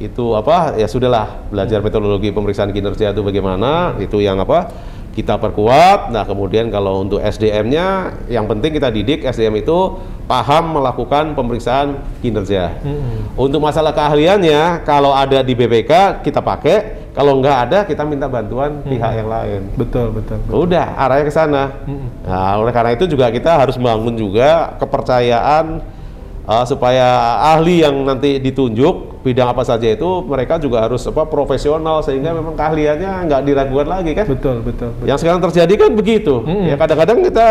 itu 0.02 0.34
apa 0.34 0.74
ya 0.76 0.90
sudahlah 0.90 1.48
belajar 1.54 1.80
metodologi 1.80 2.34
pemeriksaan 2.34 2.74
kinerja 2.74 3.14
itu 3.14 3.22
bagaimana 3.22 3.94
itu 4.02 4.20
yang 4.20 4.42
apa 4.42 4.74
kita 5.14 5.38
perkuat 5.38 6.10
nah 6.10 6.26
kemudian 6.26 6.74
kalau 6.74 7.06
untuk 7.06 7.22
SDM-nya 7.22 8.18
yang 8.28 8.50
penting 8.50 8.74
kita 8.74 8.90
didik 8.90 9.22
SDM 9.24 9.62
itu 9.62 10.02
paham 10.26 10.82
melakukan 10.82 11.38
pemeriksaan 11.38 12.02
kinerja 12.20 12.74
untuk 13.38 13.62
masalah 13.62 13.94
keahliannya 13.94 14.82
kalau 14.82 15.14
ada 15.14 15.46
di 15.46 15.54
BPK 15.54 16.26
kita 16.26 16.42
pakai 16.42 17.06
kalau 17.14 17.38
nggak 17.38 17.58
ada 17.70 17.80
kita 17.86 18.02
minta 18.10 18.26
bantuan 18.26 18.82
pihak 18.82 19.22
yang 19.22 19.30
lain 19.30 19.62
Betul, 19.78 20.10
betul. 20.10 20.42
betul. 20.50 20.66
Udah, 20.66 20.98
arahnya 20.98 21.30
ke 21.30 21.34
sana. 21.34 21.64
Nah, 22.26 22.58
oleh 22.58 22.74
karena 22.74 22.98
itu 22.98 23.06
juga 23.06 23.30
kita 23.30 23.54
harus 23.54 23.78
membangun 23.78 24.18
juga 24.18 24.74
kepercayaan 24.82 25.78
uh, 26.48 26.66
supaya 26.68 27.40
ahli 27.56 27.84
yang 27.84 27.96
nanti 28.04 28.40
ditunjuk 28.40 29.24
bidang 29.24 29.56
apa 29.56 29.64
saja 29.64 29.88
itu 29.88 30.20
mereka 30.28 30.60
juga 30.60 30.84
harus 30.84 31.00
apa 31.08 31.24
profesional 31.24 32.04
sehingga 32.04 32.36
memang 32.36 32.60
keahliannya 32.60 33.32
nggak 33.32 33.42
diragukan 33.48 33.88
lagi 33.88 34.12
kan. 34.12 34.28
Betul, 34.28 34.60
betul. 34.60 34.92
betul. 35.00 35.08
Yang 35.08 35.18
sekarang 35.24 35.40
terjadi 35.40 35.74
kan 35.80 35.92
begitu. 35.96 36.34
Ya 36.68 36.76
kadang-kadang 36.76 37.24
kita 37.24 37.48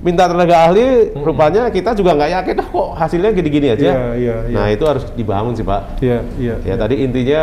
minta 0.00 0.24
tenaga 0.24 0.56
ahli, 0.64 1.12
rupanya 1.12 1.68
kita 1.68 1.92
juga 1.92 2.16
nggak 2.16 2.30
yakin 2.40 2.54
"Ah, 2.64 2.68
kok 2.72 2.88
hasilnya 2.96 3.30
gini-gini 3.36 3.68
aja. 3.68 3.84
Iya, 3.84 4.00
iya, 4.16 4.36
iya. 4.48 4.56
Nah 4.56 4.66
itu 4.72 4.84
harus 4.88 5.04
dibangun 5.12 5.52
sih 5.52 5.64
pak. 5.64 6.00
Iya, 6.00 6.24
iya. 6.40 6.54
Ya 6.64 6.74
tadi 6.80 7.04
intinya 7.04 7.42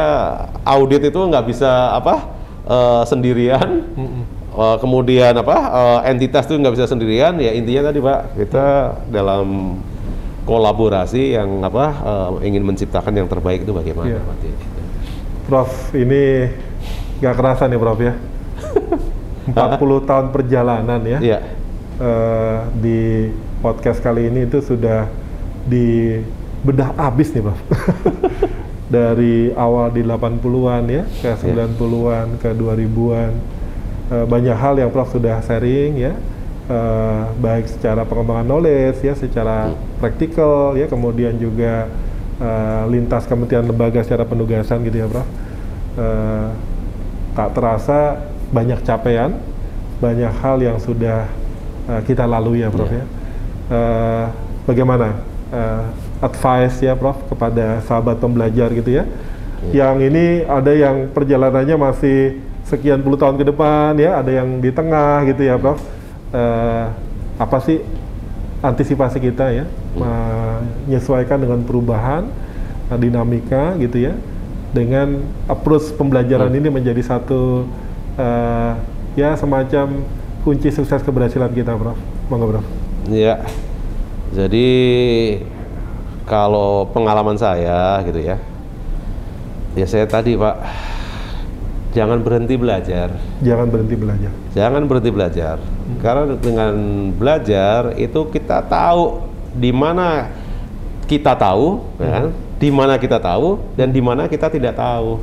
audit 0.65 1.05
itu 1.05 1.19
nggak 1.21 1.45
bisa 1.45 1.93
apa 1.93 2.25
eh, 2.65 3.03
sendirian. 3.05 3.69
Eh, 4.57 4.77
kemudian 4.81 5.37
apa 5.37 5.53
eh, 5.69 6.17
entitas 6.17 6.49
itu 6.49 6.57
nggak 6.57 6.73
bisa 6.73 6.89
sendirian. 6.89 7.37
Ya 7.37 7.53
intinya 7.53 7.93
tadi 7.93 8.01
pak 8.01 8.33
kita 8.41 8.65
dalam 9.13 9.77
kolaborasi 10.47 11.35
yang 11.35 11.59
apa 11.59 11.85
eh, 11.91 12.47
ingin 12.47 12.63
menciptakan 12.63 13.11
yang 13.11 13.27
terbaik 13.27 13.67
itu 13.67 13.75
bagaimana? 13.75 14.07
Iya. 14.15 14.19
Pak? 14.23 14.37
Prof, 15.47 15.71
ini 15.95 16.47
nggak 17.19 17.35
kerasa 17.35 17.67
nih 17.67 17.79
Prof 17.79 17.99
ya. 17.99 18.13
40 19.47 20.09
tahun 20.09 20.25
perjalanan 20.31 21.01
ya. 21.03 21.19
Iya. 21.19 21.39
Eh, 21.97 22.59
di 22.79 22.99
podcast 23.59 23.99
kali 24.03 24.27
ini 24.27 24.47
itu 24.47 24.59
sudah 24.63 25.07
di 25.67 26.19
bedah 26.63 26.95
abis 26.95 27.35
nih 27.35 27.43
Prof. 27.43 27.59
Dari 28.87 29.51
awal 29.51 29.91
di 29.91 29.99
80-an 29.99 30.83
ya, 30.87 31.03
ke 31.03 31.35
90-an, 31.35 32.39
ke 32.39 32.55
2000-an. 32.55 33.31
Eh, 34.07 34.25
banyak 34.27 34.55
hal 34.55 34.79
yang 34.79 34.91
Prof 34.95 35.11
sudah 35.11 35.43
sharing 35.43 35.99
ya. 35.99 36.15
Eh, 36.67 37.23
baik 37.39 37.71
secara 37.71 38.03
pengembangan 38.03 38.43
knowledge 38.43 38.99
ya, 38.99 39.15
secara 39.15 39.71
praktikal 40.03 40.75
ya, 40.75 40.83
kemudian 40.91 41.39
juga 41.39 41.87
eh, 42.43 42.83
lintas 42.91 43.23
kementerian 43.23 43.63
lembaga 43.63 44.03
secara 44.03 44.27
penugasan 44.27 44.83
gitu 44.83 44.99
ya, 44.99 45.07
Prof. 45.07 45.23
Eh, 45.95 46.47
tak 47.39 47.55
terasa 47.55 48.19
banyak 48.51 48.83
capaian, 48.83 49.39
banyak 50.03 50.27
hal 50.43 50.59
yang 50.59 50.75
sudah 50.75 51.31
eh, 51.87 52.01
kita 52.03 52.27
lalui 52.27 52.59
ya, 52.59 52.67
Prof 52.67 52.91
Iya. 52.91 52.99
ya. 52.99 53.05
Eh, 53.71 54.25
bagaimana 54.67 55.23
eh, 55.55 55.83
advice 56.19 56.83
ya, 56.83 56.99
Prof, 56.99 57.15
kepada 57.31 57.79
sahabat 57.87 58.19
pembelajar 58.19 58.75
gitu 58.75 58.91
ya, 58.91 59.07
yang 59.71 60.03
ini 60.03 60.43
ada 60.43 60.75
yang 60.75 61.15
perjalanannya 61.15 61.79
masih 61.79 62.43
sekian 62.67 62.99
puluh 62.99 63.15
tahun 63.15 63.39
ke 63.39 63.55
depan 63.55 63.95
ya, 63.95 64.19
ada 64.19 64.43
yang 64.43 64.59
di 64.59 64.67
tengah 64.67 65.23
gitu 65.31 65.47
ya, 65.47 65.55
Prof. 65.55 65.79
Eh, 66.27 66.85
apa 67.37 67.57
sih 67.63 67.79
antisipasi 68.59 69.21
kita 69.23 69.47
ya, 69.53 69.65
menyesuaikan 69.95 71.39
dengan 71.39 71.63
perubahan 71.63 72.27
eh, 72.91 72.99
dinamika 72.99 73.79
gitu 73.79 74.11
ya, 74.11 74.13
dengan 74.75 75.23
approach 75.47 75.95
pembelajaran 75.95 76.51
ini 76.51 76.67
menjadi 76.67 76.99
satu 76.99 77.63
eh, 78.19 78.73
ya 79.15 79.39
semacam 79.39 80.03
kunci 80.43 80.67
sukses 80.73 80.99
keberhasilan 80.99 81.53
kita, 81.55 81.79
Prof. 81.79 81.95
Monggo, 82.27 82.59
Prof. 82.59 82.65
Ya, 83.07 83.47
jadi 84.35 84.67
kalau 86.27 86.91
pengalaman 86.91 87.39
saya 87.39 88.03
gitu 88.03 88.19
ya, 88.19 88.35
ya 89.79 89.85
saya 89.87 90.03
tadi 90.03 90.35
Pak, 90.35 90.59
jangan 91.95 92.19
berhenti 92.19 92.59
belajar, 92.59 93.15
Jangan 93.39 93.71
berhenti 93.71 93.95
belajar. 93.95 94.46
Jangan 94.57 94.81
berhenti 94.89 95.13
belajar, 95.13 95.61
karena 96.01 96.33
dengan 96.33 96.73
belajar 97.13 97.93
itu 97.93 98.25
kita 98.33 98.65
tahu 98.65 99.21
di 99.53 99.69
mana 99.69 100.33
kita 101.05 101.37
tahu, 101.37 101.85
ya 102.01 102.09
kan? 102.09 102.25
di 102.57 102.69
mana 102.73 102.97
kita 102.97 103.21
tahu 103.21 103.61
dan 103.77 103.93
di 103.93 104.01
mana 104.01 104.25
kita 104.25 104.49
tidak 104.49 104.73
tahu. 104.73 105.21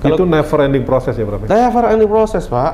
Kalau- 0.00 0.16
itu 0.16 0.24
never 0.24 0.58
ending 0.64 0.84
proses 0.84 1.12
ya, 1.16 1.24
Prof. 1.28 1.44
Never 1.44 1.84
ending 1.92 2.08
proses 2.08 2.44
Pak. 2.48 2.72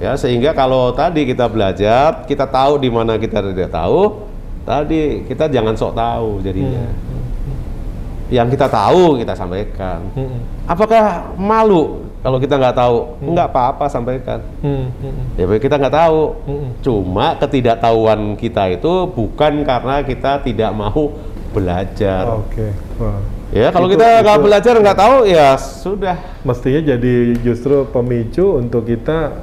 Ya 0.00 0.16
sehingga 0.16 0.56
kalau 0.56 0.94
tadi 0.96 1.28
kita 1.28 1.44
belajar, 1.50 2.24
kita 2.24 2.46
tahu 2.48 2.80
di 2.80 2.88
mana 2.88 3.20
kita 3.20 3.42
tidak 3.52 3.68
tahu, 3.74 4.24
tadi 4.64 5.26
kita 5.28 5.50
jangan 5.50 5.74
sok 5.74 5.92
tahu 5.98 6.40
jadinya. 6.46 6.86
yang 8.30 8.46
kita 8.46 8.70
tahu 8.70 9.18
kita 9.18 9.34
sampaikan. 9.34 10.06
Hmm. 10.14 10.38
Apakah 10.62 11.34
malu 11.34 12.09
kalau 12.20 12.36
kita 12.36 12.54
nggak 12.60 12.76
tahu? 12.76 12.96
Nggak 13.24 13.48
apa-apa 13.48 13.84
sampaikan. 13.88 14.44
Hmm. 14.60 14.92
Hmm. 15.00 15.24
Ya 15.40 15.44
kita 15.56 15.80
nggak 15.80 15.96
tahu. 15.96 16.20
Hmm. 16.44 16.68
Cuma 16.84 17.32
ketidaktahuan 17.40 18.36
kita 18.36 18.76
itu 18.76 18.92
bukan 19.08 19.64
karena 19.64 20.04
kita 20.04 20.44
tidak 20.44 20.70
mau 20.76 21.16
belajar. 21.56 22.28
Oke. 22.44 22.76
Wah. 23.00 23.40
Ya 23.50 23.74
kalau 23.74 23.90
Itu- 23.90 23.98
kita 23.98 24.22
nggak 24.22 24.38
belajar 24.46 24.74
nggak 24.78 24.98
tahu 25.00 25.16
ya 25.26 25.58
sudah. 25.58 26.16
Mestinya 26.46 26.94
jadi 26.94 27.14
justru 27.42 27.82
pemicu 27.90 28.62
untuk 28.62 28.86
kita 28.86 29.34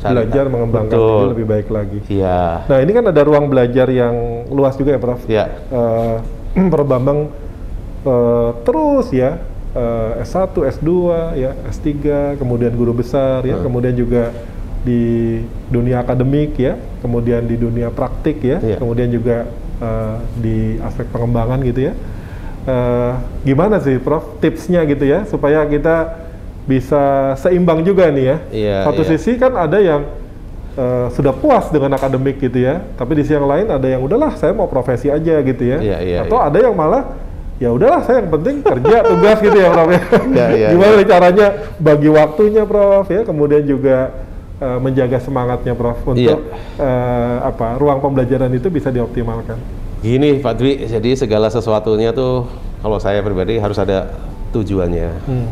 Cari 0.00 0.12
belajar 0.16 0.44
mengembangkan 0.48 0.96
Betul. 0.96 1.12
diri 1.20 1.30
lebih 1.36 1.46
baik 1.46 1.68
lagi. 1.68 1.98
Iya. 2.08 2.64
Nah 2.64 2.78
ini 2.80 2.90
kan 2.96 3.04
ada 3.04 3.20
ruang 3.26 3.52
belajar 3.52 3.84
yang 3.92 4.48
luas 4.48 4.78
juga 4.80 4.96
ya 4.96 5.00
Prof. 5.02 5.20
Iya. 5.28 5.44
Eh, 5.68 6.16
Prof 6.72 6.88
Bambang 6.88 7.28
eh, 8.08 8.50
terus 8.64 9.12
ya 9.12 9.36
eh, 9.74 10.22
S1, 10.24 10.52
S2, 10.54 10.90
ya 11.36 11.50
S3, 11.68 11.88
kemudian 12.36 12.72
guru 12.72 12.92
besar 12.92 13.44
ya, 13.44 13.56
Hmm. 13.58 13.64
kemudian 13.68 13.92
juga 13.92 14.32
di 14.78 15.42
dunia 15.68 16.00
akademik 16.00 16.56
ya, 16.56 16.78
kemudian 17.02 17.44
di 17.44 17.58
dunia 17.58 17.90
praktik 17.90 18.40
ya, 18.40 18.62
Iya. 18.62 18.76
kemudian 18.78 19.10
juga 19.10 19.44
eh, 19.78 20.16
di 20.38 20.58
aspek 20.82 21.06
pengembangan 21.10 21.62
gitu 21.62 21.86
ya. 21.86 21.92
Eh, 22.66 23.12
gimana 23.46 23.78
sih 23.78 23.96
Prof 23.96 24.42
tipsnya 24.42 24.82
gitu 24.84 25.06
ya 25.06 25.22
supaya 25.24 25.62
kita 25.64 26.18
bisa 26.66 27.32
seimbang 27.38 27.80
juga 27.80 28.10
nih 28.10 28.24
ya. 28.26 28.36
Iya, 28.50 28.76
Satu 28.84 29.02
iya. 29.06 29.10
sisi 29.14 29.38
kan 29.38 29.54
ada 29.54 29.78
yang 29.78 30.02
eh, 30.74 31.06
sudah 31.10 31.34
puas 31.34 31.70
dengan 31.70 31.90
akademik 31.94 32.38
gitu 32.38 32.58
ya, 32.58 32.82
tapi 32.94 33.18
di 33.18 33.22
sisi 33.22 33.34
yang 33.34 33.46
lain 33.46 33.66
ada 33.66 33.86
yang 33.86 33.98
udahlah 33.98 34.34
saya 34.34 34.54
mau 34.54 34.66
profesi 34.66 35.08
aja 35.08 35.40
gitu 35.42 35.62
ya. 35.62 35.78
Iya, 35.78 35.98
iya, 36.02 36.18
Atau 36.22 36.38
iya. 36.38 36.46
ada 36.50 36.58
yang 36.58 36.74
malah 36.74 37.02
ya 37.58 37.74
udahlah 37.74 38.06
saya 38.06 38.22
yang 38.22 38.30
penting 38.30 38.62
kerja 38.62 38.96
tugas 39.02 39.38
gitu 39.42 39.58
ya 39.58 39.68
Prof 39.74 39.88
ya. 39.90 40.02
Iya, 40.30 40.46
iya, 40.54 40.68
Gimana 40.74 40.92
iya. 40.94 40.98
nih 41.02 41.08
caranya 41.10 41.46
bagi 41.82 42.08
waktunya 42.10 42.62
Prof 42.62 43.06
ya, 43.10 43.22
kemudian 43.26 43.62
juga 43.66 44.14
eh, 44.58 44.78
menjaga 44.78 45.18
semangatnya 45.18 45.74
Prof 45.74 45.98
untuk 46.06 46.22
Iya. 46.22 46.36
eh, 46.78 47.36
apa 47.42 47.78
ruang 47.78 47.98
pembelajaran 47.98 48.50
itu 48.54 48.70
bisa 48.70 48.94
dioptimalkan. 48.94 49.58
Gini 49.98 50.38
Pak 50.38 50.54
Dwi, 50.54 50.86
jadi 50.86 51.10
segala 51.18 51.50
sesuatunya 51.50 52.14
tuh 52.14 52.46
kalau 52.78 53.02
saya 53.02 53.18
pribadi 53.18 53.58
harus 53.58 53.74
ada 53.82 54.14
tujuannya. 54.54 55.10
Hmm. 55.26 55.50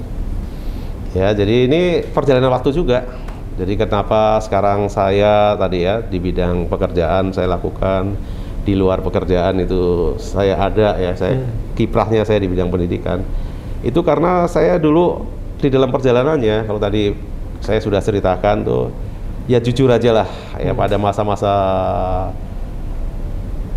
Ya, 1.10 1.34
jadi 1.34 1.66
ini 1.66 2.06
perjalanan 2.14 2.54
waktu 2.54 2.70
juga. 2.70 3.02
Jadi 3.56 3.72
kenapa 3.74 4.36
sekarang 4.44 4.92
saya 4.92 5.56
tadi 5.56 5.88
ya 5.88 6.04
di 6.04 6.20
bidang 6.20 6.68
pekerjaan 6.68 7.32
saya 7.32 7.48
lakukan, 7.56 8.12
di 8.66 8.74
luar 8.74 8.98
pekerjaan 8.98 9.62
itu 9.62 10.12
saya 10.18 10.58
ada 10.58 10.98
ya, 10.98 11.14
saya 11.14 11.38
kiprahnya 11.78 12.26
saya 12.26 12.42
di 12.42 12.50
bidang 12.50 12.66
pendidikan. 12.66 13.22
Itu 13.86 14.02
karena 14.02 14.50
saya 14.50 14.74
dulu 14.74 15.22
di 15.62 15.70
dalam 15.70 15.94
perjalanannya, 15.94 16.66
kalau 16.66 16.82
tadi 16.82 17.14
saya 17.62 17.78
sudah 17.78 18.02
ceritakan 18.02 18.66
tuh, 18.66 18.90
ya 19.46 19.62
jujur 19.62 19.86
aja 19.86 20.10
lah 20.10 20.28
ya 20.58 20.74
pada 20.74 20.98
masa-masa 20.98 21.54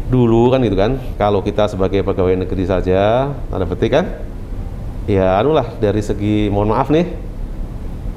dulu 0.10 0.50
kan 0.50 0.66
gitu 0.66 0.74
kan, 0.74 0.98
kalau 1.22 1.46
kita 1.46 1.70
sebagai 1.70 2.02
pegawai 2.02 2.42
negeri 2.42 2.66
saja, 2.66 3.30
tanda 3.54 3.70
petik 3.70 3.94
kan, 3.94 4.10
ya 5.06 5.38
anulah 5.38 5.70
dari 5.78 6.02
segi 6.02 6.50
mohon 6.50 6.74
maaf 6.74 6.90
nih 6.90 7.06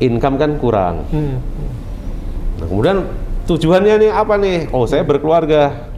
income 0.01 0.41
kan 0.41 0.57
kurang. 0.57 1.05
Hmm. 1.13 1.37
nah, 2.57 2.67
kemudian 2.67 3.05
tujuannya 3.45 4.09
nih 4.09 4.11
apa 4.11 4.35
nih? 4.41 4.59
Oh 4.73 4.89
saya 4.89 5.05
berkeluarga 5.05 5.92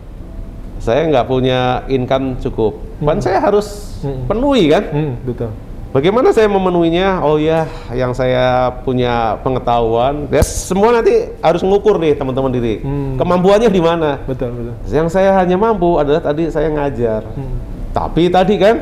saya 0.85 1.09
nggak 1.09 1.25
punya 1.25 1.61
income 1.89 2.37
cukup 2.39 2.77
kan 3.01 3.17
saya 3.19 3.41
harus 3.41 3.97
Hmm. 4.05 4.29
penuhi 4.29 4.69
kan 4.69 4.85
Hmm, 4.93 5.13
betul. 5.25 5.49
bagaimana 5.91 6.29
saya 6.29 6.45
memenuhinya 6.47 7.25
oh 7.25 7.41
ya 7.41 7.65
yang 7.91 8.13
saya 8.13 8.69
punya 8.85 9.41
pengetahuan 9.41 10.29
ya 10.29 10.45
semua 10.45 10.93
nanti 10.93 11.33
harus 11.41 11.65
mengukur 11.65 11.97
nih 11.97 12.13
teman-teman 12.13 12.53
diri 12.53 12.85
Hmm. 12.85 13.17
kemampuannya 13.17 13.69
di 13.69 13.81
mana 13.81 14.21
Betul, 14.23 14.53
betul. 14.53 14.75
yang 14.93 15.09
saya 15.09 15.33
hanya 15.35 15.57
mampu 15.57 15.97
adalah 15.97 16.21
tadi 16.21 16.53
saya 16.53 16.69
ngajar 16.69 17.25
Hmm. 17.33 17.57
tapi 17.91 18.29
tadi 18.29 18.61
kan 18.61 18.77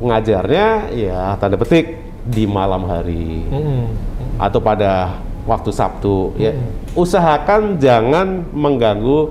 ngajarnya 0.00 0.66
ya 0.90 1.36
tanda 1.36 1.54
petik 1.54 2.00
di 2.24 2.42
malam 2.44 2.84
hari 2.84 3.46
Hmm. 3.46 3.86
atau 4.34 4.58
pada 4.58 5.22
waktu 5.44 5.70
Sabtu 5.70 6.34
ya 6.36 6.52
Hmm. 6.52 6.66
usahakan 6.96 7.78
jangan 7.78 8.44
mengganggu 8.50 9.30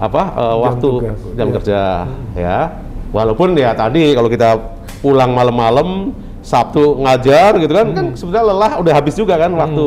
apa 0.00 0.22
eh, 0.32 0.40
Jam 0.40 0.60
waktu 0.64 0.88
tugas, 0.88 1.18
jam 1.36 1.46
iya. 1.46 1.54
kerja 1.60 1.80
ya 2.32 2.58
walaupun 3.12 3.48
ya 3.54 3.70
tadi 3.76 4.16
kalau 4.16 4.26
kita 4.26 4.56
pulang 4.98 5.30
malam-malam 5.30 6.10
Sabtu 6.40 6.96
ngajar 6.96 7.60
gitu 7.60 7.68
kan 7.68 7.92
kan 7.92 8.06
Hmm. 8.10 8.16
sebenarnya 8.16 8.46
lelah 8.48 8.72
udah 8.80 8.94
habis 8.96 9.12
juga 9.12 9.36
kan 9.36 9.52
waktu 9.52 9.86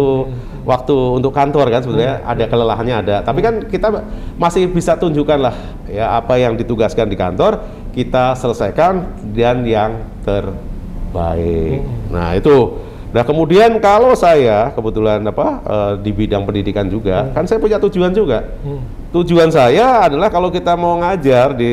waktu 0.63 0.95
untuk 1.17 1.33
kantor 1.33 1.65
kan 1.67 1.81
sebenarnya 1.81 2.21
Hmm. 2.21 2.29
ada 2.29 2.43
kelelahannya 2.45 2.95
ada 3.01 3.15
tapi 3.25 3.41
kan 3.41 3.65
kita 3.65 3.89
masih 4.37 4.69
bisa 4.69 4.93
tunjukkan 4.93 5.39
lah 5.41 5.55
ya 5.89 6.13
apa 6.13 6.37
yang 6.37 6.53
ditugaskan 6.53 7.09
di 7.09 7.17
kantor 7.17 7.57
kita 7.89 8.37
selesaikan 8.37 9.01
dan 9.33 9.65
yang 9.65 9.97
terbaik 10.21 11.81
Hmm. 11.81 12.13
nah 12.13 12.37
itu 12.37 12.77
Nah 13.13 13.21
kemudian 13.21 13.77
kalau 13.77 14.17
saya 14.17 14.73
kebetulan 14.73 15.21
apa 15.21 15.61
eh, 15.61 15.93
di 16.01 16.09
bidang 16.09 16.49
pendidikan 16.49 16.89
juga, 16.89 17.29
kan 17.29 17.45
saya 17.45 17.61
punya 17.61 17.77
tujuan 17.77 18.09
juga. 18.09 18.57
Hmm. 18.65 18.81
Tujuan 19.13 19.53
saya 19.53 20.09
adalah 20.09 20.33
kalau 20.33 20.49
kita 20.49 20.73
mau 20.73 20.97
ngajar 20.97 21.53
di 21.53 21.69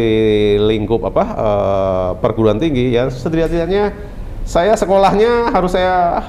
lingkup 0.61 1.01
apa 1.09 1.25
eh, 1.25 2.09
perguruan 2.21 2.61
tinggi, 2.61 2.93
ya 2.93 3.09
setidaknya 3.09 3.97
saya 4.45 4.77
sekolahnya 4.77 5.49
harus 5.49 5.73
saya 5.73 6.21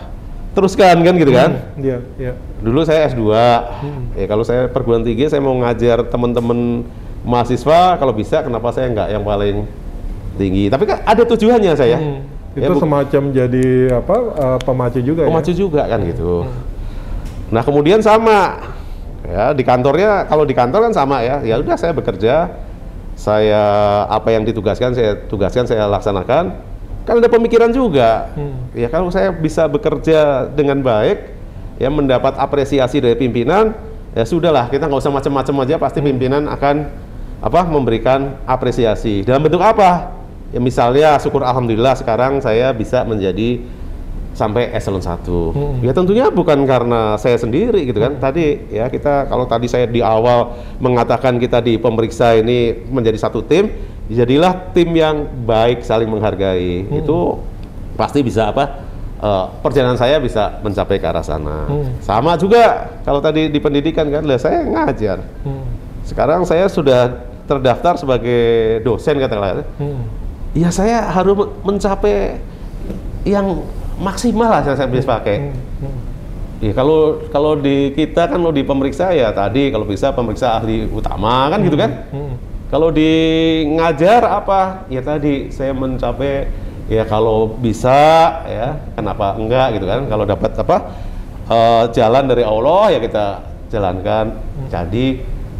teruskan 0.55 1.03
kan 1.03 1.13
gitu 1.19 1.31
kan. 1.35 1.59
Hmm, 1.75 1.83
Iya, 1.83 1.97
iya. 2.15 2.33
Dulu 2.63 2.79
saya 2.87 3.11
S2, 3.11 3.23
ya 4.15 4.25
kalau 4.31 4.47
saya 4.47 4.71
perguruan 4.71 5.03
tinggi 5.03 5.27
saya 5.27 5.43
mau 5.43 5.59
ngajar 5.59 6.07
teman-teman 6.07 6.87
mahasiswa, 7.27 7.99
kalau 7.99 8.15
bisa 8.15 8.47
kenapa 8.47 8.71
saya 8.71 8.87
nggak 8.95 9.09
yang 9.11 9.23
paling 9.27 9.67
tinggi? 10.39 10.71
Tapi 10.71 10.83
kan 10.87 11.03
ada 11.03 11.23
tujuannya 11.27 11.75
saya. 11.75 11.99
Hmm. 11.99 12.30
Ya, 12.51 12.67
Itu 12.67 12.75
bu- 12.75 12.83
semacam 12.83 13.23
jadi 13.31 13.67
apa 13.95 14.15
eh, 14.35 14.59
pemacu 14.67 14.99
juga 14.99 15.23
pemacu 15.23 15.51
ya. 15.51 15.57
juga 15.57 15.81
kan 15.87 15.99
gitu. 16.03 16.43
Nah 17.47 17.63
kemudian 17.63 18.03
sama. 18.03 18.59
Ya 19.23 19.55
di 19.55 19.63
kantornya 19.63 20.27
kalau 20.27 20.43
di 20.43 20.51
kantor 20.51 20.91
kan 20.91 20.93
sama 20.93 21.23
ya. 21.23 21.39
Ya 21.47 21.55
udah 21.55 21.79
saya 21.79 21.95
bekerja. 21.95 22.51
Saya 23.15 23.63
apa 24.07 24.33
yang 24.35 24.43
ditugaskan 24.43 24.91
saya 24.91 25.15
tugaskan 25.31 25.63
saya 25.63 25.87
laksanakan. 25.87 26.59
Kan 27.07 27.13
ada 27.17 27.29
pemikiran 27.31 27.71
juga. 27.71 28.35
Hmm. 28.35 28.67
ya 28.75 28.91
kalau 28.91 29.07
saya 29.07 29.31
bisa 29.31 29.65
bekerja 29.71 30.51
dengan 30.51 30.83
baik 30.83 31.31
ya 31.79 31.87
mendapat 31.87 32.35
apresiasi 32.37 33.01
dari 33.01 33.17
pimpinan 33.17 33.73
ya 34.13 34.21
sudahlah 34.21 34.69
kita 34.69 34.91
nggak 34.91 35.01
usah 35.01 35.13
macam-macam 35.13 35.55
aja. 35.63 35.75
Pasti 35.79 36.03
pimpinan 36.03 36.51
akan 36.51 36.75
apa 37.39 37.61
memberikan 37.63 38.35
apresiasi. 38.43 39.23
Dalam 39.23 39.39
bentuk 39.39 39.63
apa 39.63 40.19
ya 40.51 40.59
misalnya 40.59 41.15
syukur 41.17 41.41
alhamdulillah 41.41 41.95
sekarang 41.95 42.39
saya 42.39 42.71
bisa 42.71 43.01
menjadi 43.01 43.63
sampai 44.31 44.71
eselon 44.71 45.03
1 45.03 45.27
Hmm. 45.51 45.75
ya 45.79 45.91
tentunya 45.91 46.27
bukan 46.27 46.63
karena 46.63 47.15
saya 47.15 47.35
sendiri 47.35 47.83
gitu 47.83 47.99
kan 47.99 48.15
tadi 48.15 48.63
ya 48.69 48.87
kita 48.87 49.27
kalau 49.27 49.43
tadi 49.43 49.67
saya 49.67 49.83
di 49.85 49.99
awal 49.99 50.51
mengatakan 50.77 51.35
kita 51.35 51.59
di 51.59 51.75
pemeriksa 51.75 52.35
ini 52.35 52.71
menjadi 52.87 53.19
satu 53.19 53.41
tim 53.41 53.67
jadilah 54.07 54.71
tim 54.71 54.87
yang 54.89 55.27
baik 55.43 55.83
saling 55.83 56.07
menghargai 56.07 56.87
itu 56.89 57.17
pasti 57.93 58.23
bisa 58.23 58.47
apa 58.49 58.87
eh, 59.19 59.45
perjalanan 59.59 59.95
saya 59.95 60.15
bisa 60.17 60.59
mencapai 60.59 60.95
ke 60.95 61.05
arah 61.05 61.21
sana 61.21 61.67
Hmm. 61.67 61.99
sama 61.99 62.35
juga 62.35 62.87
kalau 63.03 63.19
tadi 63.19 63.47
di 63.47 63.59
pendidikan 63.59 64.07
kan 64.07 64.23
lah 64.23 64.39
saya 64.39 64.63
ngajar 64.63 65.19
Hmm. 65.43 65.63
sekarang 66.03 66.43
saya 66.43 66.71
sudah 66.71 67.19
terdaftar 67.43 67.99
sebagai 67.99 68.39
dosen 68.81 69.19
katakanlah 69.19 69.67
Hmm. 69.75 70.07
Ya 70.51 70.69
saya 70.71 71.07
harus 71.07 71.35
men- 71.37 71.53
mencapai 71.63 72.39
yang 73.23 73.63
maksimal 74.01 74.49
lah 74.49 74.61
yang 74.65 74.77
saya 74.77 74.89
bisa 74.89 75.07
pakai. 75.07 75.37
Hmm. 75.37 75.55
Hmm. 75.85 75.99
Ya 76.61 76.71
kalau 76.77 77.25
kalau 77.33 77.57
di 77.57 77.89
kita 77.97 78.29
kan 78.29 78.37
kalau 78.37 78.53
di 78.53 78.61
pemeriksa 78.61 79.09
ya 79.17 79.33
tadi 79.33 79.73
kalau 79.73 79.85
bisa 79.85 80.13
pemeriksa 80.13 80.61
ahli 80.61 80.85
utama 80.89 81.49
kan 81.49 81.59
gitu 81.65 81.77
kan. 81.77 82.05
Hmm. 82.13 82.33
Kalau 82.69 82.87
di 82.93 83.11
ngajar 83.75 84.23
apa? 84.23 84.87
Ya 84.87 85.03
tadi 85.03 85.51
saya 85.51 85.73
mencapai 85.75 86.47
ya 86.87 87.03
kalau 87.03 87.51
bisa 87.59 87.97
ya 88.45 88.77
kenapa 88.93 89.35
enggak 89.35 89.79
gitu 89.79 89.85
kan. 89.89 90.05
Kalau 90.05 90.23
dapat 90.29 90.51
apa 90.55 90.77
eh, 91.49 91.83
jalan 91.97 92.23
dari 92.29 92.43
Allah 92.45 92.83
ya 92.93 92.99
kita 93.01 93.25
jalankan. 93.73 94.25
Jadi 94.69 95.19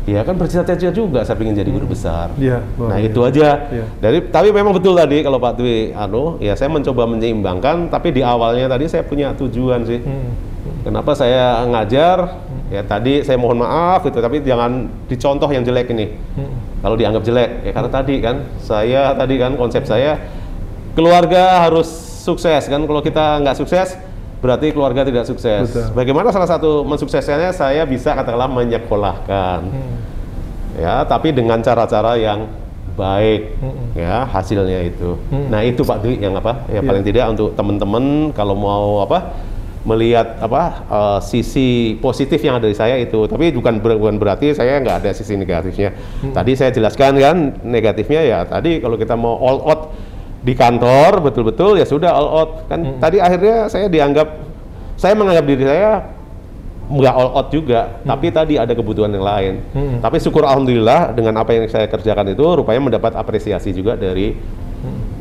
ya 0.10 0.26
kan 0.26 0.34
bercita-cita 0.34 0.90
juga 0.90 1.22
saya 1.22 1.38
ingin 1.38 1.62
jadi 1.62 1.70
guru 1.70 1.86
besar. 1.94 2.34
Iya, 2.42 2.66
luar 2.78 2.90
Nah 2.90 2.98
biasa. 2.98 3.10
itu 3.14 3.20
aja. 3.22 3.48
Iya. 3.70 3.86
Dari 4.02 4.18
tapi 4.34 4.50
memang 4.50 4.74
betul 4.74 4.98
tadi 4.98 5.22
kalau 5.22 5.38
Pak 5.38 5.54
Dwi 5.62 5.94
anu 5.94 6.42
ya 6.42 6.58
saya 6.58 6.74
mencoba 6.74 7.06
menyeimbangkan 7.06 7.94
tapi 7.94 8.10
di 8.10 8.26
awalnya 8.26 8.66
tadi 8.66 8.90
saya 8.90 9.06
punya 9.06 9.34
tujuan 9.38 9.86
sih. 9.86 10.02
Hmm. 10.02 10.34
Kenapa 10.82 11.14
saya 11.14 11.62
ngajar? 11.70 12.50
Ya 12.72 12.82
tadi 12.88 13.22
saya 13.22 13.36
mohon 13.36 13.60
maaf 13.60 14.02
gitu 14.08 14.24
tapi 14.24 14.40
jangan 14.42 14.90
dicontoh 15.06 15.50
yang 15.52 15.62
jelek 15.62 15.92
ini. 15.94 16.18
Hmm. 16.40 16.50
Kalau 16.82 16.96
dianggap 16.98 17.22
jelek 17.22 17.50
ya 17.68 17.72
karena 17.76 17.90
tadi 17.94 18.16
kan 18.18 18.36
saya 18.58 19.02
tadi 19.14 19.36
kan 19.38 19.54
konsep 19.54 19.86
saya 19.86 20.18
keluarga 20.98 21.68
harus 21.68 21.88
sukses 22.22 22.66
kan 22.70 22.82
kalau 22.86 23.02
kita 23.02 23.42
nggak 23.42 23.58
sukses 23.58 23.98
berarti 24.42 24.74
keluarga 24.74 25.06
tidak 25.06 25.24
sukses. 25.24 25.70
Betul. 25.70 25.94
Bagaimana 25.94 26.34
salah 26.34 26.50
satu 26.50 26.82
mensukseskannya 26.82 27.54
saya 27.54 27.86
bisa 27.86 28.12
katakanlah 28.12 28.50
menyekolahkan. 28.50 29.60
Hmm. 29.64 29.96
Ya, 30.76 31.04
tapi 31.04 31.30
dengan 31.30 31.62
cara-cara 31.62 32.18
yang 32.18 32.50
baik 32.92 33.56
Hmm. 33.58 33.88
ya 33.94 34.26
hasilnya 34.26 34.84
itu. 34.84 35.16
Hmm. 35.30 35.48
Nah, 35.48 35.62
itu 35.62 35.80
Pak 35.80 36.02
Dwi 36.02 36.20
yang 36.20 36.34
apa? 36.34 36.66
Ya 36.68 36.80
Iya. 36.80 36.82
paling 36.84 37.04
tidak 37.04 37.26
untuk 37.30 37.54
teman-teman 37.54 38.04
kalau 38.32 38.52
mau 38.52 39.00
apa 39.00 39.32
melihat 39.82 40.38
apa 40.38 40.62
eh, 40.86 41.20
sisi 41.22 41.70
positif 41.98 42.38
yang 42.38 42.62
ada 42.62 42.70
di 42.70 42.78
saya 42.78 43.02
itu 43.02 43.26
tapi 43.26 43.50
bukan 43.50 43.82
ber- 43.82 43.98
bukan 43.98 44.22
berarti 44.22 44.54
saya 44.54 44.78
nggak 44.78 45.02
ada 45.02 45.10
sisi 45.10 45.34
negatifnya 45.34 45.90
Hmm. 46.22 46.38
tadi 46.38 46.54
saya 46.54 46.70
jelaskan 46.70 47.18
kan 47.18 47.36
negatifnya 47.66 48.22
ya 48.22 48.40
tadi 48.46 48.78
kalau 48.78 48.94
kita 48.94 49.18
mau 49.18 49.42
all 49.42 49.58
out 49.66 49.82
di 50.42 50.54
kantor 50.54 51.22
betul-betul 51.22 51.78
ya 51.78 51.86
sudah 51.86 52.12
all 52.12 52.30
out 52.32 52.52
kan 52.66 52.82
Hmm. 52.82 52.98
tadi 52.98 53.18
akhirnya 53.18 53.66
saya 53.68 53.86
dianggap 53.86 54.28
saya 54.96 55.14
menganggap 55.14 55.46
diri 55.46 55.64
saya 55.64 55.92
nggak 56.88 57.14
all 57.14 57.32
out 57.32 57.48
juga 57.50 58.02
tapi 58.04 58.28
tadi 58.30 58.58
ada 58.58 58.74
kebutuhan 58.74 59.08
yang 59.08 59.24
lain 59.24 59.54
Hmm. 59.72 59.98
tapi 60.00 60.18
syukur 60.18 60.44
alhamdulillah 60.44 61.14
dengan 61.14 61.38
apa 61.38 61.54
yang 61.54 61.66
saya 61.66 61.86
kerjakan 61.86 62.30
itu 62.30 62.42
rupanya 62.44 62.82
mendapat 62.84 63.14
apresiasi 63.14 63.72
juga 63.72 63.94
dari 63.94 64.34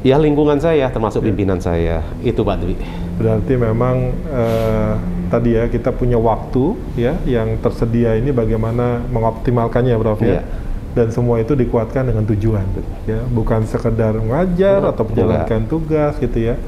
ya 0.01 0.17
lingkungan 0.17 0.57
saya 0.57 0.89
termasuk 0.89 1.21
pimpinan 1.23 1.61
saya 1.61 2.01
itu 2.21 2.41
Pak 2.41 2.57
Dwi 2.59 2.77
Berarti 3.21 3.53
memang 3.53 3.97
eh, 4.27 4.93
tadi 5.29 5.53
ya 5.53 5.69
kita 5.69 5.93
punya 5.93 6.17
waktu 6.17 6.73
ya 6.97 7.13
yang 7.29 7.61
tersedia 7.61 8.17
ini 8.17 8.33
bagaimana 8.33 9.05
mengoptimalkannya, 9.07 9.93
Prof 9.95 10.17
ya. 10.19 10.41
Iya. 10.41 10.43
Dan 10.91 11.07
semua 11.11 11.39
itu 11.39 11.55
dikuatkan 11.55 12.03
dengan 12.03 12.27
tujuan, 12.27 12.67
ya, 13.07 13.23
bukan 13.31 13.62
sekedar 13.62 14.11
mengajar 14.12 14.83
atau 14.83 15.07
menjalankan 15.07 15.62
tugas 15.65 16.19
gitu 16.19 16.51
ya. 16.51 16.59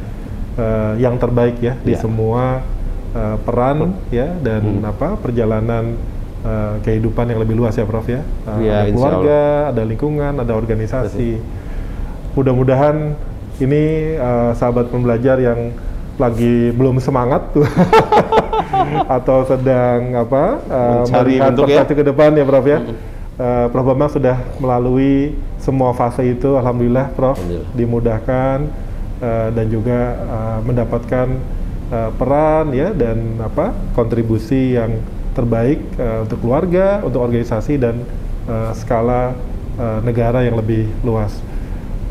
Eh, 0.52 0.92
yang 1.00 1.16
terbaik 1.16 1.58
ya 1.58 1.74
di 1.80 1.96
Iya. 1.96 2.00
semua 2.00 2.60
eh, 3.12 3.36
peran 3.42 3.92
ya 4.08 4.30
dan 4.40 4.62
Hmm. 4.62 4.84
apa 4.86 5.16
perjalanan 5.16 5.96
eh, 6.42 6.74
kehidupan 6.80 7.28
yang 7.28 7.38
lebih 7.38 7.54
luas 7.54 7.74
ya, 7.74 7.82
Prof 7.82 8.06
ya. 8.06 8.22
Eh, 8.22 8.58
Iya, 8.62 8.72
ada 8.78 8.90
keluarga, 8.90 9.40
ada 9.70 9.82
lingkungan, 9.82 10.32
ada 10.38 10.52
organisasi. 10.52 11.38
Mudah-mudahan 12.32 13.12
ini 13.58 13.82
eh, 14.16 14.50
sahabat 14.54 14.88
pembelajar 14.88 15.36
yang 15.36 15.74
lagi 16.16 16.70
belum 16.70 17.00
semangat 17.00 17.52
tuh 17.52 17.64
atau 19.16 19.44
sedang 19.44 20.14
apa 20.14 20.44
eh, 20.62 20.94
Mencari 21.02 21.34
bentuk 21.40 21.66
ya. 21.66 21.82
ke 21.84 22.04
depan 22.04 22.30
ya 22.32 22.44
Prof 22.44 22.66
ya. 22.66 22.78
Eh, 23.32 23.66
Prof 23.72 23.84
Bambang 23.88 24.12
sudah 24.12 24.36
melalui 24.60 25.32
semua 25.56 25.96
fase 25.96 26.20
itu, 26.36 26.52
alhamdulillah 26.52 27.16
Prof 27.16 27.40
Alhamdulillah. 27.40 27.72
dimudahkan 27.72 28.58
eh, 29.24 29.48
dan 29.56 29.66
juga 29.72 30.00
eh, 30.20 30.58
mendapatkan 30.68 31.28
eh, 31.88 32.10
peran 32.20 32.76
ya 32.76 32.92
dan 32.92 33.40
apa 33.40 33.72
kontribusi 33.96 34.76
yang 34.76 35.00
terbaik 35.32 35.80
eh, 35.96 36.28
untuk 36.28 36.44
keluarga, 36.44 37.00
untuk 37.00 37.24
organisasi 37.24 37.80
dan 37.80 38.04
eh, 38.52 38.70
skala 38.76 39.32
eh, 39.80 39.98
negara 40.04 40.44
yang 40.44 40.60
lebih 40.60 40.92
luas. 41.00 41.32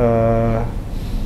Eh, 0.01 0.59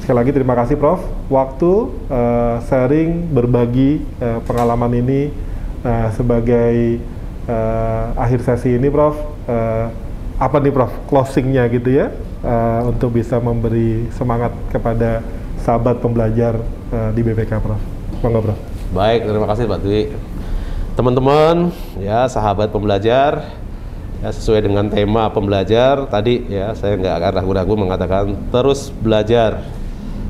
sekali 0.04 0.18
lagi 0.20 0.32
terima 0.36 0.60
kasih 0.60 0.76
Prof. 0.76 1.00
Waktu 1.32 1.72
eh, 2.12 2.56
sharing 2.68 3.32
berbagi 3.32 4.04
eh, 4.20 4.40
pengalaman 4.44 4.92
ini 4.92 5.32
eh, 5.88 6.08
sebagai 6.20 7.00
eh, 7.48 8.06
akhir 8.20 8.44
sesi 8.44 8.76
ini 8.76 8.92
Prof. 8.92 9.35
eh, 9.48 9.88
apa 10.36 10.58
nih 10.60 10.74
Prof 10.76 10.92
closingnya 11.08 11.64
gitu 11.72 11.90
ya 11.96 12.12
eh, 12.44 12.82
untuk 12.84 13.16
bisa 13.16 13.40
memberi 13.40 14.12
semangat 14.12 14.52
kepada 14.70 15.24
sahabat 15.64 16.04
pembelajar 16.04 16.60
eh, 16.92 17.10
di 17.16 17.22
BPK 17.24 17.62
Prof. 17.62 17.82
Monggo 18.22 18.42
Prof. 18.52 18.60
Baik, 18.94 19.26
terima 19.26 19.48
kasih 19.50 19.66
Pak 19.66 19.80
Dwi. 19.82 20.02
Teman-teman, 20.96 21.76
ya 22.00 22.24
sahabat 22.32 22.72
pembelajar, 22.72 23.44
ya 24.24 24.30
sesuai 24.32 24.64
dengan 24.64 24.88
tema 24.88 25.28
pembelajar 25.28 26.08
tadi 26.08 26.48
ya 26.48 26.72
saya 26.72 26.96
nggak 26.96 27.16
akan 27.20 27.32
ragu-ragu 27.36 27.74
mengatakan 27.76 28.36
terus 28.50 28.90
belajar. 28.90 29.66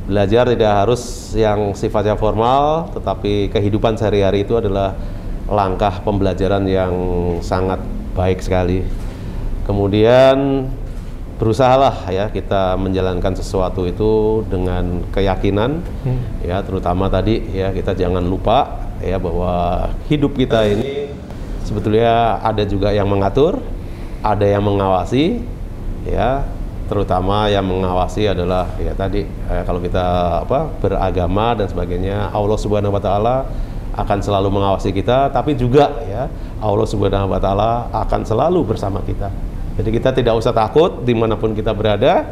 Belajar 0.06 0.46
tidak 0.54 0.86
harus 0.86 1.34
yang 1.34 1.74
sifatnya 1.74 2.14
formal, 2.14 2.94
tetapi 2.94 3.50
kehidupan 3.50 3.98
sehari-hari 3.98 4.46
itu 4.46 4.54
adalah 4.54 4.94
langkah 5.50 5.98
pembelajaran 6.06 6.62
yang 6.70 6.94
sangat 7.42 7.82
baik 8.14 8.38
sekali. 8.38 8.86
Kemudian 9.66 10.70
berusahalah 11.36 12.08
ya 12.08 12.32
kita 12.32 12.80
menjalankan 12.80 13.36
sesuatu 13.36 13.84
itu 13.84 14.44
dengan 14.48 15.04
keyakinan 15.12 15.84
Hmm. 16.08 16.22
ya 16.40 16.64
terutama 16.64 17.12
tadi 17.12 17.44
ya 17.52 17.76
kita 17.76 17.92
jangan 17.92 18.24
lupa 18.24 18.88
ya 19.04 19.20
bahwa 19.20 19.90
hidup 20.08 20.32
kita 20.40 20.64
ini 20.64 21.12
sebetulnya 21.68 22.40
ada 22.40 22.64
juga 22.64 22.96
yang 22.96 23.12
mengatur, 23.12 23.60
ada 24.24 24.48
yang 24.48 24.64
mengawasi 24.64 25.44
ya 26.08 26.48
terutama 26.86 27.50
yang 27.50 27.66
mengawasi 27.66 28.30
adalah 28.30 28.70
ya 28.78 28.94
tadi 28.94 29.26
eh, 29.26 29.64
kalau 29.66 29.82
kita 29.82 30.06
apa 30.46 30.70
beragama 30.80 31.58
dan 31.58 31.66
sebagainya 31.68 32.30
Allah 32.30 32.56
Subhanahu 32.62 32.94
wa 32.94 33.02
taala 33.02 33.50
akan 33.98 34.20
selalu 34.22 34.54
mengawasi 34.54 34.94
kita 34.94 35.34
tapi 35.34 35.58
juga 35.58 35.90
ya 36.06 36.30
Allah 36.62 36.88
Subhanahu 36.88 37.34
wa 37.34 37.42
taala 37.42 37.90
akan 37.92 38.22
selalu 38.24 38.64
bersama 38.64 39.04
kita. 39.04 39.28
Jadi 39.76 39.90
kita 39.92 40.10
tidak 40.16 40.34
usah 40.40 40.56
takut 40.56 41.04
di 41.04 41.12
mana 41.12 41.36
pun 41.36 41.52
kita 41.52 41.76
berada 41.76 42.32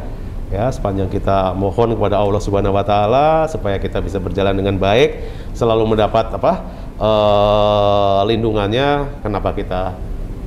ya 0.52 0.70
sepanjang 0.70 1.10
kita 1.10 1.56
mohon 1.56 1.92
kepada 1.98 2.20
Allah 2.20 2.40
Subhanahu 2.40 2.76
wa 2.76 2.84
taala 2.84 3.50
supaya 3.50 3.80
kita 3.80 3.98
bisa 3.98 4.22
berjalan 4.22 4.54
dengan 4.54 4.78
baik 4.78 5.24
selalu 5.56 5.96
mendapat 5.96 6.32
apa 6.32 6.52
eh, 6.96 8.20
lindungannya. 8.32 9.20
Kenapa 9.20 9.52
kita 9.52 9.92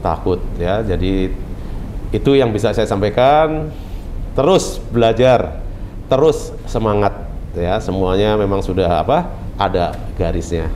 takut 0.02 0.42
ya? 0.58 0.82
Jadi 0.82 1.30
itu 2.10 2.32
yang 2.34 2.50
bisa 2.50 2.74
saya 2.74 2.90
sampaikan. 2.90 3.70
Terus 4.38 4.78
belajar 4.94 5.66
terus 6.10 6.54
semangat 6.70 7.14
ya. 7.58 7.78
Semuanya 7.82 8.38
memang 8.38 8.62
sudah 8.62 9.02
apa 9.02 9.34
ada 9.58 9.98
garisnya. 10.18 10.70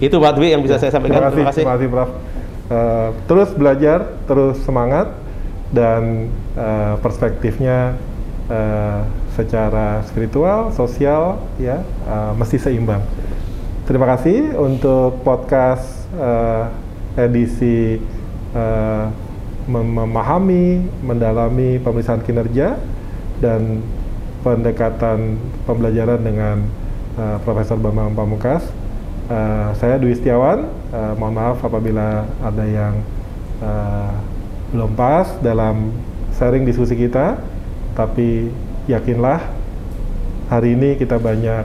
Itu 0.00 0.16
Pak 0.18 0.34
Dwi 0.34 0.54
yang 0.56 0.62
bisa 0.64 0.80
saya 0.80 0.94
sampaikan. 0.94 1.30
Terima 1.30 1.50
kasih, 1.52 1.62
terima 1.62 1.74
kasih 1.76 1.88
Prof. 1.90 2.10
Eh, 2.70 3.08
terus 3.26 3.50
belajar, 3.52 3.98
terus 4.30 4.62
semangat 4.62 5.10
dan 5.70 6.30
eh, 6.58 6.94
perspektifnya 6.98 7.94
eh, 8.50 9.00
secara 9.38 10.02
spiritual, 10.04 10.74
sosial 10.74 11.38
ya 11.62 11.80
eh, 11.84 12.32
mesti 12.34 12.58
seimbang. 12.58 13.02
Terima 13.86 14.06
kasih 14.14 14.54
untuk 14.58 15.22
podcast 15.26 16.06
eh, 16.14 16.64
edisi 17.18 17.98
mem- 19.66 19.94
memahami, 19.94 20.82
mendalami 21.02 21.78
pemeriksaan 21.82 22.22
kinerja 22.22 22.78
dan 23.42 23.82
pendekatan 24.46 25.38
pembelajaran 25.66 26.22
dengan 26.22 26.56
eh, 27.18 27.38
Profesor 27.46 27.78
Bambang 27.78 28.14
Pamungkas. 28.14 28.66
Eh, 29.30 29.68
saya 29.78 29.98
Dwi 29.98 30.14
Setiawan. 30.18 30.66
Eh, 30.90 31.12
mohon 31.18 31.34
maaf 31.34 31.62
apabila 31.62 32.26
ada 32.42 32.64
yang 32.66 32.94
eh, 33.62 34.12
belum 34.70 34.94
pas 34.94 35.26
dalam 35.42 35.90
sharing 36.38 36.62
diskusi 36.64 36.94
kita, 36.94 37.38
tapi 37.98 38.50
yakinlah 38.86 39.42
hari 40.50 40.74
ini 40.74 40.98
kita 40.98 41.18
banyak 41.18 41.64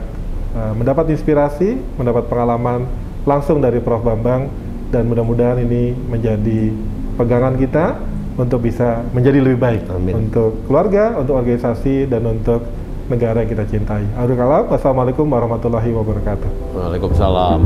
eh, 0.54 0.72
mendapat 0.74 1.10
inspirasi, 1.14 1.78
mendapat 1.98 2.26
pengalaman 2.26 2.86
langsung 3.26 3.58
dari 3.58 3.82
Prof 3.82 4.02
Bambang 4.02 4.50
dan 4.90 5.06
mudah-mudahan 5.10 5.58
ini 5.62 5.94
menjadi 6.06 6.70
pegangan 7.18 7.58
kita 7.58 7.98
untuk 8.36 8.62
bisa 8.62 9.02
menjadi 9.16 9.40
lebih 9.40 9.58
baik 9.58 9.82
Amin. 9.90 10.28
untuk 10.28 10.62
keluarga, 10.68 11.16
untuk 11.16 11.40
organisasi 11.40 12.06
dan 12.06 12.22
untuk 12.28 12.62
negara 13.08 13.42
yang 13.42 13.50
kita 13.50 13.64
cintai. 13.66 14.04
Kalam, 14.12 14.66
wassalamualaikum 14.68 15.24
warahmatullahi 15.26 15.90
wabarakatuh. 15.94 16.50
Waalaikumsalam 16.74 17.60